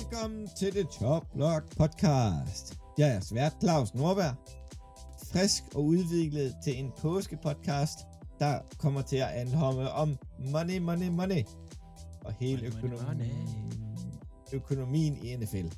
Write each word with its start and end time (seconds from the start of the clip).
Velkommen 0.00 0.48
til 0.56 0.74
det 0.74 0.88
Top 0.88 1.26
Block 1.34 1.76
podcast. 1.76 2.78
Jeg 2.98 3.16
er 3.16 3.20
svært 3.20 3.52
Claus 3.62 3.94
Norberg. 3.94 4.34
Frisk 5.32 5.62
og 5.74 5.84
udviklet 5.84 6.54
til 6.64 6.78
en 6.78 6.92
påskepodcast, 6.98 7.98
der 8.38 8.58
kommer 8.78 9.02
til 9.02 9.16
at 9.16 9.28
anhomme 9.28 9.90
om 9.90 10.18
money, 10.38 10.78
money, 10.78 11.08
money. 11.08 11.44
Og 12.24 12.32
hele 12.40 12.72
Money, 12.82 12.82
money, 12.82 13.24
økonomien, 13.24 14.18
økonomien 14.52 15.16
i 15.22 15.36
NFL. 15.36 15.74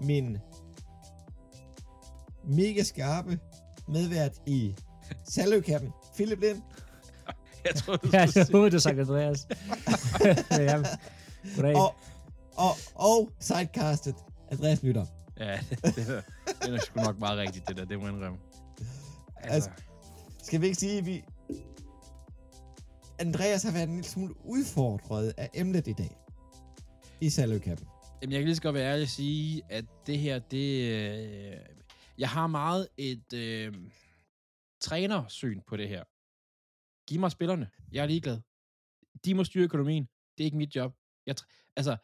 Min 0.00 0.38
mega 2.44 2.82
skarpe 2.82 3.38
medvært 3.88 4.32
i 4.46 4.74
saløkappen, 5.24 5.92
Philip 6.14 6.40
Lind. 6.40 6.62
Jeg 7.64 7.74
tror, 7.74 7.96
du 7.96 8.08
Ja, 8.12 8.28
jeg 8.34 8.46
troede, 8.46 8.70
du 8.70 8.78
sagde 8.78 9.00
Andreas. 9.00 9.48
ja, 10.50 10.82
goddag. 11.56 11.76
Og, 11.76 11.94
og, 12.58 12.72
og 12.94 13.30
sidecastet, 13.40 14.14
Andreas 14.50 14.82
Lytter. 14.82 15.06
Ja, 15.38 15.60
det, 15.70 15.82
det, 15.96 16.08
er, 16.08 16.22
det 16.62 16.74
er 16.74 16.78
sgu 16.78 17.00
nok 17.00 17.18
meget 17.18 17.38
rigtigt, 17.38 17.68
det 17.68 17.76
der. 17.76 17.84
Det 17.84 17.98
må 17.98 18.06
jeg 18.06 18.14
indrømme. 18.14 18.38
Altså, 19.36 19.70
Skal 20.42 20.60
vi 20.60 20.66
ikke 20.66 20.78
sige, 20.78 20.98
at 20.98 21.06
vi... 21.06 21.24
Andreas 23.18 23.62
har 23.62 23.72
været 23.72 23.88
en 23.88 23.94
lille 23.94 24.08
smule 24.08 24.34
udfordret 24.44 25.34
af 25.36 25.50
emnet 25.54 25.86
i 25.86 25.92
dag. 25.92 26.16
I 27.20 27.30
saløkappen. 27.30 27.86
jamen, 28.22 28.32
jeg 28.32 28.40
kan 28.40 28.46
lige 28.46 28.56
så 28.56 28.62
godt 28.62 28.74
være 28.74 28.92
ærlig 28.92 29.02
at 29.02 29.08
sige, 29.08 29.62
at 29.68 29.84
det 30.06 30.18
her, 30.18 30.38
det... 30.38 30.90
Øh, 30.92 31.56
jeg 32.18 32.28
har 32.28 32.46
meget 32.46 32.88
et 32.96 33.32
øh, 33.32 33.74
trænersyn 34.80 35.60
på 35.68 35.76
det 35.76 35.88
her. 35.88 36.04
Giv 37.08 37.20
mig 37.20 37.30
spillerne. 37.30 37.70
Jeg 37.92 38.02
er 38.02 38.06
ligeglad. 38.06 38.40
De 39.24 39.34
må 39.34 39.44
styre 39.44 39.64
økonomien. 39.64 40.04
Det 40.38 40.44
er 40.44 40.44
ikke 40.44 40.56
mit 40.56 40.76
job. 40.76 40.92
Jeg, 41.26 41.34
altså, 41.76 41.96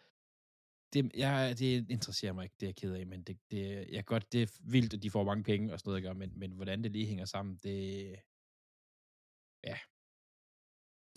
det, 0.92 1.12
jeg, 1.16 1.58
det 1.58 1.90
interesserer 1.90 2.32
mig 2.32 2.44
ikke, 2.44 2.56
det 2.60 2.66
er 2.66 2.68
jeg 2.68 2.76
ked 2.76 2.94
af, 2.94 3.06
men 3.06 3.22
det, 3.22 3.38
det, 3.50 3.88
jeg 3.92 4.04
godt, 4.04 4.32
det 4.32 4.42
er 4.42 4.50
vildt, 4.74 4.94
at 4.94 5.02
de 5.02 5.10
får 5.10 5.24
mange 5.24 5.44
penge 5.44 5.72
og 5.72 5.78
sådan 5.78 5.88
noget, 5.90 6.02
jeg 6.02 6.08
gør, 6.08 6.14
men, 6.22 6.38
men 6.38 6.50
hvordan 6.52 6.82
det 6.84 6.92
lige 6.92 7.06
hænger 7.06 7.24
sammen, 7.24 7.56
det... 7.56 7.76
Ja. 9.70 9.78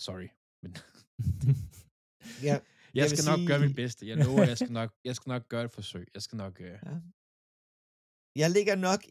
Sorry. 0.06 0.28
Men 0.64 0.72
Ja, 2.48 2.56
jeg, 2.98 3.04
vil 3.10 3.18
skal 3.18 3.28
nok 3.32 3.40
sige- 3.40 3.48
gøre 3.50 3.62
mit 3.68 3.76
bedste. 3.82 4.02
Jeg 4.10 4.18
lover, 4.26 4.44
jeg 4.52 4.58
skal 4.58 4.72
nok, 4.82 4.90
jeg 5.08 5.16
skal 5.16 5.30
nok 5.34 5.44
gøre 5.54 5.66
et 5.66 5.72
forsøg. 5.80 6.06
Jeg 6.16 6.22
skal 6.26 6.38
nok... 6.44 6.54
Øh, 6.68 6.80
jeg 8.42 8.50
ligger 8.58 8.76
nok 8.90 9.02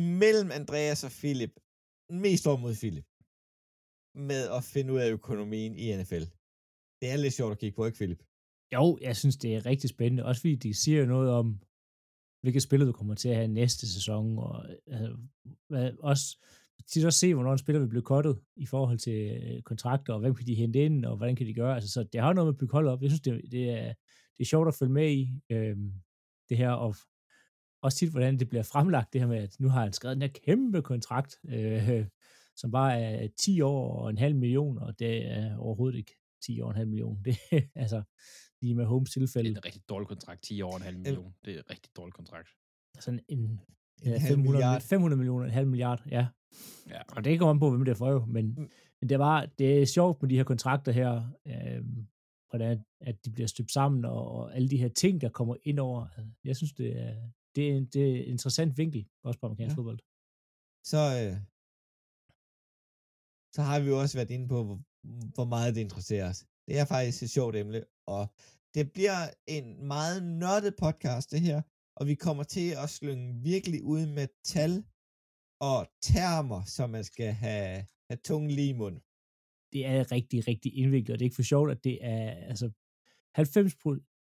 imellem 0.00 0.50
Andreas 0.60 1.00
og 1.08 1.12
Philip. 1.20 1.54
Mest 2.24 2.44
over 2.50 2.60
mod 2.64 2.74
Philip. 2.82 3.06
Med 4.30 4.42
at 4.56 4.62
finde 4.72 4.92
ud 4.94 5.00
af 5.04 5.08
økonomien 5.18 5.72
i 5.84 5.86
NFL. 5.98 6.24
Det 7.00 7.06
er 7.12 7.16
lidt 7.24 7.34
sjovt 7.38 7.52
at 7.54 7.58
kigge 7.62 7.76
på, 7.76 7.82
ikke 7.86 8.00
Philip? 8.00 8.22
Jo, 8.74 8.98
jeg 9.00 9.16
synes, 9.16 9.36
det 9.36 9.54
er 9.54 9.66
rigtig 9.66 9.90
spændende. 9.90 10.24
Også 10.24 10.40
fordi 10.40 10.54
de 10.54 10.74
siger 10.74 11.06
noget 11.06 11.30
om, 11.30 11.60
hvilke 12.42 12.60
spillere 12.60 12.88
du 12.88 12.92
kommer 12.92 13.14
til 13.14 13.28
at 13.28 13.36
have 13.36 13.48
næste 13.48 13.92
sæson. 13.92 14.38
Og 14.38 14.64
altså, 14.86 15.16
hvad, 15.68 15.92
også, 15.98 16.36
tit 16.86 17.04
også 17.04 17.18
se, 17.18 17.34
hvornår 17.34 17.52
en 17.52 17.58
spiller 17.58 17.80
vil 17.80 17.88
blive 17.88 18.02
kottet 18.02 18.40
i 18.56 18.66
forhold 18.66 18.98
til 18.98 19.42
øh, 19.42 19.62
kontrakter, 19.62 20.12
og 20.14 20.20
hvem 20.20 20.34
kan 20.34 20.46
de 20.46 20.54
hente 20.54 20.84
ind, 20.84 21.04
og 21.04 21.16
hvordan 21.16 21.36
kan 21.36 21.46
de 21.46 21.54
gøre. 21.54 21.74
Altså, 21.74 21.90
så 21.90 22.04
det 22.12 22.20
har 22.20 22.32
noget 22.32 22.46
med 22.46 22.54
at 22.54 22.58
bygge 22.58 22.72
hold 22.72 22.88
op. 22.88 23.02
Jeg 23.02 23.10
synes, 23.10 23.20
det, 23.20 23.42
det, 23.50 23.70
er, 23.70 23.94
det 24.36 24.40
er 24.40 24.44
sjovt 24.44 24.68
at 24.68 24.74
følge 24.74 24.92
med 24.92 25.10
i 25.10 25.40
øhm, 25.50 25.92
det 26.48 26.56
her, 26.56 26.70
og 26.70 26.94
også 27.82 27.98
tit, 27.98 28.10
hvordan 28.10 28.38
det 28.38 28.48
bliver 28.48 28.62
fremlagt, 28.62 29.12
det 29.12 29.20
her 29.20 29.28
med, 29.28 29.38
at 29.38 29.56
nu 29.60 29.68
har 29.68 29.82
han 29.82 29.92
skrevet 29.92 30.14
den 30.16 30.22
her 30.22 30.40
kæmpe 30.44 30.82
kontrakt, 30.82 31.36
øh, 31.48 32.06
som 32.60 32.70
bare 32.70 33.00
er 33.00 33.28
10 33.38 33.60
år 33.60 34.02
og 34.02 34.10
en 34.10 34.18
halv 34.18 34.36
million, 34.36 34.78
og 34.78 34.98
det 34.98 35.26
er 35.26 35.56
overhovedet 35.56 35.98
ikke 35.98 36.16
10 36.44 36.60
år 36.60 36.64
og 36.64 36.70
en 36.70 36.76
halv 36.76 36.88
million. 36.88 37.22
Det 37.24 37.36
altså 37.74 38.02
lige 38.62 38.74
med 38.74 38.84
Holmes 38.84 39.10
det 39.10 39.12
tilfælde, 39.20 39.50
er 39.50 39.54
en 39.56 39.64
rigtig 39.64 39.82
dårlig 39.88 40.08
kontrakt. 40.08 40.42
10 40.42 40.62
år 40.62 40.70
og 40.70 40.76
en 40.76 40.82
halv 40.82 40.98
million. 40.98 41.34
Det 41.44 41.54
er 41.54 41.58
en 41.58 41.70
rigtig 41.70 41.96
dårlig 41.96 42.14
kontrakt. 42.14 42.48
sådan 43.00 43.20
en, 43.28 43.38
En 43.38 43.60
ja, 44.04 44.10
halv 44.18 44.20
500, 44.20 44.52
milliard. 44.52 44.80
500 44.82 45.16
millioner, 45.18 45.44
en 45.46 45.50
halv 45.52 45.66
milliard, 45.68 46.02
ja. 46.10 46.26
Ja. 46.88 47.02
Og 47.16 47.24
det 47.24 47.38
kommer 47.38 47.50
an 47.54 47.58
på, 47.60 47.70
hvem 47.70 47.84
det 47.84 47.92
er 47.92 47.96
for 47.96 48.10
jo, 48.10 48.24
men, 48.24 48.46
Mm. 48.46 48.70
men 49.00 49.08
det, 49.08 49.18
var, 49.18 49.46
det 49.58 49.82
er 49.82 49.86
sjovt 49.86 50.22
med 50.22 50.30
de 50.30 50.36
her 50.36 50.44
kontrakter 50.44 50.92
her, 50.92 51.12
øh, 51.46 51.84
hvordan 52.50 52.84
at 53.00 53.24
de 53.24 53.30
bliver 53.30 53.46
støbt 53.46 53.72
sammen, 53.72 54.04
og, 54.04 54.28
og 54.32 54.56
alle 54.56 54.68
de 54.70 54.76
her 54.76 54.88
ting, 54.88 55.20
der 55.20 55.28
kommer 55.28 55.56
ind 55.62 55.78
over. 55.78 56.06
Jeg 56.44 56.56
synes, 56.56 56.72
det 56.72 56.98
er, 57.00 57.30
det 57.56 57.70
er, 57.70 57.76
en, 57.76 57.86
det 57.86 58.02
er 58.10 58.16
en 58.16 58.24
interessant 58.24 58.78
vinkel, 58.78 59.08
også 59.22 59.40
på 59.40 59.46
amerikansk 59.46 59.72
ja. 59.76 59.78
fodbold. 59.78 59.98
Så, 60.84 60.96
øh, 61.22 61.36
så 63.54 63.62
har 63.62 63.80
vi 63.80 63.88
jo 63.88 64.00
også 64.00 64.18
været 64.18 64.30
inde 64.30 64.48
på, 64.48 64.64
hvor, 64.64 64.80
hvor 65.34 65.44
meget 65.44 65.74
det 65.74 65.80
interesserer 65.80 66.28
os. 66.28 66.46
Det 66.66 66.78
er 66.78 66.84
faktisk 66.84 67.22
et 67.22 67.30
sjovt 67.30 67.56
emne, 67.56 67.84
og 68.06 68.26
det 68.74 68.92
bliver 68.92 69.20
en 69.46 69.86
meget 69.86 70.22
nørdet 70.22 70.74
podcast, 70.78 71.30
det 71.30 71.40
her, 71.40 71.62
og 71.96 72.06
vi 72.06 72.14
kommer 72.14 72.42
til 72.42 72.70
at 72.82 72.90
slynge 72.90 73.42
virkelig 73.42 73.82
ud 73.84 74.06
med 74.06 74.26
tal 74.44 74.84
og 75.60 75.86
termer, 76.02 76.62
som 76.64 76.90
man 76.90 77.04
skal 77.04 77.32
have, 77.32 77.84
have 78.10 78.18
tungen 78.24 78.50
lige 78.50 78.68
i 78.68 78.72
mund. 78.72 79.00
det 79.72 79.86
er 79.86 80.12
rigtig, 80.12 80.48
rigtig 80.48 80.76
indviklet, 80.76 81.10
og 81.10 81.18
det 81.18 81.24
er 81.24 81.26
ikke 81.26 81.36
for 81.36 81.42
sjovt, 81.42 81.70
at 81.70 81.84
det 81.84 81.98
er 82.00 82.30
altså 82.30 82.70
90 83.34 83.74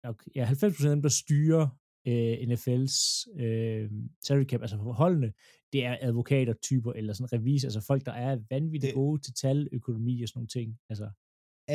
okay, 0.04 0.30
ja, 0.34 0.44
90 0.44 0.84
af 0.84 0.90
dem, 0.90 1.02
der 1.02 1.08
styrer 1.08 1.68
øh, 2.06 2.32
NFL's 2.32 2.96
øh, 3.42 3.90
salary 4.26 4.44
cap, 4.44 4.60
altså 4.60 4.76
holdene, 4.76 5.32
det 5.72 5.84
er 5.84 5.96
advokater-typer, 6.00 6.92
eller 6.92 7.12
sådan 7.12 7.32
revisor, 7.32 7.66
altså 7.66 7.80
folk, 7.80 8.06
der 8.06 8.12
er 8.12 8.38
vanvittigt 8.50 8.90
Det- 8.90 8.94
gode 8.94 9.22
til 9.22 9.34
tal, 9.34 9.68
økonomi 9.72 10.22
og 10.22 10.28
sådan 10.28 10.38
nogle 10.38 10.48
ting. 10.48 10.78
Altså, 10.90 11.10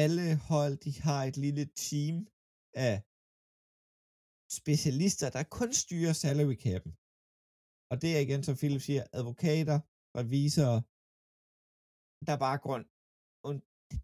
Alle 0.03 0.25
hold, 0.49 0.75
de 0.85 0.91
har 1.07 1.21
et 1.29 1.37
lille 1.45 1.65
team 1.87 2.15
af 2.87 2.95
specialister, 4.59 5.27
der 5.35 5.43
kun 5.57 5.71
styrer 5.83 6.13
salary 6.23 6.57
cap'en. 6.65 6.93
Og 7.91 7.95
det 8.01 8.09
er 8.15 8.19
igen, 8.25 8.41
som 8.43 8.55
Philip 8.59 8.81
siger, 8.81 9.03
advokater, 9.19 9.77
revisorer, 10.19 10.81
der 12.27 12.35
bare 12.45 12.57
går 12.65 12.77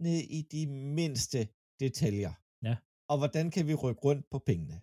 ned 0.07 0.19
i 0.37 0.39
de 0.55 0.63
mindste 0.99 1.39
detaljer. 1.83 2.33
Ja. 2.67 2.75
Og 3.11 3.15
hvordan 3.21 3.45
kan 3.55 3.63
vi 3.69 3.73
rykke 3.83 4.01
rundt 4.07 4.25
på 4.33 4.39
pengene? 4.49 4.77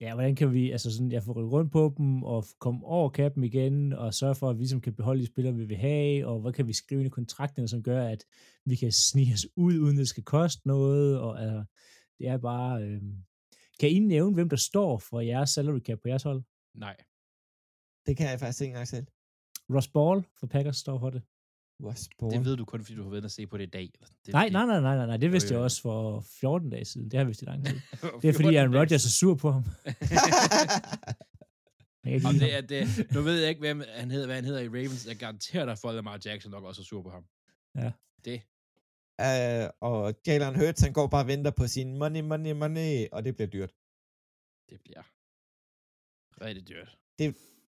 Ja, 0.00 0.14
hvordan 0.14 0.34
kan 0.34 0.52
vi 0.52 0.70
altså 0.70 0.92
sådan, 0.92 1.12
jeg 1.12 1.22
får 1.22 1.32
rykket 1.32 1.52
rundt 1.52 1.72
på 1.72 1.94
dem, 1.98 2.22
og 2.22 2.44
komme 2.58 2.86
over 2.86 3.10
kappen 3.10 3.44
igen, 3.44 3.92
og 3.92 4.14
sørge 4.14 4.34
for, 4.34 4.50
at 4.50 4.56
vi 4.56 4.60
ligesom 4.60 4.80
kan 4.80 4.94
beholde 4.94 5.20
de 5.20 5.26
spillere, 5.26 5.54
vi 5.54 5.64
vil 5.64 5.76
have, 5.76 6.26
og 6.26 6.40
hvad 6.40 6.52
kan 6.52 6.66
vi 6.66 6.72
skrive 6.72 7.00
ind 7.00 7.06
i 7.06 7.10
kontrakterne, 7.10 7.68
som 7.68 7.82
gør, 7.82 8.08
at 8.08 8.24
vi 8.64 8.76
kan 8.76 8.92
snige 8.92 9.34
os 9.34 9.46
ud, 9.56 9.78
uden 9.78 9.96
det 9.98 10.08
skal 10.08 10.22
koste 10.22 10.68
noget, 10.68 11.20
og 11.20 11.42
altså, 11.42 11.64
det 12.18 12.28
er 12.28 12.38
bare, 12.38 12.82
øh... 12.82 13.02
kan 13.80 13.90
I 13.90 13.98
nævne, 13.98 14.34
hvem 14.34 14.48
der 14.48 14.56
står 14.56 14.98
for 14.98 15.20
jeres 15.20 15.50
salary 15.50 15.80
cap 15.80 15.98
på 16.02 16.08
jeres 16.08 16.22
hold? 16.22 16.42
Nej. 16.74 16.96
Det 18.06 18.16
kan 18.16 18.30
jeg 18.30 18.40
faktisk 18.40 18.60
ikke 18.60 18.70
engang 18.70 18.88
selv. 18.88 19.06
Ross 19.74 19.88
Ball 19.88 20.24
for 20.40 20.46
Packers 20.46 20.76
står 20.76 20.98
for 20.98 21.10
det. 21.10 21.22
Sport. 21.94 22.32
Det 22.32 22.44
ved 22.44 22.56
du 22.56 22.64
kun, 22.64 22.84
fordi 22.84 22.96
du 22.96 23.02
har 23.02 23.10
været 23.10 23.24
og 23.24 23.30
se 23.30 23.46
på 23.46 23.58
det 23.58 23.66
i 23.66 23.70
dag. 23.70 23.90
Det, 24.26 24.32
Nej, 24.32 24.44
det- 24.44 24.52
nej, 24.52 24.66
nej, 24.66 24.80
nej, 24.80 24.96
nej, 24.96 25.06
nej, 25.06 25.16
det 25.16 25.32
vidste 25.32 25.48
Jo, 25.48 25.54
jeg 25.54 25.58
jo. 25.60 25.64
også 25.64 25.82
for 25.82 26.20
14 26.40 26.70
dage 26.70 26.84
siden. 26.84 27.04
Det 27.10 27.12
har 27.14 27.20
jeg 27.20 27.26
vidst 27.26 27.42
i 27.42 27.44
lang 27.44 27.66
tid. 27.66 27.80
Det 28.22 28.28
er 28.28 28.32
fordi, 28.32 28.54
Aaron 28.56 28.76
Rodgers 28.76 29.04
er 29.04 29.10
sur 29.10 29.34
på 29.34 29.50
ham. 29.50 29.64
Om 32.24 32.34
det 32.34 32.54
er 32.56 32.60
det. 32.60 33.12
Nu 33.14 33.20
ved 33.22 33.40
jeg 33.40 33.48
ikke, 33.48 33.58
hvem 33.58 33.82
han 33.88 34.10
hedder, 34.10 34.26
hvad 34.26 34.34
han 34.36 34.44
hedder 34.44 34.60
i 34.60 34.68
Ravens. 34.68 35.06
Jeg 35.06 35.16
garanterer 35.16 35.64
dig 35.64 35.78
for, 35.78 35.88
at 35.88 35.94
Lamar 35.94 36.20
Jackson 36.24 36.50
nok 36.50 36.64
også 36.64 36.82
er 36.82 36.84
sur 36.84 37.02
på 37.02 37.10
ham. 37.10 37.24
Ja. 37.76 37.92
Det. 38.24 38.40
uh, 39.22 39.70
og 39.80 40.14
Jalen 40.26 40.56
Hurts, 40.56 40.80
han 40.82 40.92
går 40.92 41.06
bare 41.06 41.22
og 41.24 41.28
venter 41.28 41.50
på 41.50 41.66
sin 41.66 41.98
money, 41.98 42.20
money, 42.20 42.52
money, 42.52 43.06
og 43.12 43.24
det 43.24 43.34
bliver 43.34 43.48
dyrt. 43.48 43.72
Det 44.70 44.80
bliver 44.84 45.02
rigtig 46.44 46.68
dyrt. 46.68 46.98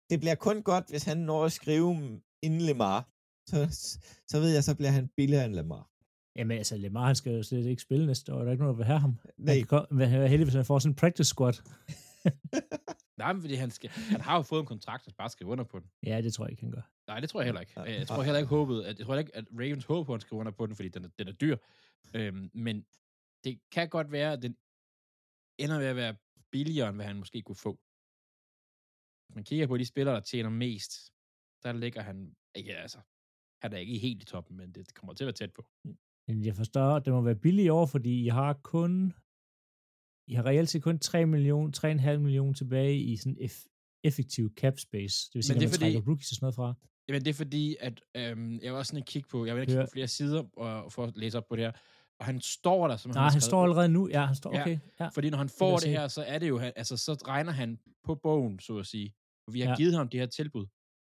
Det 0.09 0.19
bliver 0.19 0.35
kun 0.35 0.61
godt, 0.63 0.89
hvis 0.89 1.03
han 1.03 1.17
når 1.17 1.45
at 1.45 1.51
skrive 1.51 2.21
inden 2.41 2.61
Lemar. 2.61 3.09
Så, 3.51 3.99
så 4.27 4.39
ved 4.39 4.53
jeg, 4.53 4.63
så 4.63 4.75
bliver 4.75 4.91
han 4.91 5.07
billigere 5.07 5.45
end 5.45 5.55
Lemar. 5.55 5.89
Jamen 6.35 6.57
altså, 6.57 6.77
Lemar, 6.77 7.05
han 7.05 7.15
skal 7.15 7.33
jo 7.35 7.43
slet 7.43 7.65
ikke 7.65 7.81
spille 7.81 8.05
næste 8.05 8.33
år. 8.33 8.39
Der 8.39 8.47
er 8.47 8.51
ikke 8.51 8.63
nogen, 8.63 8.73
der 8.73 8.77
vil 8.77 8.85
have 8.85 8.99
ham. 8.99 9.19
Nej, 9.37 9.55
Han 9.55 9.65
kan 9.67 9.85
være 9.91 10.27
heldig, 10.27 10.45
hvis 10.45 10.53
han 10.55 10.65
får 10.65 10.79
sådan 10.79 10.91
en 10.91 10.95
practice 10.95 11.29
squad. 11.29 11.53
Nej, 13.17 13.33
men 13.33 13.41
fordi 13.41 13.53
han, 13.55 13.71
skal, 13.71 13.89
han 13.89 14.21
har 14.21 14.35
jo 14.35 14.41
fået 14.41 14.59
en 14.59 14.65
kontrakt, 14.65 15.05
han 15.05 15.13
bare 15.17 15.29
skrive 15.29 15.49
under 15.49 15.63
på 15.63 15.79
den. 15.79 15.91
Ja, 16.03 16.21
det 16.21 16.33
tror 16.33 16.45
jeg 16.45 16.51
ikke, 16.51 16.63
han 16.63 16.71
gør. 16.71 16.81
Nej, 17.07 17.19
det 17.19 17.29
tror 17.29 17.41
jeg 17.41 17.45
heller 17.45 17.61
ikke. 17.61 17.81
Øh, 17.81 17.87
Jeg 17.93 18.07
tror 18.07 18.23
heller 18.23 18.39
ikke 18.39 18.49
håbet, 18.49 18.83
at, 18.83 18.97
jeg 18.99 19.05
tror 19.05 19.15
ikke, 19.15 19.35
at 19.35 19.45
Ravens 19.51 19.85
håber 19.85 20.03
på, 20.03 20.13
at 20.13 20.15
han 20.17 20.21
skriver 20.21 20.39
under 20.39 20.51
på 20.51 20.65
den, 20.65 20.75
fordi 20.75 20.89
den 20.89 21.05
er, 21.05 21.09
den 21.19 21.27
er 21.27 21.31
dyr. 21.31 21.57
Øhm, 22.13 22.51
men 22.53 22.85
det 23.43 23.59
kan 23.71 23.89
godt 23.89 24.11
være, 24.11 24.33
at 24.33 24.41
den 24.41 24.57
ender 25.57 25.77
ved 25.77 25.85
at 25.85 25.95
være 25.95 26.15
billigere, 26.51 26.89
end 26.89 26.97
hvad 26.97 27.05
han 27.05 27.17
måske 27.17 27.41
kunne 27.41 27.55
få. 27.55 27.79
Hvis 29.25 29.35
man 29.35 29.43
kigger 29.43 29.67
på 29.67 29.77
de 29.77 29.85
spillere, 29.85 30.15
der 30.15 30.21
tjener 30.21 30.49
mest, 30.49 30.91
der 31.63 31.73
ligger 31.73 32.01
han, 32.01 32.35
ikke 32.55 32.75
altså, 32.77 32.97
han 33.61 33.73
er 33.73 33.77
ikke 33.77 33.97
helt 33.97 34.21
i 34.21 34.25
toppen, 34.25 34.57
men 34.57 34.71
det 34.71 34.93
kommer 34.93 35.13
til 35.13 35.23
at 35.23 35.25
være 35.25 35.33
tæt 35.33 35.53
på. 35.53 35.65
Men 36.27 36.45
jeg 36.45 36.55
forstår, 36.55 36.99
det 36.99 37.13
må 37.13 37.21
være 37.21 37.35
billigt 37.35 37.65
i 37.65 37.69
år, 37.69 37.85
fordi 37.85 38.23
I 38.25 38.27
har 38.27 38.53
kun 38.53 39.13
I 40.29 40.33
har 40.33 40.45
reelt 40.45 40.69
set 40.69 40.83
kun 40.83 40.99
3 40.99 41.25
millioner, 41.25 41.71
3,5 42.15 42.17
millioner 42.17 42.53
tilbage 42.53 42.97
i 42.99 43.17
sådan 43.17 43.37
eff- 43.41 43.99
effektiv 44.03 44.53
cap 44.55 44.79
space. 44.79 45.15
Det 45.29 45.35
vil 45.35 45.43
sige, 45.43 45.53
Men 45.53 45.55
når 45.55 45.59
det 45.59 45.65
er 45.65 45.69
man 45.69 45.73
fordi- 45.73 45.79
trækker 45.93 46.01
rookies 46.09 46.31
og 46.31 46.35
sådan 46.35 46.43
noget 46.45 46.55
fra. 46.55 46.73
Jamen, 47.07 47.21
det 47.25 47.29
er 47.29 47.33
fordi, 47.33 47.75
at 47.79 48.01
øhm, 48.15 48.59
jeg 48.63 48.71
var 48.73 48.79
også 48.79 48.89
sådan 48.89 49.03
kigge 49.05 49.27
på, 49.29 49.45
jeg 49.45 49.55
vil 49.55 49.61
ikke 49.61 49.71
kigge 49.71 49.79
Ja. 49.81 49.85
på 49.85 49.91
flere 49.93 50.07
sider 50.07 50.43
og, 50.57 50.91
for 50.93 51.03
at 51.03 51.17
læse 51.17 51.37
op 51.37 51.47
på 51.49 51.55
det 51.55 51.63
her, 51.63 51.71
og 52.19 52.25
han 52.25 52.41
står 52.41 52.87
der, 52.87 52.97
som 52.97 53.11
Nej, 53.11 53.29
han 53.29 53.41
står 53.41 53.63
allerede 53.63 53.89
nu. 53.89 54.09
Ja, 54.09 54.25
han 54.25 54.35
står, 54.35 54.55
Ja, 54.55 54.61
okay. 54.61 54.79
Ja. 54.99 55.07
Fordi 55.07 55.29
når 55.29 55.37
han 55.37 55.49
får 55.49 55.71
det 55.71 55.81
se. 55.81 55.89
her, 55.89 56.07
så 56.07 56.21
er 56.23 56.39
det 56.39 56.47
jo, 56.49 56.57
han- 56.57 56.73
altså 56.75 56.97
så 56.97 57.13
regner 57.13 57.51
han 57.51 57.79
på 58.03 58.15
bogen, 58.15 58.59
så 58.59 58.77
at 58.77 58.85
sige. 58.85 59.13
For 59.45 59.51
vi 59.51 59.61
har 59.61 59.69
Ja. 59.69 59.75
givet 59.75 59.93
ham 59.93 60.09
det 60.09 60.19
her 60.19 60.27
tilbud. 60.27 60.65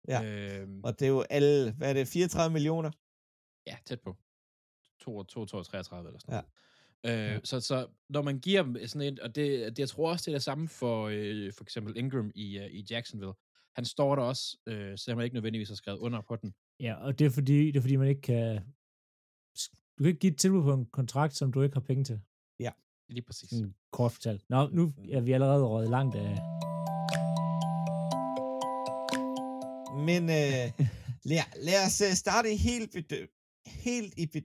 Ja. 0.08 0.24
Øhm, 0.60 0.80
Og 0.84 1.00
det 1.00 1.06
er 1.06 1.10
jo 1.10 1.20
alle, 1.30 1.72
hvad 1.72 1.88
er 1.90 1.92
det, 1.92 2.08
34 2.08 2.52
millioner? 2.52 2.90
ja, 3.66 3.76
tæt 3.86 4.00
på. 4.00 4.16
2, 5.00 5.22
2, 5.24 5.44
2, 5.46 5.62
33 5.62 6.08
eller 6.08 6.18
sådan 6.20 6.34
Ja. 6.34 6.40
noget. 7.04 7.28
Øh, 7.28 7.34
Ja. 7.34 7.40
så, 7.44 7.60
så 7.60 7.86
når 8.08 8.22
man 8.22 8.40
giver 8.40 8.62
dem 8.62 8.86
sådan 8.86 9.12
et, 9.12 9.20
og 9.20 9.34
det, 9.34 9.60
det, 9.70 9.78
jeg 9.78 9.88
tror 9.88 10.10
også, 10.10 10.22
det 10.24 10.32
er 10.32 10.34
det 10.38 10.42
samme 10.42 10.68
for 10.68 11.08
øh, 11.12 11.52
for 11.52 11.64
eksempel 11.64 11.96
Ingram 11.96 12.30
i, 12.34 12.58
uh, 12.58 12.64
i 12.66 12.84
Jacksonville. 12.90 13.32
Han 13.76 13.84
står 13.84 14.16
der 14.16 14.22
også, 14.22 14.58
øh, 14.66 14.98
selvom 14.98 15.18
han 15.18 15.24
ikke 15.24 15.34
nødvendigvis 15.34 15.68
har 15.68 15.76
skrevet 15.76 15.98
under 15.98 16.20
på 16.20 16.36
den. 16.36 16.54
Ja, 16.80 16.94
og 16.94 17.18
det 17.18 17.24
er 17.26 17.30
fordi, 17.30 17.66
det 17.66 17.76
er 17.76 17.80
fordi 17.80 17.96
man 17.96 18.08
ikke 18.08 18.20
kan... 18.20 18.56
Du 19.98 20.02
kan 20.02 20.06
ikke 20.06 20.18
give 20.20 20.32
et 20.32 20.38
tilbud 20.38 20.62
på 20.62 20.72
en 20.74 20.86
kontrakt, 20.86 21.36
som 21.36 21.52
du 21.52 21.62
ikke 21.62 21.74
har 21.74 21.80
penge 21.80 22.04
til. 22.04 22.20
Lige 23.10 23.22
præcis. 23.22 23.50
Sådan 23.50 23.74
kort 23.92 24.12
fortalt. 24.12 24.44
Nå, 24.50 24.68
nu 24.68 24.92
er 25.12 25.20
vi 25.20 25.32
allerede 25.32 25.64
røget 25.66 25.90
langt 25.90 26.14
af... 26.16 26.67
Men 29.98 30.22
øh, 30.22 30.86
lad, 31.24 31.44
lad 31.56 31.86
os 31.86 32.00
øh, 32.00 32.12
starte 32.12 32.56
helt, 32.56 32.96
bedø- 32.96 33.62
helt 33.66 34.14
i 34.16 34.26
be, 34.26 34.42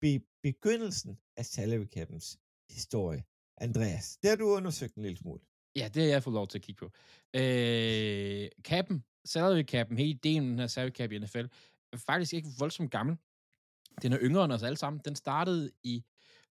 be, 0.00 0.20
begyndelsen 0.42 1.18
af 1.36 1.44
salary 1.46 1.86
cap'ens 1.96 2.36
historie. 2.70 3.24
Andreas, 3.58 4.16
det 4.22 4.30
har 4.30 4.36
du 4.36 4.44
undersøgt 4.44 4.94
en 4.94 5.02
lille 5.02 5.18
smule. 5.18 5.40
Ja, 5.76 5.88
det 5.94 6.02
har 6.02 6.10
jeg 6.10 6.22
fået 6.22 6.34
lov 6.34 6.48
til 6.48 6.58
at 6.58 6.62
kigge 6.62 6.78
på. 6.78 6.90
Øh, 7.34 8.48
cap'en, 8.68 9.20
salary 9.24 9.64
cap'en, 9.74 9.96
hele 9.96 10.10
ideen 10.10 10.42
med 10.42 10.50
den 10.50 10.58
her 10.58 10.66
salary 10.66 10.90
cap 10.90 11.12
i 11.12 11.18
NFL, 11.18 11.44
er 11.92 11.96
faktisk 11.96 12.34
ikke 12.34 12.48
voldsomt 12.58 12.90
gammel. 12.90 13.16
Den 14.02 14.12
er 14.12 14.18
yngre 14.22 14.44
end 14.44 14.52
os 14.52 14.62
alle 14.62 14.76
sammen. 14.76 15.02
Den 15.04 15.16
startede 15.16 15.70
i, 15.82 16.04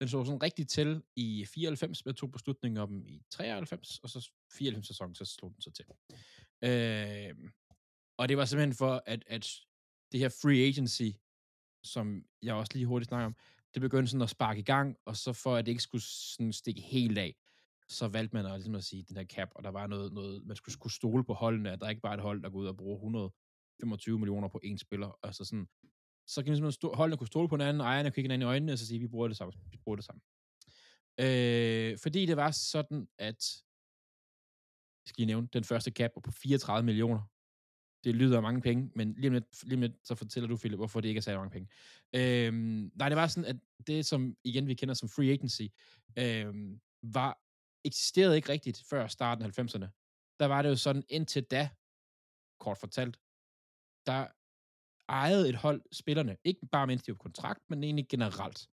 den 0.00 0.08
så 0.08 0.24
sådan 0.24 0.42
rigtig 0.42 0.68
til 0.68 1.02
i 1.16 1.46
94, 1.48 2.04
med 2.04 2.14
to 2.14 2.26
beslutninger 2.26 2.82
om 2.82 3.06
i 3.06 3.22
93, 3.30 3.98
og 3.98 4.10
så 4.10 4.30
94 4.52 4.86
sæsonen, 4.86 5.14
så 5.14 5.24
slog 5.24 5.52
den 5.54 5.60
så 5.60 5.70
til. 5.70 5.84
Øh, 6.64 7.34
og 8.20 8.28
det 8.28 8.36
var 8.36 8.44
simpelthen 8.44 8.74
for, 8.74 9.02
at, 9.06 9.24
at 9.26 9.46
det 10.12 10.20
her 10.20 10.28
free 10.28 10.68
agency, 10.68 11.10
som 11.84 12.24
jeg 12.42 12.54
også 12.54 12.72
lige 12.74 12.86
hurtigt 12.86 13.08
snakker 13.08 13.26
om, 13.26 13.36
det 13.74 13.82
begyndte 13.82 14.10
sådan 14.10 14.22
at 14.22 14.30
sparke 14.30 14.60
i 14.60 14.62
gang, 14.62 14.96
og 15.04 15.16
så 15.16 15.32
for 15.32 15.56
at 15.56 15.66
det 15.66 15.72
ikke 15.72 15.82
skulle 15.82 16.02
sådan 16.02 16.52
stikke 16.52 16.80
helt 16.80 17.18
af, 17.18 17.36
så 17.88 18.08
valgte 18.08 18.36
man 18.36 18.46
at, 18.46 18.52
ligesom 18.52 18.74
at 18.74 18.84
sige, 18.84 19.02
den 19.02 19.16
her 19.16 19.24
cap, 19.24 19.48
og 19.54 19.64
der 19.64 19.70
var 19.70 19.86
noget, 19.86 20.12
noget 20.12 20.46
man 20.46 20.56
skulle, 20.56 20.72
skulle 20.72 20.92
stole 20.92 21.24
på 21.24 21.34
holdene, 21.34 21.72
at 21.72 21.80
der 21.80 21.88
ikke 21.88 22.02
bare 22.02 22.12
er 22.12 22.16
et 22.16 22.22
hold, 22.22 22.42
der 22.42 22.50
går 22.50 22.58
ud 22.58 22.66
og 22.66 22.76
bruger 22.76 22.96
125 22.96 24.18
millioner 24.18 24.48
på 24.48 24.60
én 24.64 24.76
spiller, 24.76 25.18
altså 25.22 25.44
sådan, 25.44 25.66
så 26.26 26.44
kan 26.44 26.62
man 26.62 26.72
stå, 26.72 26.94
holdene 26.94 27.16
kunne 27.16 27.26
stole 27.26 27.48
på 27.48 27.56
hinanden, 27.56 27.80
ejerne 27.80 28.08
kunne 28.08 28.14
kigge 28.14 28.24
hinanden 28.24 28.46
i 28.46 28.50
øjnene, 28.50 28.72
og 28.72 28.78
så 28.78 28.86
sige, 28.86 29.00
vi 29.00 29.08
bruger 29.08 29.28
det 29.28 29.36
samme, 29.36 29.52
vi 29.70 29.76
bruger 29.76 29.96
det 29.96 30.04
samme. 30.04 30.20
Øh, 31.20 31.98
fordi 31.98 32.26
det 32.26 32.36
var 32.36 32.50
sådan, 32.50 33.08
at, 33.18 33.62
jeg 35.04 35.08
skal 35.08 35.22
lige 35.22 35.26
nævne, 35.26 35.48
den 35.52 35.64
første 35.64 35.90
cap 35.90 36.10
var 36.14 36.20
på 36.20 36.30
34 36.30 36.86
millioner. 36.86 37.22
Det 38.04 38.14
lyder 38.14 38.36
af 38.36 38.42
mange 38.42 38.60
penge, 38.60 38.90
men 38.94 39.14
lige 39.14 39.28
om 39.28 39.32
lidt, 39.32 39.64
lige 39.64 39.74
om 39.74 39.80
lidt 39.80 39.92
så 40.04 40.14
fortæller 40.14 40.48
du, 40.48 40.56
Philip, 40.56 40.78
hvorfor 40.78 41.00
det 41.00 41.08
ikke 41.08 41.18
er 41.18 41.22
særlig 41.22 41.40
mange 41.40 41.50
penge. 41.50 41.68
Øhm, 42.14 42.92
nej, 42.94 43.08
det 43.08 43.16
var 43.16 43.26
sådan, 43.26 43.44
at 43.44 43.56
det, 43.86 44.06
som 44.06 44.36
igen 44.44 44.66
vi 44.66 44.74
kender 44.74 44.94
som 44.94 45.08
free 45.08 45.32
agency, 45.32 45.62
øhm, 46.18 46.80
var 47.02 47.38
eksisterede 47.84 48.36
ikke 48.36 48.48
rigtigt 48.48 48.82
før 48.90 49.06
starten 49.06 49.44
af 49.44 49.58
90'erne. 49.58 49.86
Der 50.40 50.46
var 50.46 50.62
det 50.62 50.68
jo 50.68 50.76
sådan, 50.76 51.04
indtil 51.08 51.42
da, 51.42 51.68
kort 52.60 52.78
fortalt, 52.78 53.16
der 54.06 54.26
ejede 55.08 55.48
et 55.48 55.54
hold 55.54 55.82
spillerne, 55.92 56.36
ikke 56.44 56.66
bare 56.72 56.86
mens 56.86 57.02
de 57.02 57.12
var 57.12 57.16
på 57.16 57.22
kontrakt, 57.22 57.60
men 57.70 57.84
egentlig 57.84 58.08
generelt. 58.08 58.68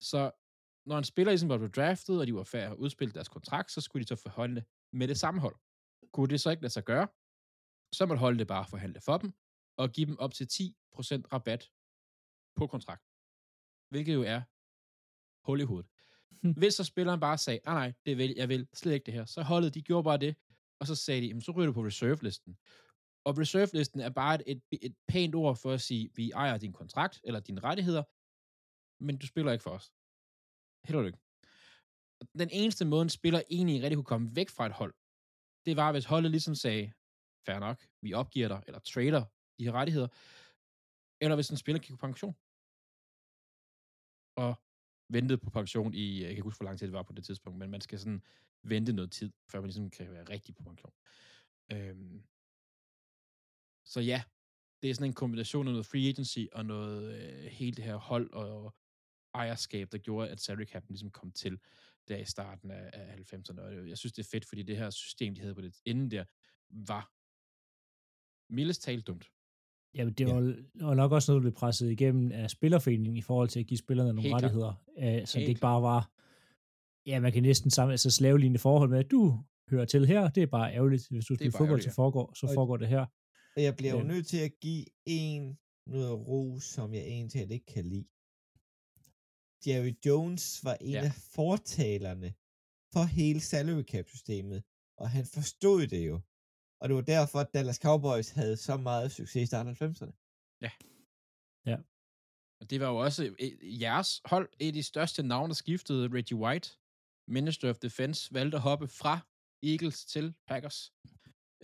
Så 0.00 0.30
når 0.86 0.98
en 0.98 1.04
spiller 1.04 1.30
ligesom 1.30 1.48
var 1.48 1.56
blevet 1.56 1.76
draftet, 1.76 2.20
og 2.20 2.26
de 2.26 2.34
var 2.34 2.44
færdige 2.44 2.70
at 2.70 2.76
udspille 2.76 3.14
deres 3.14 3.28
kontrakt, 3.28 3.72
så 3.72 3.80
skulle 3.80 4.02
de 4.02 4.08
så 4.08 4.16
forholde 4.16 4.64
med 4.92 5.08
det 5.08 5.18
samme 5.18 5.40
hold. 5.40 5.56
Kunne 6.12 6.28
det 6.28 6.40
så 6.40 6.50
ikke 6.50 6.62
lade 6.62 6.72
sig 6.72 6.84
gøre, 6.84 7.08
så 7.92 8.06
måtte 8.06 8.20
holdet 8.20 8.46
bare 8.46 8.66
forhandle 8.70 9.00
for 9.00 9.18
dem, 9.18 9.32
og 9.76 9.90
give 9.90 10.06
dem 10.06 10.18
op 10.18 10.32
til 10.34 10.44
10% 10.44 10.66
rabat 11.32 11.70
på 12.56 12.66
kontrakt. 12.66 13.04
Hvilket 13.92 14.14
jo 14.14 14.22
er 14.22 14.40
hul 15.46 15.60
i 15.60 15.64
hovedet. 15.64 15.90
Hmm. 16.42 16.52
Hvis 16.52 16.74
så 16.74 16.84
spilleren 16.84 17.20
bare 17.20 17.38
sagde, 17.38 17.60
nej, 17.64 17.74
nej, 17.74 17.92
det 18.06 18.18
vil, 18.18 18.34
jeg 18.36 18.48
vil 18.48 18.68
slet 18.74 18.94
ikke 18.94 19.06
det 19.06 19.14
her, 19.14 19.24
så 19.24 19.42
holdet, 19.42 19.74
de 19.74 19.82
gjorde 19.82 20.04
bare 20.04 20.18
det, 20.18 20.36
og 20.80 20.86
så 20.86 20.94
sagde 20.94 21.20
de, 21.20 21.26
"Jamen, 21.26 21.40
så 21.42 21.52
ryger 21.52 21.66
du 21.66 21.72
på 21.72 21.84
reserve-listen. 21.84 22.58
Og 23.24 23.38
reserve-listen 23.38 24.00
er 24.00 24.10
bare 24.10 24.34
et, 24.48 24.62
et, 24.72 24.78
et 24.82 24.94
pænt 25.08 25.34
ord 25.34 25.56
for 25.56 25.72
at 25.72 25.80
sige, 25.80 26.10
vi 26.14 26.30
ejer 26.30 26.58
din 26.58 26.72
kontrakt, 26.72 27.20
eller 27.24 27.40
dine 27.40 27.60
rettigheder, 27.60 28.04
men 29.04 29.18
du 29.18 29.26
spiller 29.26 29.52
ikke 29.52 29.62
for 29.62 29.70
os. 29.70 29.92
Held 30.86 30.98
og 30.98 31.04
lykke. 31.04 31.18
Den 32.38 32.50
eneste 32.52 32.84
måde, 32.84 33.02
en 33.02 33.08
spiller 33.08 33.42
egentlig 33.50 33.82
rigtig 33.82 33.96
kunne 33.96 34.12
komme 34.14 34.36
væk 34.36 34.48
fra 34.48 34.66
et 34.66 34.72
hold, 34.72 34.94
det 35.66 35.76
var, 35.76 35.92
hvis 35.92 36.04
holdet 36.04 36.30
ligesom 36.30 36.54
sagde, 36.54 36.92
fair 37.46 37.58
nok, 37.58 37.86
vi 38.02 38.12
opgiver 38.12 38.48
dig, 38.48 38.62
eller 38.66 38.80
trader 38.80 39.24
de 39.58 39.64
her 39.64 39.72
rettigheder, 39.72 40.08
eller 41.20 41.34
hvis 41.34 41.50
en 41.50 41.56
spiller 41.56 41.80
gik 41.80 41.90
på 41.90 42.06
pension, 42.06 42.34
og 44.36 44.54
ventede 45.08 45.38
på 45.38 45.50
pension 45.50 45.94
i, 45.94 46.14
jeg 46.14 46.22
kan 46.22 46.30
ikke 46.30 46.42
huske, 46.42 46.58
hvor 46.58 46.64
lang 46.64 46.78
tid 46.78 46.86
det 46.86 46.92
var 46.92 47.02
på 47.02 47.12
det 47.12 47.24
tidspunkt, 47.24 47.58
men 47.58 47.70
man 47.70 47.80
skal 47.80 47.98
sådan 47.98 48.22
vente 48.62 48.92
noget 48.92 49.12
tid, 49.12 49.32
før 49.50 49.60
man 49.60 49.68
ligesom 49.68 49.90
kan 49.90 50.12
være 50.12 50.24
rigtig 50.24 50.54
på 50.54 50.62
pension. 50.62 50.92
Øhm. 51.72 52.22
Så 53.84 54.00
ja, 54.00 54.22
det 54.82 54.90
er 54.90 54.94
sådan 54.94 55.10
en 55.10 55.14
kombination 55.14 55.66
af 55.66 55.72
noget 55.72 55.86
free 55.86 56.08
agency 56.08 56.44
og 56.52 56.66
noget 56.66 57.14
øh, 57.14 57.44
hele 57.44 57.76
det 57.76 57.84
her 57.84 57.96
hold 57.96 58.32
og 58.32 58.74
ejerskab, 59.34 59.92
der 59.92 59.98
gjorde, 59.98 60.28
at 60.28 60.40
salary 60.40 60.64
cap 60.64 60.84
ligesom 60.88 61.10
kom 61.10 61.32
til 61.32 61.60
der 62.08 62.16
i 62.16 62.24
starten 62.24 62.70
af, 62.70 62.90
af 62.92 63.32
90'erne. 63.32 63.60
Og 63.60 63.88
jeg 63.88 63.98
synes, 63.98 64.12
det 64.12 64.22
er 64.22 64.28
fedt, 64.30 64.44
fordi 64.44 64.62
det 64.62 64.76
her 64.76 64.90
system, 64.90 65.34
de 65.34 65.40
havde 65.40 65.54
på 65.54 65.60
det 65.60 65.80
inden 65.84 66.10
der, 66.10 66.24
var 66.70 67.12
mildest 68.50 68.82
talt 68.82 69.06
dumt. 69.06 69.26
Jamen, 69.94 70.14
det 70.14 70.28
Ja. 70.28 70.34
var, 70.34 70.54
var 70.86 70.94
nok 70.94 71.12
også 71.12 71.32
noget, 71.32 71.40
der 71.40 71.50
blev 71.50 71.54
presset 71.58 71.90
igennem 71.90 72.32
af 72.32 72.50
spillerforeningen 72.50 73.16
i 73.16 73.22
forhold 73.22 73.48
til 73.48 73.60
at 73.60 73.66
give 73.66 73.78
spillerne 73.78 74.08
nogle 74.08 74.22
Helt 74.22 74.34
rettigheder. 74.34 74.84
Øh, 74.98 75.04
så 75.04 75.32
det 75.38 75.40
Helt 75.40 75.48
ikke 75.48 75.60
bare 75.60 75.82
var, 75.82 76.10
ja, 77.06 77.20
man 77.20 77.32
kan 77.32 77.42
næsten 77.42 77.70
sammen, 77.70 77.90
altså 77.92 78.10
slavelignende 78.10 78.58
forhold 78.58 78.90
med, 78.90 78.98
at 78.98 79.10
du 79.10 79.38
hører 79.70 79.84
til 79.84 80.06
her, 80.06 80.28
det 80.28 80.42
er 80.42 80.46
bare 80.46 80.74
ærgerligt. 80.74 81.08
Hvis 81.10 81.24
du 81.26 81.34
spiller 81.34 81.58
fodbold, 81.58 81.80
så 81.80 81.90
foregår, 81.94 82.32
så 82.34 82.46
Og- 82.46 82.54
foregår 82.54 82.76
det 82.76 82.88
her. 82.88 83.06
Og 83.56 83.62
jeg 83.62 83.76
bliver 83.76 83.92
jo 83.92 83.98
Øhm. 83.98 84.08
nødt 84.08 84.26
til 84.26 84.38
at 84.38 84.52
give 84.60 84.84
en 85.06 85.58
noget 85.86 86.12
ro, 86.28 86.60
som 86.60 86.94
jeg 86.94 87.02
egentlig 87.02 87.50
ikke 87.52 87.66
kan 87.66 87.84
lide. 87.86 88.06
Jerry 89.66 89.92
Jones 90.06 90.64
var 90.64 90.74
en 90.80 90.90
Ja. 90.90 90.98
ja. 90.98 91.04
af 91.04 91.12
fortalerne 91.14 92.34
for 92.92 93.04
hele 93.04 93.40
salary 93.40 93.82
cap 93.82 94.08
systemet, 94.08 94.62
og 94.96 95.10
han 95.10 95.24
forstod 95.34 95.86
det 95.86 96.06
jo. 96.06 96.20
Og 96.80 96.88
det 96.88 96.96
var 96.96 97.02
derfor, 97.02 97.38
at 97.40 97.54
Dallas 97.54 97.76
Cowboys 97.76 98.30
havde 98.30 98.56
så 98.56 98.76
meget 98.76 99.12
succes 99.12 99.42
i 99.42 99.46
starten 99.46 99.70
af 99.72 99.82
90'erne. 99.82 100.12
Og 102.60 102.70
det 102.70 102.80
var 102.80 102.88
jo 102.88 102.96
også 102.96 103.34
øh, 103.40 103.80
jeres 103.82 104.20
hold, 104.24 104.48
et 104.60 104.66
af 104.66 104.72
de 104.72 104.82
største 104.82 105.22
navne, 105.22 105.48
der 105.48 105.54
skiftede, 105.54 106.08
Reggie 106.08 106.36
White, 106.36 106.68
Minister 107.28 107.70
of 107.70 107.78
Defense, 107.78 108.34
valgte 108.34 108.56
at 108.56 108.62
hoppe 108.62 108.88
fra 108.88 109.18
Eagles 109.62 110.04
til 110.04 110.34
Packers. 110.48 110.92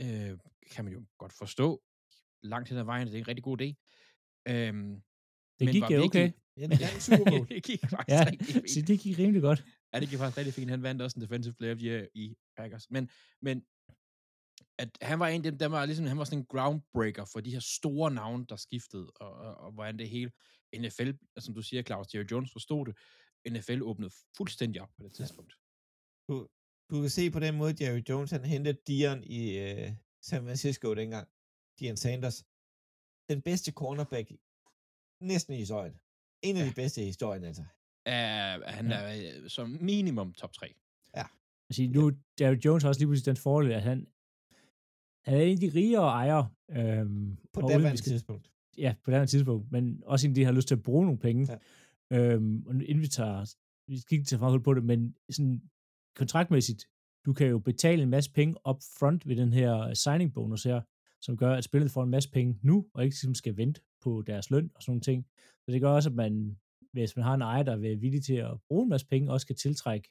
Øh, 0.00 0.38
kan 0.70 0.85
man 0.85 0.92
jo 0.94 1.04
godt 1.18 1.32
forstå. 1.32 1.82
Langt 2.42 2.68
hen 2.68 2.78
ad 2.78 2.85
vejen, 2.85 3.06
det 3.06 3.14
er 3.14 3.18
en 3.18 3.28
rigtig 3.28 3.44
god 3.44 3.61
idé. 3.61 3.68
Øhm, 4.52 5.02
Det 5.58 5.64
Men 5.66 5.73
gik 5.73 5.82
var 5.82 5.90
jo 5.90 6.00
virkelig- 6.00 6.23
okay. 6.25 6.32
Ja, 6.58 6.66
det 7.54 7.62
gik 7.64 7.80
faktisk 7.80 8.08
Ja, 8.08 8.25
rigtig 8.30 8.46
fint. 8.46 8.70
så 8.70 8.80
det 8.82 9.00
gik 9.00 9.18
rimelig 9.18 9.42
godt. 9.42 9.64
Ja, 9.92 10.00
det 10.00 10.08
gik 10.08 10.18
faktisk 10.18 10.38
rigtig 10.38 10.54
fint. 10.54 10.70
Han 10.70 10.82
vandt 10.82 11.02
også 11.02 11.16
en 11.18 11.23
defensive 11.23 11.54
player 11.54 11.73
of 11.75 11.78
the 11.78 11.88
year 11.88 12.06
i 12.14 12.35
Packers. 12.56 12.90
Men, 12.90 13.11
men 13.42 13.64
at 14.78 14.99
han 15.02 15.18
var 15.18 15.28
en 15.28 15.45
af 15.45 15.50
dem, 15.52 15.59
der 15.59 15.66
var 15.68 15.85
ligesom, 15.87 16.06
han 16.06 16.18
var 16.18 16.25
sådan 16.25 16.38
en 16.38 16.47
groundbreaker 16.47 17.25
for 17.33 17.40
de 17.40 17.50
her 17.50 17.61
store 17.61 18.11
navne, 18.11 18.47
der 18.49 18.56
skiftede, 18.56 19.11
og, 19.11 19.33
og, 19.33 19.56
og 19.56 19.73
hvordan 19.73 19.99
det 19.99 20.09
hele, 20.09 20.33
NFL, 20.78 21.11
som 21.38 21.54
du 21.54 21.62
siger, 21.62 21.83
Claus, 21.83 22.14
Jerry 22.14 22.25
Jones 22.30 22.52
forstod 22.52 22.87
det, 22.87 22.97
NFL 23.52 23.83
åbnede 23.83 24.11
fuldstændig 24.37 24.83
op 24.83 24.88
på 24.97 25.02
det 25.02 25.12
tidspunkt. 25.14 25.54
Du, 26.28 26.49
du 26.90 27.00
kan 27.00 27.11
se 27.11 27.30
på 27.30 27.40
den 27.40 27.56
måde, 27.56 27.85
Jerry 27.85 28.02
Jones, 28.09 28.30
han 28.30 28.45
hentede 28.45 28.78
Dion 28.87 29.25
i 29.25 29.59
øh, 29.59 29.92
San 30.23 30.42
Francisco 30.45 30.95
dengang. 30.95 31.28
Dion 31.80 31.97
Sanders. 31.97 32.45
Den 33.30 33.42
bedste 33.42 33.73
cornerback 33.73 34.30
næsten 35.21 35.54
i 35.54 35.56
historien. 35.56 35.95
En 36.42 36.56
af 36.56 36.61
Ja. 36.61 36.68
de 36.68 36.75
bedste 36.75 37.02
i 37.02 37.04
historien, 37.04 37.45
altså. 37.45 37.62
Uh, 37.62 38.64
han 38.76 38.87
Ja. 38.90 38.97
er 38.97 39.42
øh, 39.42 39.50
som 39.50 39.68
minimum 39.80 40.33
top 40.33 40.52
3. 40.52 40.75
Altså, 41.71 41.83
nu, 41.83 42.12
Jerry 42.40 42.56
Jones 42.64 42.83
har 42.83 42.88
også 42.88 43.00
lige 43.00 43.09
pludselig 43.09 43.26
den 43.37 43.42
fordel, 43.42 43.73
at 43.73 43.83
han, 43.83 44.06
han 45.26 45.38
er 45.38 45.42
en 45.42 45.52
af 45.52 45.61
de 45.61 45.78
rigere 45.78 46.02
ejere. 46.09 46.49
Øhm, 46.71 47.37
På 47.52 47.61
det 47.61 47.99
skal- 47.99 48.11
tidspunkt. 48.12 48.50
ja, 48.78 48.95
på 49.04 49.11
det 49.11 49.16
andet 49.16 49.30
tidspunkt, 49.30 49.73
men 49.73 50.02
også 50.06 50.26
inden 50.26 50.37
de 50.40 50.45
har 50.45 50.52
lyst 50.52 50.68
til 50.68 50.75
at 50.75 50.83
bruge 50.83 51.04
nogle 51.04 51.18
penge. 51.18 51.59
Ja. 52.11 52.33
Øhm, 52.35 52.66
og 52.66 52.75
inden 52.75 53.00
vi 53.02 53.06
tager, 53.09 53.54
vi 53.88 53.99
skal 53.99 54.14
ikke 54.18 54.26
tage 54.28 54.50
hul 54.50 54.62
på 54.62 54.75
det, 54.75 54.85
men 54.85 55.14
sådan 55.30 55.62
kontraktmæssigt, 56.16 56.85
du 57.26 57.33
kan 57.33 57.47
jo 57.47 57.59
betale 57.59 58.02
en 58.02 58.11
masse 58.11 58.33
penge 58.33 58.54
up 58.68 58.76
front 58.99 59.28
ved 59.28 59.37
den 59.37 59.52
her 59.52 59.95
signing 59.95 60.35
bonus 60.35 60.62
her, 60.64 60.80
som 61.21 61.37
gør, 61.37 61.54
at 61.54 61.64
spillet 61.64 61.90
får 61.90 62.02
en 62.02 62.11
masse 62.11 62.30
penge 62.30 62.59
nu, 62.62 62.87
og 62.95 63.04
ikke 63.04 63.14
ligesom 63.14 63.35
skal 63.35 63.56
vente 63.56 63.80
på 64.02 64.23
deres 64.26 64.50
løn 64.50 64.71
og 64.75 64.83
sådan 64.83 64.90
nogle 64.90 65.00
ting. 65.00 65.26
Så 65.64 65.73
det 65.73 65.80
gør 65.80 65.90
også, 65.90 66.09
at 66.11 66.14
man, 66.14 66.56
hvis 66.92 67.16
man 67.16 67.23
har 67.25 67.35
en 67.35 67.42
ejer, 67.42 67.62
der 67.62 67.73
er 67.73 67.97
villig 67.97 68.23
til 68.25 68.35
at 68.35 68.50
bruge 68.68 68.83
en 68.83 68.88
masse 68.88 69.06
penge, 69.06 69.33
også 69.33 69.47
kan 69.47 69.56
tiltrække 69.56 70.09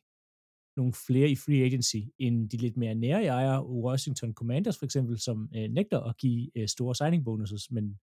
nogle 0.77 0.93
flere 0.93 1.29
i 1.29 1.35
free 1.35 1.63
agency, 1.65 1.95
end 2.19 2.49
de 2.49 2.57
lidt 2.57 2.77
mere 2.77 2.95
nære 2.95 3.25
ejere, 3.25 3.65
Washington 3.69 4.33
Commanders 4.33 4.77
for 4.77 4.85
eksempel, 4.85 5.19
som 5.19 5.49
øh, 5.55 5.69
nægter 5.69 5.99
at 5.99 6.17
give 6.17 6.57
øh, 6.57 6.67
store 6.67 6.95
signing 6.95 7.23
bonuses, 7.25 7.71
men 7.71 7.99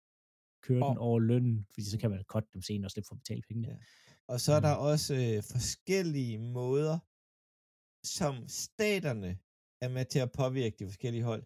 kører 0.63 0.85
Og- 0.85 0.91
den 0.91 0.99
over 0.99 1.19
lønnen, 1.19 1.67
fordi 1.73 1.91
så 1.91 1.99
kan 1.99 2.11
man 2.11 2.25
cutte 2.25 2.49
dem 2.55 2.63
senere 2.63 2.87
og 2.87 2.91
slippe 2.91 3.09
for 3.09 3.15
at 3.15 3.19
betale 3.21 3.43
pengene. 3.49 3.69
Ja. 3.69 3.77
Og 4.29 4.41
så 4.41 4.53
er 4.53 4.61
Mm. 4.61 4.63
der 4.63 4.75
også 4.75 5.15
øh, 5.15 5.43
forskellige 5.55 6.39
måder, 6.39 6.99
som 8.07 8.49
staterne 8.49 9.39
er 9.81 9.89
med 9.89 10.05
til 10.05 10.19
at 10.19 10.33
påvirke 10.33 10.77
de 10.79 10.85
forskellige 10.87 11.23
hold. 11.25 11.43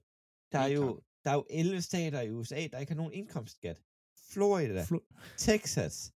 Der 0.52 0.59
er 0.59 0.67
jo, 0.67 1.02
der 1.25 1.31
er 1.31 1.35
jo 1.35 1.47
11 1.50 1.83
stater 1.83 2.21
i 2.21 2.31
USA, 2.31 2.67
der 2.73 2.79
ikke 2.79 2.93
har 2.93 2.97
nogen 2.97 3.12
indkomstskat. 3.12 3.83
Florida, 4.33 4.83
Flo- 4.83 5.09
Texas, 5.38 6.12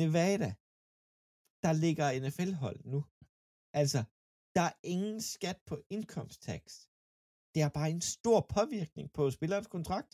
Nevada, 0.00 0.50
der 1.62 1.72
ligger 1.72 2.20
NFL-hold 2.28 2.80
nu. 2.84 3.04
Altså, 3.80 4.00
der 4.54 4.60
er 4.60 4.72
ingen 4.82 5.20
skat 5.20 5.58
på 5.66 5.74
indkomsttax. 5.90 6.62
Det 7.54 7.62
er 7.62 7.68
bare 7.68 7.90
en 7.90 8.00
stor 8.00 8.46
påvirkning 8.56 9.12
på 9.12 9.30
spillerens 9.30 9.66
kontrakt. 9.66 10.12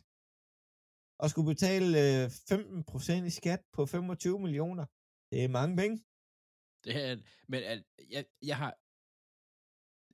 Og 1.18 1.30
skulle 1.30 1.54
betale 1.54 1.88
øh, 2.04 2.26
15% 2.26 3.24
i 3.24 3.30
skat 3.30 3.62
på 3.72 3.86
25 3.86 4.38
millioner. 4.38 4.86
Det 5.30 5.44
er 5.44 5.48
mange 5.48 5.76
penge. 5.76 6.04
Det 6.84 6.96
er, 6.96 7.16
men 7.48 7.62
at, 7.62 7.84
jeg, 8.10 8.24
jeg 8.42 8.56
har... 8.56 8.72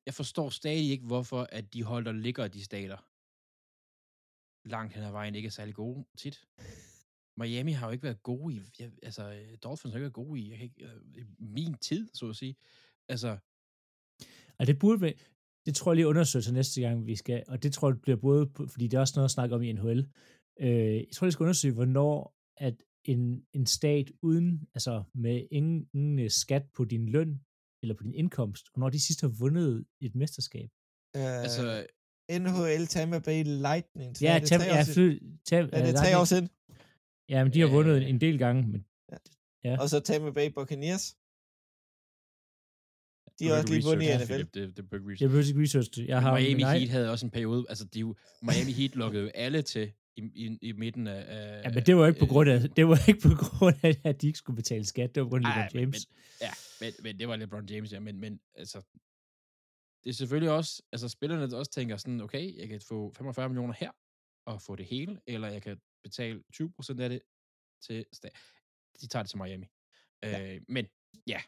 Jeg 0.06 0.14
forstår 0.14 0.50
stadig 0.50 0.90
ikke, 0.90 1.06
hvorfor 1.06 1.42
at 1.52 1.72
de 1.72 1.82
hold, 1.82 2.04
der 2.04 2.12
ligger 2.12 2.44
i 2.44 2.48
de 2.48 2.64
stater, 2.64 2.98
langt 4.68 4.94
hen 4.94 5.04
ad 5.04 5.10
vejen 5.10 5.34
ikke 5.34 5.46
er 5.46 5.50
særlig 5.50 5.74
gode 5.74 6.04
tit. 6.16 6.46
Miami 7.36 7.72
har 7.72 7.86
jo 7.86 7.92
ikke 7.92 8.02
været 8.02 8.22
gode 8.22 8.54
i... 8.54 8.60
Jeg, 8.78 8.92
altså, 9.02 9.22
Dolphins 9.62 9.92
har 9.92 9.98
ikke 9.98 10.02
været 10.02 10.12
gode 10.12 10.40
i, 10.40 10.50
jeg 10.50 10.58
kan 10.58 10.64
ikke, 10.64 10.84
øh, 10.84 11.00
i 11.14 11.24
min 11.38 11.74
tid, 11.74 12.08
så 12.14 12.28
at 12.28 12.36
sige. 12.36 12.56
Altså, 13.08 13.38
Og 14.58 14.66
det 14.66 14.78
burde 14.78 15.00
være, 15.00 15.14
det 15.66 15.75
tror 15.75 15.92
jeg 15.92 15.96
lige 15.96 16.08
undersøge 16.08 16.42
til 16.42 16.54
næste 16.54 16.80
gang, 16.80 17.06
vi 17.06 17.16
skal, 17.16 17.44
og 17.48 17.62
det 17.62 17.72
tror 17.72 17.88
jeg 17.90 18.00
bliver 18.00 18.16
både, 18.16 18.50
fordi 18.72 18.86
det 18.88 18.96
er 18.96 19.00
også 19.00 19.14
noget 19.16 19.25
at 19.25 19.30
snakke 19.30 19.54
om 19.54 19.62
i 19.62 19.72
NHL. 19.72 20.08
Øh, 20.60 20.96
jeg 20.96 21.06
tror, 21.14 21.26
jeg 21.26 21.32
skal 21.32 21.44
undersøge, 21.44 21.75
hvornår 21.75 22.34
at 22.56 22.75
en, 23.04 23.44
en 23.52 23.66
stat 23.66 24.12
uden, 24.22 24.68
altså 24.75 25.02
med 25.14 25.46
ingen, 25.50 25.88
ingen 25.94 26.18
øh, 26.18 26.30
skat 26.30 26.64
på 26.76 26.84
din 26.84 27.08
løn, 27.08 27.40
eller 27.82 27.94
på 27.94 28.02
din 28.02 28.14
indkomst, 28.14 28.66
hvornår 28.72 28.90
de 28.90 29.00
sidst 29.06 29.20
har 29.20 29.28
vundet 29.28 29.84
et 30.00 30.14
mesterskab. 30.14 30.68
Øh, 31.16 31.42
altså 31.42 31.86
NHL 32.30 32.86
Tampa 32.86 33.18
Bay 33.18 33.44
Lightning. 33.44 34.22
Ja, 34.22 34.34
er 34.34 34.38
det 34.38 34.48
tam, 34.48 34.60
tre 34.60 34.66
ja, 34.66 34.80
år 34.80 34.84
siden? 34.84 34.94
fly, 34.94 35.28
tam, 35.44 35.64
Er 35.72 35.82
det 35.86 35.88
øh, 35.88 35.94
tre 35.94 36.18
år 36.20 36.25
siden? 36.25 36.48
Ja, 37.28 37.44
men 37.44 37.52
de 37.54 37.60
har 37.60 37.68
vundet 37.68 37.96
en, 37.96 38.02
en 38.02 38.20
del 38.20 38.38
gange, 38.38 38.62
men 38.72 38.86
Ja. 39.64 39.76
Og 39.82 39.88
så 39.88 40.00
Tampa 40.00 40.30
Bay 40.30 40.48
Buccaneers. 40.56 41.16
De 43.38 43.47
har 43.49 43.55
også 43.57 43.73
lige 43.75 43.85
vundet 43.85 44.07
i 44.07 44.16
NFL. 44.16 44.26
Philip, 44.26 44.55
Det, 44.55 44.76
det 44.76 44.83
ikke 44.83 44.95
jeg 44.95 45.00
research. 45.07 45.23
behøver 45.25 45.45
ikke 45.47 45.62
research 45.62 45.90
det. 45.97 46.07
Jeg 46.09 46.23
har 46.23 46.33
Men 46.35 46.43
Miami 46.43 46.55
min 46.55 46.64
egen- 46.64 46.78
Heat 46.81 46.90
havde 46.90 47.11
også 47.11 47.26
en 47.26 47.31
periode, 47.31 47.66
altså 47.69 47.85
de, 47.85 48.00
jo- 48.00 48.16
Miami 48.43 48.73
Heat 48.73 48.97
lukkede 48.97 49.25
jo 49.25 49.31
alle 49.35 49.62
til 49.62 49.93
i, 50.16 50.23
i, 50.35 50.59
i 50.62 50.73
midten 50.73 51.07
af... 51.07 51.62
Ja, 51.64 51.71
men 51.75 51.87
det 51.87 51.97
var 51.97 52.07
ikke 52.07 52.21
på 52.21 52.26
grund 52.26 52.50
af, 52.50 52.61
det 52.71 52.88
var 52.88 53.09
ikke 53.09 53.21
på 53.21 53.35
grund 53.35 53.76
af, 53.83 54.00
at 54.05 54.23
de 54.23 54.26
ikke 54.26 54.38
skulle 54.38 54.57
betale 54.57 54.85
skat. 54.85 55.14
Det 55.14 55.21
var 55.21 55.26
på 55.26 55.31
grund 55.31 55.47
af 55.47 55.50
Ej, 55.50 55.57
LeBron 55.57 55.73
men- 55.75 55.81
James. 55.83 56.07
Ja, 56.40 56.50
men, 56.81 56.93
men 57.02 57.19
det 57.19 57.28
var 57.28 57.37
LeBron 57.37 57.66
James, 57.66 57.93
ja, 57.93 58.00
men, 58.00 58.21
men 58.21 58.40
altså, 58.55 58.83
det 60.05 60.11
er 60.11 60.14
selvfølgelig 60.14 60.50
også, 60.50 60.83
altså 60.93 61.09
spillerne 61.09 61.50
der 61.50 61.57
også 61.57 61.71
tænker 61.73 61.97
sådan, 61.97 62.21
okay, 62.21 62.59
jeg 62.59 62.69
kan 62.69 62.81
få 62.81 63.12
45 63.16 63.49
millioner 63.49 63.75
her, 63.78 63.90
og 64.47 64.62
få 64.62 64.76
det 64.76 64.87
hele, 64.87 65.21
eller 65.26 65.49
jeg 65.49 65.62
kan 65.62 65.76
betale 66.05 66.43
20% 66.62 67.00
af 67.00 67.09
det 67.09 67.21
til 67.87 68.05
stat. 68.12 68.33
De 69.00 69.07
tager 69.07 69.23
det 69.23 69.31
til 69.31 69.38
Miami. 69.38 69.66
Ja. 70.23 70.55
Øh, 70.55 70.61
men 70.69 70.87
ja, 71.26 71.40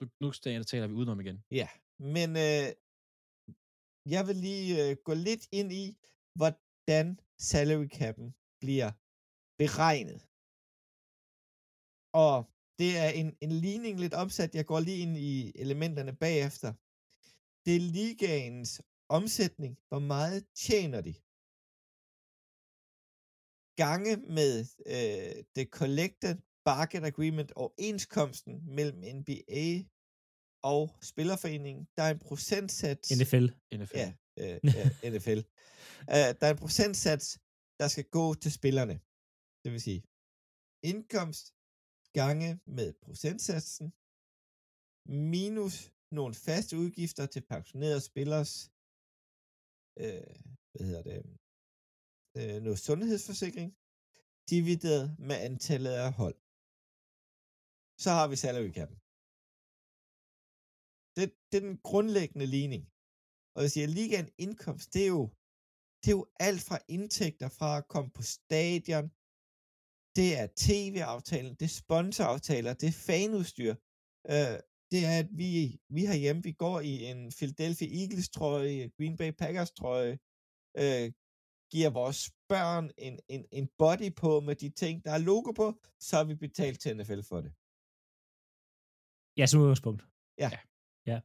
nu, 0.00 0.08
nu 0.20 0.32
taler 0.32 0.86
vi 0.86 0.94
udenom 0.94 1.20
igen. 1.20 1.44
Ja, 1.50 1.68
men 1.98 2.30
øh, 2.30 2.66
jeg 4.14 4.22
vil 4.28 4.36
lige 4.36 4.90
øh, 4.90 4.96
gå 5.04 5.14
lidt 5.14 5.44
ind 5.52 5.72
i, 5.72 5.86
hvordan 6.38 7.20
salary 7.38 7.88
cap'en 7.98 8.28
bliver 8.62 8.90
beregnet. 9.60 10.20
Og 12.26 12.36
det 12.78 12.90
er 13.04 13.10
en, 13.20 13.36
en 13.40 13.52
ligning 13.52 14.00
lidt 14.00 14.14
opsat. 14.14 14.54
Jeg 14.54 14.66
går 14.66 14.80
lige 14.80 15.02
ind 15.04 15.16
i 15.16 15.52
elementerne 15.54 16.16
bagefter. 16.16 16.70
Det 17.64 17.76
er 17.76 17.90
ligaens 17.98 18.82
omsætning. 19.08 19.78
Hvor 19.88 19.98
meget 19.98 20.40
tjener 20.64 21.00
de? 21.08 21.14
Gange 23.82 24.12
med 24.38 24.54
øh, 24.94 25.44
det 25.56 25.66
collected 25.78 26.36
bargain 26.70 27.04
agreement 27.04 27.50
og 27.52 27.62
overenskomsten 27.62 28.54
mellem 28.78 28.98
NBA 29.18 29.64
og 30.72 30.82
Spillerforeningen. 31.10 31.82
Der 31.96 32.02
er 32.02 32.10
en 32.10 32.22
procentsats. 32.28 33.06
NFL. 33.20 33.46
NFL. 33.80 33.96
Ja, 34.02 34.08
øh, 34.42 34.56
ja 34.78 35.10
NFL. 35.14 35.40
Uh, 36.14 36.30
der 36.38 36.46
er 36.46 36.52
en 36.56 36.62
procentsats, 36.64 37.26
der 37.80 37.88
skal 37.88 38.06
gå 38.18 38.34
til 38.42 38.52
spillerne. 38.58 38.96
Det 39.62 39.72
vil 39.72 39.80
sige, 39.88 40.02
indkomst 40.90 41.44
gange 42.20 42.48
med 42.76 42.88
procentsatsen, 43.04 43.86
minus 45.34 45.76
nogle 46.18 46.34
faste 46.34 46.74
udgifter 46.82 47.26
til 47.26 47.42
pensionerede 47.52 48.00
spillers, 48.10 48.52
øh, 50.02 50.34
hvad 50.72 50.84
hedder 50.88 51.04
det, 51.10 51.18
øh, 52.38 52.62
noget 52.62 52.78
sundhedsforsikring, 52.78 53.68
divideret 54.50 55.06
med 55.18 55.36
antallet 55.48 55.94
af 56.04 56.12
hold. 56.12 56.38
Så 58.04 58.10
har 58.10 58.26
vi 58.28 58.36
salary 58.36 58.72
cap. 58.78 58.90
Det, 61.16 61.24
det 61.50 61.56
er 61.58 61.66
den 61.68 61.78
grundlæggende 61.88 62.46
ligning. 62.46 62.82
Og 63.54 63.62
jeg 63.62 63.70
siger, 63.70 63.86
ligaen 63.86 64.30
indkomst, 64.38 64.94
det 64.94 65.02
er 65.02 65.12
jo, 65.18 65.24
det 66.00 66.08
er 66.08 66.16
jo 66.20 66.26
alt 66.40 66.62
fra 66.68 66.78
indtægter 66.88 67.48
fra 67.48 67.70
at 67.78 67.88
komme 67.88 68.10
på 68.10 68.22
stadion, 68.22 69.06
det 70.18 70.28
er 70.40 70.46
tv-aftalen, 70.56 71.54
det 71.54 71.66
er 71.70 71.78
sponsoraftaler, 71.82 72.74
det 72.74 72.88
er 72.88 73.00
fanudstyr, 73.06 73.74
øh, 74.32 74.58
det 74.90 75.00
er, 75.10 75.18
at 75.22 75.28
vi, 75.40 75.80
vi 75.88 76.06
herhjemme, 76.06 76.42
vi 76.42 76.52
går 76.52 76.80
i 76.80 77.04
en 77.10 77.32
Philadelphia 77.38 77.88
Eagles 78.00 78.28
trøje, 78.28 78.90
Green 78.96 79.16
Bay 79.16 79.30
Packers 79.40 79.70
trøje, 79.70 80.18
øh, 80.82 81.12
giver 81.72 81.90
vores 81.90 82.30
børn 82.48 82.90
en, 82.98 83.20
en, 83.28 83.46
en 83.52 83.68
body 83.78 84.14
på 84.16 84.40
med 84.40 84.56
de 84.56 84.70
ting, 84.70 85.04
der 85.04 85.12
er 85.12 85.18
logo 85.18 85.52
på, 85.52 85.66
så 86.00 86.16
har 86.16 86.24
vi 86.24 86.34
betalt 86.34 86.80
til 86.80 86.96
NFL 86.96 87.22
for 87.22 87.40
det. 87.40 87.52
Ja, 89.36 89.46
som 89.46 89.60
udgangspunkt. 89.60 90.02
Ja. 90.38 90.50
Ja. 91.06 91.20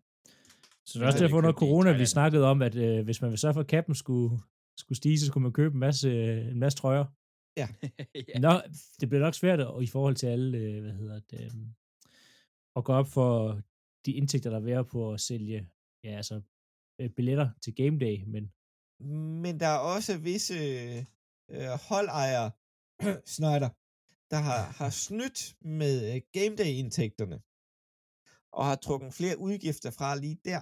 Så 0.86 1.00
det 1.00 1.04
er 1.04 1.08
også 1.08 1.18
er 1.18 1.22
derfor 1.22 1.38
under 1.38 1.54
corona, 1.54 1.92
vi 1.92 2.06
snakkede 2.06 2.46
om, 2.46 2.62
at 2.62 2.76
øh, 2.76 3.04
hvis 3.04 3.22
man 3.22 3.30
vil 3.32 3.40
sørge 3.40 3.54
for, 3.54 3.62
at 3.62 3.68
kappen 3.68 3.96
skulle, 3.96 4.40
skulle 4.78 4.98
stige, 4.98 5.20
så 5.20 5.26
skulle 5.26 5.42
man 5.42 5.54
købe 5.54 5.74
en 5.74 5.80
masse, 5.80 6.10
øh, 6.10 6.48
en 6.48 6.60
masse 6.60 6.78
trøjer. 6.78 7.06
ja. 7.58 7.68
Ja. 8.30 8.40
Nå, 8.40 8.62
det 9.00 9.10
bliver 9.10 9.24
nok 9.24 9.34
svært 9.34 9.60
i 9.82 9.88
forhold 9.88 10.16
til 10.16 10.28
alle, 10.28 10.58
øh, 10.58 10.82
hvad 10.82 10.94
hedder 10.94 11.20
det, 11.20 11.42
øh, 11.42 11.52
at 12.76 12.84
gå 12.84 12.94
op 12.94 13.08
for 13.08 13.62
de 14.06 14.12
indtægter, 14.12 14.50
der 14.50 14.78
er 14.78 14.84
på 14.84 15.14
at 15.14 15.20
sælge 15.20 15.70
ja, 16.04 16.10
altså, 16.10 16.42
øh, 17.02 17.10
billetter 17.10 17.50
til 17.62 17.76
game 17.76 18.00
day, 18.00 18.24
men 18.28 18.52
Men 19.44 19.60
der 19.60 19.68
er 19.68 19.78
også 19.78 20.18
visse 20.18 20.56
øh, 21.52 21.70
holdejere, 21.90 22.52
Snyder, 23.36 23.70
der 24.32 24.40
har, 24.48 24.62
har 24.80 24.90
snydt 24.90 25.56
med 25.62 26.16
øh, 26.16 26.22
game 26.38 26.56
day 26.56 26.72
indtægterne 26.82 27.42
og 28.54 28.66
har 28.66 28.76
trukket 28.76 29.14
flere 29.14 29.38
udgifter 29.38 29.92
fra 29.92 30.16
lige 30.16 30.38
der, 30.46 30.62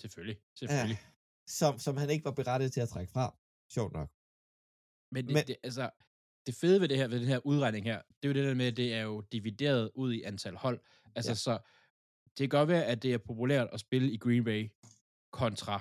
Selvfølgelig, 0.00 0.38
selvfølgelig. 0.58 0.98
som, 1.46 1.78
som 1.78 1.96
han 1.96 2.10
ikke 2.10 2.24
var 2.24 2.30
berettiget 2.30 2.72
til 2.72 2.80
at 2.80 2.88
trække 2.88 3.12
fra. 3.12 3.38
Sjovt 3.72 3.92
nok. 3.92 4.10
Men, 5.12 5.26
det, 5.26 5.34
Men- 5.34 5.46
det, 5.46 5.56
altså, 5.62 5.90
det 6.46 6.54
fede 6.54 6.80
ved 6.80 6.88
det 6.88 6.96
her, 6.96 7.08
ved 7.08 7.20
den 7.20 7.28
her 7.28 7.46
udregning 7.46 7.84
her, 7.86 8.02
det 8.02 8.24
er 8.24 8.28
jo 8.28 8.34
det 8.34 8.44
der 8.44 8.54
med, 8.54 8.66
at 8.66 8.76
det 8.76 8.94
er 8.94 9.00
jo 9.02 9.20
divideret 9.20 9.90
ud 9.94 10.12
i 10.12 10.22
antal 10.22 10.56
hold. 10.56 10.80
Altså, 11.14 11.30
Ja. 11.30 11.32
ja. 11.32 11.36
så 11.36 11.58
det 12.38 12.50
kan 12.50 12.58
godt 12.58 12.68
være, 12.68 12.84
at 12.84 13.02
det 13.02 13.14
er 13.14 13.18
populært 13.18 13.68
at 13.72 13.80
spille 13.80 14.12
i 14.12 14.16
Green 14.18 14.44
Bay 14.44 14.70
kontra, 15.32 15.80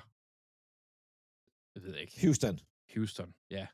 jeg 1.75 1.83
ved 1.83 1.95
ikke, 1.95 2.21
Houston. 2.21 2.59
Houston, 2.95 3.33
ja. 3.51 3.67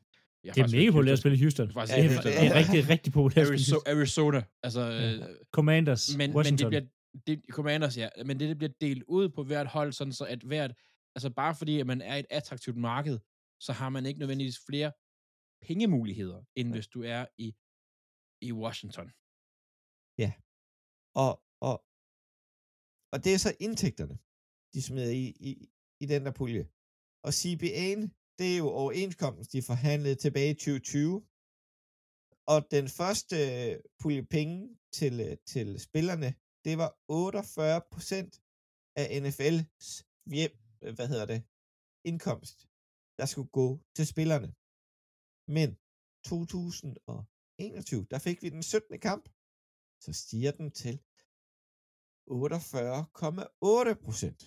Jeg 0.44 0.54
det 0.54 0.62
er 0.62 0.68
mega 0.68 0.90
populært 0.90 1.12
at 1.12 1.18
spille 1.18 1.38
i 1.38 1.40
Houston. 1.40 1.72
Faktisk 1.72 1.96
Det 1.96 2.04
er, 2.04 2.20
det 2.22 2.46
er 2.46 2.54
rigtig, 2.54 2.88
rigtig 2.88 3.12
populært 3.12 3.46
Arizona. 3.48 3.90
Arizona, 3.90 4.42
altså, 4.62 4.80
Ja. 4.80 5.12
øh, 5.14 5.36
Commanders, 5.52 6.08
men, 6.10 6.18
men 6.18 6.28
det 6.30 6.36
Washington. 6.36 6.68
bliver, 6.70 6.82
det, 7.26 7.42
Commanders, 7.50 7.96
ja, 7.96 8.08
men 8.24 8.40
det, 8.40 8.48
det 8.48 8.58
bliver 8.58 8.72
delt 8.80 9.04
ud 9.08 9.28
på 9.28 9.44
hvert 9.44 9.66
hold, 9.66 9.92
sådan 9.92 10.12
så 10.12 10.24
at 10.24 10.42
hvert, 10.42 10.72
altså 11.16 11.30
bare 11.30 11.54
fordi, 11.54 11.80
at 11.80 11.86
man 11.86 12.00
er 12.00 12.16
et 12.16 12.26
attraktivt 12.30 12.76
marked, 12.76 13.18
så 13.60 13.72
har 13.72 13.88
man 13.88 14.06
ikke 14.06 14.20
nødvendigvis 14.20 14.58
flere 14.68 14.92
pengemuligheder, 15.66 16.44
end 16.54 16.72
hvis 16.72 16.88
du 16.88 17.02
er 17.02 17.26
i, 17.38 17.54
i 18.40 18.52
Washington. 18.52 19.08
Og, 21.24 21.32
og, 21.68 21.76
og 23.12 23.18
det 23.24 23.30
er 23.34 23.40
så 23.46 23.56
indtægterne, 23.60 24.16
de 24.74 24.82
smider 24.82 25.12
i, 25.22 25.26
i, 25.48 25.50
i 26.02 26.06
den 26.06 26.24
der 26.26 26.32
pulje. 26.40 26.64
Og 27.26 27.30
CBA'en, 27.40 28.02
det 28.38 28.48
er 28.52 28.58
jo 28.64 28.68
overenskomsten, 28.68 29.60
de 29.60 29.66
forhandlede 29.66 30.14
tilbage 30.14 30.50
i 30.50 30.54
2020. 30.54 31.26
Og 32.52 32.58
den 32.70 32.86
første 32.98 33.36
pulje 34.00 34.24
penge 34.36 34.78
til, 34.98 35.14
øh, 35.26 35.36
til 35.52 35.80
spillerne, 35.80 36.34
det 36.66 36.74
var 36.82 36.90
48 37.08 37.80
procent 37.92 38.32
af 39.00 39.06
NFL's 39.22 39.88
hjem, 40.34 40.54
øh, 40.82 40.94
hvad 40.96 41.08
hedder 41.12 41.26
det, 41.32 41.40
indkomst, 42.10 42.58
der 43.18 43.26
skulle 43.26 43.50
gå 43.60 43.68
til 43.96 44.06
spillerne. 44.12 44.50
Men 45.56 45.68
2021, 46.30 48.06
der 48.12 48.18
fik 48.26 48.38
vi 48.42 48.48
den 48.48 48.62
17. 48.62 49.00
kamp, 49.08 49.24
så 50.04 50.10
stiger 50.22 50.52
den 50.60 50.68
til 50.82 50.94
48,8 52.26 53.94
procent. 54.04 54.40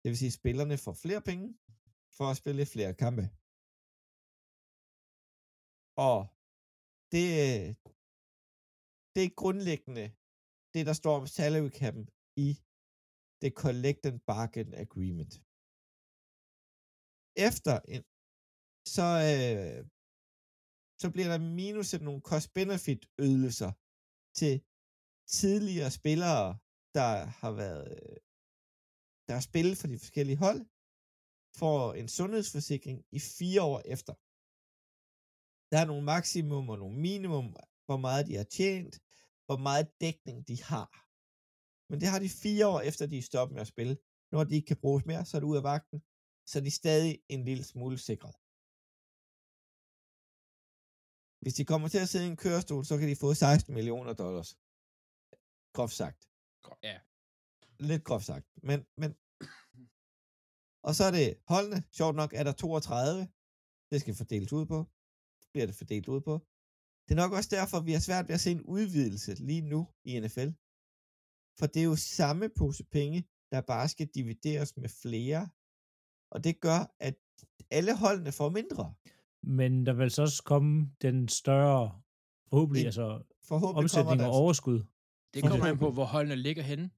Det 0.00 0.08
vil 0.10 0.18
sige, 0.18 0.32
at 0.32 0.38
spillerne 0.40 0.76
får 0.84 0.94
flere 1.04 1.22
penge 1.30 1.46
for 2.16 2.26
at 2.30 2.36
spille 2.42 2.66
flere 2.74 2.94
kampe. 3.04 3.24
Og 6.08 6.18
det, 7.12 7.26
øh, 7.44 7.66
det 9.14 9.22
er 9.24 9.38
grundlæggende 9.42 10.06
det, 10.78 10.86
der 10.90 10.96
står 11.02 11.14
om 11.20 11.26
salary 11.26 11.70
cap'en 11.80 12.06
i 12.46 12.48
The 13.42 13.50
Collective 13.62 14.18
Bargain 14.32 14.70
Agreement. 14.84 15.32
Efter 17.48 17.74
en, 17.94 18.02
så, 18.96 19.08
øh, 19.30 19.78
så 21.02 21.06
bliver 21.14 21.28
der 21.32 21.38
minus 21.60 21.88
nogle 22.08 22.22
cost-benefit 22.30 23.02
ydelser 23.26 23.72
til 24.40 24.54
tidligere 25.38 25.90
spillere, 26.00 26.46
der 26.98 27.12
har 27.40 27.52
været 27.62 27.86
øh, 27.96 28.18
der 29.26 29.34
har 29.38 29.44
spillet 29.50 29.76
for 29.80 29.88
de 29.92 29.98
forskellige 30.04 30.42
hold, 30.46 30.60
får 31.60 31.80
en 32.00 32.08
sundhedsforsikring 32.18 32.98
i 33.18 33.20
fire 33.38 33.62
år 33.72 33.80
efter. 33.94 34.14
Der 35.70 35.78
er 35.80 35.86
nogle 35.90 36.04
maksimum 36.14 36.64
og 36.72 36.78
nogle 36.78 36.98
minimum, 37.08 37.46
hvor 37.86 38.00
meget 38.06 38.26
de 38.28 38.34
har 38.40 38.48
tjent, 38.58 38.94
hvor 39.48 39.60
meget 39.68 39.86
dækning 40.04 40.38
de 40.50 40.56
har. 40.70 40.88
Men 41.90 41.96
det 42.00 42.08
har 42.12 42.20
de 42.24 42.30
fire 42.44 42.64
år 42.72 42.80
efter, 42.90 43.02
de 43.06 43.18
er 43.18 43.28
stoppet 43.30 43.54
med 43.54 43.64
at 43.66 43.72
spille. 43.74 43.94
Når 44.32 44.44
de 44.44 44.54
ikke 44.56 44.70
kan 44.72 44.82
bruges 44.84 45.04
mere, 45.10 45.24
så 45.24 45.32
er 45.36 45.40
det 45.40 45.50
ud 45.52 45.60
af 45.60 45.68
vagten, 45.72 45.98
så 46.50 46.54
er 46.58 46.64
de 46.66 46.78
stadig 46.82 47.12
en 47.34 47.42
lille 47.48 47.64
smule 47.72 47.98
sikret. 48.08 48.34
Hvis 51.42 51.54
de 51.58 51.64
kommer 51.70 51.88
til 51.88 52.00
at 52.04 52.10
sidde 52.10 52.26
i 52.26 52.32
en 52.34 52.42
kørestol, 52.44 52.84
så 52.84 52.94
kan 52.98 53.08
de 53.10 53.22
få 53.24 53.28
16 53.34 53.74
millioner 53.78 54.12
dollars. 54.22 54.50
Groft 55.76 55.96
sagt. 56.02 56.20
Ja. 56.88 56.96
Lidt 57.90 58.04
groft 58.08 58.26
sagt. 58.30 58.46
Men, 58.68 58.78
men 59.00 59.10
og 60.86 60.92
så 60.96 61.02
er 61.08 61.12
det 61.18 61.28
holdene. 61.52 61.78
Sjovt 61.98 62.16
nok 62.20 62.30
er 62.38 62.44
der 62.48 62.52
32. 62.52 63.28
Det 63.90 63.98
skal 64.00 64.14
fordeles 64.20 64.52
ud 64.58 64.64
på. 64.72 64.78
Bliver 65.52 65.66
det 65.66 65.76
fordelt 65.80 66.08
ud 66.14 66.20
på. 66.28 66.34
Det 67.08 67.10
er 67.10 67.22
nok 67.22 67.32
også 67.32 67.48
derfor, 67.52 67.80
vi 67.80 67.92
har 67.92 68.00
svært 68.00 68.28
ved 68.28 68.34
at 68.34 68.40
se 68.40 68.50
en 68.50 68.62
udvidelse 68.62 69.34
lige 69.34 69.60
nu 69.60 69.88
i 70.04 70.20
NFL. 70.20 70.48
For 71.58 71.66
det 71.66 71.80
er 71.80 71.84
jo 71.84 71.96
samme 71.96 72.48
pose 72.58 72.84
penge, 72.84 73.28
der 73.52 73.60
bare 73.60 73.88
skal 73.88 74.06
divideres 74.14 74.76
med 74.76 74.88
flere. 74.88 75.48
Og 76.30 76.44
det 76.44 76.60
gør, 76.60 76.94
at 77.00 77.16
alle 77.70 77.96
holdene 77.96 78.32
får 78.32 78.48
mindre. 78.50 78.94
Men 79.42 79.86
der 79.86 79.92
vil 79.92 80.10
så 80.10 80.22
også 80.22 80.42
komme 80.42 80.90
den 81.02 81.28
større, 81.28 82.00
forhåbentlig, 82.50 82.80
Det- 82.80 82.86
altså 82.86 83.22
Forhåbentlig 83.42 83.82
omsætning 83.84 84.10
og 84.12 84.18
der, 84.18 84.26
overskud. 84.26 84.84
Det 85.34 85.42
kommer 85.42 85.66
an 85.66 85.78
på, 85.78 85.90
hvor 85.90 86.04
holdene 86.04 86.36
ligger 86.36 86.62
henne. 86.62 86.90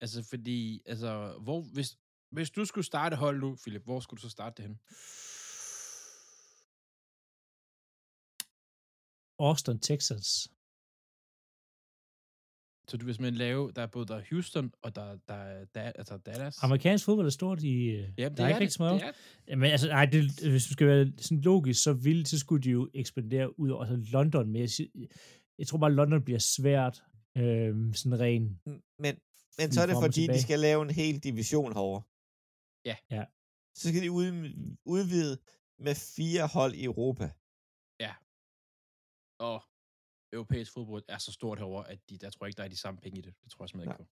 Altså, 0.00 0.22
fordi, 0.22 0.82
altså, 0.86 1.38
hvor, 1.42 1.62
hvis, 1.74 1.98
hvis 2.30 2.50
du 2.50 2.64
skulle 2.64 2.84
starte 2.84 3.16
hold 3.16 3.40
nu, 3.40 3.56
Philip, 3.62 3.82
hvor 3.84 4.00
skulle 4.00 4.18
du 4.18 4.22
så 4.22 4.30
starte 4.30 4.62
det 4.62 4.68
hen? 4.70 4.78
Austin, 9.38 9.78
Texas. 9.78 10.48
Så 12.88 12.96
du 12.96 13.04
vil 13.04 13.14
simpelthen 13.14 13.38
lave, 13.38 13.72
der 13.76 13.82
er 13.82 13.86
både 13.86 14.06
der 14.06 14.16
er 14.16 14.22
Houston, 14.30 14.72
og 14.82 14.96
der, 14.96 15.18
der, 15.28 15.34
er 15.34 15.64
da, 15.64 15.92
altså 15.94 16.16
Dallas. 16.16 16.62
Amerikansk 16.62 17.04
fodbold 17.04 17.26
er 17.26 17.30
stort 17.30 17.62
i... 17.62 17.84
øh, 17.84 18.08
ja, 18.18 18.28
der 18.28 18.44
er 18.44 18.48
ikke 18.48 18.60
rigtig 18.60 18.72
så 18.72 18.82
meget. 18.82 19.02
Men 19.48 19.70
altså, 19.70 19.88
nej, 19.88 20.06
det, 20.06 20.40
hvis 20.40 20.66
du 20.66 20.72
skal 20.72 20.86
være 20.86 21.12
sådan 21.18 21.40
logisk, 21.40 21.82
så 21.82 21.92
vil, 21.92 22.26
så 22.26 22.38
skulle 22.38 22.62
de 22.62 22.70
jo 22.70 22.90
ekspandere 22.94 23.60
ud 23.60 23.70
over 23.70 23.84
altså 23.84 24.10
London, 24.12 24.50
men 24.50 24.62
jeg, 24.62 24.70
jeg 25.58 25.66
tror 25.66 25.78
bare, 25.78 25.92
London 25.92 26.24
bliver 26.24 26.38
svært, 26.38 27.02
øh, 27.36 27.94
sådan 27.94 28.20
ren. 28.20 28.60
men, 28.98 29.16
men 29.58 29.72
så 29.72 29.80
er 29.82 29.86
det 29.86 29.96
fordi, 30.02 30.26
de 30.26 30.42
skal 30.42 30.58
lave 30.58 30.82
en 30.82 30.90
hel 30.90 31.18
division 31.18 31.72
herovre. 31.72 32.02
Ja. 32.84 32.96
Ja. 33.10 33.24
Så 33.74 33.88
skal 33.88 34.02
de 34.02 34.10
ud, 34.10 34.26
udvide 34.84 35.38
med 35.78 35.94
fire 36.16 36.46
hold 36.46 36.74
i 36.74 36.84
Europa. 36.84 37.30
Og 39.44 39.62
europæisk 40.32 40.72
fodbold 40.72 41.04
er 41.08 41.18
så 41.18 41.32
stort 41.32 41.58
herover, 41.58 41.82
at 41.82 41.98
de, 42.08 42.18
der 42.18 42.30
tror 42.30 42.46
jeg 42.46 42.48
ikke, 42.50 42.56
der 42.58 42.64
er 42.64 42.68
de 42.68 42.76
samme 42.84 43.00
penge 43.00 43.18
i 43.18 43.22
det. 43.22 43.34
Det 43.42 43.50
tror 43.50 43.64
jeg 43.64 43.68
simpelthen 43.68 43.92
ikke 43.92 44.02
på. 44.02 44.08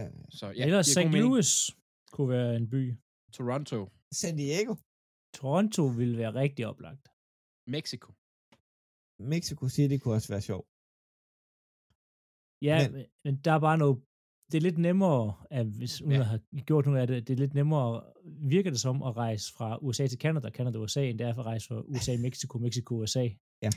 Ja. 0.00 0.08
Så 0.30 0.46
ja, 0.46 0.64
giver 0.64 0.82
St. 0.82 0.98
Louis 1.22 1.70
kunne 2.12 2.28
være 2.28 2.56
en 2.56 2.70
by. 2.70 2.94
Toronto, 3.32 3.88
San 4.12 4.36
Diego, 4.36 4.74
Toronto 5.34 5.82
ville 5.86 6.18
være 6.18 6.34
rigtig 6.34 6.66
oplagt. 6.66 7.08
Mexico. 7.66 8.12
Mexico 9.18 9.68
City 9.68 9.96
kunne 10.02 10.14
også 10.14 10.28
være 10.34 10.40
sjov. 10.50 10.62
Ja, 12.62 12.90
Men- 12.90 13.06
men, 13.24 13.34
der 13.44 13.52
er 13.52 13.58
bare 13.58 13.78
noget, 13.78 14.02
det 14.52 14.56
er 14.56 14.60
lidt 14.62 14.78
nemmere, 14.78 15.34
at 15.50 15.66
hvis 15.66 16.02
uden 16.02 16.12
Ja. 16.12 16.22
have 16.22 16.40
gjort 16.66 16.86
noget 16.86 17.00
af 17.00 17.06
det, 17.06 17.26
det 17.28 17.32
er 17.32 17.38
lidt 17.38 17.54
nemmere, 17.54 18.12
virker 18.24 18.70
det 18.70 18.80
som 18.80 19.02
at 19.02 19.16
rejse 19.16 19.52
fra 19.52 19.78
USA 19.82 20.06
til 20.06 20.18
Canada, 20.18 20.50
Canada 20.50 20.78
USA, 20.78 21.02
end 21.08 21.18
det 21.18 21.26
er 21.26 21.34
for 21.34 21.42
at 21.42 21.46
rejse 21.46 21.68
fra 21.68 21.80
USA, 21.80 22.16
Mexico, 22.16 22.58
Mexico, 22.58 22.94
USA. 23.02 23.28
Ja, 23.66 23.72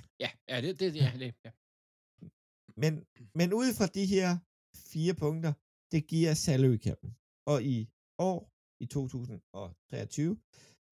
ja 0.50 0.56
det, 0.64 0.72
det, 0.80 0.88
ja, 1.04 1.10
det, 1.22 1.30
ja. 1.46 1.52
Men, 2.84 2.94
men 3.40 3.48
ud 3.62 3.70
fra 3.78 3.88
de 3.98 4.04
her 4.14 4.30
fire 4.92 5.16
punkter, 5.24 5.54
det 5.92 6.02
giver 6.12 6.34
salary 6.46 6.80
cap'en. 6.86 7.12
Og 7.52 7.58
i 7.76 7.78
år, 8.30 8.40
i 8.84 8.86
2023, 8.86 10.32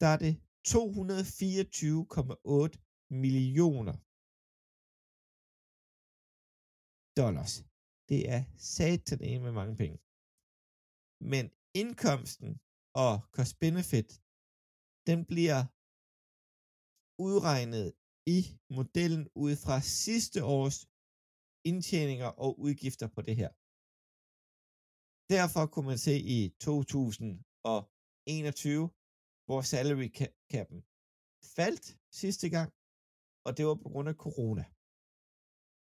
der 0.01 0.09
er 0.15 0.19
det 0.25 0.33
224,8 0.67 0.73
millioner 3.23 3.95
dollars. 7.21 7.53
Det 8.09 8.19
er 8.35 8.41
satan 8.75 9.41
med 9.45 9.53
mange 9.59 9.75
penge. 9.81 9.97
Men 11.31 11.45
indkomsten 11.81 12.51
og 13.03 13.13
cost 13.35 13.55
benefit, 13.65 14.09
den 15.09 15.19
bliver 15.31 15.59
udregnet 17.27 17.87
i 18.25 18.59
modellen 18.69 19.29
ud 19.35 19.55
fra 19.55 19.81
sidste 19.81 20.43
års 20.43 20.87
indtjeninger 21.63 22.29
og 22.43 22.59
udgifter 22.59 23.07
på 23.15 23.21
det 23.21 23.35
her. 23.35 23.51
Derfor 25.35 25.63
kunne 25.71 25.89
man 25.91 26.01
se 26.07 26.15
i 26.37 26.39
2021, 26.49 28.89
hvor 29.45 29.61
salary 29.61 30.09
cap'en 30.53 30.81
faldt 31.57 31.85
sidste 32.21 32.49
gang, 32.49 32.69
og 33.45 33.51
det 33.57 33.63
var 33.65 33.75
på 33.83 33.89
grund 33.93 34.09
af 34.09 34.15
corona. 34.25 34.65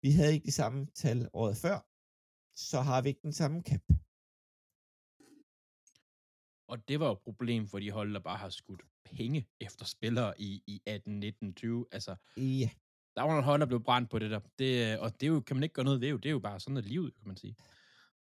Vi 0.05 0.11
havde 0.17 0.35
ikke 0.35 0.47
de 0.47 0.59
samme 0.63 0.81
tal 1.03 1.19
året 1.33 1.57
før, 1.65 1.77
så 2.71 2.79
har 2.89 2.99
vi 3.03 3.09
ikke 3.09 3.27
den 3.29 3.37
samme 3.41 3.59
cap. 3.69 3.85
Og 6.71 6.77
det 6.89 6.97
var 7.01 7.07
jo 7.07 7.13
et 7.13 7.27
problem 7.29 7.63
for 7.71 7.79
de 7.79 7.91
hold, 7.91 8.11
der 8.15 8.23
bare 8.29 8.41
har 8.45 8.51
skudt 8.51 8.83
penge 9.17 9.49
efter 9.61 9.85
spillere 9.85 10.41
i, 10.41 10.63
i 10.67 10.83
18, 10.87 11.21
19, 11.21 11.55
20. 11.55 11.87
Altså, 11.93 12.17
Ja, 12.37 12.71
der 13.17 13.23
var 13.23 13.29
nogle 13.29 13.43
hold, 13.43 13.61
der 13.61 13.67
blev 13.67 13.83
brændt 13.83 14.11
på 14.11 14.19
det 14.19 14.31
der. 14.31 14.41
Det, 14.59 14.93
øh, 14.93 15.01
og 15.01 15.21
det 15.21 15.27
er 15.27 15.31
jo, 15.31 15.41
kan 15.41 15.57
man 15.57 15.63
ikke 15.63 15.73
gøre 15.73 15.85
noget 15.85 16.01
ved. 16.01 16.09
Det 16.09 16.27
er 16.27 16.31
jo 16.31 16.39
bare 16.39 16.61
sådan 16.61 16.77
et 16.77 16.85
liv, 16.85 17.03
kan 17.03 17.29
man 17.29 17.37
sige. 17.37 17.57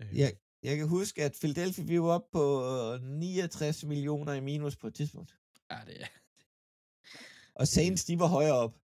Øh, 0.01 0.17
jeg, 0.17 0.33
jeg 0.63 0.77
kan 0.77 0.87
huske, 0.87 1.23
at 1.23 1.37
Philadelphia 1.39 1.83
vi 1.83 2.01
var 2.01 2.07
oppe 2.07 2.27
på 2.31 2.65
øh, 2.93 3.01
69 3.01 3.83
millioner 3.83 4.33
i 4.33 4.39
minus 4.39 4.75
på 4.75 4.87
et 4.87 4.95
tidspunkt. 4.95 5.35
Ja, 5.71 5.79
det 5.87 6.01
er 6.01 6.07
Og 7.59 7.67
Saints, 7.67 8.05
de 8.05 8.19
var 8.19 8.27
højere 8.27 8.53
op. 8.53 8.79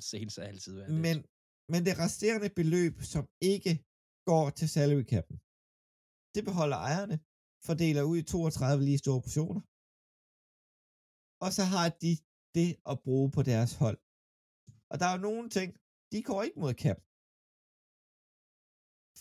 Saints 0.00 0.38
er 0.38 0.42
altid 0.42 0.74
været 0.74 0.90
Men, 0.90 1.24
men 1.68 1.84
det 1.86 1.98
resterende 1.98 2.48
beløb, 2.48 3.02
som 3.02 3.28
ikke 3.40 3.84
går 4.24 4.50
til 4.50 4.68
salary 4.68 5.04
cap'en, 5.12 5.38
det 6.34 6.44
beholder 6.44 6.76
ejerne, 6.76 7.20
fordeler 7.64 8.02
ud 8.02 8.18
i 8.18 8.22
32 8.22 8.84
lige 8.84 8.98
store 8.98 9.22
portioner. 9.22 9.60
Og 11.44 11.50
så 11.56 11.64
har 11.74 11.88
de 12.04 12.12
det 12.58 12.70
at 12.90 13.00
bruge 13.04 13.28
på 13.36 13.42
deres 13.50 13.72
hold. 13.82 13.98
Og 14.90 14.94
der 15.00 15.06
er 15.06 15.14
jo 15.16 15.26
nogle 15.28 15.46
ting, 15.56 15.70
de 16.12 16.18
går 16.28 16.40
ikke 16.46 16.60
mod 16.64 16.74
cap. 16.84 17.00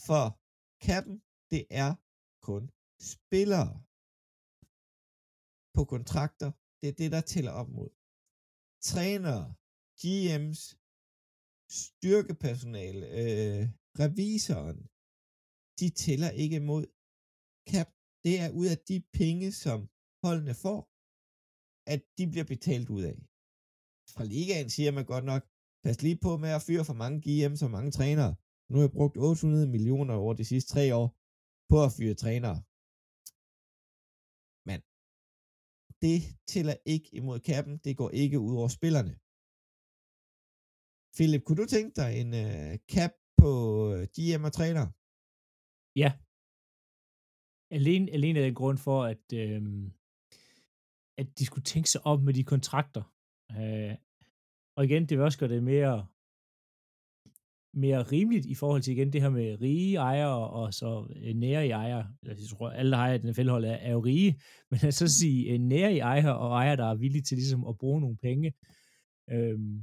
For 0.08 0.24
cappen, 0.86 1.18
det 1.54 1.64
er 1.84 1.92
kun 2.48 2.64
spillere 3.14 3.72
på 5.76 5.82
kontrakter. 5.94 6.50
Det 6.80 6.88
er 6.90 6.96
det, 7.02 7.10
der 7.16 7.22
tæller 7.22 7.54
op 7.62 7.70
mod. 7.78 7.90
Trænere, 8.90 9.46
GM's, 10.02 10.62
styrkepersonale, 11.82 13.06
øh, 13.20 13.64
revisoren, 14.04 14.80
de 15.80 15.88
tæller 16.04 16.32
ikke 16.44 16.60
mod 16.72 16.84
cap. 17.72 17.90
Det 18.26 18.34
er 18.44 18.50
ud 18.60 18.68
af 18.74 18.80
de 18.90 18.98
penge, 19.20 19.48
som 19.64 19.80
holdene 20.26 20.56
får, 20.66 20.80
at 21.94 22.02
de 22.18 22.24
bliver 22.32 22.48
betalt 22.54 22.90
ud 22.96 23.04
af. 23.12 23.18
Fra 24.14 24.24
ligaen 24.34 24.70
siger 24.76 24.92
man 24.98 25.06
godt 25.14 25.26
nok, 25.32 25.44
pas 25.84 25.98
lige 26.06 26.20
på 26.26 26.32
med 26.44 26.52
at 26.58 26.66
fyre 26.68 26.86
for 26.90 26.98
mange 27.02 27.18
GM's 27.26 27.64
og 27.66 27.72
mange 27.78 27.92
trænere. 27.98 28.34
Nu 28.70 28.74
har 28.78 28.86
jeg 28.86 28.98
brugt 28.98 29.18
800 29.18 29.68
millioner 29.76 30.14
over 30.24 30.34
de 30.40 30.46
sidste 30.52 30.70
tre 30.74 30.84
år 31.00 31.08
på 31.72 31.78
at 31.86 31.94
fyre 31.98 32.16
trænere. 32.24 32.58
Men 34.70 34.80
det 36.04 36.20
tæller 36.52 36.76
ikke 36.94 37.10
imod 37.20 37.40
kappen. 37.50 37.76
Det 37.86 37.94
går 38.02 38.10
ikke 38.24 38.40
ud 38.48 38.54
over 38.60 38.70
spillerne. 38.78 39.14
Philip, 41.16 41.44
kunne 41.44 41.62
du 41.62 41.68
tænke 41.76 41.94
dig 42.02 42.10
en 42.22 42.30
øh, 42.44 42.72
cap 42.94 43.14
på 43.42 43.52
øh, 43.92 44.02
uh, 44.02 44.08
GM 44.16 44.44
og 44.50 44.54
træner? 44.60 44.86
Ja. 46.04 46.10
Alene, 47.78 48.06
alene 48.18 48.38
af 48.40 48.46
den 48.46 48.56
grund 48.62 48.78
for, 48.86 49.00
at, 49.14 49.26
øh, 49.42 49.62
at 51.20 51.40
de 51.40 51.46
skulle 51.46 51.64
tænke 51.64 51.90
sig 51.90 52.06
op 52.06 52.24
med 52.24 52.34
de 52.34 52.44
kontrakter. 52.44 53.04
Øh, 53.52 53.96
og 54.78 54.86
igen, 54.86 55.06
det 55.06 55.18
vil 55.18 55.26
også 55.26 55.40
gøre 55.40 55.50
det 55.50 55.64
mere 55.64 56.08
mere 57.74 58.04
rimeligt 58.04 58.46
i 58.46 58.56
forhold 58.56 58.82
til 58.82 58.94
igen 58.94 59.14
det 59.14 59.22
her 59.22 59.30
med 59.30 59.62
rige 59.62 59.96
ejere 59.96 60.50
og 60.50 60.74
så 60.74 61.08
øh, 61.16 61.36
nære 61.36 61.68
i 61.68 61.70
ejere. 61.70 62.08
Jeg 62.24 62.36
tror, 62.50 62.70
alle 62.70 62.96
ejere 62.96 63.16
i 63.16 63.20
den 63.20 63.36
fældehold 63.36 63.66
er, 63.66 63.72
er 63.74 63.92
jo 63.92 64.00
rige, 64.00 64.42
men 64.72 64.80
altså 64.84 65.06
at 65.06 65.10
så 65.10 65.20
sige 65.20 65.54
øh, 65.54 65.60
nære 65.60 65.94
i 65.94 66.00
ejere 66.00 66.38
og 66.38 66.52
ejere, 66.52 66.78
der 66.78 66.86
er 66.86 66.96
villige 66.96 67.22
til 67.22 67.38
ligesom 67.38 67.68
at 67.68 67.78
bruge 67.78 68.02
nogle 68.02 68.18
penge. 68.18 68.54
Øhm, 69.32 69.82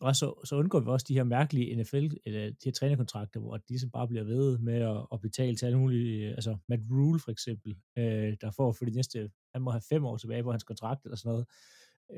og 0.00 0.16
så, 0.16 0.40
så 0.44 0.56
undgår 0.56 0.80
vi 0.80 0.86
også 0.86 1.06
de 1.08 1.14
her 1.14 1.24
mærkelige 1.24 1.82
NFL, 1.82 2.06
eller 2.26 2.50
de 2.50 2.64
her 2.64 2.72
trænerkontrakter, 2.72 3.40
hvor 3.40 3.56
de 3.56 3.68
ligesom 3.68 3.90
bare 3.90 4.08
bliver 4.08 4.24
ved 4.24 4.58
med 4.58 4.74
at, 4.74 5.06
at 5.12 5.20
betale 5.20 5.56
til 5.56 5.66
alle 5.66 5.78
mulige, 5.78 6.28
øh, 6.28 6.30
altså 6.30 6.56
Matt 6.68 6.82
Rule 6.90 7.20
for 7.20 7.30
eksempel, 7.30 7.76
øh, 7.98 8.36
der 8.40 8.50
får 8.50 8.72
for 8.72 8.84
de 8.84 8.90
næste, 8.90 9.30
han 9.54 9.62
må 9.62 9.70
have 9.70 9.82
fem 9.88 10.04
år 10.04 10.16
tilbage 10.16 10.42
på 10.42 10.50
hans 10.50 10.64
kontrakt 10.64 11.04
eller 11.04 11.16
sådan 11.16 11.30
noget. 11.30 11.46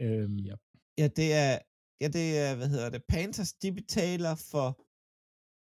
Øhm, 0.00 0.38
ja. 0.38 0.54
ja, 0.98 1.08
det 1.08 1.32
er, 1.32 1.58
ja, 2.00 2.08
det 2.08 2.38
er, 2.38 2.56
hvad 2.56 2.68
hedder 2.68 2.90
det, 2.90 3.02
Panthers, 3.08 3.52
de 3.52 3.72
betaler 3.72 4.34
for 4.50 4.86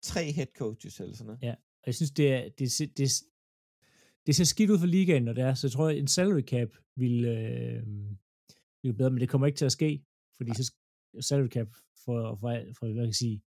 tre 0.03 0.31
head 0.31 0.47
coaches 0.57 0.99
eller 0.99 1.15
sådan 1.15 1.25
noget. 1.25 1.41
Ja, 1.41 1.53
og 1.53 1.85
jeg 1.85 1.95
synes, 1.95 2.11
det 2.11 2.33
er, 2.33 2.49
det, 2.57 2.97
det, 2.97 3.09
det 4.25 4.35
ser 4.35 4.43
skidt 4.43 4.69
ud 4.69 4.79
for 4.79 4.85
ligaen, 4.85 5.23
når 5.23 5.33
det 5.33 5.43
er, 5.43 5.53
så 5.53 5.67
jeg 5.67 5.71
tror, 5.71 5.89
en 5.89 6.07
salary 6.07 6.41
cap 6.41 6.69
vil, 6.95 7.25
øh, 7.25 7.87
vil 8.83 8.93
bedre, 8.93 9.11
men 9.11 9.21
det 9.21 9.29
kommer 9.29 9.47
ikke 9.47 9.57
til 9.57 9.65
at 9.65 9.71
ske, 9.71 10.05
fordi 10.37 10.51
så 10.53 10.73
salary 11.19 11.47
cap 11.47 11.67
for, 12.05 12.35
for, 12.35 12.49
for 12.79 12.85
hvad 12.85 12.95
kan 12.95 13.05
jeg 13.05 13.15
sige, 13.15 13.41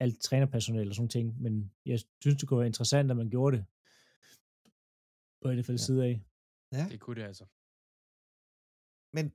alt 0.00 0.22
trænerpersonale 0.22 0.90
og 0.90 0.94
sådan 0.94 1.08
ting, 1.08 1.42
men 1.42 1.72
jeg 1.86 2.00
synes, 2.20 2.36
det 2.40 2.48
kunne 2.48 2.58
være 2.58 2.66
interessant, 2.66 3.10
at 3.10 3.16
man 3.16 3.30
gjorde 3.30 3.56
det 3.56 3.64
på 5.42 5.50
det 5.50 5.66
fald 5.66 5.78
ja. 5.78 5.84
side 5.84 6.04
af. 6.04 6.22
Ja. 6.72 6.84
Det 6.92 7.00
kunne 7.00 7.16
det 7.20 7.26
altså. 7.30 7.46
Men 9.16 9.26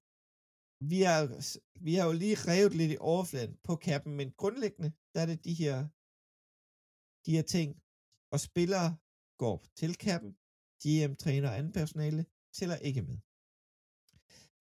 vi 0.91 0.99
har, 1.07 1.21
vi 1.87 1.93
har 1.95 2.05
jo 2.09 2.13
lige 2.23 2.37
revet 2.51 2.73
lidt 2.79 2.91
i 2.91 2.97
overfladen 2.99 3.53
på 3.67 3.75
kappen, 3.75 4.11
men 4.19 4.31
grundlæggende, 4.41 4.91
der 5.13 5.19
er 5.21 5.25
det 5.25 5.45
de 5.45 5.53
her 5.53 5.77
de 7.25 7.31
her 7.37 7.45
ting, 7.55 7.69
og 8.33 8.39
spillere 8.39 8.97
går 9.37 9.57
til 9.75 9.95
kappen, 9.95 10.31
GM, 10.81 11.13
træner 11.23 11.49
og 11.49 11.57
anden 11.57 11.73
personale 11.73 12.25
tæller 12.57 12.77
ikke 12.89 13.01
med. 13.01 13.17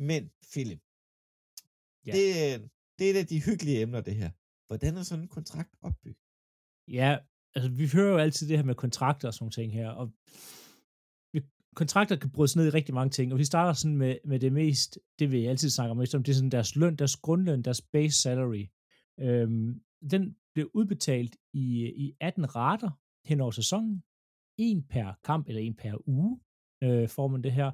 Men, 0.08 0.22
Philip, 0.52 0.82
ja. 2.06 2.12
det, 2.16 2.24
det 2.96 3.04
er 3.06 3.10
et 3.14 3.20
af 3.22 3.26
de 3.26 3.44
hyggelige 3.46 3.80
emner, 3.80 4.00
det 4.00 4.16
her. 4.22 4.30
Hvordan 4.68 4.96
er 4.96 5.02
sådan 5.02 5.24
en 5.24 5.28
kontrakt 5.28 5.74
opbygget? 5.80 6.24
Ja, 6.88 7.18
altså 7.54 7.70
vi 7.80 7.88
hører 7.94 8.12
jo 8.12 8.18
altid 8.18 8.48
det 8.48 8.56
her 8.56 8.64
med 8.64 8.74
kontrakter 8.74 9.28
og 9.28 9.34
sådan 9.34 9.50
ting 9.50 9.72
her, 9.72 9.90
og 9.90 10.06
kontrakter 11.80 12.16
kan 12.16 12.30
brydes 12.30 12.56
ned 12.56 12.66
i 12.66 12.70
rigtig 12.70 12.94
mange 12.94 13.10
ting, 13.10 13.32
og 13.32 13.38
vi 13.38 13.44
starter 13.44 13.72
sådan 13.72 13.96
med, 13.96 14.16
med 14.24 14.40
det 14.40 14.52
mest, 14.52 14.98
det 15.18 15.30
vil 15.30 15.40
jeg 15.40 15.50
altid 15.50 15.70
snakke 15.70 15.90
om, 15.90 15.98
det 15.98 16.28
er 16.28 16.32
sådan 16.32 16.50
deres 16.50 16.76
løn, 16.76 16.96
deres 16.96 17.16
grundløn, 17.16 17.62
deres 17.62 17.82
base 17.82 18.22
salary. 18.22 18.64
Øhm, 19.20 19.80
den 20.10 20.36
blev 20.54 20.70
udbetalt 20.74 21.36
i, 21.52 21.64
i 22.04 22.12
18 22.20 22.56
rater 22.56 22.90
hen 23.28 23.40
over 23.40 23.50
sæsonen. 23.50 24.02
En 24.58 24.82
per 24.82 25.12
kamp 25.24 25.48
eller 25.48 25.60
en 25.60 25.74
per 25.74 26.08
uge 26.08 26.40
øh, 26.82 27.08
får 27.08 27.28
man 27.28 27.42
det 27.42 27.52
her. 27.52 27.70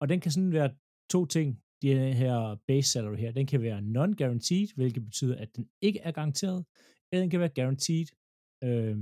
Og 0.00 0.08
den 0.08 0.20
kan 0.20 0.32
sådan 0.32 0.52
være 0.52 0.70
to 1.10 1.26
ting. 1.26 1.62
Den 1.82 2.12
her 2.12 2.56
base 2.66 2.90
salary 2.90 3.16
her, 3.16 3.32
den 3.32 3.46
kan 3.46 3.62
være 3.62 3.78
non-guaranteed, 3.78 4.74
hvilket 4.74 5.04
betyder, 5.04 5.36
at 5.36 5.56
den 5.56 5.68
ikke 5.80 6.00
er 6.00 6.12
garanteret, 6.12 6.64
eller 7.12 7.22
den 7.22 7.30
kan 7.30 7.40
være 7.40 7.54
guaranteed. 7.54 8.06
Øh, 8.64 8.96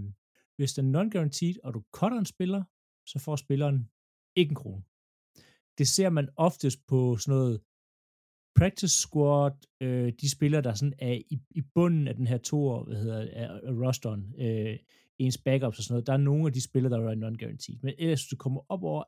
hvis 0.56 0.72
den 0.72 0.94
er 0.94 1.02
non-guaranteed, 1.02 1.56
og 1.64 1.74
du 1.74 1.82
cutter 1.92 2.18
en 2.18 2.26
spiller, 2.26 2.62
så 3.06 3.18
får 3.18 3.36
spilleren 3.36 3.88
ikke 4.36 4.50
en 4.50 4.54
krone. 4.54 4.82
Det 5.78 5.88
ser 5.88 6.10
man 6.10 6.28
oftest 6.36 6.86
på 6.86 7.16
sådan 7.16 7.34
noget 7.38 7.60
practice 8.54 8.98
squad, 9.00 9.52
øh, 9.80 10.12
de 10.20 10.30
spillere, 10.30 10.62
der 10.62 10.74
sådan 10.74 10.94
er 10.98 11.12
i, 11.12 11.40
i 11.50 11.60
bunden 11.74 12.08
af 12.08 12.14
den 12.14 12.26
her 12.26 12.38
to 12.38 12.82
hvad 12.82 12.96
hedder 12.96 13.28
af 13.32 13.70
rosteren, 13.70 14.34
øh, 14.38 14.78
ens 15.18 15.38
backups 15.38 15.78
og 15.78 15.84
sådan 15.84 15.94
noget, 15.94 16.06
der 16.06 16.12
er 16.12 16.16
nogle 16.16 16.46
af 16.46 16.52
de 16.52 16.60
spillere, 16.60 16.92
der 16.92 17.10
er 17.10 17.14
non-guaranteed. 17.14 17.78
Men 17.82 17.94
ellers, 17.98 18.20
hvis 18.20 18.30
du 18.30 18.36
kommer 18.36 18.60
op 18.68 18.82
over 18.82 19.04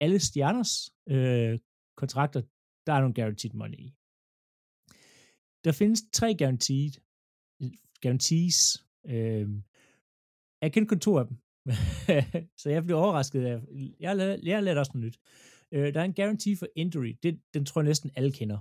alle 0.00 0.18
stjerners 0.18 0.90
øh, 1.08 1.58
kontrakter, 1.96 2.42
der 2.86 2.92
er 2.92 3.00
nogle 3.00 3.14
guaranteed 3.14 3.52
money 3.52 3.78
i. 3.78 3.94
Der 5.64 5.72
findes 5.72 6.02
tre 6.12 6.34
guaranteed, 6.38 6.92
guarantees. 8.02 8.86
Øh, 9.06 9.48
jeg 10.62 10.72
kender 10.72 10.88
kun 10.88 11.00
to 11.00 11.18
af 11.18 11.26
dem. 11.26 11.36
så 12.60 12.70
jeg 12.70 12.84
blev 12.84 12.96
overrasket. 12.96 13.44
af, 13.46 13.60
jeg, 14.00 14.38
jeg 14.42 14.64
har 14.64 14.78
også 14.78 14.92
noget 14.94 15.06
nyt. 15.06 15.18
Øh, 15.72 15.94
der 15.94 16.00
er 16.00 16.04
en 16.04 16.14
guarantee 16.14 16.56
for 16.56 16.66
injury. 16.76 17.16
Det, 17.22 17.40
den 17.54 17.64
tror 17.64 17.80
jeg 17.80 17.86
næsten 17.86 18.10
alle 18.16 18.32
kender 18.32 18.58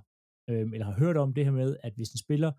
øh, 0.50 0.72
eller 0.74 0.86
har 0.86 1.00
hørt 1.00 1.18
om 1.18 1.34
det 1.34 1.46
her 1.46 1.52
med, 1.52 1.78
at 1.84 1.94
hvis 1.96 2.12
en 2.12 2.18
spiller 2.18 2.52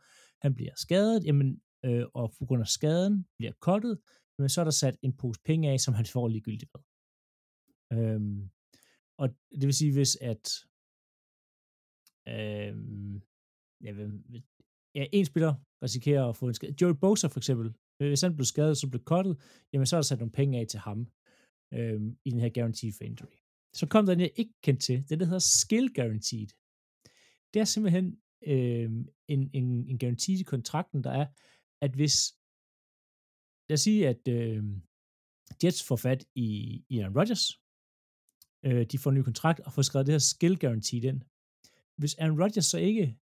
han 0.43 0.55
bliver 0.55 0.75
skadet, 0.77 1.25
jamen, 1.25 1.63
øh, 1.85 2.07
og 2.15 2.33
på 2.39 2.47
grund 2.47 2.63
af 2.63 2.69
skaden 2.69 3.27
bliver 3.39 3.53
kottet, 3.61 3.99
men 4.39 4.49
så 4.49 4.61
er 4.61 4.65
der 4.65 4.71
sat 4.71 4.97
en 5.03 5.17
pose 5.17 5.41
penge 5.45 5.71
af, 5.71 5.81
som 5.81 5.95
han 5.95 6.07
får 6.07 6.29
ligegyldigt 6.29 6.71
med. 6.75 6.83
Øhm, 7.99 8.51
og 9.19 9.29
det 9.51 9.67
vil 9.67 9.75
sige, 9.75 9.93
hvis 9.93 10.17
at 10.21 10.45
øhm, 12.29 13.23
ja, 13.85 13.93
ja, 14.95 15.07
en 15.13 15.25
spiller 15.25 15.55
risikerer 15.83 16.29
at 16.29 16.37
få 16.37 16.49
en 16.49 16.55
skade. 16.55 16.75
Joey 16.81 16.95
Bosa 16.95 17.27
for 17.27 17.41
eksempel, 17.41 17.75
Øh, 18.01 18.09
hvis 18.09 18.21
han 18.21 18.37
blev 18.37 18.45
skadet, 18.45 18.79
så 18.79 18.91
blev 18.91 19.05
kottet, 19.05 19.37
jamen 19.73 19.87
så 19.87 19.97
er 19.97 19.99
der 19.99 20.03
sat 20.03 20.19
nogle 20.19 20.33
penge 20.33 20.61
af 20.61 20.67
til 20.67 20.81
ham 20.81 21.07
øh, 21.75 22.01
i 22.25 22.31
den 22.31 22.41
her 22.41 22.51
guarantee 22.55 22.93
for 22.97 23.05
injury. 23.05 23.39
Så 23.75 23.87
kom 23.87 24.07
der 24.07 24.13
en, 24.13 24.21
jeg 24.21 24.31
ikke 24.37 24.55
kendt 24.63 24.83
til, 24.83 25.09
det 25.09 25.21
der 25.21 25.27
hedder 25.27 25.39
skill 25.39 25.95
guaranteed 25.95 26.49
det 27.55 27.61
er 27.61 27.65
simpelthen 27.65 28.07
øh, 28.47 28.91
en, 29.29 29.51
en, 29.53 29.89
en 29.89 29.99
garanti 29.99 30.41
i 30.41 30.43
kontrakten, 30.43 31.05
der 31.05 31.11
er, 31.11 31.27
at 31.81 31.93
hvis, 31.95 32.17
lad 33.69 33.75
os 33.75 33.81
sige, 33.81 34.09
at 34.09 34.29
øh, 34.29 34.65
Jets 35.65 35.87
får 35.89 35.97
fat 35.97 36.25
i, 36.35 36.49
i 36.89 36.99
Aaron 36.99 37.17
Rodgers, 37.19 37.45
øh, 38.67 38.87
de 38.87 38.99
får 38.99 39.11
en 39.11 39.17
ny 39.17 39.23
kontrakt 39.23 39.61
og 39.61 39.73
får 39.73 39.83
skrevet 39.83 40.07
det 40.07 40.13
her 40.13 40.19
skill 40.19 40.59
guarantee 40.59 41.01
ind. 41.01 41.23
Hvis 41.99 42.15
Aaron 42.15 42.41
Rodgers 42.43 42.65
så 42.65 42.79
ikke 42.79 43.19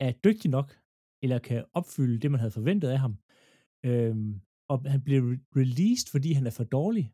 er 0.00 0.12
dygtig 0.12 0.50
nok, 0.50 0.78
eller 1.22 1.38
kan 1.38 1.64
opfylde 1.72 2.20
det, 2.20 2.30
man 2.30 2.40
havde 2.40 2.58
forventet 2.58 2.88
af 2.88 2.98
ham, 2.98 3.18
Øhm, 3.86 4.40
og 4.68 4.90
han 4.90 5.02
bliver 5.02 5.22
released, 5.56 6.10
fordi 6.10 6.32
han 6.32 6.46
er 6.46 6.50
for 6.50 6.64
dårlig, 6.64 7.12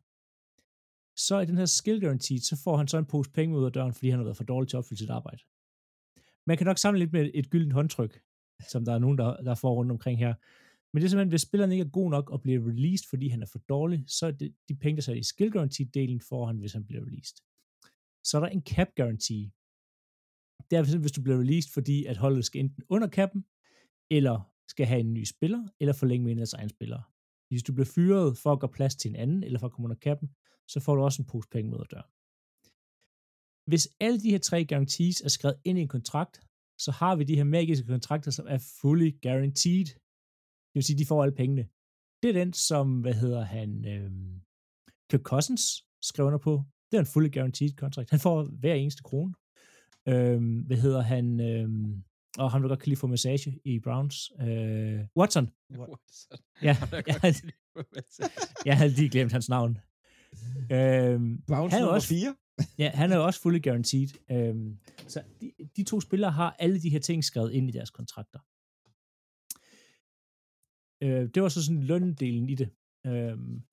så 1.27 1.39
i 1.39 1.45
den 1.45 1.57
her 1.57 1.65
skill 1.65 2.01
guarantee, 2.01 2.39
så 2.39 2.61
får 2.63 2.77
han 2.77 2.87
så 2.87 2.97
en 2.97 3.05
pose 3.05 3.31
penge 3.31 3.57
ud 3.57 3.65
af 3.65 3.71
døren, 3.71 3.93
fordi 3.93 4.09
han 4.09 4.19
har 4.19 4.23
været 4.23 4.37
for 4.37 4.43
dårlig 4.43 4.69
til 4.69 4.77
at 4.77 4.79
opfylde 4.79 4.99
sit 4.99 5.09
arbejde. 5.09 5.43
Man 6.47 6.57
kan 6.57 6.65
nok 6.65 6.77
samle 6.77 6.99
lidt 6.99 7.13
med 7.13 7.31
et 7.33 7.49
gyldent 7.49 7.73
håndtryk, 7.73 8.21
som 8.71 8.85
der 8.85 8.93
er 8.93 8.99
nogen, 8.99 9.17
der, 9.17 9.37
der 9.37 9.55
får 9.55 9.73
rundt 9.73 9.91
omkring 9.91 10.19
her. 10.19 10.33
Men 10.93 11.01
det 11.01 11.05
er 11.05 11.09
simpelthen, 11.09 11.29
hvis 11.29 11.41
spilleren 11.41 11.71
ikke 11.71 11.85
er 11.85 11.97
god 11.99 12.09
nok 12.09 12.29
og 12.29 12.41
bliver 12.41 12.67
released, 12.69 13.09
fordi 13.09 13.27
han 13.27 13.41
er 13.41 13.45
for 13.45 13.59
dårlig, 13.59 14.03
så 14.07 14.25
er 14.27 14.31
det, 14.31 14.55
de 14.69 14.75
penge, 14.75 14.95
der 14.95 15.01
så 15.01 15.13
i 15.13 15.23
skill 15.23 15.51
guarantee-delen, 15.55 16.19
får 16.29 16.45
han, 16.45 16.57
hvis 16.57 16.73
han 16.73 16.85
bliver 16.85 17.05
released. 17.05 17.37
Så 18.23 18.37
er 18.37 18.41
der 18.41 18.47
en 18.47 18.61
cap 18.61 18.89
guarantee. 18.95 19.51
Det 20.69 20.77
er 20.77 20.99
hvis 20.99 21.11
du 21.11 21.21
bliver 21.21 21.39
released, 21.39 21.73
fordi 21.73 22.05
at 22.05 22.17
holdet 22.17 22.45
skal 22.45 22.59
enten 22.59 22.83
under 22.89 23.07
kappen, 23.07 23.45
eller 24.11 24.52
skal 24.69 24.85
have 24.85 24.99
en 24.99 25.13
ny 25.13 25.23
spiller, 25.23 25.67
eller 25.79 25.93
forlænge 25.93 26.23
med 26.23 26.31
en 26.31 26.37
af 26.37 26.41
deres 26.41 26.53
egen 26.53 26.69
spillere. 26.69 27.03
Hvis 27.49 27.63
du 27.63 27.73
bliver 27.73 27.91
fyret 27.95 28.37
for 28.37 28.51
at 28.51 28.59
gøre 28.59 28.71
plads 28.71 28.95
til 28.95 29.09
en 29.09 29.15
anden, 29.15 29.43
eller 29.43 29.59
for 29.59 29.67
at 29.67 29.73
komme 29.73 29.85
under 29.85 29.97
kappen, 30.07 30.29
så 30.67 30.79
får 30.79 30.95
du 30.95 31.01
også 31.01 31.21
en 31.21 31.25
pose 31.31 31.49
penge 31.51 31.71
med 31.71 31.79
at 31.79 31.91
døre. 31.91 32.07
Hvis 33.69 33.85
alle 33.99 34.19
de 34.23 34.31
her 34.31 34.39
tre 34.39 34.65
guarantees 34.65 35.21
er 35.21 35.29
skrevet 35.29 35.59
ind 35.63 35.77
i 35.77 35.81
en 35.81 35.87
kontrakt, 35.87 36.41
så 36.79 36.91
har 36.91 37.15
vi 37.15 37.23
de 37.23 37.35
her 37.35 37.43
magiske 37.43 37.87
kontrakter, 37.87 38.31
som 38.31 38.45
er 38.49 38.57
fully 38.81 39.09
guaranteed. 39.21 39.85
Det 40.69 40.75
vil 40.77 40.83
sige, 40.83 40.97
de 40.97 41.05
får 41.05 41.23
alle 41.23 41.35
pengene. 41.35 41.65
Det 42.21 42.29
er 42.29 42.33
den, 42.33 42.53
som, 42.53 43.01
hvad 43.01 43.13
hedder 43.13 43.41
han, 43.41 43.69
øh, 43.93 44.11
Kirk 45.09 45.21
Cousins 45.21 45.63
skrev 46.01 46.25
under 46.25 46.39
på. 46.39 46.63
Det 46.91 46.97
er 46.97 47.01
en 47.01 47.13
fully 47.13 47.31
guaranteed 47.33 47.73
kontrakt. 47.83 48.09
Han 48.09 48.19
får 48.19 48.43
hver 48.61 48.73
eneste 48.73 49.03
krone. 49.03 49.33
Øh, 50.11 50.41
hvad 50.67 50.77
hedder 50.77 51.01
han, 51.01 51.25
øh, 51.49 51.69
og 52.37 52.51
han 52.51 52.61
vil 52.61 52.69
godt 52.69 52.79
kan 52.79 52.89
lide 52.89 52.99
få 52.99 53.07
massage 53.07 53.59
i 53.65 53.79
Browns. 53.79 54.31
Øh, 54.41 54.99
Watson. 55.17 55.49
Watson. 55.79 56.37
Ja, 56.61 56.77
jeg, 57.07 57.15
havde, 57.21 57.35
jeg 58.65 58.77
havde 58.77 58.91
lige 58.91 59.09
glemt 59.09 59.31
hans 59.31 59.49
navn. 59.49 59.77
Øhm, 60.71 61.41
Browns 61.47 61.73
han 61.73 61.81
nummer 61.81 61.93
også, 61.93 62.07
4? 62.07 62.35
ja, 62.83 62.89
han 62.89 63.11
er 63.11 63.15
jo 63.15 63.25
også 63.25 63.41
fully 63.41 63.63
guaranteed. 63.63 64.07
Øhm, 64.31 64.77
så 65.07 65.23
de, 65.41 65.51
de 65.77 65.83
to 65.83 66.01
spillere 66.01 66.31
har 66.31 66.55
alle 66.59 66.81
de 66.81 66.89
her 66.89 66.99
ting 66.99 67.23
skrevet 67.23 67.53
ind 67.53 67.69
i 67.69 67.71
deres 67.71 67.89
kontrakter. 67.89 68.39
Øh, 71.01 71.29
det 71.33 71.43
var 71.43 71.49
så 71.49 71.65
sådan 71.65 71.83
løndelen 71.83 72.49
i 72.49 72.55
det. 72.55 72.69
Øhm, 73.05 73.63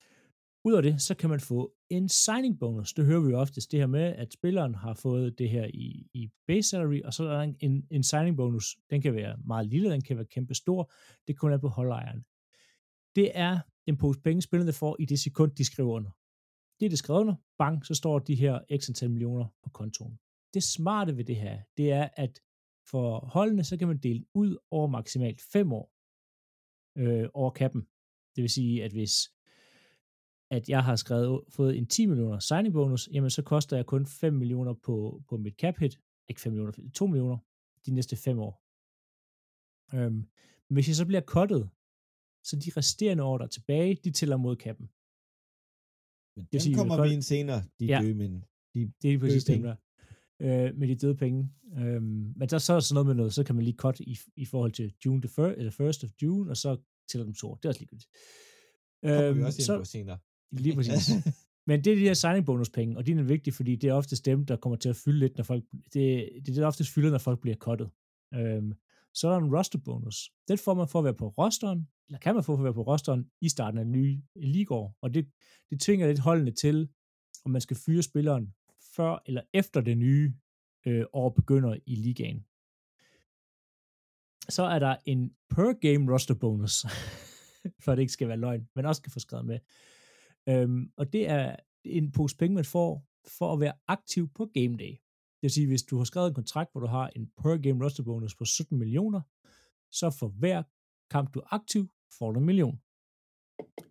Udover 0.65 0.81
det, 0.81 1.01
så 1.01 1.15
kan 1.15 1.29
man 1.29 1.39
få 1.39 1.73
en 1.89 2.09
signing 2.09 2.59
bonus. 2.59 2.93
Det 2.93 3.05
hører 3.05 3.21
vi 3.21 3.29
jo 3.31 3.39
oftest, 3.39 3.71
det 3.71 3.79
her 3.79 3.87
med, 3.87 4.01
at 4.01 4.33
spilleren 4.33 4.75
har 4.75 4.93
fået 4.93 5.39
det 5.39 5.49
her 5.49 5.65
i, 5.73 6.07
i 6.13 6.29
base 6.47 6.69
salary, 6.69 7.01
og 7.01 7.13
så 7.13 7.23
er 7.23 7.27
der 7.27 7.53
en, 7.59 7.87
en 7.91 8.03
signing 8.03 8.37
bonus. 8.37 8.77
Den 8.89 9.01
kan 9.01 9.13
være 9.13 9.37
meget 9.45 9.67
lille, 9.67 9.91
den 9.91 10.01
kan 10.01 10.17
være 10.17 10.25
kæmpe 10.25 10.53
stor. 10.53 10.91
Det 11.27 11.37
kun 11.37 11.53
er 11.53 11.57
på 11.57 11.67
holdejeren. 11.67 12.25
Det 13.15 13.31
er 13.33 13.59
en 13.87 13.97
pose 13.97 14.19
penge, 14.19 14.41
spillerne 14.41 14.73
får 14.73 14.95
i 14.99 15.05
det 15.05 15.19
sekund, 15.19 15.51
de 15.51 15.65
skriver 15.65 15.93
under. 15.93 16.11
Det 16.79 16.85
er 16.85 16.89
det 16.89 16.99
skrevet 16.99 17.21
under. 17.21 17.35
Bang, 17.57 17.85
så 17.85 17.93
står 17.93 18.19
de 18.19 18.35
her 18.35 18.59
x 18.77 18.89
antal 18.89 19.11
millioner 19.11 19.45
på 19.63 19.69
kontoen. 19.69 20.19
Det 20.53 20.63
smarte 20.63 21.17
ved 21.17 21.25
det 21.25 21.35
her, 21.35 21.61
det 21.77 21.91
er, 21.91 22.09
at 22.13 22.39
for 22.91 23.19
holdene, 23.19 23.63
så 23.63 23.77
kan 23.77 23.87
man 23.87 23.97
dele 23.97 24.25
ud 24.33 24.57
over 24.71 24.87
maksimalt 24.87 25.41
5 25.53 25.73
år 25.73 25.91
øh, 26.97 27.29
over 27.33 27.51
kappen. 27.51 27.81
Det 28.35 28.41
vil 28.41 28.49
sige, 28.49 28.83
at 28.83 28.91
hvis 28.91 29.13
at 30.51 30.69
jeg 30.69 30.83
har 30.83 30.95
skrevet, 30.95 31.41
fået 31.49 31.77
en 31.77 31.87
10 31.87 32.05
millioner 32.05 32.39
signing 32.39 32.73
bonus, 32.73 33.09
jamen 33.11 33.29
så 33.29 33.41
koster 33.41 33.75
jeg 33.75 33.85
kun 33.85 34.05
5 34.05 34.33
millioner 34.33 34.73
på, 34.73 35.23
på 35.29 35.37
mit 35.37 35.55
cap 35.55 35.77
hit, 35.77 35.99
ikke 36.29 36.41
5 36.41 36.53
millioner, 36.53 36.89
2 36.93 37.05
millioner 37.05 37.37
de 37.85 37.91
næste 37.91 38.15
5 38.15 38.39
år. 38.39 38.63
Øhm, 39.93 40.13
men 40.67 40.75
hvis 40.75 40.87
jeg 40.87 40.95
så 40.95 41.05
bliver 41.05 41.21
cuttet, 41.21 41.69
så 42.43 42.55
de 42.55 42.71
resterende 42.77 43.23
år, 43.23 43.37
der 43.37 43.45
er 43.45 43.49
tilbage, 43.49 43.95
de 44.03 44.11
tæller 44.11 44.37
mod 44.37 44.55
kappen. 44.55 44.89
Men 46.35 46.47
det 46.51 46.61
sige, 46.61 46.75
kommer 46.75 47.03
vi 47.03 47.13
ind 47.13 47.21
senere, 47.21 47.63
de 47.79 47.85
ja, 47.85 47.99
døde 48.01 48.13
men 48.13 48.45
De 48.73 48.91
det 49.01 49.13
er 49.13 49.19
præcis 49.19 49.43
det, 49.43 49.63
der. 49.63 49.75
Øh, 50.39 50.77
med 50.77 50.87
de 50.87 50.95
døde 50.95 51.15
penge. 51.15 51.49
Øhm, 51.77 52.33
men 52.35 52.49
der 52.49 52.57
så 52.57 52.73
er 52.73 52.79
sådan 52.79 52.93
noget 52.93 53.07
med 53.07 53.15
noget, 53.15 53.33
så 53.33 53.43
kan 53.43 53.55
man 53.55 53.63
lige 53.63 53.77
cut 53.77 53.99
i, 53.99 54.17
i 54.35 54.45
forhold 54.45 54.71
til 54.71 54.93
June 55.05 55.21
the 55.21 55.29
first, 55.29 55.57
eller 55.57 55.71
first 55.71 56.03
of 56.03 56.09
June, 56.21 56.51
og 56.51 56.57
så 56.57 56.77
tæller 57.11 57.25
dem 57.25 57.33
to 57.33 57.49
år. 57.49 57.55
Det 57.55 57.65
er 57.65 57.69
også 57.69 57.79
ligegyldigt. 57.79 58.09
Kommer 59.03 59.29
øhm, 59.29 59.37
vi 59.37 59.43
også 59.43 59.61
ind 59.61 59.65
så, 59.65 59.77
på 59.77 59.85
senere. 59.85 60.17
Lige 60.51 60.75
præcis. 60.77 61.09
Men 61.67 61.83
det 61.83 61.93
er 61.93 61.97
de 61.97 62.01
her 62.01 62.13
signing 62.13 62.45
bonus 62.45 62.69
penge, 62.69 62.97
og 62.97 63.05
de 63.05 63.11
er 63.11 63.23
vigtige, 63.23 63.53
fordi 63.53 63.75
det 63.75 63.89
er 63.89 63.93
oftest 63.93 64.25
dem, 64.25 64.45
der 64.45 64.55
kommer 64.55 64.77
til 64.77 64.89
at 64.89 64.95
fylde 64.95 65.19
lidt, 65.19 65.37
når 65.37 65.43
folk, 65.43 65.63
det, 65.71 65.93
det 65.93 66.37
er 66.37 66.41
det, 66.45 66.55
der 66.55 66.67
oftest 66.67 66.93
fylder, 66.93 67.11
når 67.11 67.17
folk 67.17 67.41
bliver 67.41 67.55
cuttet. 67.55 67.89
Øhm, 68.33 68.73
så 69.13 69.27
er 69.27 69.31
der 69.31 69.45
en 69.45 69.55
roster 69.55 69.79
bonus. 69.79 70.31
Den 70.47 70.57
får 70.57 70.73
man 70.73 70.87
for 70.87 70.99
at 70.99 71.05
være 71.05 71.13
på 71.13 71.27
rosteren, 71.27 71.87
eller 72.07 72.19
kan 72.19 72.35
man 72.35 72.43
få 72.43 72.55
for 72.55 72.57
at 72.57 72.63
være 72.63 72.73
på 72.73 72.81
rosteren 72.81 73.29
i 73.41 73.49
starten 73.49 73.77
af 73.77 73.81
en 73.81 73.91
ny 73.91 74.19
ligaår, 74.35 74.97
og 75.01 75.13
det, 75.13 75.31
det 75.69 75.79
tvinger 75.79 76.07
lidt 76.07 76.19
holdene 76.19 76.51
til, 76.51 76.89
om 77.45 77.51
man 77.51 77.61
skal 77.61 77.77
fyre 77.77 78.03
spilleren 78.03 78.53
før 78.95 79.23
eller 79.25 79.41
efter 79.53 79.81
det 79.81 79.97
nye 79.97 80.33
øh, 80.87 81.05
år 81.13 81.29
begynder 81.29 81.77
i 81.85 81.95
ligaen. 81.95 82.45
Så 84.49 84.63
er 84.63 84.79
der 84.79 84.95
en 85.05 85.33
per 85.49 85.73
game 85.73 86.13
roster 86.13 86.33
bonus, 86.33 86.85
for 87.83 87.91
at 87.91 87.97
det 87.97 88.01
ikke 88.01 88.13
skal 88.13 88.27
være 88.27 88.37
løgn, 88.37 88.67
men 88.75 88.85
også 88.85 89.01
kan 89.01 89.11
få 89.11 89.19
skrevet 89.19 89.45
med. 89.45 89.59
Øhm, 90.49 90.91
og 90.97 91.13
det 91.13 91.29
er 91.29 91.55
en 91.83 92.11
pose 92.11 92.37
penge, 92.37 92.55
man 92.55 92.65
får 92.65 93.05
for 93.37 93.53
at 93.53 93.59
være 93.59 93.73
aktiv 93.87 94.29
på 94.35 94.45
game 94.45 94.77
day. 94.77 94.91
Det 95.41 95.41
vil 95.41 95.51
sige, 95.51 95.67
hvis 95.67 95.83
du 95.83 95.97
har 95.97 96.03
skrevet 96.03 96.27
en 96.27 96.33
kontrakt, 96.33 96.71
hvor 96.71 96.81
du 96.81 96.87
har 96.87 97.07
en 97.15 97.31
per 97.43 97.57
game 97.57 97.85
roster 97.85 98.03
bonus 98.03 98.35
på 98.35 98.45
17 98.45 98.77
millioner, 98.77 99.21
så 99.91 100.09
for 100.09 100.27
hver 100.27 100.63
kamp, 101.09 101.33
du 101.33 101.39
er 101.39 101.53
aktiv, 101.53 101.89
får 102.17 102.31
du 102.31 102.39
en 102.39 102.45
million. 102.45 102.81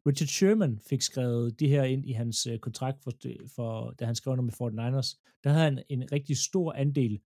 Richard 0.06 0.26
Sherman 0.26 0.78
fik 0.88 1.02
skrevet 1.02 1.60
det 1.60 1.68
her 1.68 1.84
ind 1.84 2.06
i 2.06 2.12
hans 2.12 2.46
øh, 2.46 2.58
kontrakt, 2.58 3.02
for, 3.02 3.12
for, 3.54 3.90
da 3.90 4.04
han 4.04 4.14
skrev 4.14 4.32
under 4.32 4.44
med 4.44 4.52
49ers. 4.52 5.38
Der 5.44 5.50
havde 5.50 5.64
han 5.64 5.82
en 5.88 6.12
rigtig 6.12 6.36
stor 6.36 6.72
andel 6.72 7.20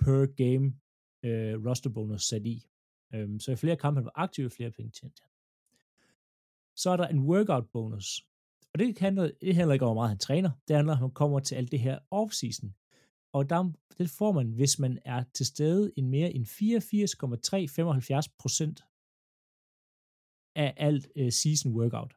per 0.00 0.26
game 0.26 0.74
øh, 1.22 1.66
roster 1.66 1.90
bonus 1.90 2.22
sat 2.22 2.46
i. 2.46 2.66
Øhm, 3.14 3.40
så 3.40 3.52
i 3.52 3.56
flere 3.56 3.76
kampe 3.76 3.98
han 3.98 4.04
var 4.04 4.12
aktiv, 4.14 4.50
flere 4.50 4.70
penge 4.70 4.90
tjente 4.90 5.22
han. 5.22 5.30
Så 6.76 6.90
er 6.90 6.96
der 6.96 7.06
en 7.06 7.20
workout 7.20 7.68
bonus. 7.72 8.26
Og 8.76 8.80
det 8.80 8.98
handler, 8.98 9.30
det 9.40 9.54
handler 9.54 9.72
ikke 9.72 9.84
om, 9.84 9.88
hvor 9.88 10.02
meget 10.02 10.08
han 10.08 10.18
træner. 10.18 10.50
Det 10.68 10.76
handler 10.76 10.92
om, 10.92 10.96
at 10.96 11.00
han 11.00 11.10
kommer 11.10 11.40
til 11.40 11.54
alt 11.54 11.72
det 11.72 11.80
her 11.80 11.98
off-season. 12.14 12.68
Og 13.32 13.50
der, 13.50 13.72
det 13.98 14.10
får 14.10 14.32
man, 14.32 14.48
hvis 14.50 14.78
man 14.78 14.98
er 15.04 15.24
til 15.34 15.46
stede 15.46 15.92
i 15.96 16.00
mere 16.00 16.32
end 16.32 16.46
84,375 16.46 18.28
procent 18.28 18.84
af 20.56 20.74
alt 20.76 21.08
uh, 21.20 21.28
season 21.28 21.72
workout. 21.72 22.14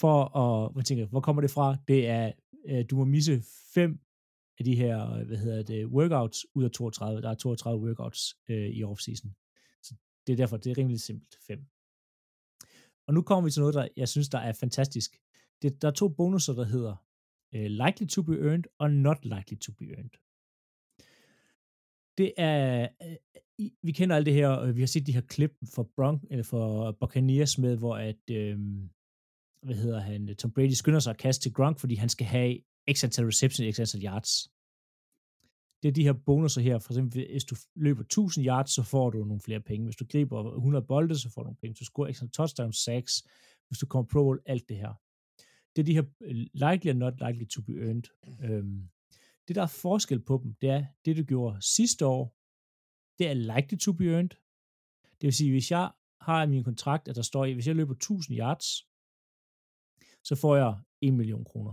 For 0.00 0.36
at, 0.36 0.74
man 0.74 0.84
tænker, 0.84 1.06
hvor 1.06 1.20
kommer 1.20 1.42
det 1.42 1.50
fra? 1.50 1.76
Det 1.88 2.08
er, 2.08 2.32
uh, 2.70 2.80
du 2.90 2.96
må 2.96 3.04
misse 3.04 3.42
fem 3.74 4.00
af 4.58 4.64
de 4.64 4.74
her, 4.76 5.24
hvad 5.24 5.36
hedder 5.36 5.62
det, 5.62 5.86
workouts 5.86 6.46
ud 6.54 6.64
af 6.64 6.70
32. 6.70 7.22
Der 7.22 7.30
er 7.30 7.34
32 7.34 7.86
workouts 7.86 8.36
uh, 8.48 8.56
i 8.56 8.84
off-season. 8.84 9.28
Så 9.82 9.94
det 10.26 10.32
er 10.32 10.36
derfor, 10.36 10.56
det 10.56 10.70
er 10.70 10.78
rimelig 10.78 11.00
simpelt. 11.00 11.38
Fem. 11.46 11.73
Og 13.06 13.14
nu 13.14 13.22
kommer 13.22 13.44
vi 13.44 13.50
til 13.50 13.60
noget, 13.60 13.74
der 13.74 13.88
jeg 13.96 14.08
synes, 14.08 14.28
der 14.28 14.38
er 14.38 14.52
fantastisk. 14.52 15.16
Det, 15.62 15.82
der 15.82 15.88
er 15.88 15.92
to 15.92 16.08
bonusser, 16.08 16.52
der 16.52 16.64
hedder 16.64 16.96
uh, 17.56 17.60
likely 17.60 18.06
to 18.06 18.22
be 18.22 18.38
earned 18.38 18.64
og 18.78 18.90
not 18.90 19.24
likely 19.24 19.58
to 19.58 19.72
be 19.72 19.84
earned. 19.84 20.10
Det 22.18 22.32
er, 22.36 22.88
uh, 23.00 23.66
vi 23.82 23.92
kender 23.92 24.16
alt 24.16 24.26
det 24.26 24.34
her, 24.34 24.62
uh, 24.62 24.76
vi 24.76 24.80
har 24.80 24.86
set 24.86 25.06
de 25.06 25.12
her 25.12 25.20
klip 25.20 25.52
for 25.74 25.90
Bronk, 25.96 26.24
eller 26.30 26.44
for 26.44 26.92
Buccaneers 26.92 27.58
med, 27.58 27.76
hvor 27.76 27.96
at, 27.96 28.30
uh, 28.30 28.60
hvad 29.62 29.74
hedder 29.74 30.00
han, 30.00 30.36
Tom 30.36 30.50
Brady 30.50 30.70
skynder 30.70 31.00
sig 31.00 31.10
at 31.10 31.18
kaste 31.18 31.42
til 31.42 31.52
Gronk, 31.52 31.78
fordi 31.78 31.94
han 31.94 32.08
skal 32.08 32.26
have 32.26 32.58
x 32.92 33.04
antal 33.04 33.24
reception, 33.24 33.72
x 33.72 33.80
antal 33.80 34.04
yards 34.04 34.53
det 35.84 35.90
er 35.90 35.92
de 35.92 36.02
her 36.02 36.12
bonusser 36.12 36.60
her. 36.60 36.78
For 36.78 36.92
eksempel, 36.92 37.26
hvis 37.30 37.44
du 37.44 37.56
løber 37.74 38.02
1000 38.02 38.46
yards, 38.46 38.70
så 38.70 38.82
får 38.82 39.10
du 39.10 39.24
nogle 39.24 39.40
flere 39.40 39.60
penge. 39.60 39.84
Hvis 39.84 39.96
du 39.96 40.04
griber 40.12 40.54
100 40.54 40.86
bolde, 40.86 41.18
så 41.18 41.30
får 41.30 41.42
du 41.42 41.46
nogle 41.46 41.56
penge. 41.56 41.72
Hvis 41.72 41.78
du 41.78 41.84
scorer 41.84 42.08
ekstra 42.08 42.26
touchdown, 42.26 42.72
6. 42.72 43.22
hvis 43.68 43.78
du 43.78 43.86
kommer 43.86 44.08
pro 44.08 44.22
bowl, 44.22 44.42
alt 44.46 44.68
det 44.68 44.76
her. 44.76 44.92
Det 45.76 45.82
er 45.82 45.84
de 45.84 45.94
her 45.94 46.04
øh, 46.20 46.36
likely 46.36 46.90
and 46.90 46.98
not 46.98 47.14
likely 47.26 47.46
to 47.46 47.62
be 47.62 47.72
earned. 47.72 48.04
Øhm, 48.44 48.88
det, 49.48 49.56
der 49.56 49.62
er 49.62 49.66
forskel 49.66 50.20
på 50.20 50.40
dem, 50.42 50.54
det 50.60 50.70
er, 50.70 50.84
det 51.04 51.16
du 51.16 51.22
gjorde 51.22 51.62
sidste 51.62 52.06
år, 52.06 52.36
det 53.18 53.26
er 53.28 53.34
likely 53.34 53.78
to 53.78 53.92
be 53.92 54.04
earned. 54.04 54.30
Det 55.20 55.26
vil 55.26 55.32
sige, 55.32 55.50
hvis 55.50 55.70
jeg 55.70 55.90
har 56.20 56.42
i 56.42 56.48
min 56.48 56.64
kontrakt, 56.64 57.08
at 57.08 57.16
der 57.16 57.22
står 57.22 57.44
at 57.44 57.54
hvis 57.54 57.66
jeg 57.66 57.76
løber 57.76 57.94
1000 57.94 58.38
yards, 58.38 58.66
så 60.28 60.34
får 60.36 60.56
jeg 60.56 60.78
1 61.00 61.14
million 61.14 61.44
kroner. 61.44 61.72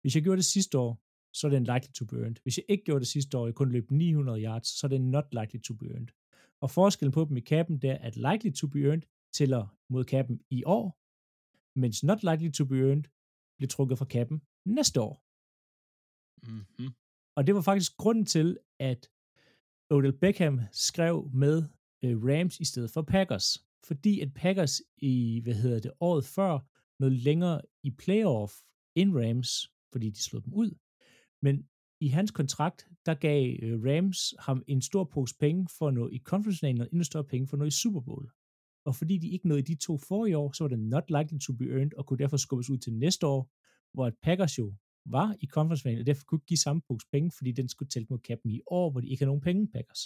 Hvis 0.00 0.14
jeg 0.14 0.22
gjorde 0.22 0.36
det 0.36 0.44
sidste 0.44 0.78
år, 0.78 1.09
så 1.32 1.46
er 1.46 1.50
det 1.50 1.56
en 1.56 1.64
likely 1.64 1.92
to 1.92 2.04
be 2.04 2.16
earned. 2.16 2.36
Hvis 2.42 2.58
jeg 2.58 2.64
ikke 2.68 2.84
gjorde 2.84 3.00
det 3.00 3.08
sidste 3.08 3.38
år, 3.38 3.46
jeg 3.46 3.54
kun 3.54 3.72
løb 3.72 3.90
900 3.90 4.44
yards, 4.44 4.68
så 4.68 4.86
er 4.86 4.88
det 4.88 5.00
not 5.00 5.24
likely 5.32 5.60
to 5.60 5.74
be 5.74 5.86
earned. 5.86 6.08
Og 6.60 6.70
forskellen 6.70 7.12
på 7.12 7.24
dem 7.24 7.36
i 7.36 7.40
kappen, 7.40 7.78
det 7.82 7.90
er, 7.90 7.98
at 7.98 8.16
likely 8.16 8.52
to 8.52 8.66
be 8.66 8.80
earned 8.80 9.02
tæller 9.32 9.76
mod 9.88 10.04
kappen 10.04 10.40
i 10.50 10.64
år, 10.64 10.98
mens 11.78 12.04
not 12.04 12.22
likely 12.22 12.50
to 12.52 12.64
be 12.64 12.78
earned 12.78 13.04
bliver 13.56 13.68
trukket 13.68 13.98
fra 13.98 14.04
kappen 14.04 14.42
næste 14.64 15.00
år. 15.00 15.22
Mm-hmm. 16.50 16.94
Og 17.36 17.46
det 17.46 17.54
var 17.54 17.60
faktisk 17.60 17.96
grunden 17.96 18.26
til, 18.26 18.58
at 18.78 19.10
Odell 19.90 20.18
Beckham 20.18 20.60
skrev 20.72 21.30
med 21.32 21.56
uh, 22.06 22.24
Rams 22.28 22.60
i 22.60 22.64
stedet 22.64 22.90
for 22.90 23.02
Packers. 23.02 23.64
Fordi 23.84 24.20
at 24.20 24.34
Packers 24.34 24.82
i, 24.96 25.40
hvad 25.42 25.54
hedder 25.54 25.80
det, 25.80 25.92
året 26.00 26.24
før, 26.24 26.58
noget 27.02 27.12
længere 27.12 27.60
i 27.82 27.90
playoff 27.90 28.52
end 28.94 29.16
Rams, 29.16 29.72
fordi 29.92 30.10
de 30.10 30.22
slog 30.22 30.44
dem 30.44 30.54
ud, 30.54 30.70
men 31.42 31.68
i 32.00 32.08
hans 32.08 32.30
kontrakt, 32.30 32.88
der 33.06 33.14
gav 33.14 33.56
øh, 33.62 33.80
Rams 33.84 34.34
ham 34.38 34.62
en 34.66 34.82
stor 34.82 35.04
pose 35.04 35.34
penge 35.40 35.68
for 35.78 35.88
at 35.88 35.94
nå 35.94 36.08
i 36.08 36.18
conference 36.18 36.66
og 36.66 36.70
endnu 36.70 37.04
større 37.04 37.24
penge 37.24 37.46
for 37.48 37.54
at 37.56 37.58
nå 37.58 37.64
i 37.64 37.70
Super 37.70 38.00
Bowl. 38.00 38.30
Og 38.84 38.96
fordi 38.96 39.18
de 39.18 39.28
ikke 39.28 39.48
nåede 39.48 39.62
de 39.62 39.74
to 39.74 39.98
forrige 39.98 40.36
år, 40.36 40.52
så 40.52 40.64
var 40.64 40.68
det 40.68 40.78
not 40.78 41.10
likely 41.10 41.38
to 41.38 41.52
be 41.52 41.64
earned, 41.64 41.94
og 41.96 42.06
kunne 42.06 42.18
derfor 42.18 42.36
skubbes 42.36 42.70
ud 42.70 42.78
til 42.78 42.92
næste 42.92 43.26
år, 43.26 43.50
hvor 43.94 44.06
et 44.06 44.14
Packers 44.22 44.58
jo 44.58 44.74
var 45.04 45.36
i 45.40 45.46
conference 45.46 46.00
og 46.00 46.06
derfor 46.06 46.24
kunne 46.24 46.36
ikke 46.36 46.46
give 46.46 46.58
samme 46.58 46.82
pose 46.88 47.06
penge, 47.12 47.30
fordi 47.30 47.52
den 47.52 47.68
skulle 47.68 47.88
tælle 47.88 48.06
mod 48.10 48.18
kappen 48.18 48.50
i 48.50 48.60
år, 48.66 48.90
hvor 48.90 49.00
de 49.00 49.08
ikke 49.08 49.24
har 49.24 49.26
nogen 49.26 49.40
penge, 49.40 49.68
Packers. 49.68 50.02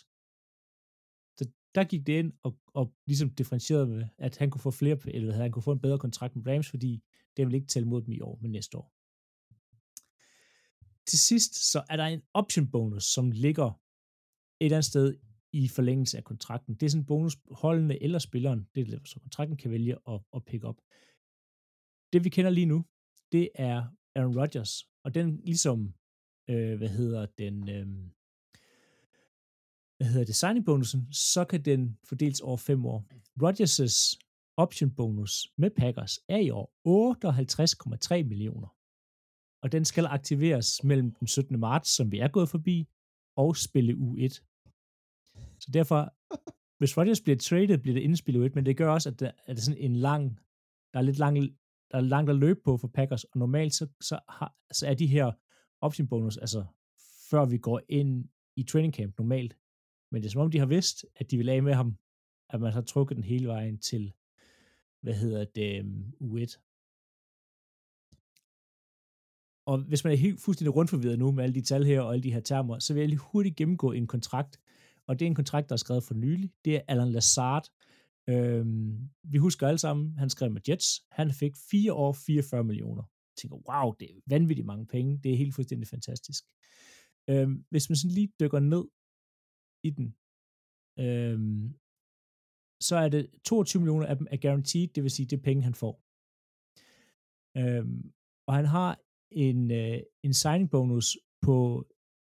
Så 1.38 1.50
der 1.74 1.84
gik 1.84 2.06
det 2.06 2.12
ind 2.12 2.32
og, 2.42 2.58
og 2.74 2.94
ligesom 3.06 3.30
differentierede 3.30 3.86
med, 3.86 4.04
at 4.18 4.36
han 4.36 4.50
kunne 4.50 4.60
få 4.60 4.70
flere, 4.70 4.98
eller 5.06 5.32
han 5.32 5.52
kunne 5.52 5.62
få 5.62 5.72
en 5.72 5.80
bedre 5.80 5.98
kontrakt 5.98 6.36
med 6.36 6.46
Rams, 6.46 6.70
fordi 6.70 7.02
det 7.36 7.46
ville 7.46 7.56
ikke 7.56 7.68
tælle 7.68 7.88
mod 7.88 8.02
dem 8.02 8.12
i 8.12 8.20
år, 8.20 8.38
men 8.42 8.50
næste 8.50 8.78
år 8.78 8.94
til 11.06 11.18
sidst, 11.18 11.72
så 11.72 11.82
er 11.90 11.96
der 11.96 12.04
en 12.04 12.22
option 12.34 12.70
bonus, 12.70 13.04
som 13.04 13.30
ligger 13.30 13.66
et 14.60 14.64
eller 14.64 14.76
andet 14.76 14.84
sted 14.84 15.16
i 15.52 15.68
forlængelse 15.68 16.16
af 16.16 16.24
kontrakten. 16.24 16.74
Det 16.74 16.86
er 16.86 16.90
sådan 16.90 17.02
en 17.02 17.06
bonus, 17.06 17.36
holdende 17.50 18.02
eller 18.02 18.18
spilleren, 18.18 18.68
det 18.74 18.80
er 18.80 18.84
det, 18.84 19.08
så 19.08 19.20
kontrakten 19.20 19.56
kan 19.56 19.70
vælge 19.70 19.96
at, 20.08 20.20
at 20.34 20.44
pick 20.44 20.64
op. 20.64 20.80
Det 22.12 22.24
vi 22.24 22.28
kender 22.28 22.50
lige 22.50 22.66
nu, 22.66 22.84
det 23.32 23.48
er 23.54 23.84
Aaron 24.14 24.38
Rodgers, 24.38 24.88
og 25.04 25.14
den 25.14 25.40
ligesom, 25.44 25.94
øh, 26.50 26.76
hvad 26.78 26.88
hedder 26.88 27.26
den, 27.26 27.68
øh, 27.68 27.86
hvad 29.96 30.06
hedder 30.06 30.24
det, 30.24 30.36
signing 30.36 30.66
bonusen, 30.66 31.12
så 31.12 31.44
kan 31.44 31.64
den 31.64 31.98
fordeles 32.04 32.40
over 32.40 32.56
fem 32.56 32.86
år. 32.86 33.04
Rodgers' 33.42 34.18
option 34.56 34.94
bonus 34.94 35.52
med 35.58 35.70
Packers 35.70 36.18
er 36.28 36.38
i 36.38 36.50
år 36.50 36.72
58,3 36.84 38.22
millioner 38.22 38.73
og 39.64 39.72
den 39.72 39.84
skal 39.84 40.06
aktiveres 40.06 40.84
mellem 40.84 41.10
den 41.10 41.26
17. 41.26 41.60
marts, 41.60 41.96
som 41.96 42.12
vi 42.12 42.18
er 42.18 42.28
gået 42.28 42.48
forbi, 42.48 42.88
og 43.36 43.56
spille 43.56 43.92
U1. 43.92 44.28
Så 45.60 45.70
derfor, 45.72 46.14
hvis 46.78 46.96
Rodgers 46.96 47.20
bliver 47.20 47.36
traded, 47.36 47.78
bliver 47.78 47.94
det 47.94 48.00
inden 48.00 48.16
spille 48.16 48.46
U1, 48.46 48.50
men 48.54 48.66
det 48.66 48.76
gør 48.76 48.90
også, 48.90 49.08
at 49.08 49.20
der 49.20 49.30
er 49.46 49.54
sådan 49.54 49.80
en 49.80 49.96
lang 49.96 50.38
der 50.94 51.00
er 51.00 51.04
lidt 51.04 51.18
langt, 51.18 51.54
der 51.90 51.98
er 51.98 52.02
langt 52.02 52.30
at 52.30 52.36
løbe 52.36 52.60
på 52.64 52.76
for 52.76 52.88
Packers, 52.88 53.24
og 53.24 53.38
normalt 53.38 53.74
så, 53.74 53.88
så, 54.00 54.18
har, 54.28 54.56
så 54.72 54.86
er 54.86 54.94
de 54.94 55.06
her 55.06 55.32
option 55.80 56.08
bonus, 56.08 56.36
altså 56.36 56.64
før 57.30 57.44
vi 57.44 57.58
går 57.58 57.80
ind 57.88 58.28
i 58.56 58.62
training 58.62 58.94
camp 58.94 59.18
normalt. 59.18 59.56
Men 60.10 60.22
det 60.22 60.28
er 60.28 60.30
som 60.30 60.40
om, 60.40 60.50
de 60.50 60.58
har 60.58 60.66
vidst, 60.66 61.06
at 61.16 61.30
de 61.30 61.36
vil 61.36 61.48
af 61.48 61.62
med 61.62 61.74
ham, 61.74 61.96
at 62.50 62.60
man 62.60 62.72
har 62.72 62.82
trukket 62.82 63.16
den 63.16 63.24
hele 63.24 63.48
vejen 63.48 63.78
til, 63.78 64.12
hvad 65.00 65.14
hedder 65.14 65.44
det, 65.44 65.80
um, 65.80 66.14
U1. 66.20 66.63
Og 69.66 69.78
hvis 69.78 70.04
man 70.04 70.12
er 70.12 70.16
helt 70.16 70.40
fuldstændig 70.40 70.76
rundforvirret 70.76 71.18
nu 71.18 71.32
med 71.32 71.44
alle 71.44 71.54
de 71.54 71.60
tal 71.60 71.84
her 71.84 72.00
og 72.00 72.12
alle 72.12 72.22
de 72.22 72.32
her 72.32 72.40
termer, 72.40 72.78
så 72.78 72.94
vil 72.94 73.00
jeg 73.00 73.08
lige 73.08 73.28
hurtigt 73.32 73.56
gennemgå 73.56 73.92
en 73.92 74.06
kontrakt. 74.06 74.60
Og 75.06 75.18
det 75.18 75.24
er 75.24 75.26
en 75.26 75.34
kontrakt, 75.34 75.68
der 75.68 75.72
er 75.72 75.84
skrevet 75.84 76.04
for 76.04 76.14
nylig. 76.14 76.52
Det 76.64 76.76
er 76.76 76.80
Alan 76.88 77.12
Lazard. 77.12 77.68
Øhm, 78.28 79.10
vi 79.22 79.38
husker 79.38 79.68
alle 79.68 79.78
sammen, 79.78 80.18
han 80.18 80.30
skrev 80.30 80.50
med 80.50 80.60
Jets. 80.68 80.88
Han 81.10 81.32
fik 81.32 81.52
4 81.70 81.92
år, 81.92 82.12
44 82.12 82.64
millioner. 82.64 83.02
Jeg 83.02 83.36
tænker, 83.36 83.56
wow, 83.68 83.92
det 84.00 84.10
er 84.10 84.20
vanvittigt 84.26 84.66
mange 84.66 84.86
penge. 84.86 85.20
Det 85.22 85.32
er 85.32 85.36
helt 85.36 85.54
fuldstændig 85.54 85.88
fantastisk. 85.88 86.44
Øhm, 87.30 87.64
hvis 87.70 87.90
man 87.90 87.96
sådan 87.96 88.14
lige 88.14 88.32
dykker 88.40 88.60
ned 88.60 88.84
i 89.88 89.90
den, 89.90 90.06
øhm, 91.04 91.74
så 92.80 92.96
er 92.96 93.08
det 93.08 93.30
22 93.44 93.80
millioner 93.80 94.06
af 94.06 94.16
dem 94.16 94.26
er 94.30 94.36
guaranteed, 94.36 94.88
det 94.88 95.02
vil 95.02 95.10
sige, 95.10 95.26
det 95.26 95.36
er 95.36 95.42
penge, 95.42 95.62
han 95.62 95.74
får. 95.74 95.94
Øhm, 97.60 98.12
og 98.48 98.54
han 98.54 98.66
har 98.76 98.90
en, 99.34 99.70
øh, 99.70 100.00
en 100.22 100.34
signing 100.34 100.70
bonus 100.70 101.18
på 101.42 101.86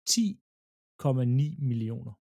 10,9 0.09 1.65
millioner. 1.65 2.13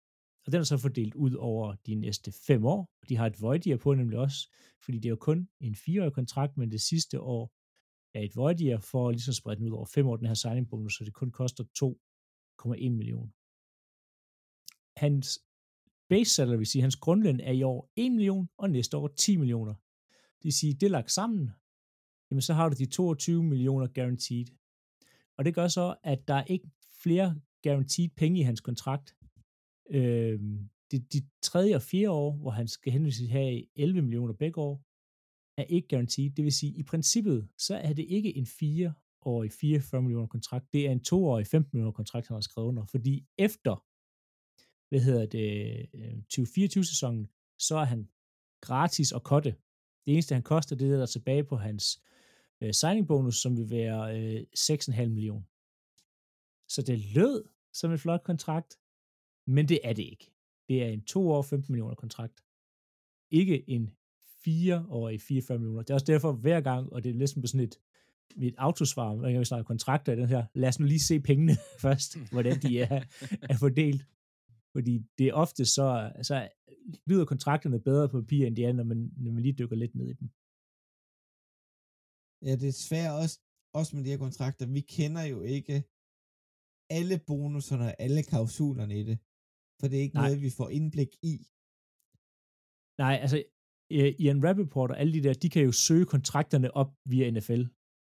Og 0.46 0.52
den 0.52 0.60
er 0.60 0.63
så 0.63 0.78
fordelt 0.78 1.15
ud 1.15 1.34
over 1.34 1.76
de 1.86 1.96
næste 1.96 2.32
fem 2.48 2.65
år. 2.65 2.89
De 3.10 3.15
har 3.15 3.28
et 3.28 3.41
void 3.41 3.67
year 3.67 3.78
på 3.78 3.93
nemlig 3.93 4.19
også, 4.19 4.50
fordi 4.86 4.98
det 4.98 5.06
er 5.06 5.10
jo 5.10 5.15
kun 5.15 5.50
en 5.60 5.76
fireårig 5.76 6.13
kontrakt, 6.13 6.58
men 6.58 6.72
det 6.72 6.82
sidste 6.82 7.22
år 7.22 7.52
er 8.17 8.22
et 8.22 8.36
void 8.36 8.62
year 8.62 8.80
for 8.80 9.10
ligesom 9.10 9.10
at 9.10 9.13
ligesom 9.15 9.34
sprede 9.34 9.58
den 9.58 9.67
ud 9.67 9.72
over 9.72 9.86
fem 9.86 10.08
år, 10.08 10.15
den 10.15 10.28
her 10.28 10.34
signing 10.34 10.69
bonus, 10.69 10.98
så 10.98 11.04
det 11.04 11.13
kun 11.13 11.32
koster 11.32 11.63
2,1 11.63 12.89
millioner. 12.89 13.32
Hans 15.00 15.28
base 16.10 16.32
salary, 16.36 16.58
vil 16.58 16.67
sige, 16.67 16.82
hans 16.82 16.96
grundløn 16.96 17.39
er 17.39 17.52
i 17.52 17.63
år 17.63 17.91
1 17.96 18.12
million, 18.12 18.50
og 18.58 18.69
næste 18.69 18.98
år 18.98 19.08
10 19.08 19.38
millioner. 19.38 19.74
Det 20.38 20.43
vil 20.43 20.54
sige, 20.54 20.74
det 20.74 20.84
er 20.84 20.89
lagt 20.89 21.12
sammen, 21.12 21.52
jamen 22.30 22.41
så 22.41 22.54
har 22.54 22.69
du 22.69 22.76
de 22.76 22.86
22 22.86 23.43
millioner 23.43 23.88
guaranteed. 23.88 24.46
Og 25.38 25.46
det 25.46 25.56
gør 25.56 25.67
så, 25.67 25.96
at 26.04 26.28
der 26.28 26.34
er 26.34 26.43
ikke 26.43 26.69
flere 27.04 27.41
guaranteed 27.63 28.10
penge 28.10 28.39
i 28.39 28.43
hans 28.43 28.62
kontrakt. 28.62 29.15
Øh, 29.89 30.39
de, 30.91 31.00
de 31.00 31.22
tredje 31.41 31.76
og 31.76 31.82
fjerde 31.82 32.10
år, 32.10 32.32
hvor 32.32 32.52
han 32.52 32.67
skal 32.67 32.93
henvise 32.93 33.28
have 33.28 33.65
11 33.76 34.02
millioner 34.02 34.34
begge 34.34 34.62
år, 34.62 34.84
er 35.58 35.63
ikke 35.63 35.88
guaranteed. 35.88 36.30
Det 36.30 36.43
vil 36.43 36.54
sige, 36.54 36.74
i 36.74 36.84
princippet, 36.84 37.48
så 37.58 37.76
er 37.76 37.93
det 37.93 38.06
ikke 38.10 38.38
en 38.38 38.46
4-årig 38.46 39.52
44 39.52 40.02
millioner 40.02 40.28
kontrakt. 40.28 40.74
Det 40.74 40.88
er 40.88 40.91
en 40.91 41.02
2-årig 41.08 41.48
15 41.48 41.69
millioner 41.74 41.91
kontrakt, 41.91 42.28
han 42.28 42.36
har 42.36 42.41
skrevet 42.41 42.67
under. 42.67 42.86
Fordi 42.86 43.26
efter, 43.38 43.84
hvad 44.89 45.02
hedder 45.02 45.26
det, 45.26 45.89
øh, 45.93 46.17
2024-sæsonen, 46.34 47.30
så 47.60 47.76
er 47.76 47.86
han 47.86 48.10
gratis 48.62 49.12
at 49.12 49.24
kotte. 49.24 49.56
Det 50.06 50.13
eneste, 50.13 50.36
han 50.36 50.43
koster, 50.43 50.76
det 50.76 50.91
er 50.91 50.98
der 50.98 51.06
tilbage 51.06 51.43
på 51.43 51.56
hans 51.56 52.02
øh, 52.62 52.74
signing 52.74 53.08
bonus, 53.08 53.36
som 53.42 53.58
vil 53.58 53.70
være 53.70 54.20
øh, 54.20 54.42
6,5 54.58 55.06
millioner. 55.06 55.46
Så 56.68 56.82
det 56.82 57.16
lød 57.16 57.44
som 57.74 57.92
en 57.92 58.00
flot 58.00 58.24
kontrakt, 58.24 58.80
men 59.48 59.70
det 59.70 59.80
er 59.84 59.94
det 59.94 60.04
ikke. 60.04 60.32
Det 60.68 60.84
er 60.84 60.88
en 60.88 61.06
2 61.06 61.30
år 61.30 61.42
15 61.42 61.74
millioner 61.74 61.96
kontrakt. 61.96 62.44
Ikke 63.32 63.70
en 63.70 63.89
4 64.44 64.86
år 64.89 65.10
i 65.10 65.18
44 65.18 65.60
millioner. 65.60 65.82
Det 65.82 65.89
er 65.89 65.94
også 65.94 66.06
derfor 66.06 66.32
hver 66.32 66.62
gang, 66.62 66.94
og 66.94 67.04
det 67.04 67.10
er 67.10 67.13
næsten 67.13 67.42
på 67.42 67.48
sådan 67.48 67.68
et, 67.68 67.80
mit 68.36 68.56
autosvar, 68.58 69.16
når 69.16 69.28
jeg 69.28 69.48
snakker 69.48 69.63
kontrakter 69.63 70.13
i 70.13 70.16
den 70.16 70.30
her, 70.30 70.46
lad 70.54 70.70
os 70.70 70.80
nu 70.80 70.86
lige 70.86 71.00
se 71.00 71.20
pengene 71.20 71.54
først, 71.82 72.18
hvordan 72.32 72.62
de 72.62 72.80
er, 72.80 73.04
er 73.42 73.58
fordelt. 73.58 74.06
Fordi 74.72 75.06
det 75.18 75.28
er 75.28 75.34
ofte 75.34 75.66
så, 75.66 76.12
så 76.22 76.50
lyder 77.06 77.26
kontrakterne 77.26 77.80
bedre 77.80 78.10
på 78.10 78.22
papir, 78.22 78.48
end 78.48 78.56
de 78.56 78.66
er, 78.66 78.74
når 78.74 78.84
man, 78.84 79.12
når 79.18 79.32
man 79.32 79.44
lige 79.44 79.56
dykker 79.60 79.76
lidt 79.76 79.96
ned 79.96 80.10
i 80.10 80.13
dem. 80.13 80.30
Ja, 82.46 82.52
det 82.62 82.68
er 82.68 82.78
svært 82.90 83.12
også, 83.22 83.40
også 83.74 83.96
med 83.96 84.04
de 84.04 84.10
her 84.10 84.18
kontrakter. 84.18 84.66
Vi 84.66 84.82
kender 84.82 85.24
jo 85.34 85.42
ikke 85.42 85.84
alle 86.98 87.20
bonuserne 87.28 87.86
og 87.86 87.96
alle 88.00 88.24
klausulerne 88.24 89.00
i 89.00 89.04
det. 89.04 89.18
For 89.80 89.88
det 89.88 89.98
er 89.98 90.02
ikke 90.02 90.16
Nej. 90.16 90.28
noget, 90.28 90.42
vi 90.42 90.50
får 90.50 90.70
indblik 90.70 91.12
i. 91.34 91.36
Nej, 93.04 93.16
altså 93.24 93.44
i 94.22 94.28
en 94.28 94.44
Rappaport 94.48 94.92
og 94.92 95.00
alle 95.00 95.14
de 95.14 95.24
der, 95.24 95.34
de 95.34 95.50
kan 95.50 95.64
jo 95.64 95.72
søge 95.72 96.06
kontrakterne 96.06 96.78
op 96.78 96.92
via 97.06 97.32
NFL. 97.32 97.64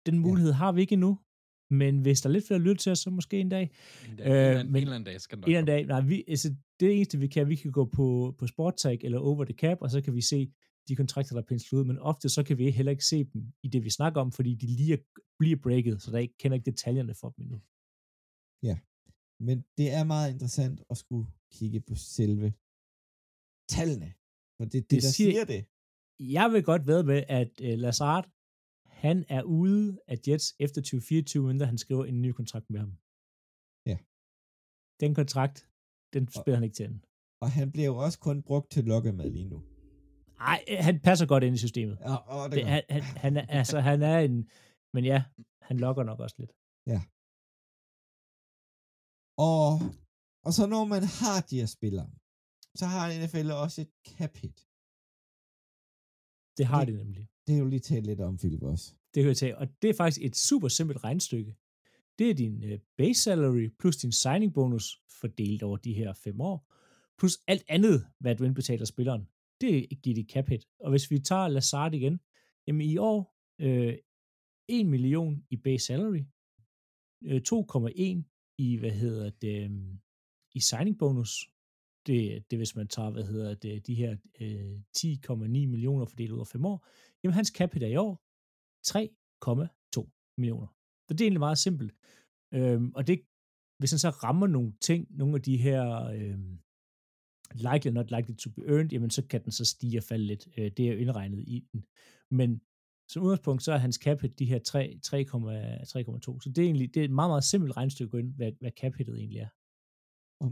Den 0.07 0.19
mulighed 0.19 0.51
ja. 0.51 0.57
har 0.57 0.73
vi 0.73 0.81
ikke 0.81 0.93
endnu, 0.93 1.19
men 1.71 2.01
hvis 2.01 2.21
der 2.21 2.29
er 2.29 2.33
lidt 2.33 2.47
flere 2.47 2.61
lytter 2.61 2.83
til 2.83 2.93
os, 2.93 2.99
så 2.99 3.11
måske 3.11 3.41
en 3.41 3.49
dag. 3.49 3.71
En, 4.09 4.17
dag, 4.17 4.27
øh, 4.27 4.61
en, 4.61 4.67
men, 4.67 4.77
en 4.77 4.83
eller 4.83 4.95
anden 4.95 5.05
dag 5.05 5.21
skal 5.21 5.39
En 5.39 5.45
eller 5.45 5.59
anden 5.59 5.77
dag. 5.77 5.87
Nej, 5.87 6.01
vi, 6.01 6.25
altså, 6.29 6.55
det 6.81 6.97
eneste, 6.97 7.19
vi 7.19 7.27
kan, 7.27 7.49
vi 7.49 7.57
kan 7.57 7.73
gå 7.73 7.85
på, 7.85 8.35
på 8.39 8.47
SportTag 8.47 8.99
eller 9.03 9.19
Over 9.19 9.45
the 9.45 9.55
Cap, 9.55 9.79
og 9.81 9.91
så 9.91 10.01
kan 10.01 10.15
vi 10.15 10.21
se 10.21 10.53
de 10.89 10.97
kontrakter, 10.97 11.35
der 11.35 11.43
er 11.43 11.47
penslet 11.47 11.79
ud, 11.79 11.85
men 11.85 11.99
ofte 11.99 12.29
så 12.29 12.43
kan 12.43 12.59
vi 12.59 12.71
heller 12.71 12.93
ikke 12.93 13.07
se 13.13 13.25
dem 13.25 13.53
i 13.63 13.69
det, 13.69 13.85
vi 13.85 13.91
snakker 13.91 14.21
om, 14.21 14.33
fordi 14.33 14.55
de 14.55 14.67
lige 14.67 15.05
bliver 15.39 15.59
breaket, 15.67 16.03
så 16.03 16.11
der 16.11 16.19
ikke 16.19 16.39
kender 16.39 16.57
ikke 16.57 16.71
detaljerne 16.71 17.15
for 17.15 17.29
dem 17.31 17.43
endnu. 17.45 17.59
Ja, 18.69 18.77
men 19.47 19.57
det 19.79 19.89
er 19.99 20.05
meget 20.05 20.33
interessant 20.33 20.83
at 20.91 20.97
skulle 21.03 21.27
kigge 21.57 21.81
på 21.81 21.95
selve 21.95 22.49
tallene, 23.77 24.11
for 24.57 24.65
det, 24.65 24.73
det, 24.73 24.91
det 24.91 25.03
der 25.03 25.11
siger, 25.19 25.31
siger 25.31 25.45
det. 25.45 25.63
Jeg 26.37 26.47
vil 26.53 26.63
godt 26.71 26.87
ved 26.87 27.03
med, 27.11 27.21
at 27.41 27.53
uh, 27.67 27.75
Lazard, 27.85 28.27
han 29.05 29.25
er 29.29 29.43
ude 29.43 30.01
af 30.07 30.17
Jets 30.27 30.47
efter 30.65 30.81
2024, 30.81 31.51
inden 31.51 31.69
han 31.69 31.79
skriver 31.79 32.05
en 32.05 32.23
ny 32.23 32.31
kontrakt 32.39 32.71
med 32.71 32.81
ham. 32.81 32.93
Ja. 33.91 33.99
Den 35.03 35.15
kontrakt, 35.21 35.57
den 36.15 36.23
spiller 36.29 36.57
og, 36.57 36.59
han 36.59 36.65
ikke 36.65 36.79
til. 36.83 36.91
Og 37.41 37.51
han 37.59 37.73
bliver 37.73 37.87
jo 37.93 37.97
også 37.97 38.19
kun 38.19 38.43
brugt 38.43 38.71
til 38.71 38.85
med 39.21 39.31
lige 39.31 39.49
nu. 39.49 39.72
Nej, 40.49 40.61
han 40.89 41.01
passer 41.01 41.27
godt 41.27 41.45
ind 41.45 41.55
i 41.55 41.59
systemet. 41.67 41.97
Ja, 42.01 42.17
åh, 42.37 42.45
det, 42.51 42.57
det 42.57 42.67
han, 42.67 42.83
han, 42.91 43.03
han, 43.03 43.37
er, 43.37 43.47
altså, 43.61 43.81
han 43.81 44.03
er 44.03 44.19
en... 44.19 44.37
Men 44.95 45.05
ja, 45.05 45.19
han 45.69 45.77
lokker 45.85 46.03
nok 46.03 46.21
også 46.21 46.37
lidt. 46.39 46.53
Ja. 46.93 47.01
Og, 49.51 49.67
og 50.47 50.53
så 50.57 50.63
når 50.75 50.85
man 50.95 51.03
har 51.21 51.39
de 51.51 51.59
her 51.61 51.67
spillere, 51.67 52.11
så 52.75 52.85
har 52.87 53.05
NFL 53.21 53.51
også 53.65 53.81
et 53.85 53.93
cap 54.09 54.35
hit. 54.43 54.59
Det 56.59 56.67
har 56.67 56.85
det, 56.85 56.95
de 56.95 56.99
nemlig. 57.03 57.25
Det 57.47 57.55
er 57.55 57.59
jo 57.59 57.67
lige 57.67 57.81
talt 57.81 58.07
lidt 58.07 58.21
om, 58.21 58.39
Philip, 58.39 58.63
også. 58.63 58.95
Det 59.15 59.23
kan 59.23 59.29
jeg 59.29 59.37
tage, 59.37 59.59
og 59.59 59.67
det 59.83 59.91
er 59.91 59.95
faktisk 59.95 60.21
et 60.25 60.37
super 60.37 60.69
simpelt 60.69 61.05
regnstykke. 61.05 61.57
Det 62.19 62.31
er 62.31 62.35
din 62.35 62.73
uh, 62.73 62.79
base 62.97 63.23
salary 63.23 63.69
plus 63.79 63.97
din 63.97 64.13
signing 64.13 64.55
bonus 64.55 65.01
fordelt 65.21 65.63
over 65.63 65.77
de 65.77 65.93
her 65.93 66.13
fem 66.13 66.41
år, 66.41 66.73
plus 67.19 67.39
alt 67.47 67.65
andet, 67.69 68.07
hvad 68.19 68.37
du 68.37 68.45
indbetaler 68.45 68.85
spilleren. 68.85 69.29
Det 69.63 69.93
er 69.93 70.15
dit 70.15 70.31
cap 70.31 70.49
hit. 70.49 70.65
Og 70.81 70.91
hvis 70.91 71.11
vi 71.11 71.19
tager 71.19 71.49
Lazard 71.49 71.95
igen, 71.95 72.21
jamen 72.67 72.81
i 72.81 72.97
år 72.97 73.37
øh, 73.61 73.95
1 74.69 74.87
million 74.87 75.47
i 75.51 75.57
base 75.57 75.87
salary, 75.87 76.23
øh, 77.25 77.41
2,1 77.49 78.55
i, 78.59 78.77
hvad 78.77 78.91
hedder 78.91 79.31
det, 79.31 79.65
øhm, 79.65 79.99
i 80.55 80.61
signing 80.61 80.99
bonus. 80.99 81.49
Det, 82.07 82.51
det 82.51 82.59
hvis 82.59 82.77
man 82.77 82.89
tager, 82.89 83.11
hvad 83.11 83.25
hedder 83.25 83.55
det, 83.55 83.87
de 83.87 83.95
her 83.95 84.17
øh, 84.41 84.81
10,9 84.97 85.47
millioner 85.47 86.07
fordelt 86.07 86.31
ud 86.31 86.37
over 86.37 86.45
5 86.45 86.65
år. 86.65 86.87
Jamen 87.23 87.35
hans 87.35 87.49
cap 87.49 87.77
er 87.77 87.87
i 87.87 87.97
år 87.97 88.23
3,2 88.87 90.35
millioner. 90.39 90.67
Så 91.09 91.15
det 91.15 91.21
er 91.21 91.25
egentlig 91.25 91.47
meget 91.49 91.59
simpelt. 91.59 91.93
Øhm, 92.55 92.93
og 92.95 93.07
det, 93.07 93.21
hvis 93.79 93.91
han 93.91 93.99
så 93.99 94.11
rammer 94.11 94.47
nogle 94.47 94.73
ting, 94.81 95.17
nogle 95.17 95.35
af 95.35 95.43
de 95.43 95.57
her 95.57 96.05
øhm, 96.05 96.59
likely 97.55 97.93
not 97.93 98.11
likely 98.11 98.35
to 98.37 98.51
be 98.51 98.63
earned, 98.63 98.93
jamen 98.93 99.11
så 99.11 99.23
kan 99.23 99.45
den 99.45 99.53
så 99.53 99.65
stige 99.65 99.99
og 99.99 100.05
falde 100.05 100.27
lidt. 100.27 100.49
Øh, 100.59 100.71
det 100.77 100.89
er 100.89 100.93
jo 100.93 100.99
indregnet 100.99 101.39
i 101.39 101.65
den. 101.73 101.85
Men 102.31 102.61
som 103.09 103.23
udgangspunkt, 103.23 103.63
så 103.63 103.73
er 103.73 103.77
hans 103.77 103.97
cap 103.97 104.21
hit 104.21 104.39
de 104.39 104.45
her 104.45 104.59
3,2. 104.59 106.41
Så 106.41 106.49
det 106.55 106.59
er 106.59 106.67
egentlig 106.67 106.95
det 106.95 107.01
er 107.01 107.05
et 107.05 107.11
meget, 107.11 107.31
meget 107.31 107.45
simpelt 107.45 108.11
gå 108.11 108.17
ind, 108.19 108.35
hvad, 108.35 108.53
hvad 108.61 108.71
cap 108.81 108.95
hitet 108.95 109.17
egentlig 109.19 109.41
er. 109.41 109.49
Og, 110.45 110.49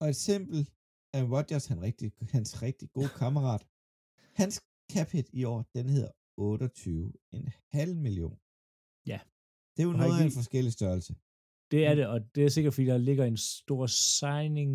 og 0.00 0.08
et 0.08 0.16
simpelt 0.16 0.72
af 1.12 1.22
Rodgers, 1.22 1.66
han 1.66 1.82
rigtig, 1.82 2.12
hans 2.30 2.62
rigtig 2.62 2.90
gode 2.92 3.08
kammerat, 3.22 3.66
hans 4.34 4.62
cap 4.92 5.08
hit 5.10 5.28
i 5.32 5.44
år, 5.44 5.62
den 5.74 5.88
hedder 5.88 6.10
28,5 6.40 7.94
million. 7.94 8.38
Ja. 9.06 9.20
Det 9.76 9.82
er 9.82 9.86
jo 9.88 9.90
og 9.90 9.98
noget 9.98 10.20
af 10.20 10.24
en 10.24 10.38
forskellig 10.40 10.72
størrelse. 10.72 11.14
Det 11.70 11.86
er 11.86 11.94
det, 11.94 12.06
og 12.06 12.20
det 12.34 12.44
er 12.44 12.48
sikkert, 12.48 12.74
fordi 12.74 12.86
der 12.86 12.98
ligger 12.98 13.24
en 13.24 13.36
stor 13.36 13.86
signing, 13.86 14.70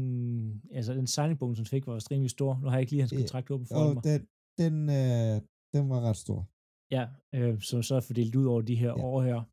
altså 0.72 0.94
den 0.94 1.08
signing 1.08 1.40
bonus, 1.40 1.58
som 1.58 1.66
fik, 1.66 1.88
var 1.88 2.12
rimelig 2.12 2.32
stor. 2.32 2.60
Nu 2.60 2.68
har 2.68 2.72
jeg 2.72 2.82
ikke 2.82 2.92
lige 2.92 3.02
hans 3.02 3.12
kontrakt 3.12 3.52
åbent 3.52 3.70
for 3.70 3.94
mig. 3.94 4.04
Den, 4.04 4.28
den, 4.58 4.90
øh, 4.90 5.42
den 5.74 5.90
var 5.90 6.02
ret 6.02 6.18
stor. 6.18 6.50
Ja, 6.92 7.08
øh, 7.36 7.62
som 7.62 7.84
så 7.84 7.96
er 7.96 8.00
fordelt 8.00 8.36
ud 8.36 8.46
over 8.46 8.62
de 8.62 8.76
her 8.76 8.88
ja. 8.88 9.04
år 9.04 9.22
her. 9.22 9.44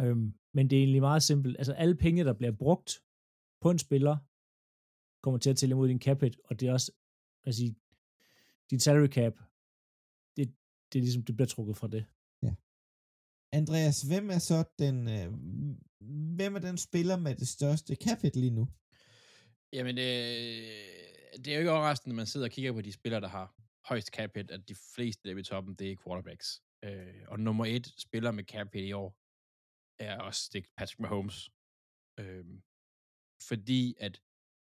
Øhm, 0.00 0.34
men 0.54 0.70
det 0.70 0.76
er 0.76 0.80
egentlig 0.80 1.00
meget 1.00 1.22
simpelt. 1.22 1.56
Altså 1.58 1.72
alle 1.72 1.94
penge, 1.94 2.24
der 2.24 2.32
bliver 2.32 2.52
brugt 2.52 3.02
på 3.60 3.70
en 3.70 3.78
spiller, 3.78 4.16
kommer 5.22 5.38
til 5.38 5.50
at 5.50 5.56
tælle 5.56 5.72
imod 5.72 5.88
din 5.88 6.00
cap 6.00 6.20
hit, 6.20 6.40
og 6.44 6.60
det 6.60 6.68
er 6.68 6.72
også, 6.72 6.92
altså 7.44 7.74
din 8.70 8.80
salary 8.80 9.06
cap, 9.06 9.34
det, 10.36 10.54
det, 10.92 10.98
er 10.98 11.02
ligesom, 11.02 11.22
det 11.22 11.36
bliver 11.36 11.46
trukket 11.46 11.76
fra 11.76 11.88
det. 11.88 12.04
Andreas, 13.52 14.02
hvem 14.02 14.30
er 14.30 14.38
så 14.38 14.64
den, 14.78 15.08
øh, 15.08 15.32
hvem 16.36 16.54
er 16.54 16.58
den 16.58 16.78
spiller 16.78 17.16
med 17.16 17.34
det 17.34 17.48
største 17.48 17.94
cap 17.94 18.18
lige 18.34 18.50
nu? 18.50 18.68
Jamen, 19.72 19.98
øh, 19.98 20.04
det 21.44 21.48
er 21.48 21.52
jo 21.52 21.58
ikke 21.58 21.70
overraskende, 21.70 22.14
når 22.14 22.16
man 22.16 22.26
sidder 22.26 22.46
og 22.46 22.50
kigger 22.50 22.72
på 22.72 22.80
de 22.80 22.92
spillere, 22.92 23.20
der 23.20 23.28
har 23.28 23.54
højst 23.88 24.08
cap 24.08 24.30
hit, 24.36 24.50
at 24.50 24.68
de 24.68 24.74
fleste 24.94 25.28
der 25.28 25.36
i 25.36 25.42
toppen, 25.42 25.74
det 25.74 25.92
er 25.92 25.96
quarterbacks. 26.04 26.62
Øh, 26.84 27.22
og 27.28 27.40
nummer 27.40 27.66
et 27.66 27.94
spiller 27.98 28.30
med 28.30 28.44
cap 28.44 28.68
hit 28.72 28.84
i 28.84 28.92
år 28.92 29.16
er 29.98 30.18
også 30.18 30.50
det 30.52 30.58
er 30.58 30.68
Patrick 30.76 31.00
Mahomes. 31.00 31.50
Øh, 32.20 32.44
fordi 33.48 33.94
at 34.00 34.20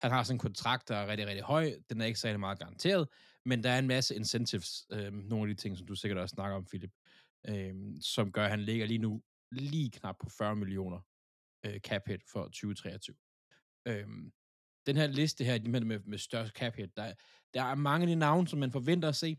han 0.01 0.11
har 0.11 0.23
sådan 0.23 0.35
en 0.35 0.39
kontrakt, 0.39 0.87
der 0.87 0.95
er 0.95 1.07
rigtig, 1.07 1.27
rigtig 1.27 1.43
høj. 1.43 1.73
Den 1.89 2.01
er 2.01 2.05
ikke 2.05 2.19
særlig 2.19 2.39
meget 2.39 2.59
garanteret, 2.59 3.07
men 3.45 3.63
der 3.63 3.71
er 3.71 3.79
en 3.79 3.87
masse 3.87 4.15
incentives, 4.15 4.85
øh, 4.91 5.13
nogle 5.13 5.49
af 5.49 5.55
de 5.55 5.61
ting, 5.61 5.77
som 5.77 5.87
du 5.87 5.95
sikkert 5.95 6.19
også 6.19 6.33
snakker 6.33 6.57
om, 6.57 6.65
Philip, 6.65 6.91
øh, 7.47 7.75
som 8.01 8.31
gør, 8.31 8.43
at 8.43 8.49
han 8.49 8.61
ligger 8.61 8.85
lige 8.85 8.97
nu 8.97 9.23
lige 9.51 9.91
knap 9.91 10.15
på 10.19 10.29
40 10.29 10.55
millioner 10.55 10.99
øh, 11.65 11.79
cap 11.79 12.01
hit 12.07 12.21
for 12.31 12.43
2023. 12.43 13.15
Øh, 13.87 14.07
den 14.85 14.97
her 14.97 15.07
liste 15.07 15.43
her, 15.43 15.59
med, 15.69 15.81
med, 15.81 15.99
med 15.99 16.17
størst 16.17 16.53
cap 16.53 16.75
hit, 16.75 16.97
der, 16.97 17.13
der 17.53 17.63
er 17.63 17.75
mange 17.75 18.03
af 18.03 18.07
de 18.07 18.15
navne, 18.15 18.47
som 18.47 18.59
man 18.59 18.71
forventer 18.71 19.09
at 19.09 19.15
se, 19.15 19.37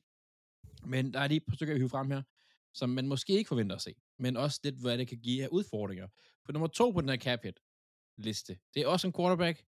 men 0.85 1.13
der 1.13 1.21
er 1.21 1.29
lige 1.29 1.37
et 1.37 1.47
par 1.49 1.55
stykker, 1.55 1.75
jeg 1.75 1.79
hive 1.79 1.89
frem 1.89 2.11
her, 2.11 2.23
som 2.75 2.91
man 2.91 3.09
måske 3.09 3.33
ikke 3.33 3.49
forventer 3.49 3.77
at 3.77 3.83
se, 3.83 3.95
men 4.19 4.37
også 4.37 4.61
lidt, 4.65 4.81
hvad 4.81 4.99
det 4.99 5.09
kan 5.09 5.19
give 5.19 5.45
af 5.45 5.49
udfordringer. 5.49 6.09
På 6.45 6.53
nummer 6.53 6.69
to 6.69 6.91
på 6.91 7.01
den 7.01 7.09
her 7.09 7.17
cap 7.17 7.43
hit 7.43 7.61
liste, 8.17 8.59
det 8.75 8.83
er 8.83 8.87
også 8.87 9.07
en 9.07 9.13
quarterback, 9.13 9.65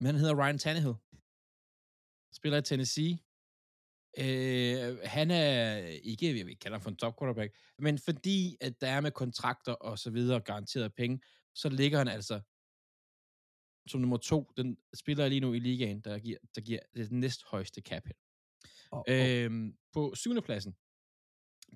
men 0.00 0.06
han 0.06 0.14
hedder 0.14 0.44
Ryan 0.44 0.58
Tannehill. 0.58 0.94
Spiller 2.32 2.58
i 2.58 2.62
Tennessee. 2.62 3.18
Øh, 4.18 4.98
han 5.04 5.30
er 5.30 5.76
ikke, 5.76 6.26
jeg 6.26 6.34
vil 6.34 6.48
ikke 6.48 6.60
kalde 6.60 6.74
ham 6.74 6.82
for 6.82 6.90
en 6.90 6.96
top 6.96 7.18
quarterback, 7.18 7.54
men 7.78 7.98
fordi 7.98 8.56
at 8.60 8.80
der 8.80 8.86
er 8.86 9.00
med 9.00 9.10
kontrakter 9.10 9.72
og 9.72 9.98
så 9.98 10.10
videre 10.10 10.40
garanteret 10.40 10.94
penge, 10.94 11.20
så 11.54 11.68
ligger 11.68 11.98
han 11.98 12.08
altså 12.08 12.40
som 13.86 14.00
nummer 14.00 14.16
to, 14.16 14.52
den 14.56 14.76
spiller 14.94 15.28
lige 15.28 15.40
nu 15.40 15.52
i 15.52 15.58
ligaen, 15.58 16.00
der 16.00 16.18
giver, 16.18 16.38
der 16.54 16.60
giver 16.60 16.80
det 16.96 17.12
næsthøjeste 17.12 17.80
cap 17.80 18.06
hit. 18.06 18.16
Og, 18.90 18.98
og, 18.98 19.04
Øhm, 19.08 19.74
på 19.92 20.14
syvende 20.14 20.42
pladsen, 20.42 20.72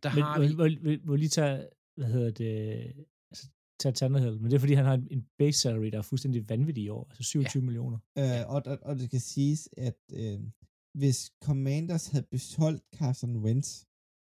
der 0.02 0.14
Men 0.14 0.22
har 0.22 0.40
vi... 0.40 0.54
må, 0.54 0.90
må, 0.90 0.96
må 1.04 1.16
lige 1.16 1.28
tage, 1.28 1.68
hvad 1.96 2.08
hedder 2.08 2.30
det, 2.30 3.06
altså, 3.30 3.48
tage 3.78 3.92
Tannehill, 3.92 4.40
men 4.40 4.50
det 4.50 4.56
er 4.56 4.60
fordi, 4.60 4.72
han 4.72 4.84
har 4.84 4.94
en, 4.94 5.08
en 5.10 5.28
base 5.38 5.58
salary, 5.58 5.86
der 5.86 5.98
er 5.98 6.02
fuldstændig 6.02 6.48
vanvittig 6.48 6.84
i 6.84 6.88
år, 6.88 7.06
altså 7.10 7.22
27 7.22 7.60
ja. 7.60 7.64
millioner. 7.64 7.98
øh, 8.18 8.54
og, 8.54 8.62
og, 8.66 8.78
og 8.82 8.98
det 8.98 9.10
kan 9.10 9.20
siges, 9.20 9.68
at 9.76 9.98
øh, 10.12 10.40
hvis 10.94 11.32
Commanders 11.42 12.06
havde 12.08 12.26
beholdt 12.30 12.82
Carson 12.98 13.36
Wentz, 13.36 13.84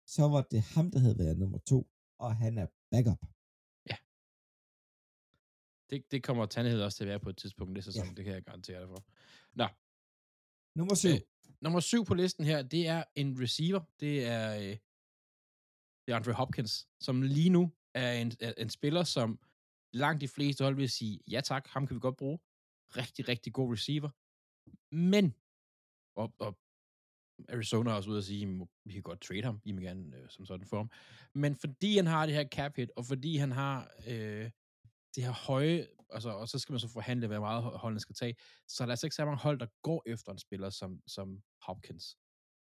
så 0.07 0.23
var 0.29 0.43
det 0.43 0.61
ham, 0.63 0.91
der 0.91 0.99
havde 0.99 1.19
været 1.19 1.39
nummer 1.39 1.59
to, 1.59 1.91
og 2.19 2.37
han 2.37 2.59
er 2.59 2.67
backup. 2.91 3.23
Det, 5.91 6.11
det 6.11 6.23
kommer 6.23 6.47
Tannehill 6.47 6.83
også 6.83 6.97
til 6.97 7.05
at 7.05 7.09
være 7.09 7.21
på 7.21 7.31
et 7.31 7.37
tidspunkt 7.37 7.79
i 7.79 7.83
sæson, 7.83 8.07
Ja. 8.07 8.13
det 8.15 8.25
kan 8.25 8.35
jeg 8.35 8.43
garantere 8.43 8.81
dig 8.81 8.89
for. 8.89 9.05
Nå, 9.55 9.69
Nummer 10.79 10.95
syv. 10.95 11.09
Øh, 11.09 11.21
nummer 11.61 11.81
syv 11.81 12.05
på 12.05 12.15
listen 12.15 12.45
her, 12.45 12.63
det 12.63 12.87
er 12.87 13.05
en 13.15 13.43
receiver. 13.43 13.81
Det 14.01 14.25
er, 14.25 14.57
øh, 14.57 14.77
det 16.07 16.13
er 16.13 16.17
Andre 16.17 16.33
Hopkins, 16.33 16.89
som 17.01 17.23
lige 17.23 17.51
nu 17.51 17.73
er 17.95 18.13
en, 18.13 18.33
er 18.41 18.53
en 18.59 18.71
spiller, 18.71 19.05
som 19.05 19.41
langt 19.93 20.21
de 20.21 20.29
fleste 20.29 20.65
hold 20.65 20.77
vil 20.77 20.91
sige, 20.91 21.21
ja 21.31 21.41
tak, 21.41 21.67
ham 21.69 21.87
kan 21.87 21.95
vi 21.95 22.01
godt 22.01 22.17
bruge. 22.17 22.39
Rigtig, 22.97 23.29
rigtig 23.29 23.53
god 23.53 23.73
receiver. 23.73 24.11
Men, 24.95 25.35
og, 26.15 26.35
og 26.39 26.59
Arizona 27.49 27.91
er 27.91 27.95
også 27.95 28.11
ude 28.11 28.19
at 28.19 28.25
sige, 28.25 28.47
at 28.47 28.69
vi 28.85 28.93
kan 28.93 29.03
godt 29.03 29.21
trade 29.21 29.43
ham, 29.43 29.61
I 29.65 29.73
må 29.73 29.81
gerne 29.81 30.17
øh, 30.17 30.29
som 30.29 30.47
sådan 30.47 30.67
for 30.67 30.77
ham. 30.77 30.91
Men 31.35 31.57
fordi 31.57 31.97
han 31.97 32.07
har 32.07 32.27
det 32.27 32.35
her 32.35 32.49
cap 32.49 32.77
hit, 32.77 32.91
og 32.97 33.05
fordi 33.05 33.37
han 33.37 33.53
har 33.53 33.91
øh, 34.07 34.51
det 35.15 35.25
her 35.25 35.33
høje, 35.33 35.87
altså, 36.11 36.31
og 36.31 36.49
så 36.49 36.59
skal 36.59 36.73
man 36.73 36.81
så 36.81 36.89
forhandle, 36.89 37.27
hvad 37.27 37.41
meget 37.41 37.63
holdene 37.63 38.01
skal 38.01 38.15
tage, 38.15 38.35
så 38.69 38.85
er 38.85 38.87
der 38.87 38.93
altså 38.93 39.07
ikke 39.07 39.17
så 39.17 39.25
mange 39.25 39.43
hold, 39.43 39.59
der 39.59 39.67
går 39.83 40.03
efter 40.07 40.33
en 40.33 40.39
spiller 40.39 40.71
som, 40.71 41.01
som 41.07 41.43
Hopkins, 41.63 42.17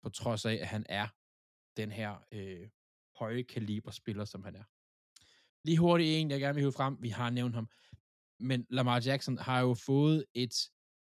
på 0.04 0.10
trods 0.10 0.46
af, 0.46 0.54
at 0.54 0.68
han 0.68 0.86
er 0.90 1.08
den 1.78 1.92
her 1.92 2.26
øh, 2.32 2.70
høje 3.20 3.44
kaliber 3.44 3.92
spiller, 3.92 4.26
som 4.26 4.44
han 4.44 4.56
er. 4.56 4.64
Lige 5.68 5.78
hurtigt 5.78 6.10
en, 6.10 6.32
jeg 6.32 6.40
gerne 6.40 6.54
vil 6.54 6.62
hive 6.62 6.72
frem, 6.72 6.98
vi 7.02 7.10
har 7.10 7.30
nævnt 7.30 7.56
ham, 7.56 7.70
men 8.40 8.66
Lamar 8.70 9.02
Jackson 9.06 9.38
har 9.38 9.60
jo 9.60 9.74
fået 9.74 10.26
et, 10.34 10.56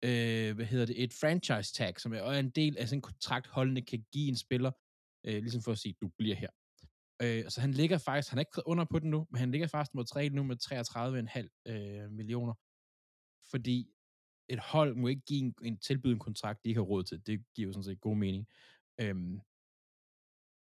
øh, 0.03 0.55
hvad 0.55 0.67
hedder 0.67 0.87
det, 0.87 1.03
et 1.03 1.13
franchise 1.13 1.75
tag, 1.75 2.01
som 2.01 2.13
er 2.13 2.31
en 2.31 2.51
del 2.51 2.79
af 2.79 2.89
sådan 2.89 2.99
en 2.99 3.03
kontrakt, 3.03 3.47
holdene 3.47 3.83
kan 3.83 4.05
give 4.13 4.29
en 4.29 4.37
spiller, 4.37 4.73
øh, 5.27 5.43
ligesom 5.43 5.63
for 5.63 5.73
at 5.73 5.79
sige, 5.79 5.95
du 6.01 6.09
bliver 6.19 6.37
her. 6.37 6.51
Øh, 7.23 7.51
så 7.51 7.61
han 7.61 7.73
ligger 7.73 7.99
faktisk, 7.99 8.31
han 8.31 8.39
er 8.39 8.41
ikke 8.41 8.69
under 8.69 8.85
på 8.85 8.99
den 8.99 9.11
nu, 9.11 9.27
men 9.31 9.39
han 9.39 9.51
ligger 9.51 9.67
faktisk 9.67 9.95
mod 9.95 10.05
3 10.05 10.29
nu 10.29 10.43
med 10.43 10.57
33,5 10.57 11.73
øh, 11.73 12.11
millioner. 12.11 12.55
Fordi 13.51 13.93
et 14.49 14.59
hold 14.59 14.95
må 14.95 15.09
ikke 15.09 15.23
give 15.23 15.41
en, 15.41 15.55
en 15.63 15.79
tilbyde 15.79 16.13
en 16.13 16.19
kontrakt, 16.19 16.65
de 16.65 16.69
ikke 16.69 16.79
har 16.79 16.85
råd 16.85 17.05
til. 17.05 17.27
Det 17.27 17.45
giver 17.55 17.69
jo 17.69 17.73
sådan 17.73 17.85
set 17.85 18.01
god 18.01 18.17
mening. 18.17 18.47
Øhm, 19.01 19.41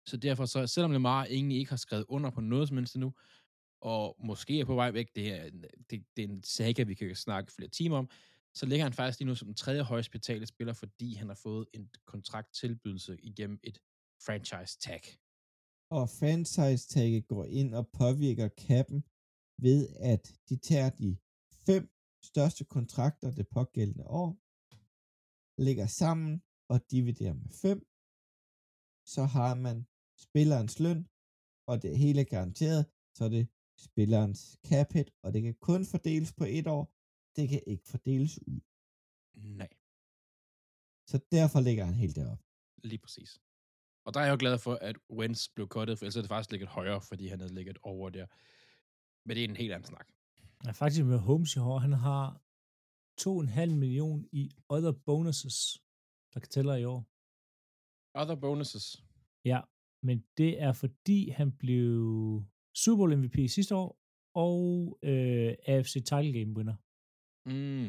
så 0.07 0.17
derfor, 0.17 0.47
så, 0.47 0.67
selvom 0.67 0.91
Lamar 0.91 1.25
egentlig 1.25 1.59
ikke 1.59 1.71
har 1.71 1.77
skrevet 1.77 2.05
under 2.09 2.31
på 2.31 2.41
noget 2.41 2.69
som 2.69 2.77
helst 2.77 2.95
endnu, 2.95 3.15
og 3.81 4.17
måske 4.25 4.61
er 4.61 4.65
på 4.65 4.75
vej 4.75 4.91
væk, 4.91 5.15
det 5.15 5.33
er, 5.33 5.51
det, 5.91 6.05
det 6.17 6.25
er 6.25 6.29
en 6.29 6.43
saga, 6.43 6.83
vi 6.83 6.95
kan 6.95 7.17
snakke 7.17 7.53
flere 7.53 7.71
timer 7.71 7.99
om, 7.99 8.11
så 8.59 8.67
ligger 8.67 8.85
han 8.85 8.93
faktisk 8.93 9.19
lige 9.19 9.29
nu 9.29 9.35
som 9.35 9.49
den 9.49 9.55
tredje 9.55 9.83
højst 9.83 10.11
betalte 10.11 10.47
spiller, 10.47 10.73
fordi 10.73 11.15
han 11.15 11.29
har 11.29 11.39
fået 11.43 11.67
en 11.73 11.91
kontrakttilbydelse 12.07 13.19
igennem 13.31 13.59
et 13.63 13.79
franchise 14.27 14.79
tag. 14.87 15.03
Og 15.91 16.05
franchise 16.21 16.89
tagget 16.89 17.27
går 17.27 17.45
ind 17.45 17.75
og 17.75 17.85
påvirker 18.01 18.49
kappen 18.49 19.05
ved, 19.67 19.81
at 20.13 20.25
de 20.49 20.57
tager 20.57 20.91
de 20.91 21.17
fem 21.67 21.85
største 22.31 22.65
kontrakter 22.65 23.31
det 23.31 23.49
pågældende 23.49 24.07
år, 24.07 24.31
lægger 25.67 25.87
sammen 25.87 26.43
og 26.73 26.79
dividerer 26.91 27.35
med 27.43 27.51
fem, 27.65 27.79
så 29.15 29.23
har 29.37 29.55
man 29.55 29.87
spillerens 30.27 30.77
løn, 30.85 31.09
og 31.69 31.83
det 31.83 31.99
hele 31.99 32.21
er 32.21 32.31
garanteret, 32.37 32.87
så 33.17 33.25
er 33.25 33.29
det 33.29 33.49
spillerens 33.79 34.59
cap 34.69 34.93
hit, 34.93 35.11
og 35.23 35.33
det 35.35 35.43
kan 35.43 35.55
kun 35.55 35.83
fordeles 35.95 36.33
på 36.33 36.45
et 36.59 36.67
år, 36.67 36.94
det 37.37 37.49
kan 37.49 37.63
ikke 37.67 37.89
fordeles 37.89 38.39
ud. 38.49 38.61
Nej. 39.35 39.69
Så 41.07 41.21
derfor 41.33 41.61
ligger 41.61 41.85
han 41.85 41.95
helt 41.95 42.17
deroppe. 42.17 42.45
Lige 42.85 42.99
præcis. 42.99 43.41
Og 44.07 44.15
der 44.15 44.21
er 44.21 44.25
jeg 44.25 44.33
jo 44.33 44.37
glad 44.41 44.59
for, 44.59 44.75
at 44.75 44.97
Wentz 45.11 45.49
blev 45.55 45.69
cuttet, 45.69 45.99
for 45.99 46.05
ellers 46.05 46.17
er 46.17 46.21
det 46.21 46.29
faktisk 46.29 46.51
ligget 46.51 46.69
højere, 46.69 47.01
fordi 47.01 47.29
han 47.29 47.41
havde 47.41 47.55
ligget 47.55 47.79
over 47.83 48.11
der. 48.11 48.27
Men 49.27 49.37
det 49.37 49.45
er 49.45 49.49
en 49.49 49.57
helt 49.57 49.73
anden 49.73 49.87
snak. 49.87 50.09
Ja, 50.65 50.71
faktisk 50.71 51.05
med 51.05 51.19
Holmes 51.19 51.57
i 51.57 51.59
år, 51.59 51.79
han 51.79 51.93
har 51.93 52.41
2,5 53.21 53.75
million 53.75 54.29
i 54.33 54.51
other 54.69 54.93
bonuses, 54.93 55.83
der 56.35 56.41
kan 56.41 56.49
tælle 56.49 56.81
i 56.81 56.85
år. 56.85 57.01
Other 58.21 58.35
bonuses. 58.41 59.05
Ja, 59.45 59.61
men 60.03 60.25
det 60.37 60.63
er 60.63 60.73
fordi, 60.73 61.29
han 61.29 61.53
blev 61.53 61.97
Super 62.75 62.97
Bowl 62.97 63.17
MVP 63.19 63.51
sidste 63.51 63.75
år, 63.77 63.99
og 64.35 64.99
øh, 65.03 65.55
AFC 65.67 65.93
Title 65.93 66.33
Game 66.39 66.57
winner. 66.57 66.77
Mm. 67.47 67.87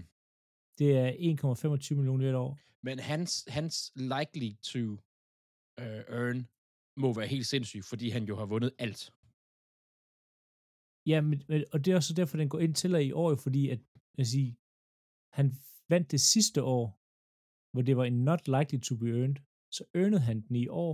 Det 0.80 0.90
er 1.04 1.10
1,25 1.12 1.96
millioner 1.96 2.26
i 2.26 2.30
et 2.30 2.36
år. 2.36 2.52
Men 2.88 3.00
hans, 3.00 3.32
hans 3.58 3.76
likely 3.96 4.50
to 4.72 4.84
uh, 5.82 6.04
earn 6.20 6.40
må 7.04 7.08
være 7.20 7.28
helt 7.28 7.48
sindssyg, 7.54 7.84
fordi 7.92 8.10
han 8.16 8.24
jo 8.30 8.36
har 8.42 8.46
vundet 8.54 8.72
alt. 8.86 9.02
Ja, 11.12 11.18
men, 11.22 11.38
men- 11.50 11.68
og 11.74 11.78
det 11.84 11.90
er 11.92 11.96
også 12.02 12.14
derfor, 12.14 12.38
den 12.38 12.50
går 12.54 12.60
ind 12.66 12.76
til 12.76 12.92
i 13.10 13.12
år, 13.12 13.36
fordi 13.36 13.70
at, 13.70 13.82
at 14.22 14.28
sige, 14.34 14.50
han 15.38 15.48
vandt 15.94 16.12
det 16.16 16.22
sidste 16.34 16.60
år, 16.78 16.86
hvor 17.72 17.82
det 17.88 17.98
var 18.00 18.06
en 18.06 18.20
not 18.30 18.44
likely 18.56 18.80
to 18.88 18.94
be 19.02 19.10
earned, 19.20 19.40
så 19.78 19.84
earnede 20.00 20.24
han 20.30 20.38
den 20.48 20.56
i 20.56 20.68
år, 20.68 20.94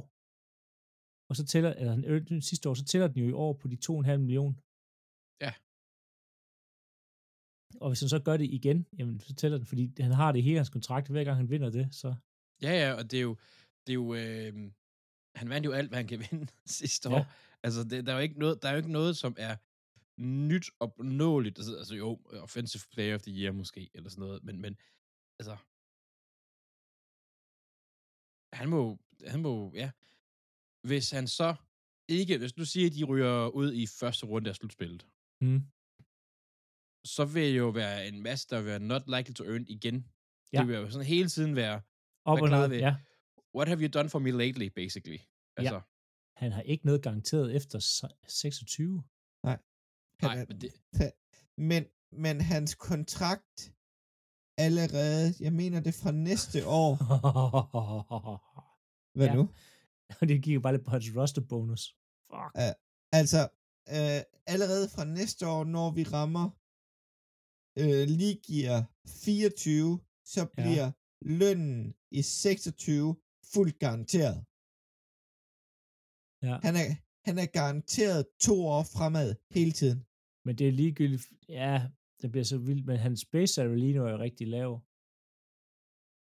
og 1.30 1.34
så 1.38 1.44
tæller, 1.52 1.72
eller 1.80 1.92
han 1.98 2.04
earnede 2.06 2.30
den 2.36 2.42
sidste 2.50 2.70
år, 2.70 2.74
så 2.74 2.86
tæller 2.86 3.08
den 3.08 3.20
jo 3.24 3.28
i 3.30 3.38
år 3.46 3.54
på 3.62 3.66
de 3.72 3.78
2,5 3.88 4.18
millioner. 4.26 4.58
Ja. 5.46 5.52
Og 7.82 7.90
hvis 7.90 8.00
han 8.00 8.10
så 8.10 8.20
gør 8.20 8.38
det 8.38 8.46
igen, 8.46 8.86
jamen 8.98 9.20
så 9.20 9.34
tæller 9.34 9.58
den, 9.58 9.68
fordi 9.68 9.92
han 10.00 10.12
har 10.12 10.32
det 10.32 10.44
hele 10.44 10.58
hans 10.58 10.70
kontrakt, 10.70 11.08
hver 11.10 11.24
gang 11.24 11.38
han 11.38 11.50
vinder 11.50 11.70
det, 11.70 11.96
så 11.96 12.16
Ja, 12.62 12.72
ja, 12.72 12.94
og 12.94 13.12
det 13.12 13.18
er 13.18 13.22
jo, 13.22 13.38
det 13.88 13.94
er 13.94 13.94
jo 13.94 14.14
øh, 14.16 14.72
han 15.36 15.50
vandt 15.50 15.66
jo 15.66 15.72
alt, 15.72 15.90
hvad 15.90 15.98
han 15.98 16.08
kan 16.08 16.20
vinde 16.32 16.48
sidste 16.66 17.10
Ja. 17.10 17.16
år. 17.20 17.26
Altså, 17.64 17.84
det, 17.84 18.06
der, 18.06 18.12
er 18.12 18.16
jo 18.16 18.22
ikke 18.22 18.40
noget, 18.40 18.62
der 18.62 18.68
er 18.68 18.72
jo 18.72 18.78
ikke 18.78 18.92
noget, 18.92 19.18
som 19.18 19.36
er 19.38 19.56
nyt 20.22 20.70
og 20.80 21.06
nåligt. 21.06 21.58
Altså, 21.60 21.76
altså 21.76 21.96
jo, 21.96 22.20
offensive 22.26 22.84
player 22.92 23.16
of 23.16 23.22
the 23.22 23.32
year 23.32 23.52
måske, 23.52 23.90
eller 23.94 24.10
sådan 24.10 24.22
noget, 24.22 24.44
men, 24.44 24.62
men 24.62 24.78
altså, 25.40 25.58
han 28.54 28.70
må, 28.70 29.00
han 29.28 29.42
må, 29.42 29.72
ja, 29.76 29.92
hvis 30.88 31.12
han 31.12 31.28
så 31.28 31.56
ikke, 32.08 32.38
hvis 32.38 32.54
du 32.54 32.66
siger, 32.66 32.88
at 32.88 32.94
de 32.96 33.04
ryger 33.04 33.48
ud 33.48 33.74
i 33.74 33.88
første 33.88 34.26
runde 34.26 34.50
af 34.50 34.56
slutspillet, 34.56 35.08
mm, 35.42 35.62
så 37.06 37.26
vil 37.26 37.54
jo 37.56 37.70
være 37.70 38.08
en 38.08 38.24
masse, 38.24 38.48
der 38.50 38.58
vil 38.58 38.66
være 38.66 38.80
not 38.80 39.02
likely 39.08 39.34
to 39.34 39.44
earn 39.44 39.66
igen. 39.68 40.06
Ja. 40.54 40.60
Det 40.60 40.68
vil 40.68 40.76
jo 40.76 40.90
sådan 40.92 41.08
hele 41.08 41.30
tiden 41.30 41.56
være, 41.56 41.82
op 42.26 42.42
og 42.42 42.50
ned, 42.50 42.80
ja. 42.80 42.96
what 43.56 43.68
have 43.68 43.82
you 43.82 43.90
done 43.94 44.10
for 44.10 44.20
me 44.20 44.32
lately, 44.32 44.68
basically? 44.76 45.18
Altså, 45.58 45.74
Ja. 45.74 45.80
han 46.36 46.52
har 46.52 46.62
ikke 46.62 46.86
noget 46.86 47.02
garanteret 47.02 47.56
efter 47.56 47.80
se- 47.80 48.08
26. 48.28 49.04
Han 49.46 49.60
Nej, 50.22 50.40
er- 50.42 50.46
men 50.50 50.62
det, 50.62 50.72
men, 51.58 51.86
men 52.12 52.42
hans 52.42 52.76
kontrakt 52.76 53.74
allerede, 54.58 55.34
jeg 55.40 55.54
mener 55.54 55.80
det 55.80 55.94
fra 55.94 56.12
næste 56.12 56.68
år. 56.68 56.96
Hvad 59.18 59.28
Ja. 59.28 59.34
nu? 59.36 59.50
Og 60.22 60.28
det 60.28 60.44
gik 60.44 60.62
bare 60.62 60.74
lidt 60.74 60.86
på 60.86 60.92
hans 60.92 61.06
roster 61.16 61.42
bonus. 61.50 61.96
Fuck. 62.32 62.78
Altså, 63.12 63.42
øh, 63.90 64.22
allerede 64.48 64.90
fra 64.90 65.04
næste 65.06 65.48
år, 65.48 65.64
når 65.64 65.92
vi 65.92 66.04
rammer 66.04 66.50
øh, 67.80 68.04
lige 68.20 68.36
giver 68.50 68.78
24, 69.08 70.00
så 70.34 70.42
Ja. 70.42 70.46
bliver 70.64 70.88
lønnen 71.40 71.94
i 72.12 72.22
26 72.22 73.16
fuldt 73.54 73.80
garanteret. 73.86 74.38
Ja. 76.48 76.56
Han 76.68 76.74
er, 76.82 76.88
han 77.28 77.36
er 77.44 77.50
garanteret 77.60 78.22
to 78.48 78.56
år 78.76 78.84
fremad 78.96 79.30
hele 79.58 79.72
tiden. 79.80 80.00
Men 80.46 80.54
det 80.58 80.66
er 80.68 80.72
ligegyldigt. 80.82 81.24
Ja, 81.50 81.76
det 82.22 82.28
bliver 82.32 82.44
så 82.54 82.58
vildt. 82.58 82.86
Men 82.90 82.98
hans 83.08 83.22
base 83.32 83.54
salary 83.54 83.78
lige 83.84 83.94
nu 83.98 84.02
er 84.06 84.12
jo 84.16 84.20
rigtig 84.28 84.48
lav. 84.58 84.72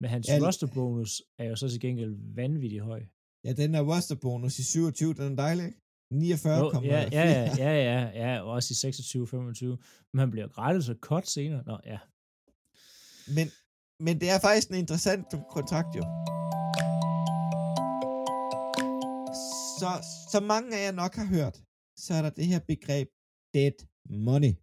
Men 0.00 0.08
hans 0.14 0.26
Ja, 0.28 0.36
roster 0.46 0.68
bonus 0.78 1.12
er 1.40 1.44
jo 1.50 1.56
så 1.56 1.66
til 1.68 1.80
gengæld 1.86 2.14
vanvittigt 2.40 2.82
høj. 2.90 3.02
Ja, 3.44 3.52
den 3.60 3.70
er 3.78 3.82
roster 3.92 4.16
bonus 4.26 4.58
i 4.58 4.64
27, 4.64 5.14
den 5.14 5.32
er 5.32 5.36
dejlig, 5.44 5.64
ikke? 5.66 5.80
49 6.12 6.58
Jo, 6.58 6.70
kommer 6.70 6.90
ja, 6.90 7.08
ja, 7.12 7.24
ja, 7.30 7.56
ja, 7.58 7.72
ja, 7.90 8.00
ja, 8.14 8.40
og 8.40 8.50
også 8.50 8.68
i 8.72 8.90
26-25. 8.90 9.66
Men 10.12 10.18
han 10.18 10.30
bliver 10.30 10.48
gratis 10.48 10.88
og 10.88 10.96
cut 11.00 11.28
senere. 11.28 11.62
Nå, 11.66 11.78
ja. 11.86 11.98
Men, 13.36 13.46
men 14.04 14.20
det 14.20 14.30
er 14.30 14.38
faktisk 14.40 14.68
en 14.68 14.74
interessant 14.74 15.26
kontrakt, 15.56 15.96
jo. 15.96 16.02
Så, 19.80 19.90
som 20.32 20.42
mange 20.42 20.68
af 20.76 20.84
jer 20.86 20.92
nok 20.92 21.14
har 21.14 21.28
hørt, 21.36 21.56
så 21.96 22.14
er 22.14 22.22
der 22.22 22.30
det 22.30 22.46
her 22.46 22.60
begreb 22.72 23.08
dead 23.54 23.76
money. 24.28 24.54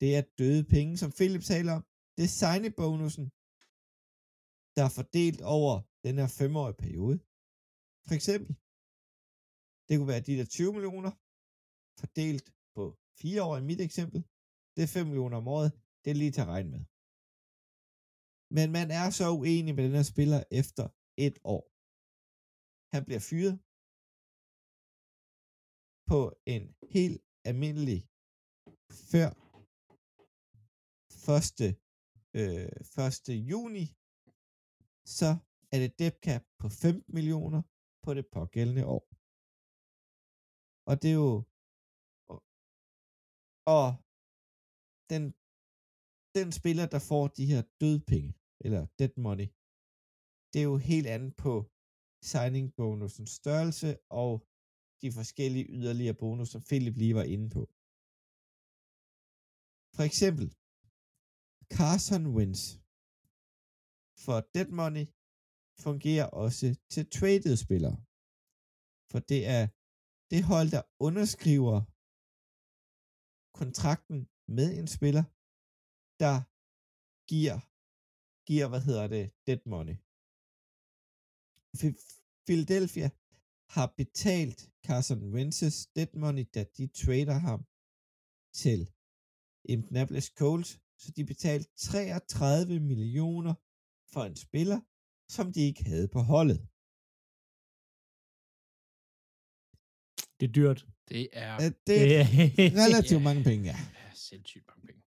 Det 0.00 0.16
er 0.16 0.22
døde 0.38 0.64
penge, 0.64 0.96
som 0.96 1.12
Philip 1.18 1.42
taler 1.42 1.72
om. 1.72 1.82
Det 2.16 2.24
er 2.24 2.36
signing-bonusen, 2.42 3.24
der 4.76 4.84
er 4.84 4.92
fordelt 4.98 5.40
over 5.58 5.72
den 6.06 6.14
her 6.18 6.28
femårige 6.40 6.80
periode. 6.84 7.16
For 8.06 8.14
eksempel, 8.14 8.56
det 9.86 9.94
kunne 9.96 10.12
være 10.14 10.26
de 10.28 10.38
der 10.38 10.44
20 10.44 10.72
millioner, 10.76 11.12
fordelt 12.00 12.46
på 12.76 12.82
fire 13.20 13.40
år 13.48 13.56
i 13.56 13.68
mit 13.70 13.80
eksempel. 13.88 14.20
Det 14.74 14.82
er 14.82 14.94
5 14.96 15.06
millioner 15.06 15.36
om 15.42 15.48
året. 15.56 15.70
Det 16.02 16.08
er 16.10 16.18
lige 16.22 16.34
til 16.34 16.44
at 16.46 16.52
regne 16.54 16.70
med. 16.74 16.82
Men 18.56 18.66
man 18.78 18.88
er 19.00 19.06
så 19.20 19.26
uenig 19.38 19.72
med 19.74 19.84
den 19.86 19.94
her 19.98 20.06
spiller 20.14 20.40
efter 20.60 20.84
et 21.26 21.36
år. 21.54 21.64
Han 22.94 23.02
bliver 23.06 23.22
fyret 23.30 23.54
på 26.10 26.20
en 26.54 26.64
helt 26.96 27.20
almindelig 27.50 28.00
før 29.10 29.30
1. 31.36 31.78
Øh, 32.40 32.68
1. 33.06 33.48
juni, 33.52 33.84
så 35.18 35.30
er 35.72 35.78
det 35.82 35.98
debt 35.98 36.18
cap 36.26 36.44
på 36.60 36.68
15 36.68 37.14
millioner 37.14 37.62
på 38.04 38.10
det 38.14 38.26
pågældende 38.36 38.86
år. 38.96 39.15
Og 40.90 40.94
det 41.02 41.10
er 41.14 41.20
jo 41.24 41.36
og, 43.76 43.88
den 45.12 45.24
den 46.38 46.48
spiller, 46.60 46.86
der 46.94 47.02
får 47.10 47.24
de 47.38 47.50
her 47.52 47.62
dødpenge, 47.82 48.32
eller 48.64 48.82
dead 48.98 49.14
money, 49.26 49.48
det 50.50 50.58
er 50.60 50.68
jo 50.72 50.76
helt 50.90 51.08
andet 51.14 51.32
på 51.44 51.54
signing 52.32 52.64
bonusens 52.78 53.32
størrelse 53.40 53.90
og 54.22 54.30
de 55.02 55.08
forskellige 55.18 55.66
yderligere 55.78 56.20
bonus, 56.24 56.48
som 56.52 56.62
Philip 56.68 56.96
lige 57.02 57.18
var 57.20 57.26
inde 57.34 57.48
på. 57.56 57.62
For 59.96 60.04
eksempel, 60.10 60.46
Carson 61.76 62.24
Wins 62.36 62.62
for 64.24 64.38
dead 64.54 64.70
money 64.80 65.06
fungerer 65.84 66.28
også 66.44 66.66
til 66.92 67.04
traded 67.16 67.54
spillere. 67.64 67.96
For 69.10 69.20
det 69.30 69.40
er 69.56 69.62
det 70.30 70.42
hold, 70.52 70.68
der 70.76 70.82
underskriver 71.06 71.78
kontrakten 73.60 74.18
med 74.56 74.68
en 74.80 74.88
spiller, 74.96 75.24
der 76.22 76.36
giver, 77.32 77.58
giver 78.48 78.66
hvad 78.68 78.82
hedder 78.88 79.06
det, 79.16 79.24
dead 79.46 79.62
money. 79.74 79.96
Philadelphia 82.46 83.08
har 83.76 83.86
betalt 84.00 84.60
Carson 84.86 85.22
Wentz's 85.34 85.78
dead 85.96 86.12
money, 86.22 86.44
da 86.54 86.62
de 86.76 86.84
trader 87.02 87.38
ham 87.48 87.60
til 88.62 88.80
Indianapolis 89.64 90.28
Colts, 90.40 90.70
så 91.02 91.08
de 91.16 91.24
betalte 91.24 91.68
33 91.76 92.80
millioner 92.80 93.54
for 94.12 94.22
en 94.24 94.36
spiller, 94.36 94.80
som 95.36 95.52
de 95.52 95.60
ikke 95.60 95.84
havde 95.84 96.08
på 96.08 96.20
holdet. 96.20 96.68
Det 100.40 100.48
er 100.48 100.52
dyrt. 100.52 100.86
det 101.08 101.28
er 101.32 101.54
Uh, 101.56 101.70
det 101.86 101.98
er 102.20 102.24
relativt 102.84 103.22
mange 103.22 103.42
penge, 103.44 103.64
ja. 103.72 103.76
ja, 103.98 104.10
sindssygt 104.14 104.64
mange 104.70 104.82
penge. 104.88 105.02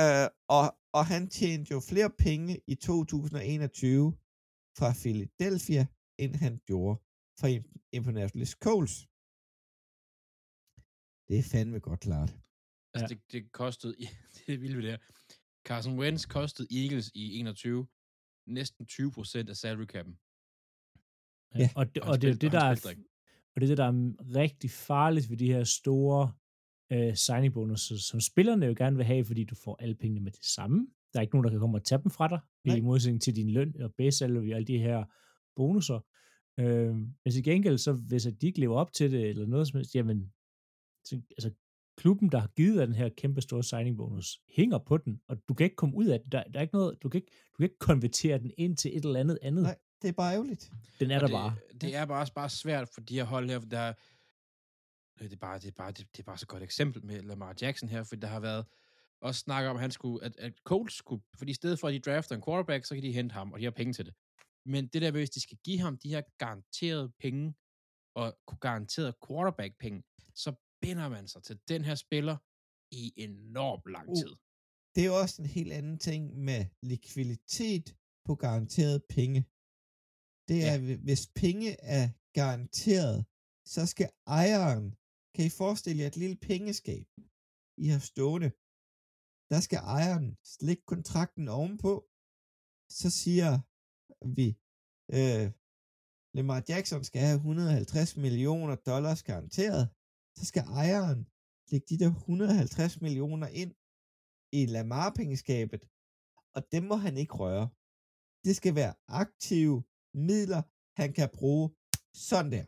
Uh, 0.00 0.28
og, 0.56 0.66
og 0.98 1.06
han 1.12 1.22
tjente 1.28 1.68
jo 1.74 1.80
flere 1.90 2.10
penge 2.26 2.60
i 2.66 2.74
2021 2.74 4.12
fra 4.78 4.88
Philadelphia, 5.02 5.82
end 6.22 6.32
han 6.44 6.54
gjorde 6.68 6.94
fra 7.40 7.48
Indianapolis 7.96 8.50
Colts. 8.64 8.96
Det 11.28 11.38
er 11.38 11.46
fandme 11.52 11.78
godt 11.80 12.00
klart. 12.00 12.30
Altså, 12.94 13.04
Ja. 13.04 13.06
det, 13.08 13.18
det 13.32 13.52
kostede, 13.52 13.94
det 14.46 14.54
er 14.54 14.58
vildt 14.58 14.82
det 14.82 14.90
her. 14.90 14.98
Carson 15.68 15.98
Wentz 16.00 16.26
kostede 16.36 16.68
Eagles 16.80 17.10
i 17.14 17.38
21 17.38 17.86
næsten 18.46 18.86
20 18.86 19.12
procent 19.12 19.50
af 19.50 19.56
salary 19.56 19.86
cap'en. 19.94 20.14
Ja. 21.60 21.68
Og 21.76 21.94
det, 21.94 22.02
Og 22.02 22.08
og 22.08 22.14
han 22.14 22.20
det, 22.22 22.30
er 22.30 22.34
det, 22.34 22.44
og 22.44 22.52
der 22.52 22.64
er. 22.64 22.94
Og 23.56 23.60
det 23.60 23.66
er 23.66 23.68
det, 23.68 23.78
der 23.78 23.84
er 23.84 24.12
rigtig 24.36 24.70
farligt 24.70 25.30
ved 25.30 25.36
de 25.36 25.52
her 25.52 25.64
store 25.64 26.32
øh, 26.92 27.16
signing 27.16 27.54
bonuses, 27.54 28.00
som 28.00 28.20
spillerne 28.20 28.66
jo 28.66 28.74
gerne 28.76 28.96
vil 28.96 29.04
have, 29.04 29.24
fordi 29.24 29.44
du 29.44 29.54
får 29.54 29.76
alle 29.80 29.94
pengene 29.94 30.20
med 30.20 30.32
det 30.32 30.44
samme. 30.44 30.86
Der 31.12 31.18
er 31.18 31.22
ikke 31.22 31.34
nogen, 31.34 31.44
der 31.44 31.50
kan 31.50 31.60
komme 31.60 31.78
og 31.78 31.84
tage 31.84 32.02
dem 32.02 32.10
fra 32.10 32.28
dig, 32.28 32.40
Nej. 32.64 32.76
i 32.76 32.80
modsætning 32.80 33.22
til 33.22 33.36
din 33.36 33.50
løn 33.50 33.80
og 33.80 33.94
base 33.94 34.18
salary 34.18 34.50
og 34.50 34.56
alle 34.56 34.66
de 34.66 34.78
her 34.78 35.04
bonusser. 35.56 36.00
Øh, 36.60 36.94
men 36.94 37.32
til 37.32 37.44
gengæld, 37.44 37.78
så 37.78 37.92
hvis 37.92 38.26
at 38.26 38.40
de 38.40 38.46
ikke 38.46 38.60
lever 38.60 38.76
op 38.76 38.92
til 38.92 39.12
det, 39.12 39.28
eller 39.28 39.46
noget 39.46 39.68
som 39.68 39.76
helst, 39.76 39.94
jamen, 39.94 40.32
så, 41.04 41.20
altså, 41.30 41.50
klubben, 41.96 42.32
der 42.32 42.38
har 42.38 42.48
givet 42.56 42.78
dig 42.78 42.86
den 42.86 42.94
her 42.94 43.08
kæmpe 43.08 43.40
store 43.40 43.62
signing 43.62 43.96
bonus, 43.96 44.40
hænger 44.48 44.78
på 44.78 44.96
den, 44.96 45.20
og 45.28 45.36
du 45.48 45.54
kan 45.54 45.64
ikke 45.64 45.76
komme 45.76 45.96
ud 45.96 46.06
af 46.06 46.20
det. 46.20 46.32
Der, 46.32 46.42
der 46.42 46.58
er 46.58 46.62
ikke 46.62 46.74
noget, 46.74 47.02
du 47.02 47.08
kan 47.08 47.18
ikke, 47.18 47.32
du 47.52 47.56
kan 47.56 47.64
ikke 47.64 47.78
konvertere 47.78 48.38
den 48.38 48.50
ind 48.58 48.76
til 48.76 48.96
et 48.96 49.04
eller 49.04 49.20
andet 49.20 49.38
andet. 49.42 49.62
Nej, 49.62 49.76
det 50.02 50.08
er 50.08 50.12
bare 50.12 50.32
ærgerligt. 50.34 50.72
Den 51.00 51.10
er 51.10 51.14
Og 51.14 51.20
der 51.20 51.26
det, 51.26 51.32
bare. 51.34 51.56
Det 51.80 51.94
er 51.94 52.04
bare, 52.04 52.20
også 52.20 52.32
bare 52.34 52.50
svært 52.50 52.88
for 52.88 53.00
de 53.00 53.14
her 53.14 53.24
hold 53.24 53.50
her, 53.50 53.60
for 53.60 53.68
der 53.68 53.78
er- 53.78 53.94
øh, 55.20 55.24
det 55.24 55.32
er 55.32 55.36
bare, 55.36 55.58
det 55.58 55.68
er 55.68 55.72
bare, 55.72 55.92
det, 55.92 56.06
det 56.12 56.18
er 56.18 56.24
bare 56.24 56.38
så 56.38 56.46
godt 56.46 56.62
eksempel 56.62 57.04
med 57.04 57.22
Lamar 57.22 57.54
Jackson 57.60 57.88
her, 57.88 58.02
for 58.04 58.16
der 58.16 58.28
har 58.28 58.40
været 58.40 58.66
også 59.20 59.40
snak 59.40 59.64
om, 59.64 59.76
at 59.76 59.80
han 59.82 59.90
skulle, 59.90 60.24
at, 60.24 60.36
at 60.36 60.52
Colts 60.64 60.94
skulle, 60.94 61.22
fordi 61.38 61.50
i 61.50 61.54
stedet 61.54 61.80
for, 61.80 61.88
at 61.88 61.94
de 61.94 61.98
drafter 62.00 62.34
en 62.36 62.42
quarterback, 62.46 62.84
så 62.84 62.94
kan 62.94 63.02
de 63.02 63.12
hente 63.12 63.32
ham, 63.32 63.52
og 63.52 63.58
de 63.58 63.64
har 63.64 63.70
penge 63.70 63.92
til 63.92 64.06
det. 64.06 64.14
Men 64.66 64.86
det 64.86 65.02
der, 65.02 65.10
hvis 65.10 65.30
de 65.30 65.40
skal 65.40 65.58
give 65.64 65.78
ham 65.80 65.98
de 65.98 66.08
her 66.08 66.22
garanterede 66.38 67.12
penge, 67.20 67.54
og 68.14 68.38
garanteret 68.60 69.14
quarterback-penge, 69.28 70.02
så 70.34 70.54
binder 70.80 71.08
man 71.08 71.28
sig 71.28 71.42
til 71.42 71.58
den 71.68 71.84
her 71.84 71.94
spiller 71.94 72.36
i 72.90 73.12
enormt 73.16 73.92
lang 73.92 74.08
Uh. 74.08 74.16
tid. 74.16 74.34
Det 74.94 75.02
er 75.02 75.06
jo 75.06 75.18
også 75.20 75.42
en 75.42 75.48
helt 75.48 75.72
anden 75.72 75.98
ting 75.98 76.38
med 76.38 76.64
likviditet 76.82 77.96
på 78.24 78.34
garanteret 78.34 79.02
penge. 79.08 79.44
Det 80.48 80.58
er, 80.70 80.76
ja. 80.76 80.96
hvis 81.06 81.22
penge 81.42 81.70
er 81.96 82.04
garanteret, 82.40 83.18
så 83.74 83.86
skal 83.92 84.10
ejeren, 84.26 84.86
kan 85.34 85.44
I 85.46 85.50
forestille 85.62 86.00
jer 86.00 86.06
et 86.06 86.16
lille 86.16 86.38
pengeskab, 86.50 87.06
I 87.84 87.86
har 87.94 88.02
stående, 88.10 88.50
der 89.52 89.60
skal 89.66 89.80
ejeren 89.96 90.36
slække 90.54 90.84
kontrakten 90.92 91.48
ovenpå, 91.48 91.92
så 93.00 93.08
siger 93.22 93.50
vi, 94.36 94.48
øh, 95.16 95.46
Lamar 96.36 96.62
Jackson 96.68 97.04
skal 97.04 97.20
have 97.20 97.36
150 97.36 98.16
millioner 98.16 98.76
dollars 98.90 99.22
garanteret, 99.22 99.84
så 100.38 100.44
skal 100.50 100.64
ejeren 100.82 101.20
lægge 101.70 101.86
de 101.90 101.98
der 102.02 102.10
150 102.10 103.00
millioner 103.00 103.48
ind 103.62 103.72
i 104.58 104.66
Lamar-pengeskabet, 104.66 105.82
og 106.56 106.60
dem 106.72 106.82
må 106.90 106.96
han 107.06 107.16
ikke 107.16 107.34
røre. 107.34 107.68
Det 108.44 108.56
skal 108.56 108.74
være 108.74 108.94
aktive 109.08 109.76
midler, 110.16 110.62
han 111.00 111.12
kan 111.12 111.28
bruge 111.38 111.70
sådan 112.14 112.52
der. 112.52 112.64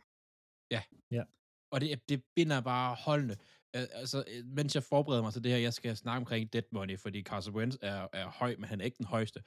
Og 1.71 1.81
det, 1.81 2.09
det 2.09 2.23
binder 2.35 2.61
bare 2.61 2.95
holdene. 2.95 3.37
Altså, 3.73 4.23
øh, 4.27 4.45
mens 4.45 4.75
jeg 4.75 4.83
forbereder 4.83 5.21
mig 5.21 5.33
til 5.33 5.43
det 5.43 5.51
her, 5.51 5.57
jeg 5.57 5.73
skal 5.73 5.97
snakke 5.97 6.17
omkring 6.17 6.53
dead 6.53 6.63
money, 6.71 6.99
fordi 6.99 7.23
Carson 7.23 7.55
Wentz 7.55 7.77
er, 7.81 8.07
er 8.13 8.27
høj, 8.27 8.55
men 8.55 8.63
han 8.69 8.81
er 8.81 8.85
ikke 8.85 8.97
den 8.97 9.05
højeste. 9.05 9.43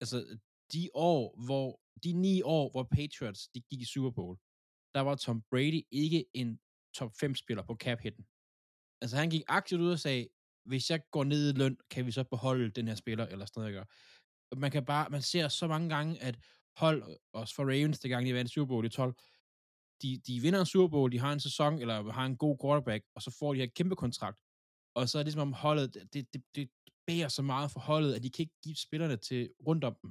Altså, 0.00 0.38
de 0.72 0.90
år, 0.94 1.44
hvor, 1.46 1.80
de 2.04 2.12
ni 2.12 2.42
år, 2.42 2.70
hvor 2.70 2.82
Patriots, 2.82 3.48
de 3.48 3.60
gik 3.60 3.80
i 3.80 3.84
Super 3.84 4.10
Bowl, 4.10 4.36
der 4.94 5.00
var 5.00 5.14
Tom 5.14 5.42
Brady 5.50 5.82
ikke 5.90 6.24
en 6.34 6.60
top 6.94 7.12
5-spiller 7.22 7.62
på 7.62 7.76
cap-hitten. 7.84 8.24
Altså, 9.02 9.16
han 9.16 9.30
gik 9.30 9.42
aktivt 9.48 9.80
ud 9.80 9.92
og 9.92 9.98
sagde, 9.98 10.28
hvis 10.64 10.90
jeg 10.90 11.00
går 11.10 11.24
ned 11.24 11.54
i 11.54 11.58
løn, 11.58 11.76
kan 11.90 12.06
vi 12.06 12.10
så 12.10 12.24
beholde 12.24 12.70
den 12.70 12.88
her 12.88 12.94
spiller, 12.94 13.26
eller 13.26 13.46
sådan 13.46 13.60
noget, 13.60 13.74
jeg 13.74 13.80
gør. 13.80 13.88
Man 14.56 14.70
kan 14.70 14.84
bare, 14.84 15.10
man 15.10 15.22
ser 15.22 15.48
så 15.48 15.66
mange 15.68 15.88
gange, 15.88 16.22
at 16.22 16.38
hold, 16.76 17.18
også 17.32 17.54
for 17.54 17.64
Ravens, 17.64 18.00
det 18.00 18.10
gang 18.10 18.26
de 18.26 18.34
vandt 18.34 18.50
Super 18.50 18.68
Bowl 18.68 18.86
i 18.86 18.88
12, 18.88 19.14
de, 20.02 20.18
de 20.26 20.40
vinder 20.40 20.60
en 20.60 20.66
Super 20.66 20.88
Bowl, 20.88 21.12
de 21.12 21.18
har 21.18 21.32
en 21.32 21.40
sæson, 21.40 21.78
eller 21.78 22.12
har 22.12 22.26
en 22.26 22.36
god 22.36 22.56
quarterback, 22.62 23.04
og 23.14 23.22
så 23.22 23.30
får 23.38 23.52
de 23.52 23.60
her 23.60 23.66
kæmpe 23.66 23.96
kontrakt. 23.96 24.40
Og 24.94 25.08
så 25.08 25.18
er 25.18 25.22
det 25.22 25.32
som 25.32 25.48
om 25.48 25.52
holdet, 25.52 25.94
det, 26.12 26.32
det, 26.32 26.42
det 26.54 26.70
bærer 27.06 27.28
så 27.28 27.42
meget 27.42 27.70
for 27.70 27.80
holdet, 27.80 28.14
at 28.14 28.22
de 28.22 28.30
kan 28.30 28.42
ikke 28.42 28.60
give 28.64 28.76
spillerne 28.76 29.16
til 29.16 29.42
rundt 29.66 29.84
om 29.84 29.94
dem. 30.02 30.10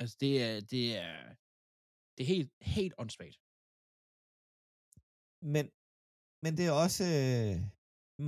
Altså, 0.00 0.16
det 0.20 0.32
er, 0.42 0.60
det 0.72 0.84
er, 0.96 1.34
det 2.14 2.20
er 2.24 2.30
helt, 2.34 2.52
helt 2.76 2.94
åndssvagt. 2.98 3.38
Men, 5.54 5.64
men 6.44 6.52
det 6.58 6.64
er 6.66 6.74
også 6.84 7.04
øh, 7.04 7.56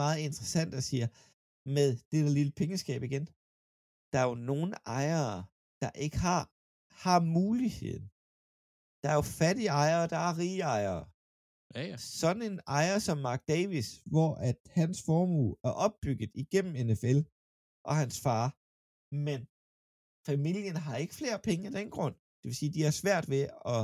meget 0.03 0.19
interessant 0.27 0.73
at 0.75 0.85
sige, 0.89 1.07
med 1.77 1.89
det 2.11 2.19
der 2.25 2.33
lille 2.39 2.53
pengeskab 2.61 3.03
igen. 3.03 3.25
Der 4.13 4.19
er 4.21 4.29
jo 4.31 4.35
nogle 4.35 4.73
ejere, 5.01 5.37
der 5.83 5.91
ikke 6.05 6.19
har, 6.27 6.43
har 7.05 7.19
muligheden. 7.39 8.05
Der 9.03 9.09
er 9.13 9.17
jo 9.21 9.27
fattige 9.41 9.73
ejere, 9.83 10.07
der 10.13 10.21
er 10.29 10.33
rige 10.43 10.63
ejere. 10.77 11.05
Ja, 11.75 11.83
ja. 11.91 11.97
Sådan 12.21 12.43
en 12.51 12.61
ejer 12.79 12.99
som 13.07 13.19
Mark 13.29 13.43
Davis, 13.55 13.89
hvor 14.13 14.31
at 14.49 14.59
hans 14.79 14.99
formue 15.09 15.57
er 15.69 15.75
opbygget 15.87 16.31
igennem 16.43 16.73
NFL 16.89 17.19
og 17.89 17.95
hans 18.03 18.17
far, 18.27 18.47
men 19.27 19.41
familien 20.31 20.77
har 20.87 20.97
ikke 21.03 21.15
flere 21.21 21.39
penge 21.49 21.67
af 21.67 21.73
den 21.79 21.89
grund. 21.97 22.15
Det 22.39 22.47
vil 22.49 22.61
sige, 22.61 22.75
de 22.77 22.83
har 22.89 22.95
svært 23.03 23.27
ved 23.33 23.45
at, 23.77 23.83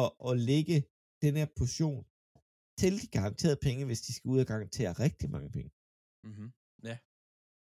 at, 0.00 0.08
at 0.28 0.32
lægge 0.50 0.76
den 1.24 1.34
her 1.40 1.48
portion 1.60 2.02
til 2.80 2.92
de 3.02 3.06
garanterede 3.16 3.60
penge, 3.66 3.82
hvis 3.88 4.02
de 4.06 4.12
skal 4.16 4.28
ud 4.34 4.40
og 4.44 4.48
garantere 4.52 4.92
rigtig 5.04 5.28
mange 5.34 5.50
penge. 5.56 5.70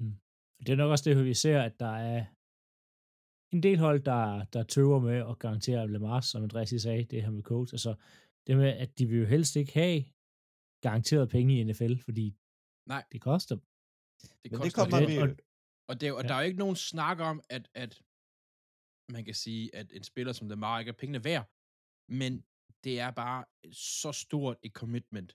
Mm-hmm. 0.00 0.16
Det 0.64 0.70
er 0.72 0.80
nok 0.82 0.90
også 0.94 1.04
det, 1.08 1.24
vi 1.32 1.34
ser, 1.44 1.58
at 1.68 1.74
der 1.84 1.94
er 2.12 2.20
en 3.52 3.62
del 3.62 3.78
hold, 3.78 4.00
der, 4.02 4.44
der 4.44 4.62
tøver 4.62 5.00
med 5.00 5.18
at 5.30 5.38
garantere 5.38 5.88
Lamar, 5.92 6.20
som 6.20 6.42
Andreas 6.42 6.70
lige 6.70 6.80
sagde, 6.80 7.04
det 7.04 7.22
her 7.22 7.30
med 7.30 7.42
coach. 7.42 7.74
Altså, 7.74 7.94
det 8.46 8.56
med, 8.56 8.68
at 8.68 8.98
de 8.98 9.06
vil 9.06 9.18
jo 9.18 9.26
helst 9.26 9.56
ikke 9.56 9.72
have 9.72 10.04
garanteret 10.86 11.28
penge 11.28 11.60
i 11.60 11.64
NFL, 11.64 11.94
fordi 12.04 12.26
Nej. 12.88 13.04
det 13.12 13.20
koster. 13.20 13.56
Det 13.56 14.52
Men 14.52 14.52
det 14.52 14.74
koster 14.74 14.78
kommer 14.78 15.06
vi 15.08 15.16
og, 15.18 15.28
Og, 15.88 15.94
det, 16.00 16.08
er 16.08 16.12
og 16.12 16.22
Ja. 16.22 16.28
der 16.28 16.34
er 16.34 16.40
jo 16.42 16.46
ikke 16.46 16.58
nogen 16.58 16.76
snak 16.76 17.18
om, 17.30 17.36
at, 17.56 17.64
at 17.74 18.02
man 19.14 19.24
kan 19.24 19.34
sige, 19.34 19.74
at 19.74 19.92
en 19.92 20.02
spiller 20.02 20.32
som 20.32 20.48
Lamar 20.48 20.78
ikke 20.78 20.88
er 20.88 20.98
pengene 21.02 21.24
værd, 21.24 21.44
men 22.20 22.32
det 22.84 22.94
er 23.00 23.10
bare 23.10 23.44
så 23.72 24.12
stort 24.12 24.56
et 24.62 24.72
commitment. 24.72 25.30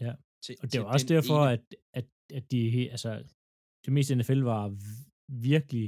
Ja. 0.00 0.12
Til, 0.44 0.56
og 0.62 0.72
det 0.72 0.80
var 0.80 0.88
også 0.94 1.06
derfor, 1.06 1.38
ene. 1.42 1.52
at, 1.52 1.62
at, 1.98 2.06
at 2.38 2.50
de, 2.52 2.90
altså, 2.90 3.10
det 3.84 3.92
meste 3.92 4.14
i 4.14 4.16
NFL 4.16 4.42
var 4.54 4.64
virkelig 5.48 5.86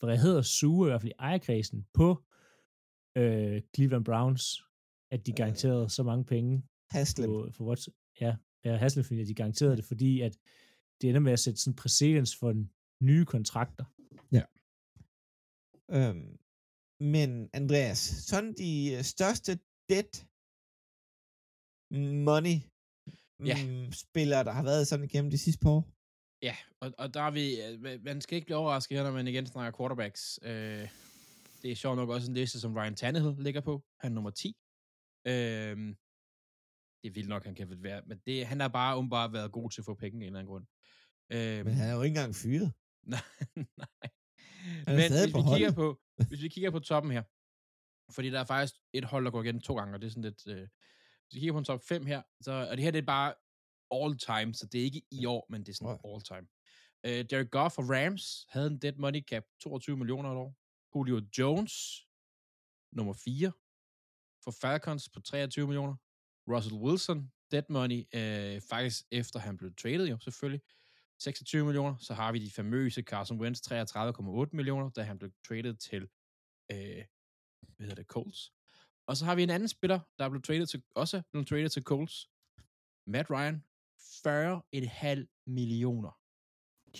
vredhed 0.00 0.36
og 0.36 0.44
sure, 0.44 0.88
i 0.88 0.90
hvert 0.90 1.00
fald 1.00 1.12
i 1.12 1.14
ejerkredsen, 1.18 1.86
på 1.94 2.24
øh, 3.16 3.62
Cleveland 3.74 4.04
Browns, 4.04 4.62
at 5.10 5.26
de 5.26 5.30
Øh. 5.32 5.36
garanterede 5.36 5.90
så 5.90 6.02
mange 6.02 6.24
penge 6.24 6.62
Haslem. 6.90 7.28
på, 7.30 7.48
for 7.52 7.64
what, 7.64 7.88
ja, 8.20 8.36
ja 8.64 8.76
Hasselhoff, 8.76 9.08
de 9.10 9.34
garanterede 9.34 9.76
det, 9.76 9.84
fordi 9.84 10.20
at 10.20 10.38
det 11.00 11.08
ender 11.08 11.20
med 11.20 11.32
at 11.32 11.38
sætte 11.40 11.60
sådan 11.60 11.76
præcedens 11.76 12.36
for 12.36 12.54
nye 13.04 13.24
kontrakter. 13.24 13.84
Øhm, 15.90 16.38
men 17.00 17.50
Andreas, 17.52 17.98
sådan 17.98 18.52
de 18.54 18.94
øh, 18.96 19.02
største 19.02 19.52
debt 19.88 20.26
money 22.28 22.56
Ja. 23.46 23.56
mm, 23.66 23.92
spillere, 23.92 24.44
der 24.44 24.52
har 24.52 24.62
været 24.62 24.88
sådan 24.88 25.04
igennem 25.04 25.30
de 25.30 25.38
sidste 25.38 25.60
par 25.62 25.70
år. 25.70 25.95
Ja, 26.42 26.56
og, 26.80 26.92
og 26.98 27.14
der 27.14 27.22
er 27.22 27.30
vi, 27.30 27.60
øh, 27.62 28.04
man 28.04 28.20
skal 28.20 28.36
ikke 28.36 28.46
blive 28.46 28.56
overrasket 28.56 28.98
her, 28.98 29.04
når 29.04 29.12
man 29.12 29.28
igen 29.28 29.46
snakker 29.46 29.78
quarterbacks. 29.78 30.38
Øh, 30.42 30.88
det 31.62 31.70
er 31.70 31.74
sjovt 31.74 31.96
nok 31.96 32.08
også 32.08 32.30
en 32.30 32.34
liste, 32.34 32.60
som 32.60 32.76
Ryan 32.76 32.94
Tannehill 32.94 33.36
ligger 33.38 33.60
på. 33.60 33.84
Han 34.00 34.12
er 34.12 34.14
nummer 34.14 34.30
10. 34.30 34.56
Øh, 35.26 35.32
det 37.02 37.10
er 37.10 37.14
vildt 37.14 37.28
nok, 37.28 37.44
han 37.44 37.54
kan 37.54 37.82
være, 37.82 38.02
men 38.06 38.18
det, 38.26 38.46
han 38.46 38.60
har 38.60 38.68
bare 38.68 38.98
umiddelbart 38.98 39.32
været 39.32 39.52
god 39.52 39.70
til 39.70 39.80
at 39.80 39.84
få 39.84 39.94
penge 39.94 40.16
af 40.16 40.18
en 40.18 40.22
eller 40.26 40.38
anden 40.38 40.50
grund. 40.50 40.66
Øh, 41.32 41.64
Men 41.64 41.74
han 41.74 41.88
er 41.90 41.94
jo 41.94 42.02
ikke 42.02 42.14
engang 42.16 42.34
fyret. 42.34 42.72
Nej, 43.14 43.20
nej. 43.76 44.10
Men 44.86 44.94
hvis 44.96 45.34
vi, 45.34 45.42
kigger 45.54 45.72
på, 45.72 46.00
hvis 46.28 46.42
vi 46.42 46.48
kigger 46.48 46.70
på 46.70 46.78
toppen 46.78 47.12
her, 47.12 47.22
fordi 48.12 48.30
der 48.30 48.40
er 48.40 48.44
faktisk 48.44 48.74
et 48.92 49.04
hold, 49.04 49.24
der 49.24 49.30
går 49.30 49.42
igen 49.42 49.60
to 49.60 49.76
gange, 49.76 49.94
og 49.94 50.00
det 50.00 50.06
er 50.06 50.10
sådan 50.10 50.22
lidt... 50.22 50.46
Øh, 50.46 50.68
hvis 51.26 51.34
vi 51.34 51.40
kigger 51.40 51.52
på 51.52 51.58
en 51.58 51.64
top 51.64 51.82
5 51.88 52.06
her, 52.06 52.22
så, 52.40 52.52
og 52.70 52.76
det 52.76 52.84
her 52.84 52.90
det 52.90 52.98
er 52.98 53.06
bare 53.06 53.34
all 53.90 54.18
time, 54.18 54.54
så 54.54 54.66
det 54.66 54.80
er 54.80 54.84
ikke 54.84 55.02
i 55.10 55.26
år, 55.26 55.46
men 55.50 55.60
det 55.60 55.68
er 55.68 55.74
sådan 55.74 55.98
all 56.04 56.22
time. 56.22 56.46
Øh, 57.06 57.24
Derek 57.30 57.50
Goff 57.50 57.78
og 57.78 57.84
Rams 57.90 58.46
havde 58.48 58.66
en 58.66 58.78
dead 58.78 58.92
money 58.92 59.22
cap 59.24 59.44
22 59.60 59.96
millioner 59.96 60.30
et 60.30 60.36
år. 60.36 60.56
Julio 60.94 61.20
Jones, 61.38 62.06
nummer 62.92 63.14
4, 63.24 63.52
for 64.44 64.50
Falcons 64.60 65.08
på 65.08 65.20
23 65.20 65.66
millioner. 65.66 65.96
Russell 66.48 66.76
Wilson, 66.76 67.32
dead 67.50 67.62
money, 67.68 68.00
øh, 68.14 68.60
faktisk 68.70 69.04
efter 69.10 69.38
han 69.38 69.56
blev 69.56 69.74
traded 69.74 70.08
jo, 70.08 70.18
selvfølgelig. 70.18 70.60
26 71.18 71.64
millioner. 71.64 71.96
Så 71.96 72.14
har 72.14 72.32
vi 72.32 72.38
de 72.38 72.50
famøse 72.50 73.02
Carson 73.02 73.40
Wentz, 73.40 73.60
33,8 73.72 74.48
millioner, 74.52 74.90
da 74.90 75.02
han 75.02 75.18
blev 75.18 75.30
traded 75.48 75.74
til, 75.74 76.02
øh, 76.72 77.04
hvad 77.76 77.86
hedder 77.86 77.94
det, 77.94 78.06
Colts. 78.06 78.52
Og 79.06 79.16
så 79.16 79.24
har 79.24 79.34
vi 79.34 79.42
en 79.42 79.50
anden 79.50 79.68
spiller, 79.68 80.00
der 80.18 80.24
er 80.24 80.28
blevet 80.28 80.44
traded 80.44 80.66
til, 80.66 80.82
også 80.94 81.22
blevet 81.32 81.48
traded 81.48 81.68
til 81.68 81.82
Colts. 81.82 82.30
Matt 83.06 83.30
Ryan, 83.30 83.64
40,5 84.06 85.42
millioner. 85.46 86.18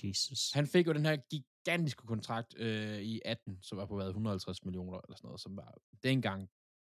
Jesus. 0.04 0.52
Han 0.52 0.66
fik 0.66 0.86
jo 0.86 0.92
den 0.92 1.06
her 1.06 1.16
gigantiske 1.16 2.06
kontrakt 2.06 2.54
øh, 2.56 3.00
i 3.00 3.20
18, 3.24 3.58
som 3.62 3.78
var 3.78 3.86
på 3.86 3.96
hvad, 3.96 4.08
150 4.08 4.64
millioner 4.64 5.00
eller 5.00 5.16
sådan 5.16 5.28
noget, 5.28 5.40
som 5.40 5.56
var 5.56 5.74
dengang 6.02 6.50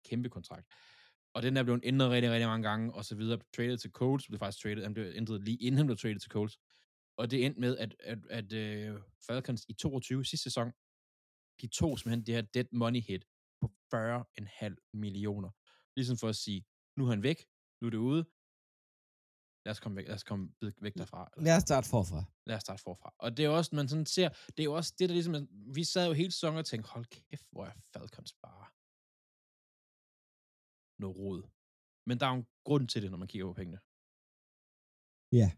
kæmpe 0.06 0.30
kontrakt. 0.30 0.68
Og 1.34 1.42
den 1.42 1.58
er 1.58 1.64
blevet 1.64 1.82
ændret 1.84 2.12
rigtig, 2.12 2.32
rigtig 2.32 2.48
mange 2.48 2.70
gange, 2.70 2.94
og 2.94 3.06
så 3.06 3.16
videre. 3.16 3.40
Traded 3.56 3.78
til 3.78 3.92
Colts, 3.92 4.28
blev 4.28 4.40
faktisk 4.40 4.64
traded, 4.64 4.84
han 4.84 4.94
blev 4.94 5.12
ændret 5.16 5.44
lige 5.44 5.58
inden 5.58 5.78
han 5.78 5.86
blev 5.86 5.98
traded 5.98 6.20
til 6.20 6.32
Colts. 6.32 6.60
Og 7.18 7.32
det 7.32 7.46
endte 7.46 7.60
med, 7.60 7.78
at, 7.78 7.96
at, 8.00 8.20
at 8.30 8.54
uh, 8.94 9.02
Falcons 9.28 9.66
i 9.70 9.74
22 9.74 10.26
sidste 10.26 10.44
sæson, 10.44 10.72
de 11.62 11.68
tog 11.68 12.00
simpelthen 12.00 12.26
det 12.26 12.36
her 12.36 12.42
dead 12.42 12.66
money 12.72 13.02
hit 13.02 13.26
på 13.62 13.72
40,5 13.96 14.90
millioner. 14.94 15.50
Ligesom 15.96 16.18
for 16.18 16.30
at 16.30 16.36
sige, 16.36 16.66
nu 16.98 17.06
er 17.06 17.10
han 17.10 17.24
væk, 17.24 17.46
nu 17.82 17.86
er 17.88 17.90
det 17.90 17.98
ude, 17.98 18.26
lad 19.66 19.72
os 19.72 19.80
komme 19.80 19.96
væk, 19.98 20.08
lad 20.08 20.16
os 20.16 20.24
komme 20.24 20.46
væk 20.86 20.94
derfra. 20.94 21.32
Lad 21.38 21.56
os 21.58 21.62
starte 21.62 21.88
forfra. 21.90 22.24
Lad 22.46 22.56
os 22.56 22.62
starte 22.62 22.84
forfra. 22.84 23.14
Og 23.18 23.38
det 23.38 23.46
er 23.46 23.50
også, 23.50 23.76
man 23.76 23.88
sådan 23.88 24.06
ser, 24.06 24.30
det 24.30 24.60
er 24.60 24.64
jo 24.64 24.74
også 24.74 24.94
det, 25.00 25.10
der 25.10 25.16
ligesom, 25.16 25.34
vi 25.78 25.84
sad 25.84 26.08
jo 26.08 26.14
hele 26.14 26.32
sæsonen 26.32 26.60
og 26.60 26.66
tænkte, 26.66 26.90
hold 26.90 27.06
kæft, 27.06 27.48
hvor 27.52 27.66
er 27.66 27.74
Falcons 27.94 28.34
bare 28.34 28.66
noget 31.02 31.16
rod. 31.22 31.42
Men 32.08 32.16
der 32.20 32.26
er 32.26 32.32
jo 32.34 32.40
en 32.42 32.48
grund 32.68 32.86
til 32.88 33.02
det, 33.04 33.12
når 33.12 33.18
man 33.24 33.28
kigger 33.32 33.48
på 33.48 33.54
pengene. 33.62 33.80
Ja. 35.40 35.50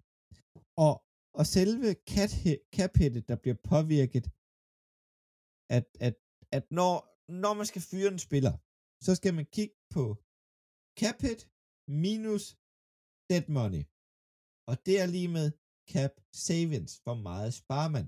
Og, 0.86 0.94
og 1.40 1.46
selve 1.58 1.88
cap-hittet, 2.76 3.24
der 3.30 3.38
bliver 3.44 3.58
påvirket, 3.74 4.26
at, 5.78 5.86
at, 6.08 6.16
at 6.58 6.66
når, 6.80 6.94
når 7.44 7.54
man 7.60 7.66
skal 7.72 7.82
fyre 7.92 8.10
en 8.12 8.20
spiller, 8.28 8.54
så 9.06 9.12
skal 9.20 9.34
man 9.34 9.46
kigge 9.56 9.76
på 9.96 10.04
cap-hit 11.02 11.42
minus 12.04 12.46
dead 13.30 13.46
money. 13.58 13.84
Og 14.70 14.76
det 14.86 14.96
er 15.04 15.08
lige 15.16 15.32
med 15.38 15.48
cap 15.94 16.14
savings. 16.46 16.92
Hvor 17.04 17.18
meget 17.28 17.52
sparer 17.62 17.92
man? 17.96 18.06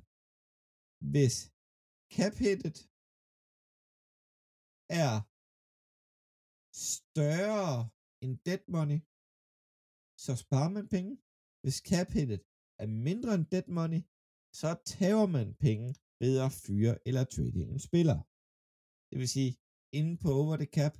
Hvis 1.13 1.35
cap-hittet 2.15 2.77
er 5.03 5.13
større 6.91 7.71
end 8.23 8.33
dead 8.47 8.63
money, 8.75 8.99
så 10.23 10.31
sparer 10.43 10.71
man 10.77 10.87
penge. 10.95 11.13
Hvis 11.63 11.77
cap-hittet 11.89 12.41
er 12.83 12.87
mindre 13.07 13.31
end 13.37 13.45
dead 13.53 13.67
money, 13.79 14.01
så 14.61 14.69
tager 14.93 15.27
man 15.37 15.47
penge 15.65 15.89
ved 16.21 16.33
at 16.45 16.51
fyre 16.63 16.93
eller 17.07 17.23
trade 17.33 17.61
en 17.73 17.81
spiller. 17.89 18.19
Det 19.09 19.17
vil 19.21 19.29
sige, 19.35 19.51
inde 19.99 20.13
på 20.23 20.29
over 20.41 20.55
the 20.63 20.69
cap, 20.77 20.95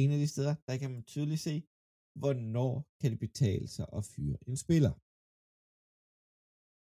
en 0.00 0.10
af 0.14 0.18
de 0.22 0.28
steder, 0.34 0.54
der 0.68 0.74
kan 0.80 0.90
man 0.94 1.04
tydeligt 1.14 1.44
se, 1.48 1.54
hvornår 2.20 2.72
kan 3.00 3.10
det 3.12 3.20
betale 3.26 3.68
sig 3.76 3.86
at 3.98 4.02
fyre 4.12 4.38
en 4.48 4.56
spiller. 4.64 4.94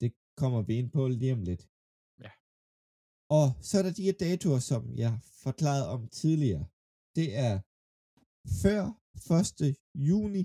Det 0.02 0.10
kommer 0.42 0.62
vi 0.68 0.74
ind 0.82 0.90
på 0.98 1.02
lige 1.08 1.34
om 1.38 1.44
lidt. 1.50 1.64
Ja. 2.24 2.32
Og 3.40 3.46
så 3.68 3.74
er 3.80 3.84
der 3.86 3.94
de 3.98 4.08
her 4.08 4.18
datoer, 4.26 4.62
som 4.72 4.82
jeg 5.04 5.14
forklarede 5.46 5.88
om 5.96 6.02
tidligere. 6.22 6.66
Det 7.18 7.28
er 7.48 7.56
før 8.64 8.84
1. 9.68 9.78
juni. 10.10 10.44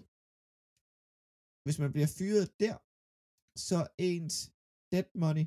Hvis 1.64 1.78
man 1.82 1.90
bliver 1.94 2.10
fyret 2.18 2.46
der, 2.64 2.76
så 3.68 3.78
ens 4.10 4.36
dead 4.92 5.08
money, 5.22 5.46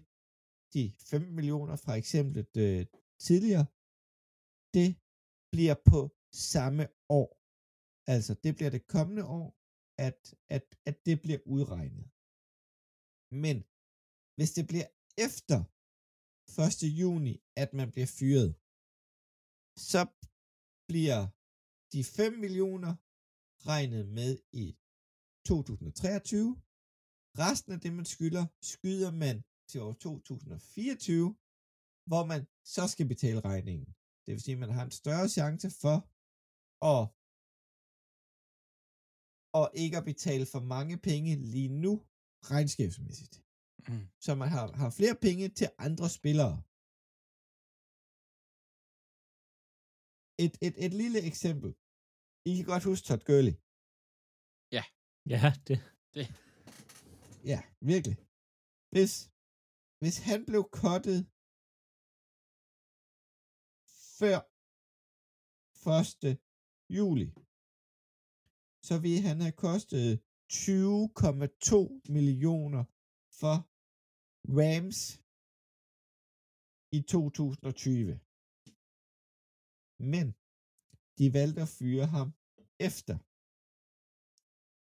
de 0.74 0.84
15 1.10 1.36
millioner 1.38 1.76
fra 1.84 1.94
eksemplet 2.02 2.52
øh, 2.66 2.82
tidligere, 3.28 3.66
det 4.78 4.90
bliver 5.54 5.78
på 5.92 6.00
samme 6.52 6.84
år. 7.20 7.43
Altså, 8.08 8.34
det 8.43 8.56
bliver 8.56 8.72
det 8.76 8.88
kommende 8.95 9.26
år, 9.26 9.47
at, 10.08 10.36
at, 10.56 10.66
at 10.89 11.06
det 11.06 11.22
bliver 11.24 11.41
udregnet. 11.56 12.06
Men 13.43 13.58
hvis 14.38 14.51
det 14.58 14.66
bliver 14.72 14.88
efter 15.28 15.60
1. 16.68 16.99
juni, 17.01 17.34
at 17.64 17.70
man 17.80 17.91
bliver 17.93 18.10
fyret, 18.20 18.49
så 19.91 20.01
bliver 20.89 21.22
de 21.93 22.01
5 22.04 22.34
millioner 22.43 22.93
regnet 23.72 24.06
med 24.20 24.32
i 24.64 24.66
2023. 25.45 26.62
Resten 27.43 27.72
af 27.76 27.80
det, 27.84 27.93
man 27.99 28.06
skylder, 28.06 28.45
skyder 28.74 29.12
man 29.24 29.38
til 29.70 29.82
år 29.82 29.93
2024, 29.93 31.36
hvor 32.10 32.24
man 32.32 32.41
så 32.76 32.84
skal 32.93 33.08
betale 33.14 33.41
regningen. 33.51 33.88
Det 34.24 34.32
vil 34.34 34.41
sige, 34.41 34.56
at 34.58 34.64
man 34.66 34.76
har 34.78 34.84
en 34.86 34.99
større 35.01 35.30
chance 35.38 35.68
for 35.82 35.97
at, 36.93 37.01
og 39.60 39.66
ikke 39.84 39.97
at 39.97 40.08
betale 40.12 40.45
for 40.54 40.62
mange 40.76 40.95
penge 41.10 41.32
lige 41.54 41.72
nu, 41.84 41.93
regnskabsmæssigt. 42.51 43.36
Mm. 43.88 44.06
Så 44.26 44.32
man 44.41 44.49
har, 44.56 44.66
har 44.82 44.89
flere 44.99 45.18
penge 45.26 45.45
til 45.60 45.68
andre 45.86 46.08
spillere. 46.20 46.56
Et, 50.45 50.54
et, 50.68 50.76
et 50.86 50.93
lille 51.01 51.20
eksempel. 51.32 51.70
I 52.49 52.51
kan 52.58 52.66
godt 52.74 52.88
huske 52.89 53.06
Todd 53.08 53.24
Gurley. 53.30 53.56
Ja, 55.34 55.45
det, 55.68 55.78
Ja, 57.51 57.60
virkelig. 57.91 58.18
Hvis, 58.93 59.14
hvis 60.01 60.18
han 60.30 60.39
blev 60.49 60.62
kottet 60.82 61.20
før 64.20 64.38
1. 65.84 66.38
juli, 66.97 67.28
så 68.88 69.00
ville 69.00 69.22
han 69.22 69.40
have 69.42 69.58
kostet 69.66 70.08
20,2 70.54 72.14
millioner 72.16 72.84
for 73.40 73.56
Rams 74.60 75.00
i 76.98 77.00
2020. 77.02 78.20
Men 80.14 80.28
de 81.18 81.26
valgte 81.38 81.62
at 81.62 81.74
fyre 81.78 82.06
ham 82.16 82.30
efter. 82.88 83.16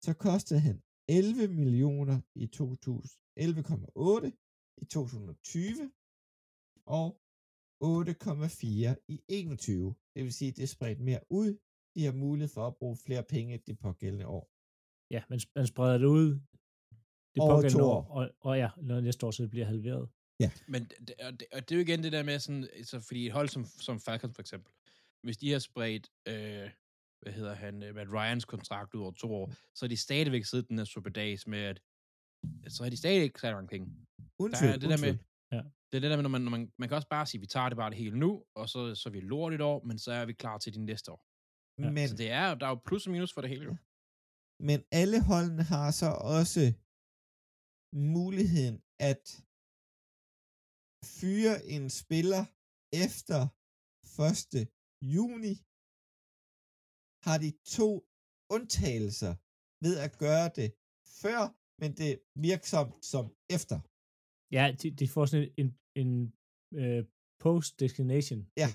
Så 0.05 0.13
kostede 0.27 0.61
han 0.61 0.83
11 1.09 1.49
millioner 1.49 2.21
i 2.35 2.47
2000, 2.47 3.21
11,8 3.37 4.31
i 4.83 4.85
2020 4.85 5.93
og 6.87 7.09
8,4 7.85 9.05
i 9.09 9.17
21. 9.29 9.95
Det 10.15 10.25
vil 10.25 10.33
sige, 10.33 10.49
at 10.51 10.57
det 10.57 10.63
er 10.63 10.77
spredt 10.77 11.01
mere 11.01 11.21
ud. 11.31 11.59
De 11.95 12.05
har 12.05 12.13
mulighed 12.13 12.49
for 12.49 12.67
at 12.67 12.77
bruge 12.77 12.97
flere 13.07 13.23
penge 13.23 13.59
det 13.67 13.79
pågældende 13.79 14.27
år. 14.27 14.51
ja, 15.11 15.23
man, 15.31 15.41
man 15.57 15.67
spreder 15.67 15.99
det 15.99 16.07
ud 16.07 16.31
det 17.35 17.41
Over 17.43 17.55
pågældende 17.55 17.83
to 17.83 17.91
år, 17.91 17.97
år. 17.97 18.11
og, 18.11 18.31
og 18.41 18.59
ja, 18.59 18.71
når 18.77 19.01
næste 19.01 19.27
år 19.27 19.31
så 19.31 19.43
det 19.43 19.51
bliver 19.51 19.67
halveret. 19.67 20.09
Men 20.69 20.85
det, 20.85 21.15
og 21.27 21.33
det, 21.41 21.47
og 21.53 21.61
det 21.69 21.73
er 21.73 21.77
jo 21.77 21.83
igen 21.83 22.03
det 22.03 22.13
der 22.13 22.23
med 22.23 22.39
sådan, 22.39 22.69
så 22.85 23.01
fordi 23.01 23.27
et 23.27 23.33
hold 23.33 23.49
som, 23.49 23.65
som 23.65 24.01
Falcons 24.01 24.35
for 24.35 24.41
eksempel, 24.43 24.73
hvis 25.23 25.37
de 25.37 25.53
har 25.53 25.59
spredt, 25.59 26.11
øh, 26.29 26.71
hvad 27.23 27.33
hedder 27.33 27.55
han, 27.55 27.83
øh, 27.83 27.95
Matt 27.95 28.11
Ryans 28.13 28.45
kontrakt 28.45 28.95
ud 28.95 29.01
over 29.03 29.13
to 29.13 29.35
år, 29.35 29.53
så 29.75 29.85
har 29.85 29.89
de 29.89 29.97
stadigvæk 29.97 30.45
siddet 30.45 30.69
den 30.69 30.79
her 30.79 30.85
superdags 30.85 31.47
med, 31.47 31.59
at 31.59 31.81
så 32.69 32.83
har 32.83 32.91
de 32.91 32.97
stadig 32.97 33.23
ikke 33.23 33.41
sat 33.41 33.55
mange 33.55 33.69
penge. 33.69 33.87
Uden 34.39 34.53
Der 34.53 34.59
er 34.59 34.73
det 34.73 34.83
uden 34.87 34.91
der 34.91 34.97
med, 35.07 35.13
tvivl. 35.15 35.25
det 35.93 35.97
er 35.97 36.01
det 36.01 36.11
der 36.11 36.17
med, 36.17 36.23
når 36.23 36.31
man, 36.31 36.41
når 36.43 36.51
man, 36.51 36.73
man 36.79 36.89
kan 36.89 36.97
også 36.97 37.09
bare 37.09 37.27
sige, 37.27 37.41
vi 37.41 37.47
tager 37.47 37.69
det 37.69 37.77
bare 37.77 37.91
det 37.91 37.99
hele 37.99 38.19
nu, 38.19 38.45
og 38.55 38.69
så, 38.69 38.95
så 38.95 39.09
er 39.09 39.13
vi 39.13 39.21
lort 39.21 39.53
et 39.55 39.61
år, 39.61 39.85
men 39.85 39.99
så 39.99 40.13
er 40.13 40.25
vi 40.25 40.33
klar 40.33 40.59
til 40.59 40.75
de 40.75 40.85
næste 40.85 41.13
år. 41.13 41.25
Ja, 41.85 41.91
Men, 41.97 42.09
Så 42.09 42.17
det 42.23 42.31
er, 42.43 42.47
der 42.61 42.67
er 42.67 42.73
jo 42.75 42.81
plus 42.89 43.07
og 43.07 43.13
minus 43.15 43.33
for 43.35 43.41
det 43.45 43.51
hele 43.53 43.65
jo. 43.71 43.75
men 44.69 44.79
alle 45.01 45.19
holdene 45.31 45.65
har 45.73 45.89
så 46.03 46.11
også 46.37 46.65
muligheden 48.17 48.77
at 49.11 49.25
fyre 51.19 51.55
en 51.75 51.87
spiller 52.01 52.43
efter 53.05 53.41
1. 54.29 54.69
juni, 55.15 55.55
har 57.27 57.37
de 57.45 57.51
to 57.79 57.91
undtagelser 58.55 59.33
ved 59.85 59.95
at 60.07 60.13
gøre 60.25 60.49
det 60.59 60.69
før, 61.23 61.43
men 61.81 61.91
det 61.99 62.07
er 62.13 62.19
virksomt 62.49 62.95
som 63.13 63.25
efter. 63.57 63.79
Ja, 64.57 64.65
de, 64.81 64.87
de 65.01 65.07
får 65.15 65.25
sådan 65.27 65.49
en, 65.61 65.69
en, 66.01 66.03
en 66.03 66.11
øh, 66.81 67.01
post-destination. 67.45 68.41
Ja. 68.63 68.69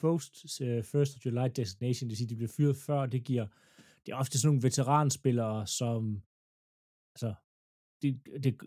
Post 0.00 0.60
uh, 0.60 0.84
first 0.84 1.16
of 1.16 1.24
July 1.26 1.48
destination, 1.56 2.08
det 2.08 2.10
vil 2.10 2.16
sige, 2.16 2.28
de 2.28 2.36
bliver 2.36 2.52
fyret 2.56 2.76
før, 2.76 3.06
det 3.06 3.24
giver, 3.24 3.46
det 4.06 4.12
er 4.12 4.16
ofte 4.16 4.38
sådan 4.38 4.48
nogle 4.48 4.62
veteranspillere, 4.62 5.66
som, 5.66 6.22
altså, 7.14 7.34
det, 8.02 8.20
det, 8.44 8.60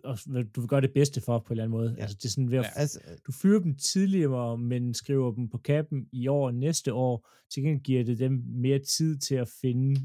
du 0.56 0.62
vil 0.62 0.68
gøre 0.68 0.82
det 0.82 0.94
bedste 0.94 1.22
for 1.22 1.40
på 1.40 1.48
en 1.48 1.52
eller 1.52 1.64
anden 1.64 1.78
måde. 1.78 1.96
Ja. 1.98 2.02
Altså, 2.02 2.18
det 2.18 2.26
er 2.26 2.30
sådan 2.30 2.52
ved 2.52 2.58
at, 2.58 2.66
Ja. 2.66 2.72
Altså, 2.76 3.00
du 3.28 3.32
fyrer 3.32 3.60
dem 3.60 3.76
tidligere, 3.76 4.58
men 4.58 4.94
skriver 4.94 5.32
dem 5.32 5.50
på 5.50 5.58
kappen 5.58 6.10
i 6.12 6.28
år 6.28 6.46
og 6.46 6.56
næste 6.56 6.94
år, 6.94 7.30
til 7.50 7.64
gengæld 7.64 7.84
giver 7.84 8.04
det 8.04 8.20
dem 8.20 8.32
mere 8.48 8.80
tid 8.80 9.18
til 9.18 9.36
at 9.36 9.50
finde 9.62 10.02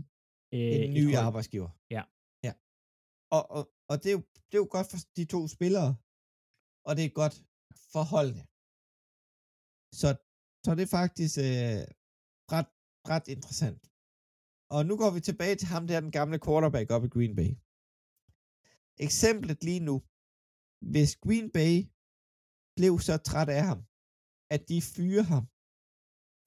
øh, 0.55 0.61
en 0.85 0.95
ny 0.95 1.15
arbejdsgiver. 1.15 1.71
Ja. 1.91 2.03
ja. 2.45 2.53
Og, 3.31 3.51
og, 3.51 3.71
og 3.89 3.97
det, 4.03 4.07
er 4.07 4.13
jo, 4.13 4.23
det 4.49 4.55
er 4.55 4.63
jo 4.65 4.69
godt 4.71 4.87
for 4.91 4.99
de 5.17 5.25
to 5.25 5.49
spillere, 5.49 5.97
og 6.87 6.97
det 6.97 7.05
er 7.05 7.09
godt 7.23 7.35
for 7.93 8.03
holdene. 8.15 8.45
Så, 10.01 10.09
så 10.67 10.75
det 10.75 10.85
er 10.87 10.97
faktisk 11.01 11.35
øh, 11.49 11.83
ret, 12.55 12.71
ret 13.13 13.27
interessant. 13.35 13.83
Og 14.75 14.81
nu 14.89 14.95
går 15.03 15.11
vi 15.17 15.21
tilbage 15.29 15.57
til 15.59 15.69
ham 15.75 15.85
der, 15.87 16.05
den 16.07 16.17
gamle 16.19 16.39
quarterback 16.47 16.89
op 16.95 17.05
i 17.05 17.15
Green 17.15 17.35
Bay. 17.39 17.51
Eksemplet 19.07 19.59
lige 19.69 19.83
nu. 19.89 19.97
Hvis 20.93 21.11
Green 21.25 21.49
Bay 21.57 21.75
blev 22.79 22.93
så 23.09 23.15
træt 23.29 23.51
af 23.59 23.65
ham, 23.71 23.81
at 24.55 24.63
de 24.71 24.79
fyrer 24.95 25.27
ham, 25.33 25.45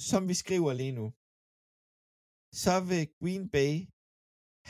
som 0.10 0.22
vi 0.30 0.36
skriver 0.44 0.72
lige 0.82 0.96
nu, 1.00 1.08
så 2.64 2.76
vil 2.90 3.04
Green 3.22 3.46
Bay 3.56 3.74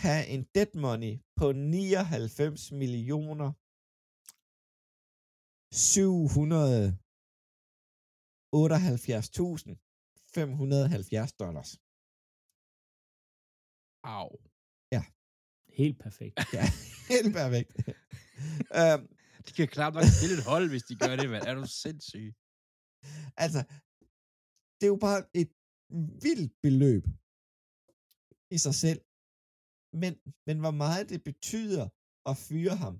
have 0.03 0.23
en 0.33 0.43
dead 0.55 0.71
money 0.85 1.13
på 1.39 1.47
99 1.51 2.71
millioner 2.81 3.49
700 5.71 7.08
778.570 8.55 8.59
dollars. 11.43 11.69
Au. 14.03 14.29
Helt 15.81 15.97
perfekt. 16.05 16.35
Ja, 16.57 16.65
helt 17.13 17.33
perfekt. 17.39 17.71
um, 18.81 19.01
De 19.45 19.51
kan 19.57 19.67
klart 19.77 19.93
nok 19.93 20.09
stille 20.17 20.35
et 20.39 20.47
hold, 20.51 20.65
hvis 20.69 20.87
de 20.89 20.95
gør 21.03 21.15
det, 21.15 21.29
mand. 21.29 21.43
Er 21.49 21.55
du 21.59 21.65
sindssyg? 21.83 22.27
altså, 23.43 23.61
det 24.77 24.85
er 24.87 24.93
jo 24.95 25.01
bare 25.07 25.21
et 25.41 25.51
vildt 26.25 26.53
beløb 26.65 27.05
i 28.55 28.57
sig 28.65 28.75
selv. 28.85 29.01
Men, 30.01 30.13
men 30.47 30.57
hvor 30.63 30.75
meget 30.83 31.05
det 31.11 31.21
betyder 31.29 31.85
at 32.29 32.35
fyre 32.47 32.75
ham 32.83 32.95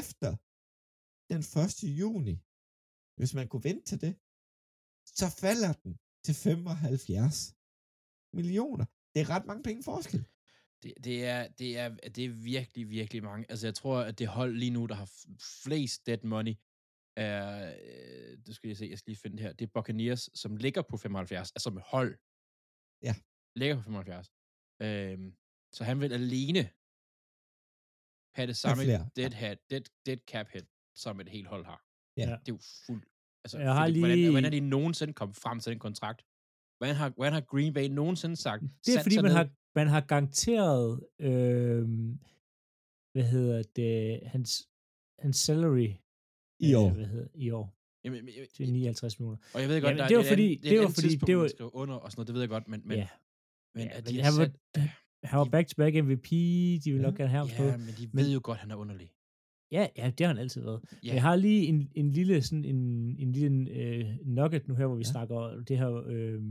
efter 0.00 0.30
den 1.30 1.40
1. 1.40 2.00
juni, 2.00 2.34
hvis 3.18 3.32
man 3.38 3.46
kunne 3.48 3.68
vente 3.70 3.86
til 3.90 3.98
det, 4.04 4.14
så 5.14 5.26
falder 5.40 5.72
den 5.72 5.98
til 6.24 6.34
75 6.34 7.54
millioner. 8.32 8.84
Det 9.14 9.20
er 9.20 9.30
ret 9.30 9.46
mange 9.46 9.62
penge 9.62 9.82
forskel. 9.82 10.24
Det, 10.82 10.94
det, 11.04 11.24
er, 11.24 11.48
det, 11.48 11.78
er, 11.78 11.88
det 11.88 12.24
er 12.24 12.28
virkelig, 12.28 12.90
virkelig 12.90 13.22
mange. 13.22 13.46
Altså, 13.48 13.66
jeg 13.66 13.74
tror, 13.74 14.00
at 14.00 14.18
det 14.18 14.28
hold 14.28 14.56
lige 14.56 14.70
nu, 14.70 14.86
der 14.86 14.94
har 14.94 15.10
flest 15.64 16.06
dead 16.06 16.22
money, 16.22 16.54
er, 17.16 17.74
øh, 17.82 18.38
det 18.46 18.54
skal 18.56 18.68
jeg 18.68 18.76
se, 18.76 18.86
jeg 18.90 18.98
skal 18.98 19.10
lige 19.10 19.20
finde 19.20 19.36
det 19.36 19.44
her, 19.46 19.52
det 19.52 19.66
er 19.66 19.70
Buccaneers, 19.74 20.30
som 20.34 20.56
ligger 20.56 20.82
på 20.82 20.96
75, 20.96 21.50
altså 21.50 21.70
med 21.70 21.82
hold. 21.82 22.18
Ja. 23.02 23.14
Ligger 23.56 23.76
på 23.76 23.82
75. 23.82 24.32
Øhm, 24.82 25.36
så 25.72 25.84
han 25.84 26.00
vil 26.00 26.12
alene 26.12 26.62
have 28.36 28.46
det 28.46 28.56
samme 28.56 28.82
dead, 29.16 29.32
head, 29.32 29.56
dead, 29.70 29.84
dead 30.06 30.18
cap 30.26 30.48
hit, 30.48 30.66
som 30.94 31.20
et 31.20 31.28
helt 31.28 31.48
hold 31.48 31.64
har. 31.64 31.80
Ja. 32.16 32.22
Det 32.22 32.48
er 32.48 32.56
jo 32.56 32.60
fuldt. 32.86 33.08
Altså, 33.44 33.58
Jeg 33.58 33.72
har 33.74 33.82
fordi, 33.86 33.92
lige- 33.92 34.00
hvordan, 34.00 34.30
hvordan 34.30 34.44
er 34.44 34.50
de 34.50 34.60
nogensinde 34.60 35.12
kommet 35.12 35.36
frem 35.36 35.60
til 35.60 35.70
den 35.72 35.78
kontrakt? 35.78 36.24
Hvordan 36.78 36.96
har, 36.96 37.08
hvordan 37.16 37.32
har 37.32 37.40
Green 37.40 37.74
Bay 37.74 37.86
nogensinde 37.88 38.36
sagt, 38.36 38.62
Det 38.62 38.70
er 38.88 38.92
sat 38.92 39.02
fordi, 39.02 39.16
man 39.16 39.24
ned- 39.24 39.32
har, 39.32 39.48
man 39.74 39.86
har 39.88 40.00
garanteret, 40.00 41.00
øh, 41.20 41.88
hvad 43.12 43.24
hedder 43.24 43.62
det, 43.76 44.20
hans, 44.26 44.68
hans 45.18 45.36
salary 45.36 45.88
I 46.60 46.72
øh, 46.72 46.80
år. 46.80 46.90
Hvad 46.92 47.06
hedder, 47.06 47.28
i 47.34 47.50
år 47.50 47.74
Jamen, 48.04 48.28
jamen, 48.28 48.48
til 48.54 48.72
59 48.72 49.18
millioner. 49.20 49.38
Og 49.54 49.60
jeg 49.60 49.68
ved 49.68 49.80
godt, 49.80 49.88
Jamen, 49.90 49.98
der 49.98 50.08
det 50.08 50.14
er 50.14 50.18
var 50.18 50.24
fordi- 50.28 50.54
det 50.62 50.72
er 50.72 50.78
et 50.80 50.84
var 50.84 50.88
fordi- 50.88 51.16
det 51.16 51.36
var- 51.38 51.76
under 51.76 51.94
og 51.94 52.10
sådan 52.10 52.18
noget, 52.20 52.26
det 52.28 52.34
ved 52.34 52.40
jeg 52.42 52.48
godt, 52.48 52.68
men, 52.68 52.80
men, 52.84 52.98
ja, 52.98 53.08
men 53.74 53.84
ja, 53.84 53.90
at 53.98 54.04
men 54.04 54.14
de 54.14 54.22
han 54.22 54.32
har 54.32 54.38
var, 54.40 54.50
sat, 54.74 54.90
han 55.24 55.38
var 55.38 55.44
back-to-back 55.44 55.94
MVP, 55.96 56.28
de 56.84 56.92
vil 56.92 57.00
nok 57.02 57.14
gerne 57.16 57.30
have 57.30 57.46
ham 57.48 57.56
på. 57.56 57.62
ja, 57.64 57.76
men 57.76 57.88
de 57.98 58.10
ved 58.12 58.32
jo 58.32 58.40
godt, 58.44 58.58
han 58.58 58.70
er 58.70 58.76
underlig. 58.76 59.10
Ja, 59.76 59.88
ja, 59.96 60.06
det 60.18 60.26
har 60.26 60.34
han 60.34 60.42
altid 60.42 60.62
været. 60.62 60.80
Ja. 61.04 61.14
Jeg 61.14 61.22
har 61.22 61.36
lige 61.36 61.66
en, 61.66 61.90
en 61.94 62.10
lille, 62.10 62.42
sådan 62.42 62.64
en, 62.64 62.78
en 63.18 63.32
lille 63.32 63.70
øh, 63.70 64.16
nugget 64.24 64.68
nu 64.68 64.74
her, 64.74 64.86
hvor 64.86 64.96
vi 64.96 65.04
Ja. 65.06 65.12
snakker 65.12 65.60
det 65.68 65.78
her, 65.78 65.90
øh, 66.06 66.42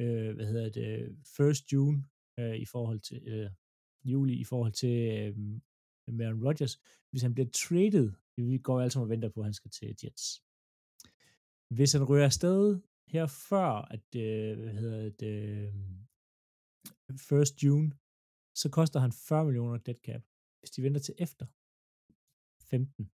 øh, 0.00 0.34
hvad 0.34 0.46
hedder 0.46 0.68
det, 0.70 1.16
First 1.36 1.72
June 1.72 2.04
øh, 2.38 2.56
i 2.56 2.64
forhold 2.64 3.00
til 3.00 3.22
øh, 3.28 3.50
juli, 4.04 4.34
i 4.34 4.44
forhold 4.44 4.72
til 4.72 4.96
øh, 4.98 6.20
Aaron 6.20 6.44
Rodgers. 6.46 6.74
Hvis 7.10 7.22
han 7.22 7.34
bliver 7.34 7.48
traded, 7.54 8.12
vi 8.36 8.58
går 8.58 8.88
sammen 8.88 9.06
og 9.06 9.10
venter 9.10 9.28
på, 9.28 9.40
at 9.40 9.46
han 9.46 9.54
skal 9.54 9.70
til 9.70 9.96
Jets. 10.04 10.42
Hvis 11.76 11.92
han 11.92 12.04
rører 12.08 12.24
afsted 12.24 12.80
her 13.08 13.26
før, 13.26 13.68
at, 13.94 14.16
øh, 14.16 14.58
hvad 14.58 14.74
hedder 14.74 15.10
det, 15.10 15.34
øh, 17.32 17.40
1. 17.40 17.62
June, 17.64 17.92
så 18.54 18.68
koster 18.72 19.00
han 19.00 19.12
40 19.12 19.44
millioner 19.44 19.76
dead 19.78 19.96
cap. 20.06 20.22
Hvis 20.60 20.70
de 20.70 20.82
venter 20.82 21.00
til 21.00 21.14
efter 21.18 21.46
15. 22.72 23.10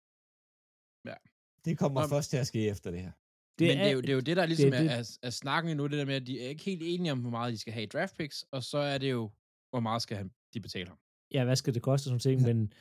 Det 1.65 1.77
kommer 1.77 2.01
Nå, 2.01 2.07
først 2.07 2.29
til 2.29 2.37
at 2.43 2.47
ske 2.47 2.61
efter 2.73 2.91
det 2.91 3.01
her. 3.05 3.11
Det 3.59 3.67
Men 3.67 3.77
er, 3.77 3.83
det, 3.83 3.89
er 3.89 3.95
jo, 3.97 4.01
det 4.01 4.09
er 4.09 4.13
jo 4.13 4.19
det, 4.19 4.37
der 4.37 4.45
ligesom 4.45 4.71
det 4.71 4.79
det, 4.79 4.91
er 4.91 4.95
er, 4.95 4.99
er, 4.99 5.27
er 5.27 5.29
snakken 5.29 5.77
nu, 5.77 5.83
det 5.87 5.97
der 6.01 6.05
med, 6.05 6.15
at 6.21 6.27
de 6.27 6.41
er 6.43 6.49
ikke 6.49 6.63
helt 6.63 6.83
enige 6.83 7.11
om, 7.11 7.19
hvor 7.21 7.29
meget 7.29 7.53
de 7.53 7.57
skal 7.57 7.73
have 7.73 7.83
i 7.83 7.91
draft 7.95 8.17
picks, 8.17 8.45
og 8.51 8.63
så 8.63 8.77
er 8.77 8.97
det 8.97 9.11
jo, 9.11 9.31
hvor 9.69 9.79
meget 9.79 10.01
skal 10.01 10.17
han, 10.17 10.31
de 10.53 10.59
betale 10.61 10.87
ham. 10.87 10.99
Ja, 11.35 11.43
hvad 11.43 11.55
skal 11.55 11.73
det 11.73 11.81
koste, 11.81 12.03
sådan 12.03 12.19
ting, 12.19 12.41
men 12.41 12.73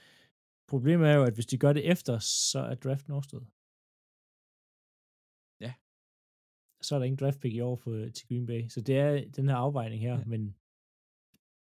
problemet 0.68 1.08
er 1.08 1.14
jo, 1.14 1.24
at 1.24 1.34
hvis 1.34 1.46
de 1.46 1.58
gør 1.58 1.72
det 1.72 1.90
efter, 1.90 2.18
så 2.52 2.58
er 2.58 2.74
draften 2.74 3.12
overstået. 3.12 3.46
Ja. 5.64 5.72
Så 6.86 6.94
er 6.94 6.98
der 6.98 7.04
ingen 7.04 7.18
draft 7.22 7.40
pick 7.40 7.54
i 7.54 7.60
år 7.60 7.76
for, 7.76 8.08
til 8.16 8.28
Green 8.28 8.46
Bay. 8.46 8.68
Så 8.68 8.80
det 8.80 8.96
er 8.98 9.30
den 9.38 9.48
her 9.48 9.56
afvejning 9.56 10.00
her, 10.00 10.18
Ja. 10.18 10.24
men 10.24 10.56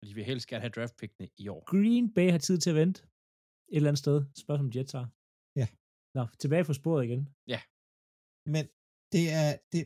Og 0.02 0.08
de 0.08 0.14
vil 0.14 0.24
helst 0.24 0.46
gerne 0.48 0.60
have 0.60 0.70
draft 0.70 0.96
pickene 0.96 1.28
i 1.38 1.48
år. 1.48 1.62
Green 1.64 2.14
Bay 2.14 2.30
har 2.30 2.38
tid 2.38 2.58
til 2.58 2.70
at 2.70 2.76
vente 2.76 3.02
et 3.72 3.76
eller 3.76 3.90
andet 3.90 4.04
sted. 4.06 4.16
Spørgsmål 4.42 4.66
om 4.68 4.72
Jets 4.76 4.92
har. 4.98 5.06
Ja. 5.60 5.66
Nå, 6.16 6.22
tilbage 6.42 6.64
på 6.70 6.74
sporet 6.80 7.02
igen. 7.08 7.22
Men 8.54 8.64
det 9.14 9.24
er, 9.40 9.50
det, 9.72 9.80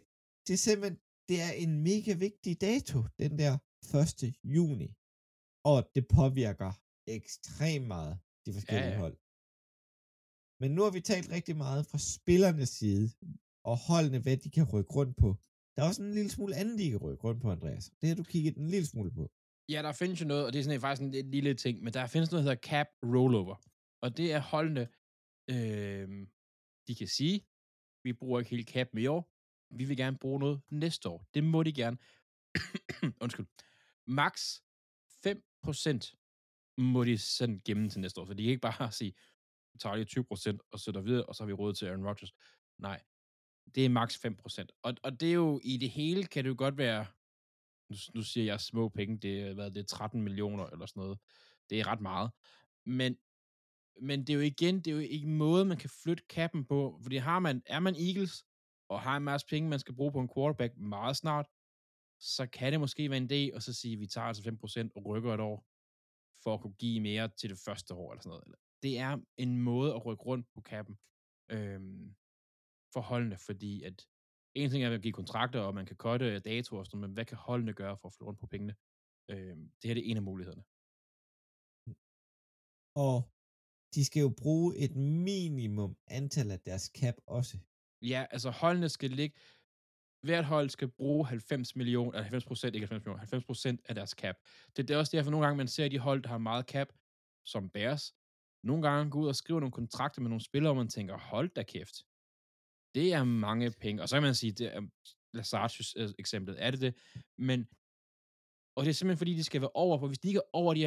det 0.47 0.53
er 0.59 0.63
simpelthen, 0.69 0.99
det 1.29 1.37
er 1.47 1.53
en 1.65 1.73
mega 1.91 2.13
vigtig 2.27 2.53
dato, 2.69 2.99
den 3.23 3.33
der 3.43 3.53
1. 3.95 4.35
juni. 4.57 4.89
Og 5.73 5.79
det 5.95 6.05
påvirker 6.19 6.71
ekstremt 7.19 7.87
meget 7.95 8.15
de 8.47 8.51
forskellige 8.57 8.93
Ja, 8.93 8.97
ja. 8.97 9.03
hold. 9.05 9.17
Men 10.61 10.69
nu 10.77 10.81
har 10.87 10.93
vi 10.97 11.01
talt 11.13 11.29
rigtig 11.37 11.57
meget 11.65 11.83
fra 11.91 11.99
spillernes 12.15 12.73
side, 12.81 13.07
og 13.71 13.77
holdene, 13.89 14.19
hvad 14.25 14.37
de 14.45 14.51
kan 14.57 14.67
rykke 14.75 14.93
rundt 14.99 15.17
på. 15.23 15.29
Der 15.73 15.79
er 15.83 15.89
også 15.91 16.03
en 16.03 16.15
lille 16.19 16.31
smule 16.37 16.55
andet, 16.61 16.79
de 16.79 16.91
kan 16.91 17.01
rykke 17.07 17.25
rundt 17.29 17.41
på, 17.45 17.49
Andreas. 17.57 17.85
Det 18.01 18.07
har 18.09 18.17
du 18.21 18.23
kigget 18.33 18.55
en 18.57 18.69
lille 18.75 18.87
smule 18.93 19.11
på. 19.19 19.25
Ja, 19.75 19.79
der 19.87 19.93
findes 19.93 20.21
jo 20.23 20.27
noget, 20.33 20.47
og 20.47 20.53
det 20.53 20.59
er 20.59 20.65
sådan 20.65 20.81
faktisk 20.81 21.03
en 21.03 21.31
lille 21.37 21.55
ting, 21.65 21.75
men 21.85 21.93
der 21.93 22.07
findes 22.07 22.31
noget, 22.31 22.45
der 22.45 22.51
hedder 22.51 22.69
cap 22.71 22.89
rollover. 23.15 23.57
Og 24.01 24.17
det 24.17 24.33
er 24.33 24.41
holdene, 24.41 24.89
øh, 25.51 26.27
de 26.89 26.95
kan 26.95 27.09
sige, 27.09 27.47
vi 28.05 28.13
bruger 28.13 28.39
ikke 28.39 28.51
hele 28.51 28.65
cap 28.65 28.97
i 28.97 29.07
år, 29.07 29.33
vi 29.71 29.85
vil 29.85 29.97
gerne 29.97 30.19
bruge 30.19 30.41
noget 30.41 30.61
næste 30.71 31.09
år. 31.09 31.27
Det 31.35 31.45
må 31.45 31.63
de 31.63 31.73
gerne. 31.73 31.99
Undskyld. 33.23 33.47
Max 34.07 34.61
5% 35.27 36.15
må 36.79 37.05
de 37.05 37.19
sende 37.19 37.61
gennem 37.65 37.89
til 37.89 38.01
næste 38.01 38.21
år, 38.21 38.27
så 38.27 38.35
de 38.35 38.43
kan 38.43 38.51
ikke 38.51 38.61
bare 38.61 38.93
sige, 39.01 39.15
vi 39.73 39.79
tager 39.79 39.97
lige 39.97 40.57
20% 40.63 40.69
og 40.73 40.81
sætter 40.81 41.01
videre, 41.01 41.27
og 41.27 41.35
så 41.35 41.43
har 41.43 41.47
vi 41.47 41.53
råd 41.53 41.75
til 41.75 41.87
Aaron 41.87 42.07
Rodgers. 42.07 42.33
Nej, 42.79 43.03
det 43.75 43.85
er 43.85 43.89
maks 43.89 44.27
5%. 44.27 44.67
Og, 44.83 44.95
og 45.03 45.21
det 45.21 45.29
er 45.29 45.35
jo, 45.35 45.61
i 45.65 45.77
det 45.77 45.91
hele 45.91 46.27
kan 46.27 46.45
det 46.45 46.51
jo 46.51 46.55
godt 46.59 46.79
være, 46.79 47.07
nu, 47.91 47.97
nu 48.15 48.23
siger 48.23 48.45
jeg 48.45 48.61
små 48.61 48.89
penge, 48.89 49.19
det 49.19 49.41
er, 49.41 49.55
hvad, 49.55 49.71
det 49.71 49.81
er 49.81 49.87
13 49.87 50.23
millioner 50.23 50.67
eller 50.67 50.87
sådan 50.87 51.01
noget. 51.01 51.19
Det 51.71 51.81
er 51.81 51.87
ret 51.87 52.01
meget. 52.01 52.31
Men, 52.87 53.17
men 54.01 54.21
det 54.21 54.31
er 54.31 54.35
jo 54.35 54.41
igen, 54.41 54.77
det 54.77 54.87
er 54.87 54.93
jo 54.93 54.99
ikke 54.99 55.27
en 55.27 55.39
måde, 55.39 55.65
man 55.65 55.77
kan 55.77 55.91
flytte 56.03 56.25
kappen 56.29 56.65
på, 56.65 56.99
fordi 57.03 57.17
har 57.17 57.39
man, 57.39 57.63
er 57.67 57.81
man 57.81 57.95
Eagles, 57.97 58.45
og 58.89 59.01
har 59.01 59.17
en 59.17 59.25
masse 59.25 59.47
penge, 59.47 59.69
man 59.69 59.79
skal 59.79 59.95
bruge 59.95 60.13
på 60.13 60.21
en 60.21 60.31
quarterback 60.35 60.77
meget 60.77 61.17
snart, 61.17 61.47
så 62.21 62.47
kan 62.47 62.73
det 62.73 62.81
måske 62.81 63.11
være 63.11 63.19
en 63.19 63.31
idé, 63.33 63.55
og 63.55 63.63
så 63.63 63.73
sige, 63.73 63.93
at 63.93 64.01
vi 64.01 64.07
tager 64.07 64.27
altså 64.27 64.43
5% 64.43 64.91
og 64.97 65.07
rykker 65.07 65.35
et 65.35 65.41
år, 65.41 65.67
for 66.43 66.55
at 66.55 66.61
kunne 66.61 66.79
give 66.79 67.01
mere 67.01 67.29
til 67.29 67.51
det 67.51 67.59
første 67.67 67.95
år, 67.95 68.13
eller 68.13 68.23
sådan 68.23 68.31
noget. 68.31 68.55
Det 68.83 68.99
er 68.99 69.19
en 69.37 69.59
måde 69.59 69.95
at 69.95 70.07
rykke 70.07 70.25
rundt 70.25 70.47
på 70.55 70.61
kappen 70.61 70.97
øhm, 71.51 72.15
for 72.93 73.01
holdene, 73.01 73.37
fordi 73.37 73.83
at 73.83 74.07
en 74.55 74.71
ting 74.71 74.85
er 74.85 74.95
at 74.95 75.03
give 75.03 75.13
kontrakter, 75.13 75.61
og 75.61 75.75
man 75.75 75.87
kan 75.87 75.97
cutte 75.97 76.41
datoer 76.41 76.81
og 76.81 76.87
sådan 76.87 77.01
men 77.01 77.13
hvad 77.13 77.25
kan 77.25 77.37
holdene 77.37 77.73
gøre 77.73 77.97
for 77.97 78.09
at 78.09 78.13
flytte 78.13 78.27
rundt 78.29 78.41
på 78.41 78.47
pengene? 78.47 78.75
Øhm, 79.31 79.73
det 79.79 79.89
her 79.89 79.95
det 79.95 80.07
er 80.07 80.11
en 80.11 80.17
af 80.17 80.23
mulighederne. 80.23 80.65
Og 83.05 83.17
de 83.95 84.05
skal 84.05 84.21
jo 84.21 84.29
bruge 84.29 84.77
et 84.77 84.97
minimum 84.97 85.97
antal 86.07 86.51
af 86.51 86.61
deres 86.61 86.91
cap 86.97 87.15
også. 87.27 87.59
Ja, 88.03 88.27
altså 88.31 88.51
holdene 88.51 88.89
skal 88.89 89.11
ligge, 89.11 89.39
hvert 90.23 90.45
hold 90.45 90.71
skal 90.71 90.89
bruge 90.89 91.27
90 91.27 91.77
millioner, 91.77 92.11
eller 92.11 92.23
90 92.23 92.45
procent, 92.45 92.75
ikke 92.75 92.85
90 92.85 93.05
millioner, 93.05 93.19
90 93.19 93.45
procent 93.45 93.81
af 93.85 93.95
deres 93.95 94.11
cap. 94.11 94.37
Det, 94.77 94.89
det 94.89 94.95
er 94.95 94.99
også 94.99 95.17
derfor, 95.17 95.31
nogle 95.31 95.47
gange 95.47 95.57
man 95.57 95.69
ser 95.69 95.85
at 95.85 95.91
de 95.91 95.99
hold, 95.99 96.23
der 96.23 96.29
har 96.29 96.39
meget 96.39 96.67
cap, 96.67 96.93
som 97.45 97.71
Bears, 97.71 98.15
nogle 98.63 98.89
gange 98.89 99.11
går 99.11 99.21
ud 99.21 99.29
og 99.29 99.37
skriver 99.37 99.61
nogle 99.61 99.73
kontrakter 99.73 100.21
med 100.23 100.31
nogle 100.31 100.45
spillere, 100.45 100.73
og 100.73 100.77
man 100.77 100.89
tænker, 100.89 101.19
hold 101.19 101.49
da 101.49 101.63
kæft. 101.63 102.05
Det 102.95 103.13
er 103.13 103.25
mange 103.25 103.71
penge. 103.71 104.03
Og 104.03 104.09
så 104.09 104.17
kan 104.17 104.23
man 104.23 104.35
sige, 104.35 104.53
det 104.53 104.75
er 104.75 104.83
Lazards 105.35 105.97
øh, 105.97 106.09
eksemplet, 106.19 106.65
er 106.65 106.71
det 106.71 106.81
det? 106.81 106.95
Men, 107.39 107.69
og 108.77 108.85
det 108.85 108.91
er 108.91 108.95
simpelthen 108.95 109.19
fordi, 109.19 109.35
de 109.35 109.45
skal 109.45 109.61
være 109.61 109.71
over, 109.75 109.99
for 109.99 110.07
hvis 110.07 110.19
de 110.19 110.29
ikke 110.29 110.39
er 110.39 110.51
over 110.53 110.75
de 110.75 110.83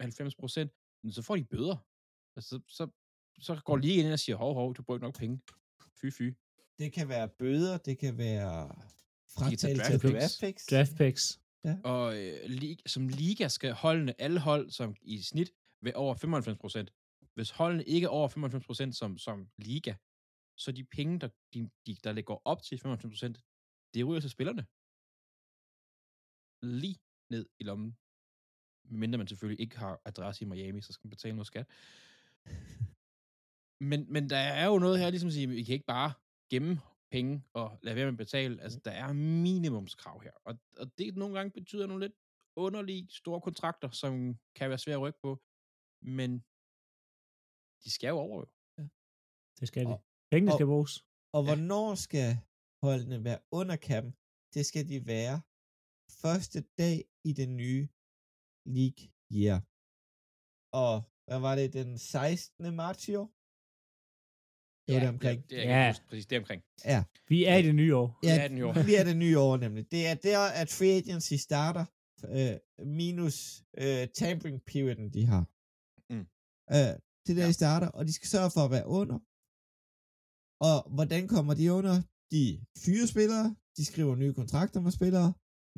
90 0.00 0.34
procent, 0.34 0.72
så 1.10 1.22
får 1.22 1.36
de 1.36 1.44
bøder. 1.44 1.76
Altså, 2.36 2.48
så, 2.48 2.60
så, 2.68 2.88
så 3.38 3.60
går 3.64 3.76
lige 3.76 3.94
ind 3.94 4.12
og 4.12 4.18
siger, 4.18 4.36
hov, 4.36 4.54
hov, 4.54 4.74
du 4.74 4.82
bruger 4.82 5.00
nok 5.00 5.18
penge. 5.18 5.40
Fy, 6.00 6.06
fy. 6.10 6.22
Det 6.78 6.92
kan 6.92 7.08
være 7.08 7.28
bøder, 7.28 7.78
det 7.78 7.98
kan 7.98 8.18
være 8.18 8.68
fratagelse 9.34 9.82
draft 9.82 9.94
af 9.94 10.00
picks. 10.00 10.20
draft 10.20 10.40
picks. 10.40 10.66
Draft 10.66 10.96
picks. 10.96 11.40
Og 11.84 12.18
øh, 12.18 12.50
lig, 12.50 12.78
som 12.86 13.08
liga 13.08 13.48
skal 13.48 13.72
holdene, 13.72 14.20
alle 14.20 14.40
hold 14.40 14.70
som 14.70 14.96
i 15.02 15.22
snit, 15.22 15.52
ved 15.80 15.92
over 15.94 16.14
95 16.14 16.58
procent. 16.58 16.92
Hvis 17.34 17.50
holdene 17.50 17.84
ikke 17.84 18.04
er 18.04 18.08
over 18.08 18.28
95 18.28 18.66
procent 18.66 18.96
som, 18.96 19.18
som 19.18 19.48
liga, 19.56 19.94
så 20.56 20.72
de 20.72 20.84
penge, 20.84 21.18
der, 21.18 21.28
de, 21.54 21.70
de, 21.86 21.94
der 22.04 22.12
ligger 22.12 22.46
op 22.46 22.62
til 22.62 22.78
95 22.78 23.12
procent, 23.12 23.40
det 23.94 24.06
ryger 24.06 24.20
til 24.20 24.30
spillerne. 24.30 24.66
Lige 26.80 26.98
ned 27.30 27.46
i 27.58 27.64
lommen. 27.64 27.96
Medmindre 28.84 29.18
man 29.18 29.28
selvfølgelig 29.28 29.60
ikke 29.60 29.78
har 29.78 30.00
adresse 30.04 30.44
i 30.44 30.48
Miami, 30.48 30.80
så 30.80 30.92
skal 30.92 31.06
man 31.06 31.10
betale 31.10 31.34
noget 31.34 31.46
skat. 31.46 31.66
Men, 33.90 34.12
men 34.14 34.30
der 34.30 34.42
er 34.60 34.66
jo 34.66 34.78
noget 34.78 34.98
her, 35.00 35.10
ligesom 35.10 35.26
at 35.26 35.32
sige, 35.32 35.48
vi 35.48 35.64
kan 35.64 35.72
ikke 35.78 35.92
bare 35.96 36.12
gemme 36.52 36.72
penge 37.14 37.34
og 37.60 37.66
lade 37.82 37.96
være 37.96 38.04
med 38.06 38.12
at 38.12 38.24
betale. 38.26 38.62
Altså, 38.64 38.78
der 38.84 38.90
er 38.90 39.12
minimumskrav 39.46 40.16
her. 40.26 40.32
Og, 40.48 40.54
og 40.80 40.98
det 40.98 41.16
nogle 41.16 41.34
gange 41.36 41.50
betyder 41.60 41.86
nogle 41.86 42.04
lidt 42.06 42.16
underlige 42.56 43.08
store 43.20 43.40
kontrakter, 43.40 43.90
som 43.90 44.12
kan 44.58 44.68
være 44.70 44.78
svære 44.78 44.96
at 44.96 45.00
rykke 45.06 45.20
på. 45.26 45.32
Men 46.18 46.30
de 47.84 47.90
skal 47.96 48.08
jo 48.08 48.18
over 48.26 48.36
jo. 48.40 48.46
Det 49.60 49.68
skal 49.68 49.82
de. 49.86 49.90
Og- 49.94 50.02
Pengene 50.32 50.52
og- 50.52 50.56
skal 50.58 50.66
bruges. 50.66 50.92
Og 51.36 51.42
hvornår 51.46 51.94
skal 52.06 52.28
holdene 52.86 53.24
være 53.28 53.40
under 53.58 53.76
kappen? 53.88 54.12
Det 54.54 54.62
skal 54.70 54.84
de 54.92 54.98
være 55.14 55.36
første 56.22 56.58
dag 56.80 56.96
i 57.28 57.32
den 57.40 57.50
nye 57.62 57.82
league 58.76 59.02
year. 59.38 59.58
Og 60.84 60.94
hvad 61.28 61.38
var 61.46 61.54
det, 61.56 61.72
den 61.72 61.98
16. 61.98 62.74
marts 62.74 63.08
i 63.08 63.14
år? 63.14 63.28
Det 64.86 64.94
var 64.94 65.00
det 65.00 65.08
omkring. 65.16 65.42
Det, 65.42 65.50
det 65.50 65.58
er 65.66 65.68
Ja. 65.70 65.86
ja. 65.86 65.94
præcis 66.08 66.26
det 66.26 66.36
er 66.36 66.40
omkring. 66.40 66.62
Ja, 66.84 67.04
Vi 67.28 67.44
er 67.44 67.56
i 67.56 67.62
det 67.62 67.74
nye 67.74 67.96
år. 67.96 68.18
Ja, 68.22 68.48
den 68.48 68.58
jo. 68.58 68.68
vi 68.88 68.94
er 69.00 69.04
det 69.04 69.16
nye 69.16 69.38
år 69.38 69.56
nemlig. 69.56 69.90
Det 69.90 70.06
er 70.06 70.14
der, 70.14 70.38
at 70.60 70.68
free 70.78 70.96
agency 71.02 71.34
starter, 71.48 71.84
øh, 72.36 72.86
minus 72.86 73.36
øh, 73.82 74.08
tampering 74.20 74.62
perioden, 74.70 75.06
de 75.16 75.22
har. 75.32 75.44
Mm. 76.12 76.24
Øh, 76.76 76.92
det 77.24 77.30
er 77.32 77.38
der, 77.40 77.42
Ja. 77.42 77.48
de 77.48 77.52
starter, 77.62 77.88
og 77.88 78.02
de 78.06 78.12
skal 78.12 78.28
sørge 78.28 78.50
for 78.54 78.62
at 78.64 78.70
være 78.76 78.86
under. 78.98 79.18
Og 80.68 80.76
hvordan 80.96 81.22
kommer 81.34 81.54
de 81.60 81.66
under? 81.78 81.96
De 82.34 82.42
fyrer 82.84 83.06
spillere, 83.14 83.46
de 83.76 83.84
skriver 83.90 84.14
nye 84.22 84.34
kontrakter 84.40 84.80
med 84.80 84.92
spillere, 84.98 85.28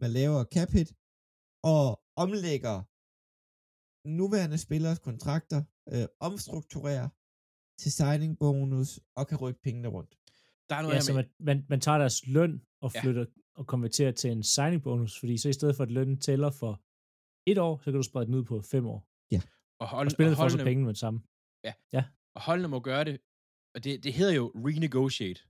man 0.03 0.11
laver 0.21 0.41
cap 0.55 0.71
hit, 0.77 0.91
og 1.75 1.85
omlægger 2.25 2.77
nuværende 4.05 4.59
spillers 4.59 4.99
kontrakter, 4.99 5.63
øh, 5.93 6.07
omstrukturerer 6.21 7.09
til 7.81 7.93
signing 7.93 8.39
bonus, 8.39 9.01
og 9.17 9.27
kan 9.29 9.39
rykke 9.39 9.61
pengene 9.63 9.89
rundt. 9.89 10.19
Der 10.69 10.75
er 10.77 10.83
noget 10.83 10.95
Ja, 10.95 11.01
så 11.01 11.13
med, 11.15 11.25
man, 11.25 11.31
man, 11.57 11.67
man 11.69 11.81
tager 11.81 11.99
deres 11.99 12.27
løn 12.27 12.63
og 12.81 12.91
Ja. 12.95 13.03
flytter 13.03 13.27
og 13.55 13.67
konverterer 13.67 14.13
til 14.13 14.31
en 14.31 14.43
signing 14.43 14.83
bonus, 14.83 15.19
fordi 15.21 15.39
så 15.39 15.49
i 15.49 15.53
stedet 15.53 15.77
for 15.77 15.83
at 15.85 15.91
lønnen 15.91 16.21
tæller 16.21 16.51
for 16.51 16.83
et 17.51 17.59
år, 17.59 17.79
så 17.79 17.85
kan 17.85 17.95
du 17.95 18.03
sprede 18.03 18.27
den 18.27 18.35
ud 18.35 18.45
på 18.45 18.61
fem 18.63 18.87
år. 18.87 19.09
og, 19.81 19.89
hold, 19.89 20.07
Og 20.07 20.11
spillerne 20.13 20.33
og 20.35 20.37
får 20.37 20.49
så 20.49 20.57
holdene, 20.57 20.69
pengene 20.69 20.85
med 20.85 20.95
det 20.95 21.01
samme. 21.01 21.21
og 22.35 22.43
holdene 22.43 22.69
må 22.69 22.81
gøre 22.81 23.05
det, 23.05 23.21
og 23.75 23.85
det, 23.85 24.05
det 24.05 24.13
hedder 24.13 24.33
jo 24.33 24.53
renegotiate, 24.57 25.41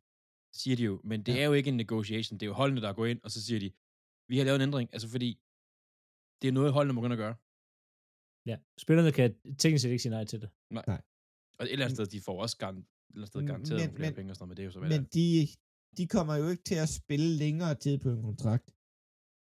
siger 0.52 0.76
de 0.76 0.82
jo, 0.82 1.00
men 1.04 1.22
det 1.22 1.32
Ja. 1.32 1.36
ja. 1.36 1.42
er 1.42 1.46
jo 1.46 1.52
ikke 1.52 1.68
en 1.68 1.76
negotiation, 1.76 2.38
det 2.38 2.46
er 2.46 2.50
jo 2.50 2.52
holdene, 2.52 2.80
der 2.80 2.92
går 2.92 3.06
ind, 3.06 3.20
og 3.24 3.30
så 3.30 3.42
siger 3.46 3.60
de, 3.60 3.70
vi 4.28 4.38
har 4.38 4.44
lavet 4.44 4.56
en 4.56 4.62
ændring, 4.62 4.88
altså 4.92 5.08
fordi, 5.08 5.30
det 6.42 6.48
er 6.48 6.52
noget, 6.52 6.72
holdene 6.72 6.92
må 6.94 7.00
gå 7.00 7.04
ind 7.06 7.12
og 7.12 7.16
gøre. 7.18 7.34
Ja. 8.50 8.56
Spillerne 8.84 9.12
kan 9.18 9.28
teknisk 9.62 9.82
set 9.82 9.90
ikke 9.90 10.02
sige 10.06 10.10
nej 10.18 10.24
til 10.32 10.40
det. 10.42 10.48
Og 11.58 11.64
et 11.64 11.72
eller 11.72 11.84
andet 11.84 11.96
sted, 11.98 12.06
de 12.06 12.20
får 12.20 12.36
også 12.44 12.56
garant, 12.62 12.78
et 12.78 12.84
eller 12.84 13.16
andet 13.16 13.28
sted 13.28 13.42
garanteret 13.50 13.78
Men- 13.78 13.86
nogle 13.86 13.96
flere 13.98 14.10
men- 14.10 14.16
penge 14.18 14.30
og 14.32 14.36
sådan 14.36 14.42
noget, 14.44 14.50
men 14.50 14.56
det 14.56 14.62
er 14.62 14.68
jo 14.70 14.74
så, 14.76 14.80
Men 14.94 15.02
de, 15.16 15.28
de 15.98 16.04
kommer 16.14 16.34
jo 16.42 16.46
ikke 16.52 16.64
til 16.70 16.78
at 16.84 16.90
spille 17.00 17.28
længere 17.44 17.74
tid 17.84 17.94
på 18.04 18.08
en 18.16 18.22
kontrakt. 18.30 18.66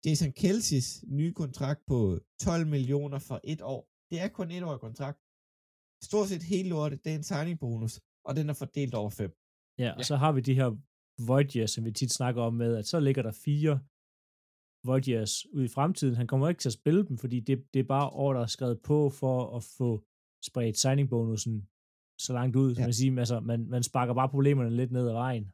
Jason 0.06 0.32
Kelseys 0.41 0.89
nye 1.20 1.34
kontrakt 1.41 1.82
på 1.91 1.97
12 2.41 2.68
millioner 2.76 3.20
for 3.20 3.38
et 3.53 3.62
år. 3.74 3.82
Det 4.12 4.18
er 4.24 4.28
kun 4.28 4.51
et 4.51 4.64
år 4.64 4.78
kontrakt. 4.88 5.20
Stort 6.10 6.28
set 6.32 6.43
hele 6.53 6.70
lortet, 6.70 6.97
det 7.03 7.12
er 7.12 7.16
en 7.22 7.24
signing 7.32 7.60
bonus, 7.60 7.93
og 8.28 8.32
den 8.38 8.45
er 8.49 8.53
fordelt 8.64 8.93
over 9.01 9.10
fem. 9.22 9.32
Ja, 9.84 9.89
og 9.91 9.97
Ja. 9.99 10.03
så 10.03 10.16
har 10.24 10.32
vi 10.32 10.41
de 10.49 10.53
her 10.62 10.70
void 11.30 11.56
years, 11.56 11.72
som 11.72 11.86
vi 11.86 11.91
tit 11.91 12.12
snakker 12.20 12.41
om 12.41 12.53
med, 12.53 12.72
at 12.76 12.86
så 12.88 12.99
ligger 12.99 13.22
der 13.28 13.32
fire 13.32 13.74
void 14.86 15.07
years 15.07 15.33
ud 15.55 15.63
i 15.63 15.73
fremtiden. 15.77 16.15
Han 16.15 16.27
kommer 16.27 16.49
ikke 16.49 16.59
til 16.59 16.69
at 16.69 16.79
spille 16.81 17.07
dem, 17.07 17.17
fordi 17.17 17.39
det, 17.39 17.55
det 17.73 17.79
er 17.79 17.93
bare 17.95 18.09
år, 18.09 18.33
der 18.33 18.41
er 18.41 18.51
skrevet 18.57 18.79
på 18.81 19.09
for 19.09 19.36
at 19.57 19.63
få 19.77 19.89
spredt 20.49 20.77
signing 20.77 21.09
bonusen 21.09 21.55
så 22.25 22.33
langt 22.33 22.55
ud. 22.55 22.69
Ja. 22.73 22.79
Ja. 22.79 22.86
Man, 22.88 22.93
sige, 22.93 23.19
altså, 23.19 23.39
man, 23.39 23.59
man 23.75 23.83
sparker 23.83 24.13
bare 24.13 24.29
problemerne 24.29 24.75
lidt 24.79 24.91
ned 24.91 25.07
ad 25.07 25.13
vejen. 25.13 25.45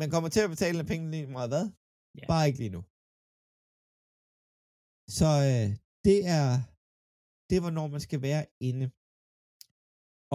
Man 0.00 0.10
kommer 0.10 0.28
til 0.28 0.40
at 0.44 0.50
betale 0.54 0.80
en 0.80 0.86
penge 0.92 1.10
lige 1.10 1.26
meget 1.26 1.50
hvad? 1.50 1.64
Ja. 2.18 2.26
Bare 2.32 2.46
ikke 2.48 2.60
lige 2.62 2.74
nu. 2.76 2.82
Så 5.18 5.30
øh, 5.50 5.68
det 6.06 6.18
er 6.40 6.48
det, 7.50 7.58
hvornår 7.62 7.86
man 7.94 8.02
skal 8.06 8.20
være 8.28 8.44
inde. 8.68 8.86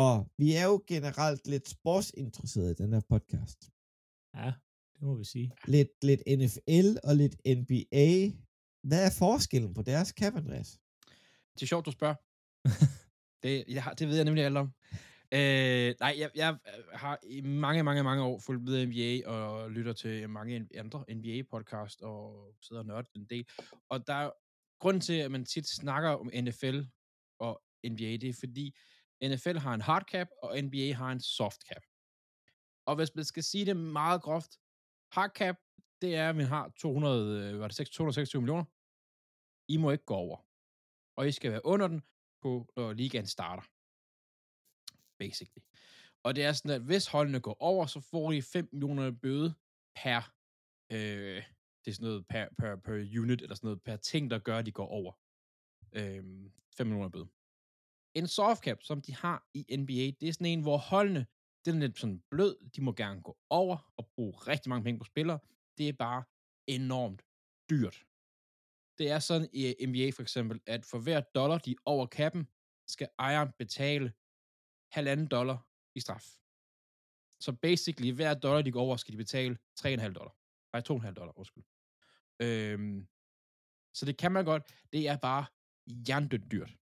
Og 0.06 0.16
vi 0.42 0.48
er 0.60 0.66
jo 0.72 0.76
generelt 0.94 1.44
lidt 1.54 1.68
sportsinteresserede 1.76 2.72
i 2.72 2.80
den 2.82 2.94
her 2.96 3.04
podcast. 3.14 3.60
Ja, 4.40 4.50
det 5.02 5.08
må 5.08 5.16
vi 5.16 5.24
sige. 5.24 5.52
Lidt, 5.68 6.04
lidt 6.04 6.22
NFL 6.28 6.90
og 7.04 7.16
lidt 7.16 7.36
NBA. 7.46 8.38
Hvad 8.84 9.06
er 9.06 9.12
forskellen 9.20 9.74
på 9.74 9.82
deres 9.82 10.10
cap, 10.10 10.36
Andreas? 10.36 10.80
Det 11.54 11.62
er 11.62 11.66
sjovt, 11.66 11.86
du 11.86 11.92
spørger. 11.92 12.16
det, 13.44 13.64
jeg 13.68 13.84
har, 13.84 13.94
det 13.94 14.08
ved 14.08 14.16
jeg 14.16 14.26
nemlig 14.26 14.46
alt 14.46 14.58
om. 14.58 14.74
Øh, 15.34 15.96
nej, 16.00 16.16
jeg, 16.18 16.30
jeg 16.36 16.58
har 16.94 17.20
i 17.24 17.42
mange, 17.42 17.84
mange, 17.84 18.04
mange 18.04 18.24
år 18.24 18.40
fulgt 18.40 18.64
med 18.64 18.86
NBA 18.86 19.30
og 19.30 19.72
lytter 19.72 19.94
til 19.94 20.30
mange 20.30 20.68
andre 20.78 21.04
NBA-podcast 21.10 22.02
og 22.02 22.54
sidder 22.62 22.82
og 22.82 22.86
nørder 22.88 23.10
en 23.16 23.26
del. 23.26 23.46
Og 23.90 24.08
der 24.08 24.14
er 24.14 24.32
grunden 24.80 25.02
til, 25.02 25.14
at 25.14 25.32
man 25.32 25.46
tit 25.46 25.68
snakker 25.70 26.10
om 26.10 26.30
NFL 26.44 26.80
og 27.40 27.62
NBA, 27.86 28.18
det 28.18 28.30
er 28.30 28.34
fordi 28.40 28.76
NFL 29.24 29.58
har 29.58 29.74
en 29.74 29.82
hard 29.82 30.06
cap, 30.12 30.28
og 30.44 30.62
NBA 30.64 30.94
har 30.94 31.12
en 31.12 31.22
soft 31.22 31.62
cap. 31.74 31.84
Og 32.86 32.96
hvis 32.96 33.16
man 33.16 33.26
skal 33.26 33.44
sige 33.44 33.66
det 33.66 33.78
meget 33.78 34.22
groft, 34.22 34.52
hard 35.12 35.32
cap, 35.36 35.56
det 36.02 36.16
er, 36.16 36.30
at 36.30 36.38
vi 36.38 36.44
har 36.44 36.70
200, 36.70 37.54
øh, 37.54 37.60
var 37.60 37.68
det 37.68 37.76
6, 37.76 37.90
226 37.90 38.42
millioner. 38.42 38.66
I 39.68 39.78
må 39.78 39.92
ikke 39.92 40.06
gå 40.06 40.16
over. 40.16 40.38
Og 41.16 41.28
I 41.28 41.32
skal 41.32 41.52
være 41.52 41.66
under 41.66 41.88
den 41.88 42.02
på, 42.42 42.74
når 42.76 42.94
ligaen 42.94 43.28
starter. 43.28 43.64
Basically. 45.18 45.64
Og 46.24 46.36
det 46.36 46.44
er 46.44 46.54
sådan, 46.54 46.72
at 46.72 46.82
hvis 46.82 47.08
holdene 47.08 47.40
går 47.40 47.58
over, 47.60 47.86
så 47.86 48.00
får 48.00 48.32
de 48.32 48.42
5 48.42 48.70
millioner 48.72 49.12
bøde 49.12 49.54
per, 49.96 50.34
øh, 50.92 51.44
det 51.86 51.92
er 51.92 51.96
sådan 51.96 52.08
noget 52.08 52.28
per, 52.28 52.48
per, 52.60 52.76
per 52.76 52.94
unit, 53.22 53.42
eller 53.42 53.56
sådan 53.56 53.68
noget 53.68 53.84
per 53.84 53.96
ting, 53.96 54.32
der 54.32 54.40
gør, 54.40 54.58
at 54.58 54.66
de 54.66 54.72
går 54.72 54.88
over. 54.88 55.14
Øh, 55.94 56.24
5 56.78 56.88
millioner 56.88 57.10
bøde. 57.10 57.28
En 58.14 58.28
soft 58.28 58.64
cap, 58.64 58.84
som 58.84 59.02
de 59.02 59.16
har 59.16 59.48
i 59.54 59.78
NBA, 59.78 60.12
det 60.20 60.30
er 60.30 60.34
sådan 60.34 60.48
en, 60.48 60.62
hvor 60.62 60.78
holdene, 60.78 61.26
den 61.66 61.76
er 61.76 61.80
lidt 61.80 62.00
sådan 62.00 62.24
blød, 62.30 62.70
de 62.76 62.82
må 62.82 62.94
gerne 62.94 63.22
gå 63.22 63.38
over 63.50 63.92
og 63.98 64.08
bruge 64.16 64.34
rigtig 64.34 64.70
mange 64.70 64.84
penge 64.84 65.00
på 65.00 65.04
spillere. 65.04 65.40
Det 65.78 65.90
er 65.90 65.94
bare 65.94 66.24
enormt 66.68 67.22
dyrt. 67.70 68.06
Det 68.98 69.10
er 69.10 69.20
sådan 69.20 69.50
i 69.54 69.68
øh, 69.68 69.90
NBA 69.90 70.12
for 70.16 70.22
eksempel, 70.22 70.62
at 70.66 70.86
for 70.86 71.00
hver 71.00 71.20
dollar, 71.20 71.58
de 71.58 71.72
er 71.72 71.76
over 71.86 72.06
kappen, 72.06 72.48
skal 72.88 73.10
ejeren 73.20 73.52
betale 73.60 74.14
halvanden 74.92 75.28
dollar 75.28 75.68
i 75.96 76.00
straf. 76.00 76.26
Så 77.40 77.54
basically, 77.54 78.12
hver 78.12 78.34
dollar, 78.34 78.62
de 78.62 78.72
går 78.72 78.82
over, 78.82 78.98
skal 78.98 79.12
de 79.12 79.18
betale 79.18 79.58
3,5 79.80 79.88
dollar. 80.14 80.36
Nej, 80.74 80.82
2,5 80.90 81.14
dollar, 81.14 81.40
undskyld. 81.40 81.64
Øhm, 82.42 83.08
så 83.94 84.06
det 84.06 84.18
kan 84.18 84.32
man 84.32 84.46
godt. 84.46 84.64
Det 84.94 85.08
er 85.08 85.18
bare 85.18 85.46
jerndødt 86.10 86.52
dyrt. 86.52 86.78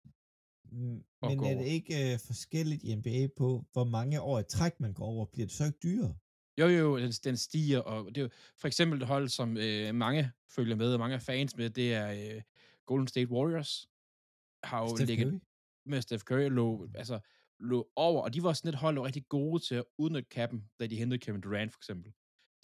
Mm, 0.72 1.04
Men 1.22 1.44
er 1.44 1.54
det 1.54 1.66
ikke 1.66 2.12
øh, 2.12 2.18
forskelligt 2.26 2.82
i 2.82 2.94
NBA 2.94 3.28
på, 3.36 3.64
hvor 3.72 3.84
mange 3.84 4.20
år 4.20 4.38
i 4.38 4.44
træk 4.44 4.80
man 4.80 4.92
går 4.92 5.04
over? 5.04 5.26
Bliver 5.26 5.46
det 5.46 5.54
så 5.54 5.64
ikke 5.64 5.78
dyrere? 5.82 6.14
Jo, 6.60 6.66
jo, 6.66 6.78
jo, 6.78 6.98
den, 6.98 7.12
den 7.12 7.36
stiger, 7.36 7.78
og 7.78 8.08
det 8.08 8.18
er 8.18 8.22
jo 8.22 8.28
for 8.60 8.66
eksempel 8.68 9.02
et 9.02 9.06
hold, 9.06 9.28
som 9.28 9.56
øh, 9.56 9.94
mange 9.94 10.30
følger 10.50 10.76
med, 10.76 10.92
og 10.92 10.98
mange 10.98 11.14
er 11.14 11.20
fans 11.20 11.56
med, 11.56 11.70
det 11.70 11.94
er 11.94 12.34
øh, 12.36 12.42
Golden 12.86 13.08
State 13.08 13.30
Warriors. 13.30 13.88
Har 14.62 14.82
jo 14.82 14.96
Steph 14.96 15.08
ligget 15.08 15.28
Curry? 15.28 15.40
med 15.86 16.02
Steph 16.02 16.22
Curry, 16.22 16.48
lå, 16.48 16.88
altså, 16.94 17.20
lå 17.60 17.88
over, 17.96 18.22
og 18.22 18.34
de 18.34 18.42
var 18.42 18.52
sådan 18.52 18.68
et 18.68 18.74
hold, 18.74 18.94
der 18.94 19.00
var 19.00 19.06
rigtig 19.06 19.28
gode 19.28 19.62
til 19.64 19.74
at 19.74 19.84
udnytte 19.98 20.28
kappen, 20.28 20.64
da 20.80 20.86
de 20.86 20.96
hentede 20.96 21.18
Kevin 21.18 21.40
Durant 21.40 21.72
for 21.72 21.78
eksempel. 21.78 22.12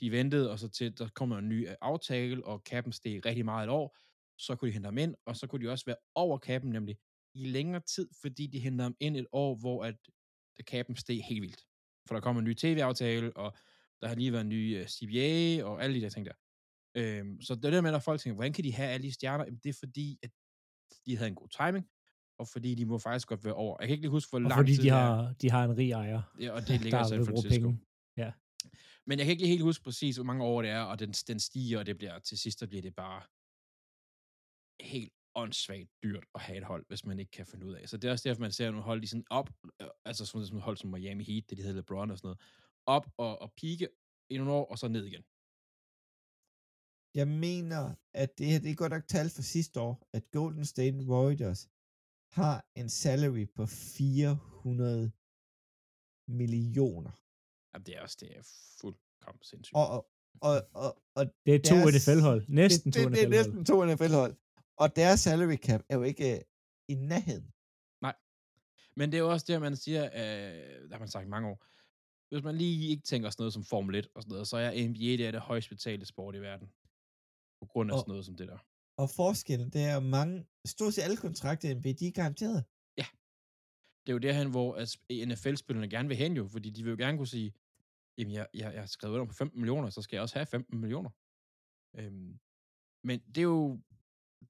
De 0.01 0.11
ventede, 0.11 0.51
og 0.51 0.59
så 0.59 0.69
til, 0.69 0.99
der 0.99 1.09
kommer 1.15 1.39
en 1.39 1.49
ny 1.49 1.69
øh, 1.69 1.75
aftale, 1.81 2.47
og 2.47 2.65
kappen 2.65 2.93
steg 2.93 3.27
rigtig 3.27 3.45
meget 3.45 3.65
et 3.65 3.71
år, 3.71 3.97
så 4.39 4.57
kunne 4.57 4.69
de 4.69 4.73
hente 4.73 4.87
ham 4.87 4.99
ind, 4.99 5.15
og 5.27 5.37
så 5.37 5.47
kunne 5.47 5.67
de 5.67 5.71
også 5.71 5.85
være 5.87 5.97
over 6.15 6.39
kappen, 6.39 6.71
nemlig 6.71 6.97
i 7.35 7.45
længere 7.45 7.81
tid, 7.81 8.09
fordi 8.21 8.47
de 8.47 8.59
hentede 8.59 8.83
ham 8.83 8.97
ind 9.01 9.17
et 9.17 9.27
år, 9.33 9.55
hvor 9.57 9.85
at 9.85 9.97
kappen 10.67 10.97
steg 10.97 11.25
helt 11.29 11.43
vildt. 11.43 11.67
For 12.09 12.15
der 12.15 12.21
kom 12.21 12.39
en 12.39 12.45
ny 12.45 12.55
tv-aftale, 12.55 13.37
og 13.37 13.57
der 14.01 14.09
har 14.09 14.15
lige 14.15 14.33
været 14.33 14.41
en 14.43 14.49
ny 14.49 14.81
uh, 14.81 14.87
CBA, 14.87 15.65
og 15.65 15.83
alle 15.83 15.97
de 15.97 16.01
der 16.01 16.09
ting 16.09 16.27
der. 16.27 16.33
Øhm, 16.97 17.41
så 17.41 17.55
det 17.55 17.65
er 17.65 17.71
det 17.71 17.83
med, 17.83 17.91
når 17.93 17.99
folk 17.99 18.21
tænker, 18.21 18.35
hvordan 18.35 18.53
kan 18.53 18.65
de 18.65 18.73
have 18.73 18.89
alle 18.89 19.07
de 19.07 19.13
stjerner? 19.13 19.45
Jamen, 19.45 19.61
det 19.63 19.69
er 19.69 19.79
fordi, 19.79 20.19
at 20.23 20.31
de 21.07 21.17
havde 21.17 21.29
en 21.29 21.35
god 21.35 21.49
timing, 21.49 21.87
og 22.39 22.49
fordi 22.49 22.75
de 22.75 22.85
må 22.87 22.99
faktisk 22.99 23.29
godt 23.29 23.45
være 23.45 23.55
over. 23.55 23.77
Jeg 23.81 23.89
kan 23.89 23.93
ikke 23.95 24.03
lige 24.03 24.11
huske, 24.11 24.31
hvor 24.31 24.39
Og 24.39 24.43
lang 24.43 24.59
fordi 24.59 24.75
tid 24.77 24.83
de 24.83 24.89
har, 24.89 25.35
de 25.43 25.51
har 25.51 25.65
en 25.65 25.77
rig 25.77 25.91
ejer, 25.91 26.23
Ja, 26.41 26.51
og 26.53 26.61
det 26.69 26.81
ligger 26.81 26.99
der 26.99 27.07
i 27.07 27.09
San 27.09 27.27
Francisco. 27.27 27.69
penge. 27.69 27.81
Ja. 28.17 28.33
Men 29.07 29.19
jeg 29.19 29.27
kan 29.27 29.31
ikke 29.31 29.43
lige 29.43 29.51
helt 29.51 29.63
huske 29.63 29.85
præcis, 29.85 30.17
hvor 30.17 30.25
mange 30.25 30.45
år 30.45 30.63
det 30.63 30.71
er, 30.71 30.81
og 30.81 30.99
den, 30.99 31.13
den 31.13 31.41
stiger, 31.41 31.79
og 31.79 31.87
det 31.87 31.99
bliver, 31.99 32.19
til 32.19 32.39
sidst 32.39 32.61
der 32.61 32.67
bliver 32.67 32.83
det 32.83 32.95
bare 32.95 33.23
helt 34.81 35.13
åndssvagt 35.37 35.91
dyrt 36.03 36.25
at 36.35 36.41
have 36.41 36.59
et 36.59 36.65
hold, 36.65 36.85
hvis 36.89 37.05
man 37.05 37.19
ikke 37.19 37.31
kan 37.31 37.47
finde 37.47 37.67
ud 37.67 37.75
af. 37.75 37.89
Så 37.89 37.97
det 37.97 38.09
er 38.09 38.13
også 38.13 38.29
derfor, 38.29 38.41
man 38.41 38.53
ser 38.53 38.71
nogle 38.71 38.85
hold, 38.85 39.01
de 39.03 39.07
sådan 39.07 39.25
op, 39.31 39.51
øh, 39.83 39.89
altså 40.05 40.27
sådan 40.27 40.47
som 40.47 40.57
et 40.57 40.63
hold 40.63 40.77
som 40.77 40.91
Miami 40.91 41.25
Heat, 41.25 41.45
det 41.51 41.59
de 41.59 41.63
hedder 41.63 41.77
LeBron 41.77 42.11
og 42.11 42.19
sådan 42.19 42.27
noget, 42.27 42.41
op 42.87 43.07
og, 43.17 43.39
og 43.43 43.53
pike 43.53 43.89
i 44.31 44.37
nogle 44.37 44.53
år, 44.53 44.67
og 44.71 44.79
så 44.79 44.89
ned 44.89 45.05
igen. 45.05 45.25
Jeg 47.15 47.29
mener, 47.29 47.95
at 48.15 48.39
det 48.39 48.47
her, 48.47 48.59
det 48.59 48.71
er 48.71 48.75
godt 48.75 48.93
nok 48.93 49.07
tal 49.09 49.31
for 49.31 49.43
sidste 49.43 49.81
år, 49.81 50.09
at 50.13 50.31
Golden 50.31 50.65
State 50.65 50.97
Warriors 51.07 51.69
har 52.33 52.67
en 52.75 52.89
salary 52.91 53.47
på 53.57 53.67
400 53.67 55.13
millioner. 56.29 57.11
Jamen, 57.75 57.87
det 57.87 57.97
er 57.97 58.03
også, 58.03 58.17
det 58.21 58.37
er 58.39 58.43
fuldkommen 58.81 59.43
sindssygt. 59.43 59.77
Og, 59.77 59.89
og, 59.91 60.07
og, 60.41 60.69
og, 60.75 61.03
og 61.15 61.25
Det 61.47 61.55
er 61.55 61.59
to 61.59 61.75
Deres- 61.75 61.95
NFL-hold. 62.09 62.45
Næsten 62.49 62.93
det, 62.93 63.03
to 63.03 63.09
det, 63.09 63.17
det 63.17 63.23
er 63.23 63.29
NFL-hold. 63.29 63.47
næsten 63.55 63.65
to 63.65 63.85
NFL-hold. 63.87 64.35
Og 64.77 64.97
deres 64.97 65.21
salary 65.21 65.57
cap 65.57 65.83
er 65.89 65.97
jo 65.97 66.03
ikke 66.03 66.35
øh, 66.35 66.41
i 66.89 66.95
nærheden. 66.95 67.51
Men 68.97 69.13
det 69.13 69.19
er 69.19 69.23
jo 69.23 69.31
også 69.31 69.47
det, 69.49 69.61
man 69.61 69.77
siger, 69.77 70.05
øh, 70.05 70.89
der 70.89 70.93
har 70.93 70.99
man 70.99 71.09
sagt 71.09 71.27
i 71.27 71.29
mange 71.29 71.49
år, 71.49 71.65
hvis 72.35 72.45
man 72.45 72.55
lige 72.57 72.89
ikke 72.91 73.03
tænker 73.03 73.31
sådan 73.31 73.43
noget 73.43 73.53
som 73.53 73.65
Formel 73.65 73.95
1 73.95 74.09
og 74.15 74.23
sådan 74.23 74.31
noget, 74.33 74.49
så 74.49 74.57
er 74.57 74.71
NBA 74.89 74.99
det, 75.05 75.27
er 75.27 75.31
det 75.31 75.41
højst 75.41 75.69
betalte 75.69 76.07
sport 76.07 76.35
i 76.35 76.41
verden. 76.41 76.69
På 77.61 77.67
grund 77.67 77.91
af 77.91 77.95
Og- 77.95 78.01
sådan 78.01 78.11
noget 78.11 78.25
som 78.27 78.37
det 78.37 78.49
der. 78.49 78.59
Og 78.97 79.11
forskellen, 79.11 79.71
det 79.71 79.83
er 79.85 80.01
mange, 80.01 80.47
stort 80.65 80.95
set 80.95 81.03
alle 81.03 81.17
kontrakter 81.17 81.71
i 81.71 81.75
NBA, 81.75 81.93
de 81.93 82.07
er 82.09 82.13
garanteret. 82.13 82.65
Det 84.07 84.13
er 84.13 84.13
jo 84.13 84.19
derhen, 84.19 84.51
hvor 84.51 84.75
at 84.75 84.97
NFL-spillerne 85.29 85.91
gerne 85.91 86.09
vil 86.09 86.17
hen 86.17 86.37
jo, 86.37 86.49
fordi 86.49 86.71
de 86.71 86.83
vil 86.85 86.91
jo 86.91 86.97
gerne 86.97 87.19
kunne 87.19 87.27
sige, 87.27 87.55
jamen 88.19 88.33
jeg, 88.33 88.47
jeg, 88.55 88.73
jeg 88.75 88.83
har 88.83 88.87
skrevet 88.87 89.15
under 89.15 89.27
på 89.27 89.33
15 89.35 89.61
millioner, 89.61 89.91
så 89.91 90.03
skal 90.03 90.17
jeg 90.17 90.23
også 90.23 90.35
have 90.39 90.47
15 90.47 90.79
millioner. 90.81 91.11
Øhm, 91.97 92.39
men 93.05 93.21
det 93.21 93.39
er 93.39 93.43
jo, 93.43 93.81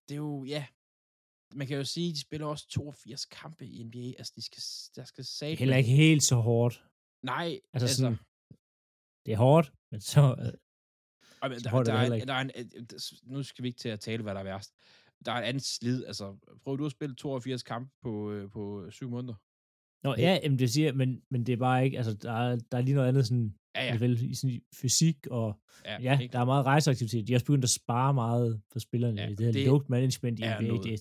det 0.08 0.14
er 0.14 0.18
jo, 0.18 0.44
ja, 0.44 0.66
man 1.54 1.66
kan 1.66 1.76
jo 1.76 1.84
sige, 1.84 2.12
de 2.12 2.20
spiller 2.20 2.46
også 2.46 2.68
82 2.68 3.24
kampe 3.24 3.66
i 3.66 3.82
NBA, 3.82 4.12
altså 4.18 4.32
de 4.36 4.42
skal, 4.42 4.62
der 4.96 5.04
skal 5.04 5.24
sige... 5.24 5.56
Heller 5.56 5.76
ikke 5.76 5.90
helt 5.90 6.22
så 6.22 6.36
hårdt. 6.36 6.84
Nej, 7.22 7.60
Altså, 7.72 7.84
altså, 7.84 7.96
sådan, 7.96 8.18
det 9.26 9.32
er 9.32 9.36
hårdt, 9.36 9.72
men 9.90 10.00
så... 10.00 10.20
Øh, 10.38 10.52
men 11.50 11.60
der, 11.60 11.70
holder 11.70 11.92
der, 11.92 12.14
er, 12.16 12.24
der 12.24 12.34
er 12.34 12.40
en, 12.40 12.50
øh, 12.56 12.64
der- 12.90 13.20
nu 13.22 13.42
skal 13.42 13.62
vi 13.62 13.68
ikke 13.68 13.78
til 13.78 13.88
at 13.88 14.00
tale, 14.00 14.22
hvad 14.22 14.34
der 14.34 14.40
er 14.40 14.44
værst. 14.44 14.74
Der 15.24 15.32
er 15.32 15.36
et 15.38 15.44
andet 15.44 15.64
slid. 15.64 16.04
Altså, 16.06 16.36
prøv 16.64 16.78
du 16.78 16.86
at 16.86 16.92
spille 16.92 17.14
82 17.14 17.62
kampe 17.62 17.90
på, 18.02 18.30
øh, 18.30 18.50
på 18.50 18.90
syv 18.90 19.10
måneder? 19.10 19.34
Nå, 20.04 20.14
ja, 20.18 20.38
jamen, 20.42 20.58
det 20.58 20.70
siger, 20.70 20.92
men, 20.92 21.22
men 21.30 21.46
det 21.46 21.52
er 21.52 21.56
bare 21.56 21.84
ikke, 21.84 21.96
altså, 21.96 22.14
der 22.14 22.32
er, 22.32 22.56
der 22.72 22.78
er 22.78 22.82
lige 22.82 22.94
noget 22.94 23.08
andet 23.08 23.26
sådan, 23.26 23.54
Ja, 23.76 23.84
ja. 23.84 23.92
ja. 23.92 23.98
vel, 23.98 24.30
i 24.30 24.34
sådan 24.34 24.60
fysik, 24.74 25.26
og 25.26 25.60
Ja, 25.84 25.98
ja, 26.02 26.28
der 26.32 26.38
er 26.40 26.44
meget 26.44 26.66
rejseaktivitet. 26.66 27.26
De 27.26 27.32
har 27.32 27.36
også 27.36 27.46
begyndt 27.46 27.64
at 27.64 27.70
spare 27.70 28.14
meget 28.14 28.62
for 28.72 28.78
spillerne. 28.78 29.20
Ja, 29.20 29.28
Ja, 29.28 29.34
det 29.34 29.46
her 29.46 29.52
det 29.52 29.66
lugt 29.66 29.90
management 29.90 30.38
i 30.40 30.42
er 30.42 30.60
NBA, 30.60 30.82
det 30.82 30.94
er 30.94 30.98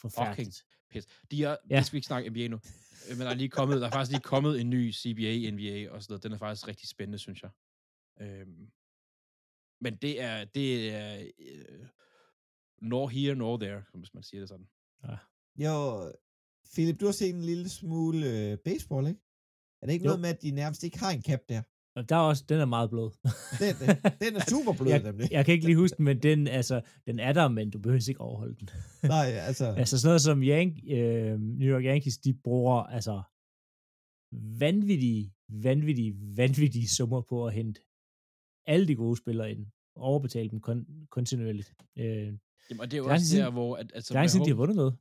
forfærdeligt. 0.00 0.64
pis. 0.90 1.06
De 1.30 1.44
er, 1.44 1.48
ja. 1.48 1.56
Ja. 1.70 1.76
det 1.76 1.86
skal 1.86 1.92
vi 1.92 1.98
ikke 1.98 2.06
snakke 2.06 2.30
NBA 2.30 2.48
nu. 2.48 2.56
Øh, 3.10 3.16
Men 3.18 3.20
der 3.20 3.30
er, 3.30 3.34
lige 3.34 3.48
kommet, 3.48 3.80
der 3.80 3.86
er 3.86 3.90
faktisk 3.90 4.10
lige 4.12 4.22
kommet 4.22 4.60
en 4.60 4.70
ny 4.70 4.92
CBA, 4.94 5.50
NBA 5.50 5.90
og 5.90 6.02
sådan 6.02 6.12
noget. 6.12 6.22
Den 6.22 6.32
er 6.32 6.38
faktisk 6.38 6.68
rigtig 6.68 6.88
spændende, 6.88 7.18
synes 7.18 7.42
jeg. 7.42 7.50
Øhm, 8.20 8.70
men 9.80 9.96
det 9.96 10.20
er, 10.22 10.44
det 10.44 10.94
er 10.94 11.18
øh, 11.38 11.86
nor 12.82 13.08
here, 13.08 13.34
nor 13.34 13.56
there, 13.56 13.82
hvis 13.94 14.14
man 14.14 14.22
siger 14.22 14.40
det 14.40 14.48
sådan. 14.48 14.68
Jo, 15.56 16.12
Philip, 16.74 17.00
du 17.00 17.04
har 17.04 17.12
set 17.12 17.34
en 17.34 17.42
lille 17.42 17.68
smule 17.68 18.50
øh, 18.50 18.58
baseball, 18.58 19.06
ikke? 19.06 19.20
Er 19.82 19.86
det 19.86 19.92
ikke 19.92 20.04
Jo. 20.04 20.08
noget 20.08 20.20
med, 20.20 20.28
at 20.28 20.42
de 20.42 20.50
nærmest 20.50 20.82
ikke 20.84 20.98
har 20.98 21.10
en 21.10 21.22
cap 21.22 21.40
der? 21.48 21.62
Og 21.96 22.08
der 22.08 22.16
er 22.16 22.20
også, 22.20 22.44
den 22.48 22.60
er 22.60 22.64
meget 22.64 22.90
blød. 22.90 23.10
Den, 23.60 23.74
den, 23.80 23.96
den 24.20 24.36
er 24.36 24.44
super 24.54 24.72
blød, 24.72 24.92
jeg, 24.92 25.02
nemlig. 25.02 25.28
jeg 25.32 25.44
kan 25.44 25.54
ikke 25.54 25.66
lige 25.66 25.76
huske 25.76 25.96
den, 25.96 26.04
men 26.04 26.22
den, 26.22 26.46
altså, 26.46 26.80
den 27.06 27.18
er 27.18 27.32
der, 27.32 27.48
men 27.48 27.70
du 27.70 27.78
behøver 27.78 28.08
ikke 28.08 28.20
overholde 28.20 28.56
den. 28.60 28.68
Nej, 29.14 29.26
altså, 29.26 29.66
Altså 29.80 29.98
sådan 29.98 30.08
noget 30.08 30.22
som 30.22 30.42
Yank, 30.42 30.78
øh, 30.88 31.40
New 31.40 31.68
York 31.74 31.84
Yankees, 31.84 32.18
de 32.18 32.34
bruger 32.44 32.82
altså 32.82 33.22
vanvittige, 34.60 35.32
vanvittige, 35.48 36.14
vanvittige 36.36 36.88
summer 36.88 37.20
på 37.20 37.46
at 37.46 37.52
hente 37.54 37.80
alle 38.66 38.88
de 38.88 38.94
gode 38.94 39.16
spillere 39.16 39.50
ind, 39.50 39.66
og 39.96 40.02
overbetale 40.02 40.50
dem 40.50 40.60
kon- 40.68 41.06
kontinuerligt. 41.10 41.74
Øh, 41.98 42.06
Jamen, 42.70 42.80
og 42.80 42.90
det 42.90 42.94
er 42.94 42.98
jo 42.98 43.04
Det 43.04 43.10
er 43.10 43.14
også 43.14 43.36
der, 43.36 43.50
hvor... 43.50 43.76
At, 43.76 43.92
altså, 43.94 44.14
der 44.14 44.20
er 44.20 44.24
ikke 44.24 44.44
de 44.44 44.48
har 44.50 44.54
vundet 44.54 44.76
noget. 44.76 44.96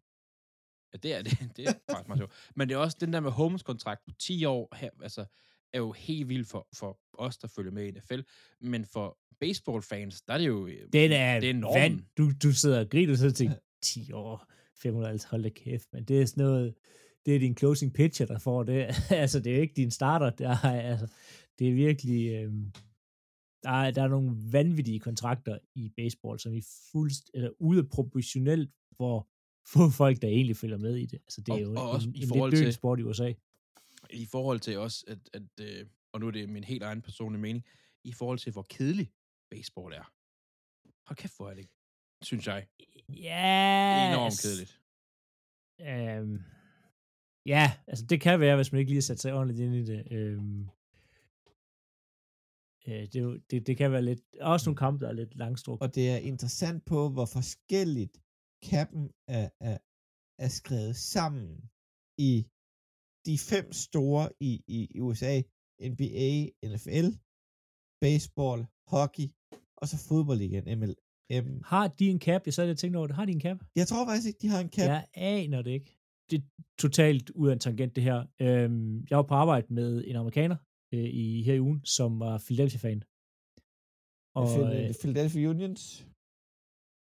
Ja, 1.04 1.10
det 1.10 1.16
er 1.16 1.22
det. 1.24 1.38
Det 1.58 1.66
er 1.68 1.74
faktisk 1.90 2.08
meget 2.08 2.20
sjovt. 2.20 2.32
Men 2.56 2.70
det 2.70 2.76
er 2.76 2.80
også 2.80 2.98
den 3.00 3.14
der 3.14 3.20
med 3.20 3.32
Holmes 3.32 3.64
kontrakt 3.64 4.02
på 4.06 4.12
10 4.20 4.46
år 4.46 4.76
her, 4.76 4.90
altså, 5.02 5.26
er 5.74 5.78
jo 5.78 5.92
helt 5.92 6.30
vildt 6.30 6.48
for, 6.48 6.68
for 6.74 7.00
os, 7.14 7.38
der 7.38 7.48
følger 7.48 7.72
med 7.72 7.86
i 7.88 7.92
NFL. 7.92 8.20
Men 8.62 8.86
for 8.86 9.18
baseball-fans, 9.40 10.22
der 10.22 10.34
er 10.34 10.38
det 10.38 10.48
jo... 10.48 10.68
øh, 10.68 10.88
Den 10.94 11.12
er, 11.12 11.40
det 11.40 11.50
er 11.50 11.54
vand. 11.54 11.60
normen. 11.60 12.06
Du, 12.18 12.32
du 12.44 12.52
sidder 12.54 12.80
og 12.80 12.90
griner, 12.90 13.12
og 13.14 13.18
så 13.18 13.32
tænker 13.32 13.56
10 13.82 14.12
år, 14.12 14.46
550, 14.82 15.24
hold 15.24 15.44
da 15.44 15.50
kæft, 15.50 15.88
men 15.94 16.04
det 16.04 16.22
er 16.22 16.26
sådan 16.26 16.44
noget, 16.44 16.76
det 17.26 17.36
er 17.36 17.40
din 17.40 17.58
closing 17.58 17.94
pitcher, 17.94 18.26
der 18.26 18.40
får 18.40 18.64
det. 18.64 18.88
altså, 19.10 19.40
det 19.40 19.52
er 19.52 19.56
jo 19.56 19.62
ikke 19.62 19.74
din 19.74 19.92
starter, 19.92 20.30
der 20.30 20.50
er, 20.50 20.82
altså, 20.92 21.08
det 21.60 21.70
er 21.70 21.74
virkelig, 21.74 22.32
øhm, 22.34 22.72
der, 23.64 23.70
er, 23.70 23.92
der 23.92 24.04
er 24.04 24.08
nogle 24.08 24.36
vanvittige 24.52 25.00
kontrakter 25.00 25.58
i 25.76 25.90
baseball, 25.98 26.40
som 26.40 26.54
er 26.54 26.62
fuldst, 26.92 27.32
eller 27.34 27.50
ude 27.60 27.84
proportionelt, 27.84 28.72
hvor 28.96 29.28
få 29.68 29.90
folk, 29.90 30.22
der 30.22 30.28
egentlig 30.28 30.58
følger 30.58 30.78
med 30.78 30.96
i 30.96 31.06
det. 31.06 31.20
Altså, 31.20 31.42
det 31.42 31.50
er 31.50 31.54
Og- 31.54 31.62
jo 31.62 31.74
og 31.76 31.90
også 31.90 32.10
en, 32.10 32.16
i 32.16 32.22
en 32.22 32.28
forhold 32.28 32.52
lidt 32.52 32.60
til- 32.64 32.74
sport 32.74 33.00
i 33.00 33.04
USA. 33.04 33.34
I 34.10 34.26
forhold 34.26 34.60
til 34.60 34.78
også, 34.78 35.04
at, 35.08 35.20
at 35.34 35.44
øh, 35.62 35.86
og 36.14 36.20
nu 36.20 36.28
er 36.28 36.32
det 36.32 36.50
min 36.50 36.64
helt 36.64 36.84
egen 36.84 37.02
personlige 37.02 37.42
mening, 37.42 37.66
i 38.04 38.12
forhold 38.14 38.40
til, 38.40 38.52
hvor 38.52 38.66
kedelig 38.70 39.12
baseball 39.52 39.94
er. 39.94 40.12
Hold 41.08 41.18
kæft, 41.18 41.38
hvor 41.38 41.50
er 41.50 41.54
det, 41.56 41.68
synes 42.22 42.48
jeg, 42.48 42.68
Ja, 43.10 44.10
enormt 44.14 44.42
kedeligt. 44.42 44.82
Øhm, 45.82 46.40
ja, 47.46 47.78
altså 47.88 48.06
det 48.06 48.22
kan 48.22 48.40
være, 48.40 48.56
hvis 48.56 48.72
man 48.72 48.80
ikke 48.80 48.90
lige 48.92 48.98
har 48.98 49.02
sat 49.02 49.20
sig 49.20 49.34
ordentligt 49.34 49.60
ind 49.60 49.76
i 49.76 49.84
det. 49.86 50.08
Øhm, 50.12 50.62
øh, 52.88 52.94
det, 52.94 53.16
er 53.16 53.20
jo- 53.22 53.40
det, 53.52 53.68
det 53.68 53.78
kan 53.78 53.92
være 53.92 54.02
lidt, 54.02 54.20
også 54.42 54.70
nogle 54.70 54.78
kampe, 54.78 55.04
der 55.06 55.10
er 55.12 55.16
lidt 55.16 55.36
langstrukne. 55.36 55.88
og 55.88 55.96
det 55.96 56.10
er 56.10 56.18
interessant 56.18 56.86
på, 56.86 57.10
hvor 57.10 57.26
forskelligt 57.26 58.22
kappen 58.70 59.04
er, 59.38 59.48
er, 59.70 59.78
er 60.46 60.50
skrevet 60.60 60.96
sammen 61.14 61.48
i 62.30 62.34
de 63.28 63.36
fem 63.52 63.68
store 63.86 64.24
i, 64.50 64.52
i, 64.78 65.00
USA, 65.08 65.34
NBA, 65.94 66.30
NFL, 66.74 67.08
baseball, 68.06 68.60
hockey, 68.94 69.28
og 69.82 69.86
så 69.92 69.98
fodboldligaen, 70.08 70.68
MLM. 70.80 71.50
Har 71.72 71.88
de 71.88 72.06
en 72.10 72.22
cap? 72.28 72.42
Jeg 72.46 72.54
sad 72.54 72.70
og 72.70 72.78
tænkte 72.78 72.98
over 72.98 73.08
det. 73.08 73.16
Har 73.16 73.26
de 73.26 73.32
en 73.32 73.42
cap? 73.42 73.58
Jeg 73.76 73.88
tror 73.88 74.06
faktisk 74.06 74.28
ikke, 74.28 74.42
de 74.46 74.48
har 74.48 74.60
en 74.60 74.72
cap. 74.78 74.88
Jeg 74.88 75.08
aner 75.14 75.62
det 75.62 75.72
ikke. 75.72 75.92
Det 76.30 76.38
er 76.40 76.46
totalt 76.80 77.30
ud 77.30 77.48
af 77.50 77.54
en 77.54 77.60
tangent, 77.60 77.96
det 77.96 78.04
her. 78.04 78.20
Øhm, 78.42 79.06
jeg 79.10 79.18
var 79.18 79.28
på 79.32 79.34
arbejde 79.34 79.74
med 79.74 80.04
en 80.08 80.16
amerikaner 80.16 80.58
øh, 80.94 81.10
i, 81.22 81.44
her 81.44 81.54
i 81.54 81.60
ugen, 81.60 81.86
som 81.86 82.20
var 82.20 82.38
Philadelphia-fan. 82.46 83.00
Og, 84.40 84.48
Og, 84.64 84.76
øh, 84.76 84.94
Philadelphia 85.02 85.50
Unions. 85.50 86.08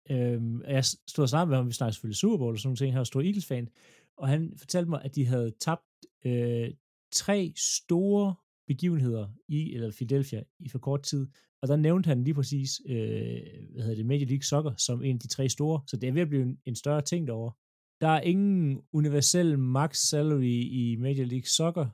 Øhm, 0.10 0.62
jeg 0.62 0.86
stod 0.86 1.24
og 1.24 1.30
snakkede 1.30 1.50
med 1.50 1.58
ham, 1.58 1.68
vi 1.68 1.74
snakkede 1.74 1.96
selvfølgelig 1.96 2.18
Super 2.18 2.38
Bowl 2.38 2.54
og 2.54 2.60
sådan 2.60 2.68
nogle 2.68 2.78
ting, 2.78 2.94
han 2.94 2.98
var 2.98 3.04
stor 3.04 3.22
Eagles-fan, 3.22 3.70
og 4.18 4.28
han 4.28 4.54
fortalte 4.58 4.90
mig, 4.90 5.02
at 5.04 5.16
de 5.16 5.26
havde 5.26 5.52
tabt 5.60 5.86
øh, 6.26 6.72
tre 7.14 7.54
store 7.58 8.36
begivenheder 8.68 9.28
i 9.48 9.74
eller 9.74 9.92
Philadelphia 9.92 10.44
i 10.60 10.70
for 10.70 10.80
kort 10.80 11.04
tid, 11.04 11.28
og 11.62 11.68
der 11.68 11.76
nævnte 11.76 12.08
han 12.08 12.24
lige 12.24 12.34
præcis, 12.34 12.82
øh, 12.86 13.42
hvad 13.72 13.84
hedder 13.84 13.96
det, 13.96 14.06
Major 14.06 14.26
League 14.26 14.44
Soccer 14.44 14.74
som 14.78 15.04
en 15.04 15.16
af 15.16 15.20
de 15.20 15.28
tre 15.28 15.50
store, 15.50 15.82
så 15.88 15.98
det 15.98 16.10
er 16.10 16.14
ved 16.14 16.22
at 16.22 16.30
blive 16.30 16.44
en, 16.44 16.58
en 16.66 16.76
større 16.76 17.02
ting 17.02 17.28
derovre. 17.28 17.54
Der 18.02 18.08
er 18.08 18.22
ingen 18.22 18.82
universel 18.94 19.60
max 19.60 19.98
salary 19.98 20.64
i 20.72 20.96
Major 21.00 21.26
League 21.26 21.46
Soccer. 21.48 21.88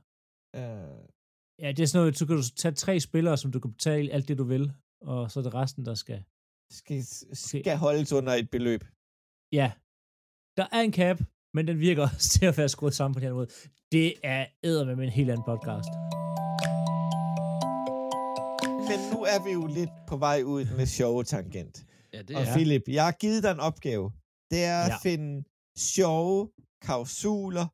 Uh, 0.57 1.07
Ja, 1.59 1.71
det 1.71 1.79
er 1.79 1.87
sådan 1.87 2.01
noget, 2.01 2.17
så 2.17 2.25
kan 2.25 2.35
du 2.35 2.41
tage 2.55 2.71
tre 2.75 2.99
spillere, 2.99 3.37
som 3.37 3.51
du 3.51 3.59
kan 3.59 3.71
betale 3.71 4.11
alt 4.11 4.27
det, 4.27 4.37
du 4.37 4.43
vil, 4.43 4.71
og 5.01 5.31
så 5.31 5.39
er 5.39 5.43
det 5.43 5.53
resten, 5.53 5.85
der 5.85 5.93
skal 5.93 6.23
skal, 6.71 7.03
skal 7.33 7.77
holdes 7.77 8.13
under 8.13 8.33
et 8.33 8.49
beløb. 8.49 8.83
Ja, 9.51 9.71
der 10.57 10.65
er 10.71 10.79
en 10.81 10.93
cap, 10.93 11.19
men 11.53 11.67
den 11.67 11.79
virker 11.79 12.03
også 12.15 12.29
til 12.29 12.45
at 12.45 12.57
være 12.57 12.69
skruet 12.69 12.93
sammen 12.93 13.13
på 13.13 13.19
den 13.19 13.27
her 13.27 13.33
måde. 13.33 13.47
Det 13.91 14.13
er 14.23 14.45
æder 14.63 14.95
med 14.95 15.03
en 15.05 15.09
helt 15.11 15.29
anden 15.29 15.45
podcast. 15.45 15.89
Men 18.89 18.99
nu 19.13 19.19
er 19.23 19.43
vi 19.45 19.51
jo 19.51 19.65
lidt 19.65 19.89
på 20.07 20.17
vej 20.17 20.41
ud 20.45 20.65
med 20.77 20.85
sjove 20.85 21.23
tangent. 21.23 21.85
Ja, 22.13 22.21
det 22.21 22.35
Og 22.35 22.41
er... 22.41 22.53
Philip, 22.53 22.83
jeg 22.87 23.05
har 23.05 23.11
givet 23.11 23.43
dig 23.43 23.51
en 23.51 23.59
opgave. 23.59 24.11
Det 24.51 24.63
er 24.63 24.79
at 24.81 24.89
Ja. 24.89 24.97
finde 24.97 25.43
sjove 25.77 26.49
klausuler 26.81 27.67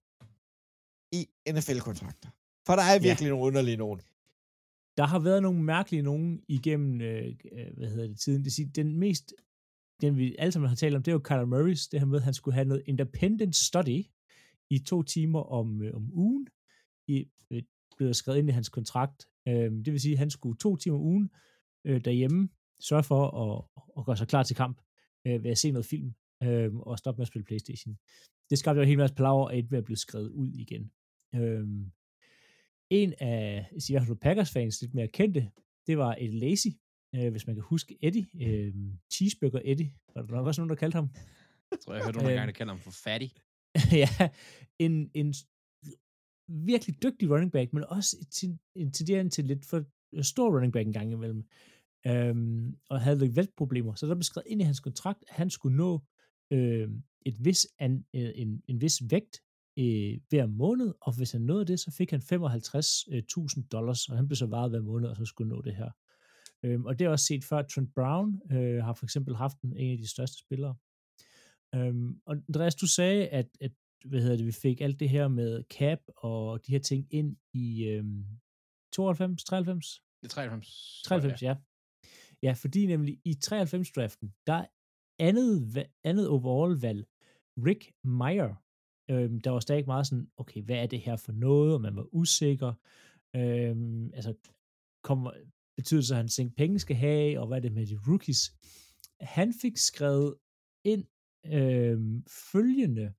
i 1.15 1.27
NFL-kontrakter. 1.51 2.29
For 2.67 2.75
der 2.75 2.83
er 2.83 2.93
Ja. 2.93 2.99
virkelig 2.99 3.29
nogle 3.29 3.45
underlige 3.45 3.77
nogen. 3.77 4.01
Der 4.97 5.05
har 5.05 5.19
været 5.19 5.41
nogle 5.41 5.63
mærkelige 5.63 6.01
nogen 6.01 6.43
igennem, 6.47 7.01
øh, 7.01 7.35
øh, 7.51 7.77
hvad 7.77 7.89
hedder 7.89 8.07
det, 8.07 8.19
tiden. 8.19 8.37
Det 8.37 8.45
vil 8.45 8.51
sige, 8.51 8.71
den 8.75 8.97
mest, 8.97 9.33
den 10.01 10.17
vi 10.17 10.35
alle 10.39 10.51
sammen 10.51 10.69
har 10.69 10.75
talt 10.75 10.95
om, 10.95 11.03
det 11.03 11.11
er 11.11 11.15
jo 11.15 11.19
Kyler 11.19 11.45
Murray's, 11.45 11.87
det 11.91 11.99
her 11.99 12.05
med, 12.05 12.17
at 12.17 12.23
han 12.23 12.33
skulle 12.33 12.55
have 12.55 12.67
noget 12.67 12.83
independent 12.85 13.55
study 13.55 14.03
i 14.69 14.79
to 14.79 15.03
timer 15.03 15.39
om, 15.39 15.81
øh, 15.81 15.95
om 15.95 16.13
ugen, 16.13 16.47
i, 17.07 17.25
øh, 17.51 17.63
blev 17.97 18.07
der 18.07 18.13
skrevet 18.13 18.39
ind 18.39 18.49
i 18.49 18.51
hans 18.51 18.69
kontrakt. 18.69 19.27
Øh, 19.47 19.71
det 19.85 19.91
vil 19.93 20.01
sige, 20.01 20.13
at 20.13 20.19
han 20.19 20.29
skulle 20.29 20.57
to 20.57 20.75
timer 20.75 20.97
om 20.97 21.03
ugen 21.03 21.29
øh, 21.85 22.05
derhjemme, 22.05 22.49
sørge 22.79 23.03
for 23.03 23.23
at, 23.43 23.81
at 23.97 24.05
gøre 24.05 24.17
sig 24.17 24.27
klar 24.27 24.43
til 24.43 24.55
kamp 24.55 24.81
øh, 25.27 25.43
ved 25.43 25.51
at 25.51 25.57
se 25.57 25.71
noget 25.71 25.85
film 25.85 26.13
øh, 26.43 26.75
og 26.75 26.97
stoppe 26.97 27.19
med 27.19 27.23
at 27.23 27.27
spille 27.27 27.45
Playstation. 27.45 27.97
Det 28.49 28.59
skabte 28.59 28.77
jo 28.77 28.81
en 28.81 28.87
hel 28.87 28.97
masse 28.97 29.15
palaver, 29.15 29.47
at 29.47 29.57
endte 29.57 29.71
med 29.71 29.77
at 29.77 29.85
blive 29.85 29.97
skrevet 29.97 30.29
ud 30.29 30.51
igen. 30.51 30.91
Øh, 31.35 31.67
en 32.93 33.13
af, 33.19 33.67
hvert 33.89 34.07
fald 34.07 34.17
Packers-fans, 34.17 34.81
lidt 34.81 34.93
mere 34.93 35.07
kendte, 35.07 35.51
det 35.87 35.97
var 35.97 36.15
et 36.19 36.33
Lazy, 36.33 36.67
øh, 37.15 37.31
hvis 37.31 37.47
man 37.47 37.55
kan 37.55 37.63
huske 37.63 37.97
Eddie, 38.01 38.27
øh, 38.41 38.73
Cheeseburger 39.13 39.61
Eddie, 39.65 39.93
var 40.15 40.21
der 40.21 40.35
nok 40.35 40.47
også 40.47 40.61
nogen, 40.61 40.69
der 40.69 40.75
kaldte 40.75 40.95
ham. 40.95 41.09
Jeg 41.71 41.79
tror, 41.79 41.93
jeg 41.93 42.03
hørte 42.03 42.17
nogle 42.17 42.33
gange, 42.33 42.47
der 42.47 42.57
kalder 42.57 42.73
ham 42.73 42.81
for 42.81 42.91
fattig. 42.91 43.31
ja, 44.03 44.29
en, 44.79 45.11
en 45.13 45.33
virkelig 46.47 47.03
dygtig 47.03 47.29
running 47.29 47.51
back, 47.51 47.73
men 47.73 47.83
også 47.83 48.25
til, 48.31 48.59
en 48.75 48.91
tenderende 48.91 49.31
til 49.31 49.45
lidt 49.45 49.65
for 49.65 49.85
stor 50.21 50.55
running 50.55 50.73
back 50.73 50.87
en 50.87 50.93
gang 50.93 51.11
imellem. 51.11 51.43
Øhm, 52.07 52.77
og 52.89 53.01
havde 53.01 53.19
lidt 53.19 53.35
vægtproblemer. 53.35 53.95
Så 53.95 54.07
der 54.07 54.15
blev 54.15 54.23
skrevet 54.23 54.47
ind 54.47 54.61
i 54.61 54.63
hans 54.63 54.79
kontrakt, 54.79 55.23
at 55.27 55.35
han 55.35 55.49
skulle 55.49 55.77
nå 55.77 56.01
øh, 56.51 56.89
et 57.25 57.45
vis 57.45 57.67
an, 57.79 58.05
øh, 58.15 58.31
en, 58.35 58.63
en 58.67 58.81
vis 58.81 59.01
vægt 59.09 59.41
øh, 59.79 60.19
hver 60.29 60.45
måned, 60.45 60.93
og 61.01 61.17
hvis 61.17 61.31
han 61.31 61.41
nåede 61.41 61.65
det, 61.65 61.79
så 61.79 61.91
fik 61.91 62.11
han 62.11 62.19
55.000 62.19 63.67
dollars, 63.71 64.09
og 64.09 64.15
han 64.17 64.27
blev 64.27 64.35
så 64.35 64.45
varet 64.45 64.69
hver 64.71 64.81
måned, 64.81 65.09
og 65.09 65.15
så 65.15 65.25
skulle 65.25 65.49
nå 65.49 65.61
det 65.61 65.75
her. 65.75 65.91
Øhm, 66.63 66.85
og 66.85 66.99
det 66.99 67.05
er 67.05 67.09
også 67.09 67.25
set 67.25 67.43
før, 67.43 67.61
Trent 67.61 67.93
Brown 67.95 68.41
øh, 68.51 68.83
har 68.83 68.93
for 68.93 69.05
eksempel 69.05 69.35
haft 69.35 69.61
en, 69.61 69.77
en 69.77 69.91
af 69.91 69.97
de 69.97 70.07
største 70.07 70.37
spillere. 70.37 70.75
Øhm, 71.75 72.21
og 72.25 72.35
Andreas, 72.49 72.75
du 72.75 72.87
sagde, 72.87 73.27
at, 73.27 73.47
at 73.61 73.71
hvad 74.05 74.21
hedder 74.21 74.37
det, 74.37 74.45
vi 74.45 74.51
fik 74.51 74.81
alt 74.81 74.99
det 74.99 75.09
her 75.09 75.27
med 75.27 75.63
cap 75.63 75.99
og 76.17 76.67
de 76.67 76.71
her 76.71 76.79
ting 76.79 77.07
ind 77.11 77.37
i 77.53 77.83
øhm, 77.83 78.25
92, 78.93 79.43
93? 79.43 80.01
Det 80.21 80.27
er 80.27 80.33
93. 80.33 81.01
93, 81.05 81.41
ja. 81.41 81.55
Ja, 82.43 82.53
fordi 82.53 82.85
nemlig 82.85 83.19
i 83.25 83.37
93-draften, 83.45 84.33
der 84.47 84.53
er 84.53 84.65
andet, 85.19 85.85
andet 86.03 86.27
overall-valg, 86.27 87.05
Rick 87.57 87.91
Meyer, 88.03 88.62
øhm, 89.09 89.41
der 89.41 89.51
var 89.51 89.59
stadig 89.59 89.85
meget 89.85 90.07
sådan, 90.07 90.27
okay, 90.37 90.61
hvad 90.63 90.75
er 90.75 90.85
det 90.85 91.01
her 91.01 91.15
for 91.15 91.31
noget, 91.31 91.73
og 91.73 91.81
man 91.81 91.95
var 91.95 92.07
usikker, 92.11 92.73
øhm, 93.35 94.13
altså, 94.13 94.33
kommer, 95.03 95.31
betyder 95.77 95.99
det 95.99 96.07
så, 96.07 96.13
at 96.13 96.17
han 96.17 96.27
tænkte, 96.27 96.55
penge 96.55 96.79
skal 96.79 96.95
have, 96.95 97.39
og 97.39 97.47
hvad 97.47 97.57
er 97.57 97.61
det 97.61 97.71
med 97.73 97.87
de 97.87 97.99
rookies? 98.07 98.55
Han 99.21 99.53
fik 99.61 99.77
skrevet 99.77 100.35
ind 100.85 101.05
øhm, 101.45 102.23
følgende, 102.51 103.13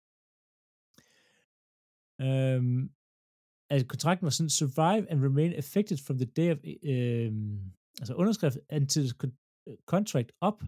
øhm, 2.21 2.91
at 3.71 3.89
kontrakten 3.89 4.25
var 4.25 4.31
sådan, 4.31 4.51
survive 4.51 5.11
and 5.11 5.25
remain 5.25 5.53
affected 5.53 5.99
from 6.07 6.19
the 6.19 6.27
day 6.27 6.51
of, 6.53 6.59
øhm, 6.83 7.73
altså 8.01 8.15
underskrift 8.15 8.59
until 8.73 9.13
contract 9.87 10.33
up 10.47 10.63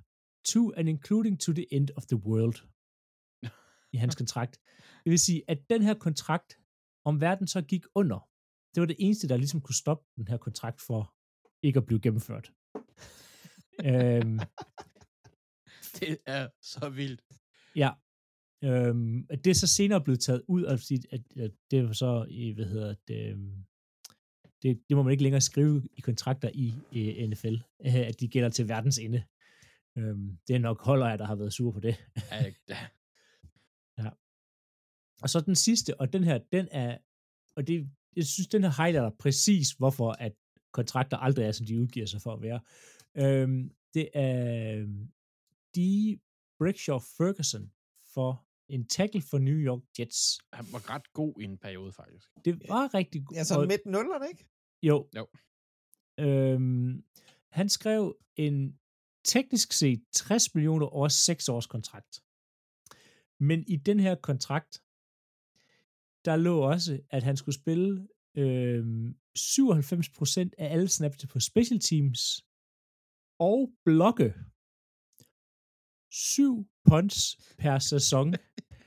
to 0.44 0.72
and 0.76 0.88
including 0.88 1.40
to 1.40 1.52
the 1.52 1.66
end 1.72 1.88
of 1.97 2.06
the 2.06 2.16
world 2.16 2.56
i 3.94 3.97
hans 3.97 4.14
kontrakt. 4.14 4.60
Det 5.06 5.10
vil 5.10 5.18
sige, 5.18 5.42
at 5.48 5.70
den 5.70 5.82
her 5.82 5.94
kontrakt, 5.94 6.58
om 7.04 7.20
verden 7.20 7.46
så 7.46 7.62
gik 7.62 7.84
under, 7.94 8.28
det 8.74 8.80
var 8.80 8.86
det 8.86 8.96
eneste, 8.98 9.28
der 9.28 9.36
ligesom 9.36 9.60
kunne 9.60 9.74
stoppe 9.74 10.06
den 10.16 10.28
her 10.28 10.36
kontrakt 10.36 10.80
for 10.80 11.14
ikke 11.62 11.76
at 11.78 11.86
blive 11.86 12.00
gennemført. 12.00 12.52
øhm, 13.90 14.38
Det 16.00 16.18
er 16.26 16.48
så 16.62 16.88
vildt. 16.88 17.22
Ja. 17.76 17.90
Øhm, 18.64 19.26
det 19.26 19.46
er 19.46 19.54
så 19.54 19.66
senere 19.66 20.04
blevet 20.04 20.20
taget 20.20 20.42
ud, 20.48 20.62
og 20.62 20.72
at, 20.72 21.22
at 21.36 21.52
det 21.70 21.84
var 21.84 21.92
så 21.92 22.26
i, 22.30 22.52
hvad 22.52 22.64
hedder 22.64 22.94
det, 23.08 23.30
øhm, 23.30 23.64
Det, 24.62 24.82
det 24.88 24.96
må 24.96 25.02
man 25.02 25.10
ikke 25.10 25.22
længere 25.22 25.40
skrive 25.40 25.88
i 25.96 26.00
kontrakter 26.00 26.50
i 26.54 26.74
øh, 26.96 27.28
NFL, 27.28 27.56
at 28.10 28.20
de 28.20 28.28
gælder 28.28 28.50
til 28.50 28.68
verdens 28.68 28.98
ende. 28.98 29.24
Øhm, 29.98 30.38
det 30.48 30.56
er 30.56 30.60
nok 30.60 30.80
Holder, 30.84 31.16
der 31.16 31.26
har 31.26 31.36
været 31.36 31.52
sur 31.52 31.72
på 31.72 31.80
det. 31.80 31.96
Ja, 32.30 32.52
ja. 32.68 32.86
Og 35.22 35.30
så 35.30 35.40
den 35.40 35.55
sidste, 35.55 36.01
og 36.01 36.12
den 36.12 36.24
her, 36.24 36.38
den 36.52 36.68
er, 36.70 36.98
og 37.56 37.66
det, 37.66 37.88
jeg 38.16 38.26
synes, 38.26 38.48
den 38.48 38.62
her 38.62 38.82
highlighter 38.82 39.10
præcis, 39.18 39.72
hvorfor 39.72 40.10
at 40.12 40.32
kontrakter 40.72 41.16
aldrig 41.16 41.44
er, 41.44 41.52
som 41.52 41.66
de 41.66 41.80
udgiver 41.80 42.06
sig 42.06 42.22
for 42.22 42.32
at 42.32 42.43
være. 42.43 42.60
Øhm, 43.16 43.70
det 43.94 44.09
er 44.14 44.76
øhm, 44.76 45.09
de 45.74 46.18
Brickshaw 46.59 46.98
Ferguson 46.98 47.72
for 48.14 48.47
en 48.68 48.86
tackle 48.86 49.22
for 49.22 49.38
New 49.38 49.56
York 49.56 49.82
Jets. 49.98 50.38
Han 50.52 50.66
var 50.72 50.90
ret 50.90 51.12
god 51.12 51.40
i 51.40 51.44
en 51.44 51.59
periode, 51.59 51.93
faktisk. 51.93 52.28
Det 52.44 52.68
var 52.68 52.94
rigtig 52.94 53.26
godt. 53.26 53.38
Altså 53.38 53.66
midt 53.68 53.86
nullerne, 53.86 54.28
ikke? 54.28 54.47
Jo. 54.82 55.09
Jo. 55.16 55.26
Øhm, 56.18 57.05
han 57.51 57.68
skrev 57.68 58.16
en 58.36 58.78
teknisk 59.24 59.72
set 59.72 60.05
60 60.12 60.55
millioner 60.55 60.86
over 60.86 61.09
6 61.09 61.48
års 61.48 61.66
kontrakt. 61.66 62.22
Men 63.40 63.64
i 63.68 63.76
den 63.76 64.01
her 64.01 64.14
kontrakt, 64.14 64.82
der 66.26 66.36
lå 66.36 66.58
også, 66.58 67.00
at 67.10 67.22
han 67.22 67.36
skulle 67.36 67.54
spille 67.54 68.08
øhm, 68.36 69.16
97% 69.38 70.50
af 70.58 70.72
alle 70.72 70.88
snaps 70.88 71.26
på 71.26 71.40
special 71.40 71.80
teams 71.80 72.20
og 73.38 73.72
blokke 73.84 74.34
syv 76.12 76.66
punts 76.88 77.36
per 77.58 77.78
sæson 77.78 78.34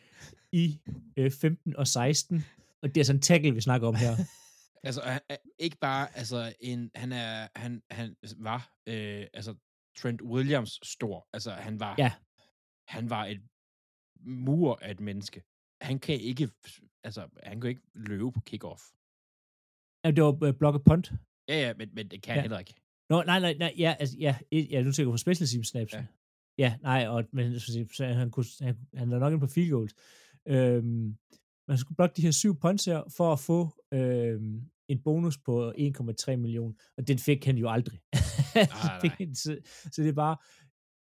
i 0.64 0.80
øh, 1.18 1.32
15 1.32 1.76
og 1.76 1.88
16. 1.88 2.42
Og 2.82 2.96
det 2.96 2.98
er 3.02 3.06
sådan 3.06 3.18
en 3.18 3.22
tackle, 3.22 3.54
vi 3.54 3.62
snakker 3.62 3.88
om 3.88 3.96
her. 3.96 4.16
Altså, 4.84 5.02
han, 5.02 5.22
er 5.30 5.38
ikke 5.60 5.78
bare, 5.78 6.18
altså, 6.18 6.54
en, 6.60 6.92
han 6.96 7.12
er, 7.12 7.48
han, 7.56 7.82
han 7.92 8.16
var, 8.38 8.74
øh, 8.88 9.28
altså, 9.34 9.56
Trent 9.98 10.22
Williams 10.22 10.80
stor. 10.84 11.28
Altså, 11.34 11.52
han 11.52 11.80
var, 11.80 11.96
Ja. 11.98 12.12
han 12.88 13.10
var 13.10 13.26
et 13.26 13.42
mur 14.20 14.80
af 14.82 14.92
et 14.92 15.00
menneske. 15.00 15.44
Han 15.82 16.00
kan 16.00 16.20
ikke, 16.20 16.50
altså, 17.04 17.28
han 17.44 17.62
kan 17.62 17.70
ikke 17.70 17.82
løbe 17.96 18.32
på 18.32 18.40
kickoff. 18.46 18.82
Ja, 20.06 20.12
det 20.12 20.24
var 20.24 20.44
øh, 20.48 20.54
blokke 20.60 20.80
punt. 20.80 21.12
Ja, 21.48 21.56
ja, 21.68 21.74
men, 21.78 21.90
men 21.94 22.08
det 22.12 22.22
kan 22.22 22.32
Ja. 22.32 22.34
han 22.34 22.42
heller 22.44 22.60
ikke. 22.60 22.74
Nå, 23.10 23.24
nej, 23.24 23.40
nej, 23.40 23.54
nej, 23.60 23.74
ja, 23.78 23.96
altså, 24.00 24.18
ja, 24.20 24.36
ja, 24.52 24.84
du 24.84 24.92
tænker 24.92 25.12
på 25.12 25.18
special 25.18 25.48
team 25.48 25.64
snaps. 25.64 25.94
Ja. 25.94 26.06
Ja, 26.58 26.78
nej, 26.82 27.08
og, 27.08 27.24
men 27.34 27.54
jeg 27.54 27.62
så 27.62 28.06
han, 28.06 28.32
kunne, 28.32 28.46
han, 28.62 28.78
han 28.96 29.12
er 29.14 29.20
nok 29.20 29.32
inde 29.34 29.40
på 29.48 29.48
field 29.54 29.72
goals. 29.72 29.94
Øhm, 30.48 31.18
man 31.68 31.78
skulle 31.78 31.96
blokke 31.96 32.14
de 32.18 32.22
her 32.22 32.32
syv 32.32 32.60
punts 32.60 32.86
her, 32.86 33.04
for 33.18 33.34
at 33.34 33.40
få 33.40 33.84
øhm, 33.94 34.62
en 34.88 35.04
bonus 35.04 35.38
på 35.38 35.72
1,3 35.72 36.36
millioner, 36.36 36.74
og 36.98 37.08
den 37.08 37.20
fik 37.20 37.46
han 37.46 37.58
jo 37.58 37.70
aldrig. 37.70 38.00
nej. 38.56 39.10
Han- 39.18 39.36
så, 39.36 39.58
så 39.92 40.02
det 40.04 40.10
er 40.10 40.14
bare, 40.14 40.38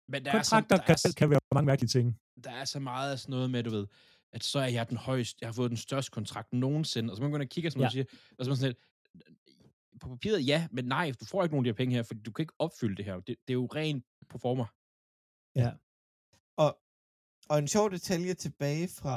Men 0.09 0.25
der 0.25 0.31
kontrakter 0.33 0.77
er, 0.77 0.81
så, 0.81 0.83
kan, 0.87 0.97
der, 0.97 1.09
er, 1.09 1.13
kan 1.19 1.31
være 1.31 1.41
mange 1.55 1.67
mærkelige 1.67 1.89
ting. 1.89 2.21
der 2.45 2.51
er 2.51 2.65
så 2.65 2.81
meget 2.81 3.13
af 3.13 3.19
sådan 3.19 3.31
noget 3.31 3.51
med, 3.51 3.63
du 3.63 3.71
ved, 3.71 3.87
at 4.33 4.45
så 4.45 4.59
er 4.59 4.67
jeg 4.67 4.89
den 4.89 4.97
højeste, 4.97 5.39
jeg 5.41 5.49
har 5.49 5.53
fået 5.53 5.71
den 5.71 5.77
største 5.77 6.11
kontrakt 6.11 6.53
nogensinde, 6.53 7.13
og 7.13 7.17
så 7.17 7.23
man 7.23 7.31
gå 7.31 7.37
ind 7.37 7.43
og 7.43 7.49
kigge, 7.49 7.71
som 7.71 7.81
ja. 7.81 7.85
Ja. 7.85 7.89
du 7.89 7.93
siger, 7.93 8.05
og 8.39 8.45
så 8.45 8.51
man 8.51 8.57
sådan 8.57 8.69
lidt, 8.69 8.79
på 10.01 10.09
papiret 10.09 10.47
ja, 10.47 10.69
men 10.73 10.85
nej, 10.85 11.13
du 11.21 11.25
får 11.25 11.43
ikke 11.43 11.55
nogen 11.55 11.67
af 11.67 11.73
de 11.73 11.75
her 11.75 11.85
penge 11.85 11.95
her, 11.95 12.03
for 12.03 12.15
du 12.15 12.33
kan 12.33 12.43
ikke 12.43 12.55
opfylde 12.59 12.97
det 12.97 13.05
her. 13.05 13.15
Det, 13.15 13.27
det 13.27 13.51
er 13.51 13.61
jo 13.63 13.67
ren 13.67 14.05
performer. 14.29 14.67
Og, 16.57 16.79
og 17.49 17.59
en 17.59 17.69
sjov 17.69 17.91
detalje 17.91 18.35
tilbage 18.35 18.89
fra 18.89 19.17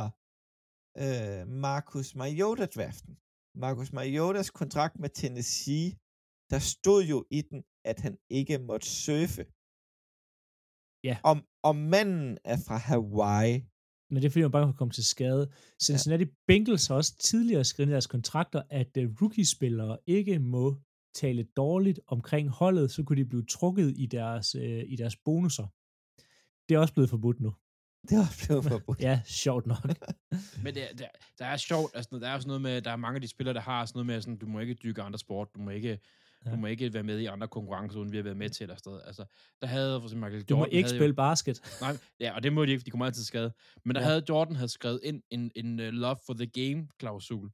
øh, 1.03 1.47
Marcus 1.47 2.15
Mariota-draften. 2.15 3.17
Marcus 3.55 3.93
Mariotas 3.93 4.49
kontrakt 4.49 4.99
med 4.99 5.09
Tennessee, 5.09 5.89
der 6.49 6.59
stod 6.59 7.03
jo 7.03 7.25
i 7.31 7.41
den, 7.41 7.63
at 7.85 7.99
han 7.99 8.17
ikke 8.29 8.57
måtte 8.57 8.87
surfe. 8.87 9.43
Ja. 11.03 11.15
Om, 11.23 11.37
om 11.63 11.75
manden 11.75 12.37
er 12.43 12.57
fra 12.67 12.77
Hawaii. 12.77 13.55
Men 14.09 14.21
det 14.21 14.25
er 14.25 14.31
fordi, 14.31 14.41
man 14.41 14.51
bare 14.51 14.65
kan 14.65 14.73
komme 14.73 14.91
til 14.91 15.05
skade. 15.05 15.51
Cincinnati 15.83 16.23
ja. 16.23 16.29
Bengals 16.47 16.87
har 16.87 16.95
også 16.95 17.17
tidligere 17.17 17.63
skrevet 17.63 17.89
i 17.89 17.91
deres 17.91 18.07
kontrakter, 18.07 18.61
at 18.69 18.97
uh, 18.97 19.21
rookie-spillere 19.21 19.97
ikke 20.07 20.39
må 20.39 20.81
tale 21.13 21.43
dårligt 21.43 21.99
omkring 22.07 22.49
holdet, 22.49 22.91
så 22.91 23.03
kunne 23.03 23.21
de 23.23 23.25
blive 23.25 23.45
trukket 23.45 23.93
i 23.97 24.05
deres, 24.05 24.55
øh, 24.55 24.83
i 24.87 24.95
deres 24.95 25.15
bonusser. 25.15 25.67
Det 26.69 26.75
er 26.75 26.79
også 26.79 26.93
blevet 26.93 27.09
forbudt 27.09 27.39
nu. 27.39 27.53
Det 28.09 28.17
var 28.17 28.35
blevet 28.45 28.63
forbudt. 28.71 29.01
Ja, 29.01 29.21
sjovt 29.25 29.65
nok. 29.65 29.85
Men 30.63 30.75
det, 30.75 30.83
der, 30.97 31.07
der 31.39 31.45
er 31.45 31.57
sjovt, 31.57 31.91
altså, 31.95 32.19
der 32.19 32.27
er 32.27 32.39
sådan 32.39 32.47
noget 32.47 32.61
med, 32.61 32.81
der 32.81 32.91
er 32.91 32.95
mange 32.95 33.15
af 33.15 33.21
de 33.21 33.27
spillere, 33.27 33.53
der 33.53 33.61
har 33.61 33.85
sådan 33.85 33.97
noget 33.97 34.05
med, 34.05 34.21
sådan, 34.21 34.37
du 34.37 34.45
må 34.45 34.59
ikke 34.59 34.73
dykke 34.73 35.01
andre 35.01 35.19
sport, 35.19 35.47
du 35.55 35.59
må 35.59 35.69
ikke, 35.69 35.99
ja. 36.45 36.49
Ja. 36.49 36.55
du 36.55 36.59
må 36.61 36.67
ikke 36.67 36.93
være 36.93 37.03
med 37.03 37.19
i 37.19 37.25
andre 37.25 37.47
konkurrencer, 37.47 37.99
uden 37.99 38.11
vi 38.11 38.17
har 38.17 38.23
været 38.23 38.37
med 38.37 38.49
til 38.49 38.63
et 38.63 38.67
eller 38.67 38.77
sted. 38.77 39.01
Altså, 39.05 39.25
der 39.61 39.67
havde 39.67 39.99
for 40.01 40.07
eksempel 40.07 40.25
Michael 40.29 40.43
Du 40.43 40.55
må 40.55 40.59
Jordan 40.61 40.73
ikke 40.77 40.89
spille 40.89 41.13
basket. 41.13 41.61
Jo, 41.81 41.85
nej, 41.85 41.97
ja, 42.19 42.35
og 42.35 42.43
det 42.43 42.53
må 42.53 42.65
de 42.65 42.71
ikke, 42.71 42.79
for 42.79 42.83
de 42.85 42.91
kommer 42.91 43.05
altid 43.05 43.21
til 43.21 43.27
skade. 43.27 43.53
Men 43.85 43.95
der 43.95 44.01
Ja. 44.01 44.07
havde 44.07 44.23
Jordan 44.29 44.55
havde 44.55 44.69
skrevet 44.69 44.99
ind 45.03 45.23
en, 45.29 45.51
en 45.55 45.79
uh, 45.79 45.85
love 45.85 46.15
for 46.25 46.33
the 46.33 46.45
game 46.47 46.87
klausul, 46.99 47.51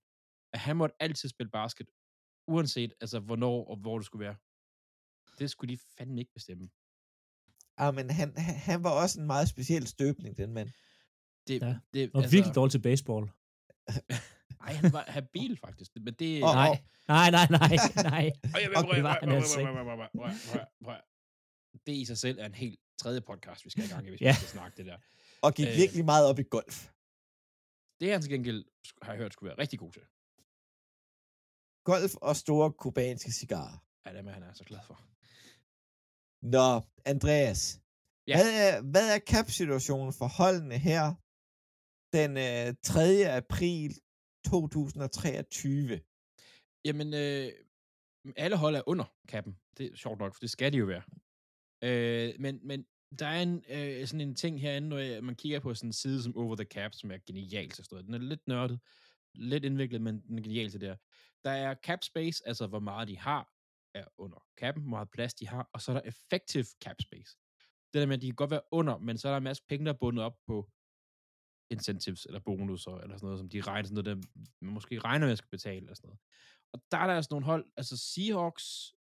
at 0.54 0.60
han 0.60 0.76
måtte 0.76 0.96
altid 1.00 1.30
spille 1.30 1.50
basket, 1.50 1.88
uanset 2.48 2.94
altså, 3.02 3.20
hvornår 3.20 3.66
og 3.70 3.78
hvor 3.78 3.98
det 3.98 4.06
skulle 4.06 4.26
være. 4.26 4.36
Det 5.40 5.50
skulle 5.52 5.74
de 5.76 5.80
fandme 5.98 6.20
ikke 6.20 6.34
bestemme. 6.34 6.70
Ah, 7.78 7.96
men 7.96 8.10
han, 8.10 8.34
han, 8.38 8.56
han 8.56 8.84
var 8.84 8.90
også 9.02 9.20
en 9.20 9.28
meget 9.28 9.50
speciel 9.50 9.88
støbning, 9.88 10.38
den 10.38 10.54
mand. 10.54 10.70
Det, 11.48 11.62
Ja. 11.62 11.78
det, 11.94 12.12
Og 12.14 12.22
altså, 12.22 12.36
virkelig 12.38 12.56
dårligt 12.56 12.72
til 12.72 12.80
baseball. 12.82 13.30
Nej, 14.66 14.74
han 14.74 14.94
var 14.94 15.06
habil 15.08 15.58
faktisk. 15.66 15.92
Men 15.96 16.14
det... 16.14 16.44
Og- 16.44 16.54
Nej, 16.56 16.78
nej, 17.08 17.30
nej, 17.32 17.48
nej, 17.50 17.76
nej. 18.12 18.24
Vil, 18.44 18.96
det 18.96 19.04
var 19.04 19.18
han 19.20 19.30
altså 19.32 19.60
ikke. 19.60 21.02
Det 21.86 21.92
i 21.92 22.06
sig 22.06 22.18
selv 22.18 22.40
er 22.40 22.46
en 22.46 22.54
helt 22.54 22.80
tredje 23.02 23.22
podcast, 23.22 23.66
vi 23.66 23.70
skal 23.70 23.84
i 23.84 23.88
gang 23.88 24.06
i, 24.08 24.10
hvis 24.10 24.22
Ja. 24.22 24.32
vi 24.32 24.36
skal 24.36 24.48
snakke 24.50 24.78
det 24.78 24.86
der. 24.86 24.98
Og 25.42 25.54
gik 25.54 25.68
Øh. 25.68 25.76
virkelig 25.76 26.06
meget 26.06 26.26
op 26.30 26.40
i 26.40 26.44
golf. 26.44 26.90
Det 28.00 28.12
han 28.12 28.22
til 28.22 28.32
gengæld, 28.32 28.66
har 29.02 29.12
jeg 29.12 29.18
hørt, 29.22 29.34
skulle 29.34 29.48
være 29.50 29.58
rigtig 29.60 29.80
god 29.80 29.92
til. 29.92 30.02
Golf 31.84 32.16
og 32.16 32.36
store 32.36 32.72
kubanske 32.74 33.32
cigarer. 33.32 33.78
Ja, 34.06 34.14
det 34.14 34.28
er 34.28 34.32
han 34.32 34.44
er 34.44 34.54
så 34.54 34.64
glad 34.64 34.80
for. 34.88 34.96
Nå, 36.56 36.82
Andreas. 37.06 37.80
Ja. 38.28 38.36
Hvad 38.38 38.52
er, 38.68 38.82
hvad 38.82 39.16
er 39.16 39.20
cap-situationen 39.20 40.14
for 40.14 40.28
holdene 40.28 40.78
her 40.78 41.14
den 42.18 42.32
øh, 42.38 42.76
3. 42.84 43.32
april 43.42 44.00
2023? 44.46 46.02
Jamen, 46.86 47.14
øh, 47.14 47.52
alle 48.36 48.58
hold 48.58 48.76
er 48.76 48.82
under 48.88 49.06
kappen. 49.28 49.58
Det 49.78 49.86
er 49.92 49.96
sjovt 49.96 50.20
nok, 50.20 50.34
for 50.34 50.40
det 50.40 50.50
skal 50.50 50.74
de 50.74 50.78
jo 50.78 50.86
være. 50.86 51.04
Øh, 51.84 52.34
men, 52.40 52.60
men 52.64 52.86
der 53.20 53.26
er 53.28 53.42
en, 53.42 53.64
øh, 53.70 54.08
sådan 54.08 54.22
en 54.28 54.36
ting 54.36 54.62
herinde, 54.62 54.90
når 54.90 54.98
jeg- 54.98 55.24
man 55.24 55.36
kigger 55.36 55.60
på 55.60 55.74
sådan 55.74 55.90
en 55.90 55.94
side 55.94 56.24
som 56.24 56.38
Over 56.38 56.56
the 56.56 56.66
Cap, 56.66 56.94
som 56.94 57.12
er 57.12 57.18
genialt 57.28 57.74
til 57.74 57.86
stået. 57.86 58.06
Den 58.06 58.14
er 58.14 58.18
lidt 58.18 58.48
nørdet, 58.48 58.80
lidt 59.36 59.66
indviklet, 59.66 60.02
men 60.02 60.22
den 60.28 60.38
er 60.38 60.44
genial 60.44 60.70
til 60.72 60.82
det 60.82 60.90
her. 60.90 60.96
Der 61.44 61.52
er 61.52 61.76
cap 61.84 62.04
space, 62.04 62.48
altså 62.48 62.68
hvor 62.68 62.80
meget 62.80 63.08
de 63.08 63.18
har, 63.18 63.50
er 63.94 64.06
under 64.18 64.46
cappen, 64.60 64.84
hvor 64.84 64.90
meget 64.90 65.10
plads 65.12 65.34
de 65.34 65.48
har, 65.48 65.70
og 65.74 65.82
så 65.82 65.92
er 65.92 65.96
der 65.96 66.02
effective 66.10 66.66
cap 66.84 66.96
space. 67.02 67.38
Det 67.94 68.00
der 68.02 68.06
med, 68.06 68.16
at 68.16 68.22
de 68.22 68.28
kan 68.28 68.36
godt 68.36 68.52
være 68.52 68.62
under, 68.72 68.98
men 68.98 69.18
så 69.18 69.28
er 69.28 69.32
der 69.32 69.38
en 69.38 69.44
masse 69.44 69.64
penge, 69.70 69.86
der 69.86 69.94
er 69.94 69.98
bundet 69.98 70.24
op 70.26 70.38
på 70.48 70.70
incentives 71.70 72.26
eller 72.26 72.40
bonusser, 72.40 72.92
eller 72.92 73.18
sådan 73.18 73.26
noget, 73.26 73.40
som 73.40 73.50
de 73.50 73.62
regner 73.62 73.88
sådan 73.88 74.04
noget, 74.04 74.24
der 74.24 74.44
man 74.62 74.74
måske 74.74 75.00
regner 75.00 75.26
med 75.26 75.32
at 75.32 75.38
skal 75.38 75.50
betale, 75.50 75.78
eller 75.78 75.94
sådan 75.94 76.08
noget. 76.08 76.20
Og 76.74 76.82
der 76.92 76.98
er 76.98 77.08
der 77.08 77.14
altså 77.14 77.30
nogle 77.32 77.46
hold, 77.46 77.66
altså 77.78 77.98
Seahawks, 77.98 78.96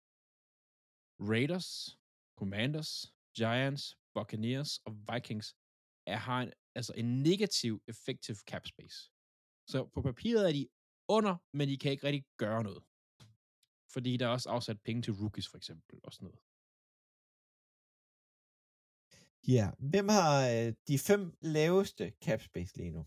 Raiders, 1.21 1.99
Commanders, 2.39 3.15
Giants, 3.37 3.99
Buccaneers 4.15 4.79
og 4.79 4.93
Vikings 5.13 5.57
er, 6.07 6.17
har 6.17 6.43
en, 6.43 6.53
altså 6.75 6.93
en 6.97 7.23
negativ 7.23 7.83
effective 7.89 8.37
cap 8.37 8.67
space. 8.67 9.11
Så 9.67 9.91
på 9.95 10.03
papiret 10.03 10.49
er 10.49 10.53
de 10.53 10.69
under, 11.09 11.37
men 11.53 11.69
de 11.69 11.79
kan 11.79 11.93
ikke 11.93 12.07
rigtig 12.07 12.27
gøre 12.37 12.63
noget. 12.63 12.83
Fordi 13.93 14.17
der 14.17 14.27
er 14.27 14.31
også 14.31 14.51
afsat 14.51 14.81
penge 14.81 15.03
til 15.03 15.13
rookies, 15.13 15.49
for 15.49 15.57
eksempel, 15.57 16.01
og 16.05 16.13
sådan 16.13 16.27
noget. 16.27 16.41
Ja, 19.49 19.71
hvem 19.79 20.09
har 20.09 20.49
øh, 20.49 20.73
de 20.89 20.99
fem 20.99 21.37
laveste 21.41 22.13
cap 22.25 22.43
space 22.43 22.77
lige 22.77 22.91
nu? 22.91 23.07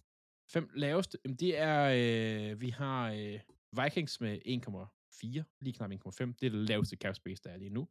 Fem 0.49 0.69
laveste, 0.76 1.18
jamen 1.23 1.35
det 1.35 1.57
er, 1.57 1.80
øh, 1.95 2.61
vi 2.61 2.69
har 2.69 3.11
øh, 3.11 3.39
Vikings 3.84 4.22
med 4.22 4.39
1,4, 4.45 5.43
lige 5.61 5.73
knap 5.73 5.91
1,5. 5.91 5.97
Det 6.39 6.45
er 6.45 6.49
det 6.49 6.53
laveste 6.53 6.97
cap 6.97 7.15
space, 7.15 7.41
der 7.43 7.49
er 7.49 7.57
lige 7.57 7.69
nu. 7.69 7.88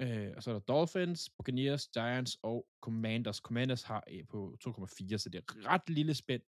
Øh, 0.00 0.32
og 0.36 0.42
så 0.42 0.50
er 0.50 0.54
der 0.54 0.60
Dolphins, 0.60 1.30
Buccaneers, 1.30 1.88
Giants 1.88 2.38
og 2.42 2.66
Commanders. 2.80 3.36
Commanders 3.36 3.82
har 3.82 4.04
øh, 4.10 4.26
på 4.28 4.56
2,4, 4.66 5.16
så 5.16 5.28
det 5.32 5.38
er 5.38 5.66
ret 5.68 5.90
lille 5.90 6.14
spænd 6.14 6.42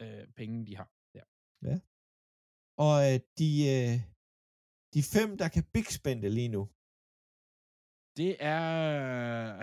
øh, 0.00 0.28
penge, 0.36 0.66
de 0.66 0.76
har. 0.76 0.90
Ja. 1.14 1.80
Og 2.76 2.96
øh, 3.12 3.20
de, 3.38 3.50
øh, 3.74 3.94
de 4.94 5.02
fem, 5.14 5.38
der 5.38 5.48
kan 5.48 5.64
big 5.72 5.86
spende 5.86 6.28
lige 6.30 6.48
nu. 6.48 6.68
Det 8.16 8.36
er 8.40 9.62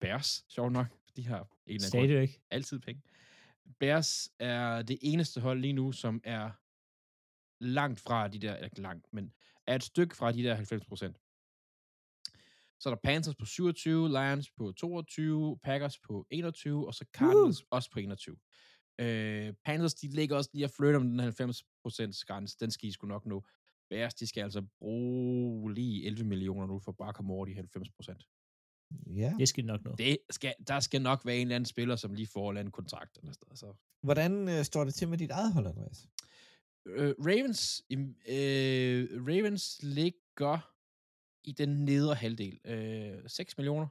Bears, 0.00 0.44
sjovt 0.48 0.72
nok. 0.72 0.86
De 1.16 1.26
har 1.26 1.40
en 1.66 1.74
eller 1.74 1.96
anden 1.96 2.18
grund 2.18 2.28
altid 2.50 2.78
penge. 2.78 3.02
Bears 3.78 4.30
er 4.38 4.82
det 4.82 4.98
eneste 5.02 5.40
hold 5.40 5.60
lige 5.60 5.72
nu, 5.72 5.92
som 5.92 6.20
er 6.24 6.50
langt 7.60 8.00
fra 8.00 8.28
de 8.28 8.38
der, 8.38 8.56
ikke 8.56 8.80
langt, 8.80 9.12
men 9.12 9.32
er 9.66 9.74
et 9.74 9.82
stykke 9.82 10.16
fra 10.16 10.32
de 10.32 10.42
der 10.42 10.54
90 10.54 10.86
procent. 10.86 11.16
Så 12.80 12.88
er 12.90 12.94
der 12.94 13.00
Panthers 13.04 13.34
på 13.34 13.44
27, 13.44 14.08
Lions 14.08 14.50
på 14.50 14.72
22, 14.72 15.58
Packers 15.62 15.98
på 15.98 16.26
21, 16.30 16.86
og 16.86 16.94
så 16.94 17.04
Cardinals 17.12 17.62
uh. 17.62 17.66
også 17.70 17.90
på 17.90 17.98
21. 17.98 18.36
Øh, 18.98 19.54
Panthers, 19.64 19.94
de 19.94 20.08
ligger 20.08 20.36
også 20.36 20.50
lige 20.52 20.64
og 20.64 20.70
flytter 20.70 21.00
om 21.00 21.06
den 21.06 21.20
90% 21.20 22.24
grænse. 22.26 22.56
Den 22.60 22.70
skal 22.70 22.88
I 22.88 22.92
sgu 22.92 23.06
nok 23.06 23.26
nå. 23.26 23.44
Bears, 23.90 24.14
de 24.14 24.26
skal 24.26 24.42
altså 24.42 24.66
bruge 24.78 25.74
lige 25.74 26.06
11 26.06 26.24
millioner 26.24 26.66
nu 26.66 26.78
for 26.78 26.92
bare 26.92 27.08
at 27.08 27.14
komme 27.14 27.32
over 27.32 27.46
de 27.46 27.52
90%. 27.52 28.35
Ja. 29.06 29.34
Det 29.38 29.48
skal 29.48 29.64
nok 29.64 29.84
nå. 29.84 29.94
Det 29.98 30.18
skal, 30.30 30.54
der 30.66 30.80
skal 30.80 31.02
nok 31.02 31.26
være 31.26 31.36
en 31.36 31.40
eller 31.40 31.56
anden 31.56 31.66
spiller, 31.66 31.96
som 31.96 32.14
lige 32.14 32.26
får 32.26 32.44
en 32.44 32.48
eller 32.52 32.60
anden 32.60 32.72
kontrakt. 32.72 33.18
Eller 33.18 33.32
sådan, 33.32 33.56
så. 33.56 33.74
Hvordan 34.02 34.48
øh, 34.48 34.64
står 34.64 34.84
det 34.84 34.94
til 34.94 35.08
med 35.08 35.18
dit 35.18 35.30
eget 35.30 35.52
hold, 35.52 35.66
Andreas? 35.66 36.08
Øh, 36.86 37.14
Ravens, 37.18 37.82
øh, 38.28 39.26
Ravens 39.26 39.78
ligger 39.82 40.72
i 41.44 41.52
den 41.52 41.84
nedre 41.84 42.14
halvdel. 42.14 42.60
Øh, 42.64 43.22
6 43.26 43.58
millioner. 43.58 43.88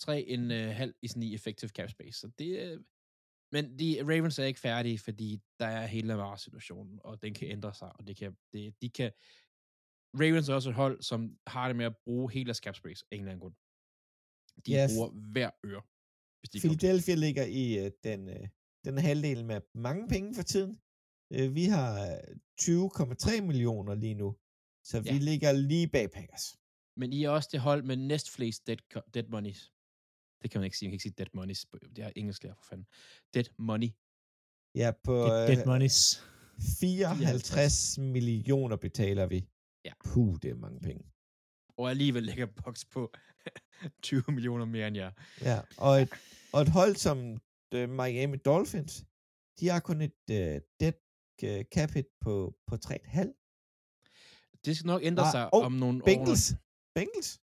3 0.00 0.22
en 0.22 0.50
øh, 0.50 0.74
halv 0.74 0.94
i 1.02 1.08
sådan 1.08 1.22
i 1.22 1.34
effective 1.34 1.68
cap 1.68 1.90
space. 1.90 2.20
Så 2.20 2.30
det, 2.38 2.58
øh, 2.58 2.80
men 3.52 3.78
de, 3.78 3.98
Ravens 4.02 4.38
er 4.38 4.44
ikke 4.44 4.60
færdige, 4.60 4.98
fordi 4.98 5.40
der 5.58 5.66
er 5.66 5.86
hele 5.86 6.08
Lamar-situationen, 6.08 7.00
og 7.04 7.22
den 7.22 7.34
kan 7.34 7.48
ændre 7.48 7.74
sig, 7.74 7.92
og 7.96 8.06
det 8.06 8.16
kan, 8.16 8.36
det, 8.52 8.82
de 8.82 8.90
kan, 8.90 9.12
Ravens 10.14 10.48
er 10.48 10.54
også 10.54 10.68
et 10.68 10.74
hold, 10.74 11.02
som 11.02 11.38
har 11.46 11.66
det 11.68 11.76
med 11.76 11.84
at 11.86 11.96
bruge 12.04 12.32
hele 12.32 12.44
deres 12.44 12.56
cap 12.58 12.76
space 12.76 13.04
af 13.10 13.14
en 13.16 13.20
eller 13.20 13.32
anden 13.32 13.40
grund. 13.40 13.54
De 14.66 14.72
yes. 14.72 14.90
bruger 14.94 15.10
hver 15.32 15.50
øre. 15.64 15.82
Hvis 16.40 16.50
de 16.50 16.60
kommer. 16.60 16.76
Philadelphia 16.78 17.14
ligger 17.14 17.44
i 17.44 17.78
øh, 17.84 17.90
den, 18.04 18.28
øh, 18.28 18.48
den 18.84 18.98
halvdel 18.98 19.44
med 19.44 19.60
mange 19.74 20.08
penge 20.08 20.34
for 20.34 20.42
tiden. 20.42 20.80
Øh, 21.32 21.54
vi 21.54 21.64
har 21.64 21.90
øh, 22.12 22.18
20,3 22.60 23.40
millioner 23.40 23.94
lige 23.94 24.14
nu, 24.14 24.36
så 24.84 25.00
vi 25.00 25.08
Ja. 25.08 25.18
ligger 25.18 25.52
lige 25.52 25.88
bag 25.88 26.10
Packers. 26.10 26.56
Men 26.96 27.12
I 27.12 27.24
er 27.24 27.30
også 27.30 27.48
det 27.52 27.60
hold 27.60 27.82
med 27.82 27.96
næstflest 27.96 28.66
dead, 28.66 28.76
dead 29.14 29.28
money. 29.28 29.54
Det 30.42 30.50
kan 30.50 30.60
man 30.60 30.64
ikke 30.64 30.78
sige. 30.78 30.86
Man 30.86 30.90
kan 30.90 30.94
ikke 30.94 31.02
sige 31.02 31.14
dead 31.18 31.28
money. 31.34 31.54
Det 31.96 32.04
er 32.04 32.12
engelsk 32.16 32.42
lærer 32.44 32.54
for 32.54 32.64
fanden. 32.70 32.86
Dead 33.34 33.44
money. 33.58 33.88
Ja, 34.74 34.92
på 35.04 35.14
Dead, 35.14 35.46
dead 35.48 35.60
øh, 35.60 35.66
monies. 35.66 36.22
54 36.80 37.98
millioner 37.98 38.76
betaler 38.76 39.26
vi. 39.26 39.48
Ja. 39.88 39.92
Puh, 40.04 40.36
det 40.42 40.50
er 40.50 40.54
mange 40.54 40.80
penge. 40.80 41.04
Og 41.78 41.90
alligevel 41.90 42.22
lægger 42.22 42.46
Box 42.46 42.84
på 42.90 43.12
20 44.02 44.22
millioner 44.28 44.64
mere 44.64 44.88
end 44.88 44.96
jer. 44.96 45.12
Ja, 45.42 45.60
og 45.78 46.02
et, 46.02 46.08
og 46.52 46.62
et 46.62 46.68
hold 46.68 46.96
som 46.96 47.40
øh, 47.74 47.88
Miami 47.90 48.36
Dolphins, 48.36 49.04
de 49.60 49.68
har 49.68 49.80
kun 49.80 50.00
et 50.02 50.20
øh, 50.30 50.60
dead 50.80 50.92
øh, 51.44 51.64
cap 51.74 51.90
hit 51.90 52.06
på, 52.20 52.54
på 52.66 52.74
3,5. 52.86 53.44
Det 54.64 54.76
skal 54.76 54.86
nok 54.86 55.02
ændre 55.04 55.24
Ah, 55.24 55.30
sig 55.32 55.54
oh, 55.54 55.64
om 55.66 55.72
nogle 55.72 56.02
Bengals, 56.04 56.52
år. 56.52 56.56
Bengals, 56.94 57.40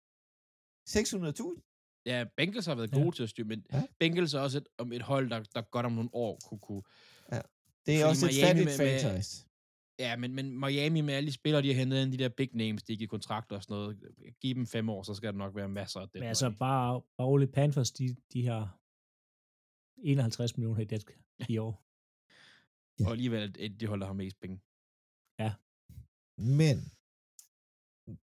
600.000. 0.90 2.02
Ja, 2.06 2.24
Bengals 2.36 2.66
har 2.66 2.74
været 2.74 2.92
Ja. 2.96 3.02
gode 3.02 3.16
til 3.16 3.22
at 3.22 3.28
styre, 3.28 3.46
men 3.46 3.66
Ja. 3.72 3.82
Bengals 3.98 4.34
er 4.34 4.40
også 4.40 4.58
et, 4.58 4.68
om 4.78 4.92
et 4.92 5.02
hold, 5.02 5.30
der, 5.30 5.42
der 5.54 5.62
godt 5.62 5.86
om 5.86 5.92
nogle 5.92 6.10
år 6.12 6.38
kunne, 6.48 6.58
kunne 6.60 6.82
Det 7.30 7.38
er 7.38 7.42
Fordi 7.86 8.02
også 8.02 8.26
et 8.26 8.32
Miami 8.32 8.46
fattigt 8.46 8.64
med- 8.66 8.78
med- 8.78 9.00
franchise. 9.00 9.46
Ja, 9.98 10.16
men, 10.16 10.34
men 10.34 10.60
Miami 10.60 11.00
med 11.00 11.14
alle 11.14 11.26
de 11.26 11.32
spillere, 11.32 11.62
de 11.62 11.68
har 11.68 11.78
hentet 11.78 12.02
ind, 12.02 12.12
de 12.12 12.18
der 12.18 12.28
big 12.28 12.50
names, 12.54 12.82
de 12.82 12.96
giver 12.96 13.08
kontrakter 13.08 13.56
og 13.56 13.62
sådan 13.62 13.74
noget. 13.74 14.14
Giv 14.40 14.54
dem 14.54 14.66
fem 14.66 14.88
år, 14.88 15.02
så 15.02 15.14
skal 15.14 15.32
der 15.32 15.38
nok 15.38 15.54
være 15.56 15.68
masser 15.68 16.00
af 16.00 16.08
det. 16.08 16.20
Men 16.20 16.28
altså, 16.28 16.50
bare, 16.58 17.02
bare 17.16 17.26
roligt, 17.26 17.52
Panthers, 17.52 17.90
de, 17.92 18.16
de 18.32 18.46
har 18.46 18.80
51 19.96 20.56
millioner 20.56 20.80
i 20.80 20.84
det 20.84 21.04
i 21.48 21.58
år. 21.58 21.84
Og 23.06 23.12
alligevel 23.12 23.80
de 23.80 23.86
hold, 23.86 24.00
der 24.00 24.06
har 24.06 24.14
mest 24.14 24.40
penge. 24.40 24.60
Men 26.60 26.76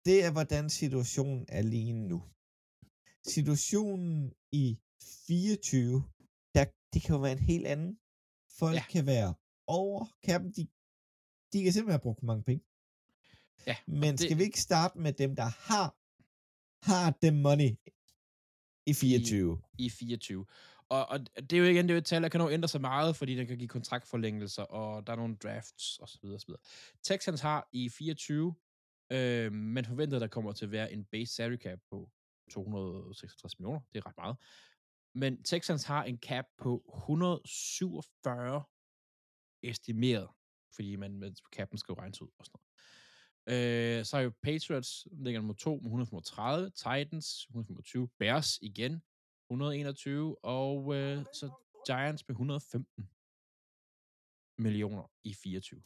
det 0.06 0.18
er, 0.26 0.31
hvordan 0.31 0.69
situationen 0.69 1.45
er 1.49 1.61
lige 1.61 1.94
nu. 1.94 2.23
Situationen 3.35 4.34
i 4.52 4.80
24, 5.27 6.03
der, 6.56 6.65
det 6.94 7.02
kan 7.03 7.15
jo 7.15 7.22
være 7.22 7.31
en 7.31 7.45
helt 7.52 7.68
anden. 7.68 7.99
Folk 8.60 8.76
Ja. 8.76 8.84
ja. 8.88 8.91
kan 8.95 9.06
være 9.06 9.34
over 9.68 10.06
kappen. 10.23 10.52
De, 10.52 10.68
de 11.53 11.63
kan 11.63 11.73
simpelthen 11.73 11.91
have 11.91 11.99
brugt 11.99 12.19
for 12.19 12.25
mange 12.25 12.43
penge. 12.43 12.63
Ja, 13.67 13.75
Men 13.88 14.11
det- 14.11 14.19
skal 14.19 14.38
vi 14.38 14.43
ikke 14.43 14.61
starte 14.61 14.99
med 14.99 15.13
dem, 15.13 15.35
der 15.35 15.43
har, 15.43 15.95
har 16.91 17.11
dem 17.21 17.34
money 17.34 17.71
i 18.85 18.93
24? 18.93 19.61
i 19.77 19.89
24. 19.89 20.45
Og, 20.89 21.05
og 21.09 21.19
det 21.35 21.53
er 21.53 21.57
jo 21.57 21.63
igen 21.63 21.84
det 21.85 21.91
er 21.91 21.95
jo 21.95 21.97
et 21.97 22.05
tal, 22.05 22.21
der 22.23 22.30
kan 22.30 22.39
nå 22.39 22.49
ændre 22.49 22.67
sig 22.69 22.81
meget, 22.81 23.15
fordi 23.15 23.35
den 23.35 23.47
kan 23.47 23.57
give 23.57 23.67
kontraktforlængelser, 23.67 24.63
og 24.63 25.07
der 25.07 25.13
er 25.13 25.17
nogle 25.17 25.35
drafts 25.35 25.99
osv. 25.99 26.25
osv. 26.25 26.49
Texans 27.03 27.41
har 27.41 27.69
i 27.71 27.89
24, 27.89 28.55
øh, 29.11 29.51
man 29.53 29.85
forventer, 29.85 30.19
der 30.19 30.27
kommer 30.27 30.51
til 30.53 30.65
at 30.65 30.71
være 30.71 30.93
en 30.93 31.05
base 31.05 31.34
salary 31.34 31.57
cap 31.57 31.80
på 31.89 32.09
266 32.51 33.59
millioner. 33.59 33.80
Det 33.93 33.99
er 33.99 34.07
ret 34.07 34.17
meget. 34.17 34.38
Men 35.15 35.43
Texans 35.43 35.84
har 35.84 36.03
en 36.03 36.17
cap 36.17 36.45
på 36.57 36.84
147 36.95 38.63
estimeret, 39.63 40.30
fordi 40.75 40.95
man 40.95 41.19
med 41.19 41.31
kappen 41.51 41.77
skal 41.77 41.93
jo 41.93 42.01
regnes 42.01 42.21
ud 42.21 42.29
og 42.39 42.45
sådan 42.45 42.59
noget. 42.59 42.73
Øh, 43.47 44.05
så 44.05 44.15
har 44.15 44.23
jo 44.23 44.31
Patriots 44.43 45.07
ligger 45.11 45.39
nummer 45.41 45.53
2 45.53 45.75
med 45.75 45.85
135, 45.85 46.69
Titans 46.69 47.45
125, 47.49 48.09
Bears 48.19 48.57
igen 48.61 49.01
121, 49.49 50.45
og 50.45 50.95
øh, 50.95 51.25
så 51.33 51.51
Giants 51.87 52.27
med 52.27 52.35
115 52.35 53.09
millioner 54.57 55.11
i 55.23 55.33
24. 55.33 55.81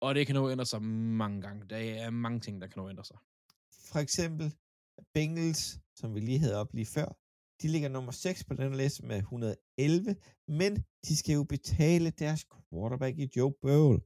Og 0.00 0.14
det 0.14 0.26
kan 0.26 0.34
nu 0.34 0.50
ændre 0.50 0.66
sig 0.66 0.82
mange 0.82 1.42
gange. 1.42 1.68
Der 1.68 1.76
er 1.76 2.10
mange 2.10 2.40
ting, 2.40 2.60
der 2.60 2.66
kan 2.66 2.82
nu 2.82 2.88
ændre 2.90 3.04
sig. 3.04 3.16
For 3.92 3.98
eksempel 3.98 4.54
Bengals, 5.14 5.78
som 5.94 6.14
vi 6.14 6.20
lige 6.20 6.38
havde 6.38 6.56
op 6.56 6.74
lige 6.74 6.86
før, 6.86 7.18
de 7.62 7.68
ligger 7.68 7.88
nummer 7.88 8.12
6 8.12 8.44
på 8.44 8.54
den 8.54 8.74
liste 8.74 9.06
med 9.06 9.16
111, 9.16 10.16
men 10.48 10.84
de 11.08 11.16
skal 11.16 11.34
jo 11.34 11.44
betale 11.44 12.10
deres 12.10 12.46
quarterback 12.72 13.18
i 13.18 13.28
Joe 13.36 13.52
Burrow. 13.62 13.98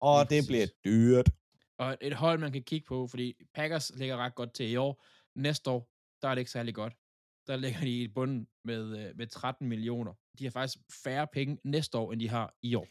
Og 0.00 0.30
det 0.30 0.46
bliver 0.46 0.66
dyrt. 0.84 1.30
Og 1.78 1.96
et 2.00 2.14
hold, 2.14 2.38
man 2.38 2.52
kan 2.52 2.62
kigge 2.62 2.86
på, 2.88 3.06
fordi 3.06 3.34
Packers 3.54 3.92
ligger 3.96 4.16
ret 4.16 4.34
godt 4.34 4.54
til 4.54 4.70
i 4.70 4.76
år. 4.76 5.04
Næste 5.36 5.70
år, 5.70 5.90
der 6.22 6.28
er 6.28 6.34
det 6.34 6.40
ikke 6.40 6.50
særlig 6.50 6.74
godt. 6.74 6.92
Der 7.46 7.56
ligger 7.56 7.80
de 7.80 8.02
i 8.02 8.08
bunden 8.08 8.46
med, 8.64 8.98
øh, 8.98 9.16
med 9.16 9.26
13 9.26 9.68
millioner. 9.68 10.12
De 10.38 10.44
har 10.44 10.50
faktisk 10.50 10.78
færre 11.04 11.26
penge 11.32 11.58
næste 11.64 11.98
år, 11.98 12.12
end 12.12 12.20
de 12.20 12.28
har 12.28 12.54
i 12.62 12.74
år. 12.74 12.86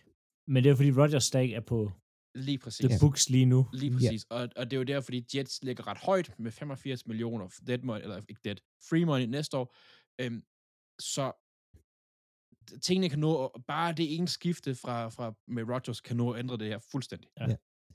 Men 0.48 0.64
det 0.64 0.70
er 0.70 0.76
fordi 0.76 0.92
Rodgers 0.92 1.24
stadig 1.24 1.54
er 1.54 1.62
på 1.62 1.92
Lige 2.36 2.58
præcis. 2.58 2.86
the 2.90 2.98
books 3.02 3.30
lige 3.30 3.46
nu. 3.46 3.68
Lige 3.74 3.92
præcis. 3.92 4.26
Ja. 4.32 4.36
Og, 4.36 4.50
og 4.56 4.72
det 4.72 4.74
er 4.74 4.78
jo 4.78 4.84
der, 4.84 5.02
fordi 5.02 5.26
Jets 5.36 5.64
ligger 5.64 5.88
ret 5.88 5.98
højt 5.98 6.40
med 6.40 6.52
85 6.52 7.08
millioner 7.08 7.48
dead 7.68 7.80
money, 7.80 8.02
eller 8.02 8.22
ikke 8.30 8.42
dead, 8.44 8.56
free 8.90 9.06
money 9.06 9.26
næste 9.26 9.58
år. 9.58 9.76
Øhm, 10.22 10.44
så 11.00 11.26
tingene 12.82 13.10
kan 13.10 13.20
nå, 13.20 13.32
og 13.34 13.66
bare 13.68 13.94
det 13.94 14.16
ene 14.16 14.28
skifte 14.28 14.76
fra, 14.76 15.10
fra 15.10 15.34
med 15.48 15.64
Rodgers 15.64 16.02
kan 16.02 16.18
nå 16.18 16.32
at 16.32 16.40
ændre 16.40 16.58
det 16.58 16.68
her 16.68 16.80
fuldstændig. 16.92 17.30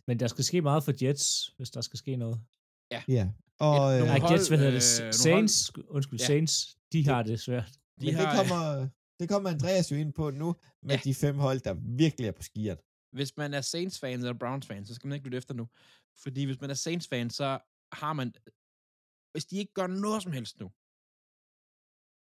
Men 0.06 0.20
der 0.20 0.26
skal 0.26 0.44
ske 0.44 0.62
meget 0.62 0.84
for 0.84 1.04
Jets, 1.04 1.46
hvis 1.56 1.70
der 1.70 1.80
skal 1.80 1.98
ske 1.98 2.16
noget. 2.16 2.40
Ja. 3.08 3.28
Og 3.60 3.76
Et- 3.76 3.92
øh, 3.92 3.98
nogle 3.98 4.06
Nej, 4.06 4.18
hold, 4.20 4.32
Jets, 4.32 4.48
hvad 4.48 4.58
hedder 4.58 4.72
det? 4.72 5.06
øh, 5.06 5.12
Saints, 5.12 5.72
undskyld, 5.88 6.18
Ja. 6.20 6.26
Saints, 6.26 6.76
de 6.92 7.04
har 7.06 7.22
det 7.22 7.40
svært. 7.40 7.70
De 8.00 8.06
men 8.06 8.14
har, 8.14 8.28
det, 8.42 8.48
kommer, 8.48 8.88
det 9.20 9.28
kommer 9.28 9.50
Andreas 9.50 9.90
jo 9.90 9.96
ind 9.96 10.12
på 10.12 10.30
nu, 10.30 10.56
med 10.82 10.94
Ja. 10.94 11.00
de 11.04 11.14
fem 11.14 11.36
hold, 11.38 11.60
der 11.60 11.74
virkelig 11.96 12.28
er 12.28 12.32
på 12.32 12.42
skiert. 12.42 12.80
hvis 13.16 13.36
man 13.36 13.54
er 13.54 13.60
Saints-fan 13.60 14.18
eller 14.18 14.38
Browns-fan, 14.38 14.86
så 14.86 14.94
skal 14.94 15.08
man 15.08 15.14
ikke 15.16 15.26
lytte 15.26 15.38
efter 15.38 15.54
nu. 15.54 15.68
Fordi 16.22 16.44
hvis 16.44 16.60
man 16.60 16.70
er 16.70 16.74
Saints-fan, 16.74 17.30
så 17.30 17.58
har 17.92 18.12
man... 18.12 18.34
Hvis 19.32 19.44
de 19.44 19.56
ikke 19.56 19.72
gør 19.72 19.86
noget 19.86 20.22
som 20.22 20.32
helst 20.32 20.60
nu, 20.60 20.72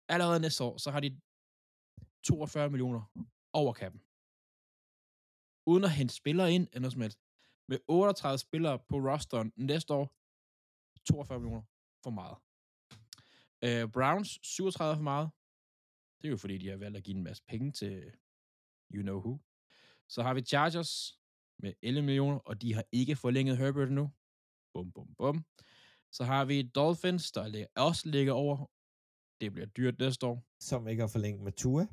allerede 0.09 0.39
næste 0.39 0.63
år, 0.63 0.77
så 0.77 0.91
har 0.91 0.99
de 0.99 1.19
42 2.23 2.69
millioner 2.69 3.01
over 3.53 3.73
kappen. 3.73 4.01
Uden 5.65 5.83
at 5.83 5.91
hente 5.91 6.13
spillere 6.15 6.53
ind, 6.53 6.67
eller 6.67 6.79
noget 6.79 6.93
som 6.93 7.01
helst. 7.01 7.19
Med 7.67 7.79
38 7.87 8.37
spillere 8.37 8.79
på 8.79 8.95
rosteren 8.95 9.53
næste 9.55 9.93
år, 9.93 10.15
42 11.05 11.39
millioner 11.39 11.63
for 12.03 12.09
meget. 12.09 12.37
Øh, 13.63 13.91
Browns, 13.91 14.39
37 14.43 14.95
for 14.95 15.03
meget. 15.03 15.29
Det 16.21 16.27
er 16.27 16.31
jo 16.31 16.37
fordi, 16.37 16.57
de 16.57 16.69
har 16.69 16.77
valgt 16.77 16.97
at 16.97 17.03
give 17.03 17.17
en 17.17 17.23
masse 17.23 17.43
penge 17.47 17.71
til 17.71 18.11
you 18.93 19.01
know 19.01 19.19
who. 19.19 19.39
Så 20.07 20.23
har 20.23 20.33
vi 20.33 20.41
Chargers 20.41 21.19
med 21.59 21.73
11 21.81 22.05
millioner, 22.05 22.39
og 22.39 22.61
de 22.61 22.73
har 22.73 22.83
ikke 22.91 23.15
forlænget 23.15 23.57
Herbert 23.57 23.91
nu. 23.91 24.11
Bum, 24.73 24.91
bum, 24.91 25.15
bum. 25.17 25.45
Så 26.11 26.23
har 26.23 26.45
vi 26.45 26.61
Dolphins, 26.61 27.31
der 27.31 27.65
også 27.75 28.09
ligger 28.09 28.33
over. 28.33 28.71
Det 29.41 29.53
bliver 29.53 29.67
dyrt 29.67 29.99
næste 29.99 30.25
år. 30.25 30.45
Som 30.59 30.87
ikke 30.87 31.01
har 31.01 31.07
forlænget 31.07 31.43
med 31.43 31.51
Tua. 31.51 31.87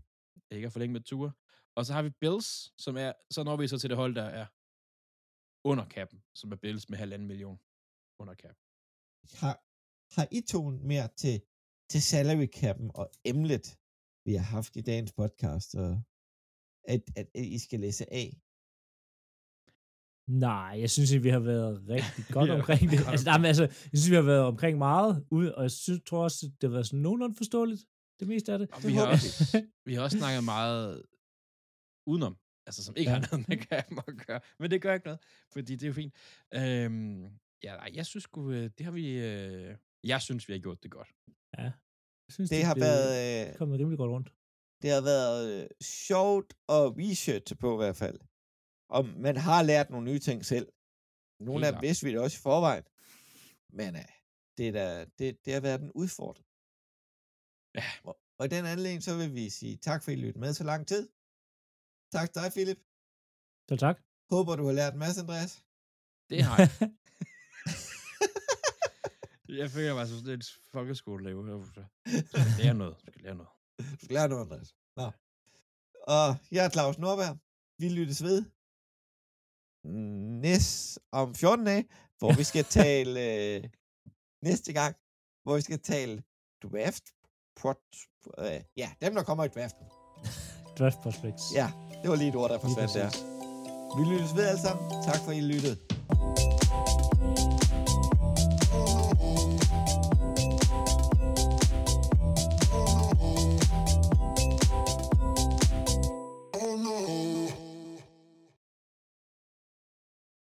Ikke 0.51 0.67
at 0.67 0.73
forlænge 0.73 0.93
med 0.93 1.01
Tua. 1.01 1.31
Og 1.77 1.87
så 1.87 1.93
har 1.93 2.03
vi 2.03 2.11
Bills, 2.11 2.49
som 2.85 2.97
er, 2.97 3.13
så 3.31 3.43
når 3.45 3.57
vi 3.57 3.69
så 3.69 3.79
til 3.79 3.91
det 3.91 3.97
hold, 3.97 4.15
der 4.15 4.29
er 4.41 4.47
under 5.71 5.85
kappen, 5.85 6.25
som 6.35 6.53
er 6.53 6.57
Bills 6.57 6.89
med 6.89 6.99
halvanden 6.99 7.29
million 7.29 7.59
under 8.19 8.35
cap. 8.35 8.57
Har, 9.41 9.55
har 10.15 10.29
I 10.31 10.41
to 10.41 10.71
mere 10.71 11.09
til, 11.17 11.43
til 11.91 12.03
salary 12.03 12.49
cap'en 12.57 12.91
og 12.95 13.11
emnet, 13.25 13.79
vi 14.25 14.33
har 14.35 14.47
haft 14.57 14.77
i 14.77 14.81
dagens 14.81 15.13
podcast, 15.13 15.75
og 15.75 16.03
at, 16.85 17.03
at, 17.17 17.27
at 17.35 17.45
I 17.45 17.59
skal 17.59 17.81
læse 17.81 18.13
af? 18.13 18.29
Nej, 20.29 20.77
jeg 20.81 20.91
synes, 20.91 21.13
at 21.15 21.25
vi 21.25 21.29
har 21.29 21.39
været 21.39 21.89
rigtig 21.89 22.25
godt 22.37 22.51
Ja. 22.51 22.55
omkring 22.55 22.91
det. 22.91 22.99
Altså, 23.09 23.25
nej, 23.27 23.39
men 23.39 23.45
altså, 23.47 23.63
jeg 23.63 23.73
synes, 23.95 24.11
vi 24.11 24.15
har 24.15 24.23
været 24.23 24.41
omkring 24.45 24.79
meget, 24.79 25.27
ude, 25.31 25.55
og 25.55 25.63
jeg 25.63 25.71
synes, 25.71 26.01
tror 26.07 26.23
også, 26.25 26.47
at 26.47 26.53
det 26.61 26.69
har 26.71 26.73
været 26.73 26.87
sådan 26.87 27.01
nogenlunde 27.01 27.37
forståeligt, 27.37 27.83
det 28.21 28.29
meste 28.29 28.53
af 28.53 28.59
det. 28.59 28.71
Og 28.71 28.83
Det 28.83 28.89
vi 28.89 28.93
har, 28.95 29.07
også, 29.07 29.63
vi 29.87 29.95
har 29.95 30.03
også 30.03 30.19
snakket 30.19 30.45
meget 30.45 31.03
udenom, 32.07 32.37
altså 32.67 32.85
som 32.85 32.95
ikke 32.97 33.11
Ja. 33.11 33.15
har 33.19 33.29
noget 33.31 33.49
med 33.49 33.57
kamp 33.57 33.99
at 34.09 34.27
gøre. 34.27 34.41
Men 34.61 34.71
det 34.71 34.83
gør 34.83 34.95
ikke 34.95 35.07
noget, 35.07 35.21
fordi 35.53 35.73
det 35.77 35.83
er 35.83 35.87
jo 35.87 35.93
fint. 35.93 36.15
Øhm, 36.55 37.23
ja, 37.65 37.77
nej, 37.77 37.91
jeg 37.95 38.07
synes 38.07 38.23
sgu, 38.25 38.51
øh, 38.51 38.71
det 38.79 38.85
har 38.87 38.93
vi... 38.93 39.07
Øh, 39.19 39.77
jeg 40.05 40.23
synes, 40.23 40.49
vi 40.49 40.53
har 40.53 40.61
gjort 40.61 40.83
det 40.83 40.91
godt. 40.91 41.09
Jeg 41.59 41.73
synes, 42.31 42.51
Det 42.51 42.65
har 42.65 42.75
blev 42.75 42.83
været, 42.83 43.49
øh, 43.49 43.55
kommet 43.57 43.79
rimelig 43.81 43.99
godt 43.99 44.11
rundt. 44.11 44.29
det 44.83 44.91
har 44.91 45.01
været 45.01 45.63
øh, 45.63 45.67
sjovt 45.83 46.55
at 46.69 46.85
researche 46.99 47.57
på 47.57 47.75
i 47.75 47.77
hvert 47.77 47.97
fald. 47.97 48.19
Og 48.89 49.05
man 49.05 49.37
har 49.37 49.63
lært 49.63 49.91
nogle 49.91 50.11
nye 50.11 50.19
ting 50.19 50.45
selv. 50.45 50.69
Nogle 51.41 51.65
Helt 51.65 51.67
af 51.67 51.73
dem 51.73 51.83
vidste 51.83 52.07
vi 52.07 52.13
da 52.13 52.21
også 52.21 52.39
i 52.39 52.47
forvejen. 52.49 52.85
Men 53.79 53.95
uh, 53.95 54.01
det, 54.57 54.69
er 54.69 54.73
da, 54.73 55.05
det, 55.19 55.45
det 55.45 55.53
har 55.53 55.61
været 55.61 55.81
en 55.83 55.93
udfordring. 55.93 56.47
Ja. 57.75 57.89
Og, 58.09 58.15
og 58.39 58.47
i 58.47 58.49
den 58.49 58.65
anledning, 58.67 59.03
så 59.03 59.17
vil 59.17 59.35
vi 59.35 59.51
sige 59.51 59.77
tak, 59.77 60.03
for 60.03 60.11
at 60.11 60.19
I 60.19 60.21
lyttede 60.21 60.39
med 60.39 60.55
så 60.55 60.65
lang 60.65 60.87
tid. 60.87 61.09
Tak 62.13 62.33
til 62.33 62.43
dig, 62.43 62.53
Philip. 62.53 62.81
Så 63.69 63.77
tak. 63.77 63.97
Håber, 64.31 64.57
du 64.57 64.67
har 64.67 64.73
lært 64.73 64.93
en 64.93 64.99
masse, 64.99 65.21
Andreas. 65.21 65.65
Det 66.31 66.43
har 66.43 66.57
jeg. 66.59 66.71
jeg 69.61 69.71
føler 69.71 69.95
mig 69.95 70.07
som 70.09 70.19
sådan 70.19 70.35
en 70.35 70.43
folkeskolelærer. 70.73 71.89
Jeg 72.07 72.25
skal 72.29 72.41
lære 72.59 72.75
noget. 72.75 72.97
Jeg 73.05 73.13
skal 73.13 73.23
lære 73.23 73.35
noget. 73.35 73.53
Du 73.79 74.05
skal 74.05 74.15
lære 74.17 74.29
noget, 74.29 74.43
Andreas. 74.43 74.77
Nå. 74.97 75.07
Og 76.15 76.27
jeg 76.51 76.65
er 76.65 76.71
Claus 76.71 76.99
Norberg. 76.99 77.39
Vi 77.79 77.89
lyttes 77.89 78.23
ved 78.23 78.45
næst 80.41 80.99
om 81.13 81.35
14 81.35 81.65
dage, 81.67 81.85
hvor 82.19 82.33
vi 82.33 82.45
skal 82.45 82.65
tale 82.81 83.21
øh, 83.35 83.65
næste 84.43 84.73
gang, 84.73 84.97
hvor 85.45 85.57
vi 85.57 85.61
skal 85.61 85.81
tale 85.81 86.23
draft. 86.63 87.05
Prot, 87.61 87.77
øh, 88.39 88.61
ja, 88.77 88.91
dem, 89.03 89.15
der 89.15 89.23
kommer 89.23 89.45
i 89.45 89.49
draften. 89.49 89.87
Draft 90.79 91.01
prospects. 91.03 91.43
Ja, 91.55 91.71
det 92.03 92.11
var 92.11 92.17
lige 92.17 92.29
et 92.29 92.37
ord, 92.37 92.51
der 92.51 92.59
forsvandt 92.59 92.95
der. 92.95 93.11
Vi 93.99 94.15
lyttes 94.15 94.37
ved 94.37 94.47
alle 94.47 94.61
sammen. 94.61 95.03
Tak 95.05 95.21
for, 95.25 95.31
at 95.31 95.37
I 95.37 95.41
lyttede. 95.41 96.56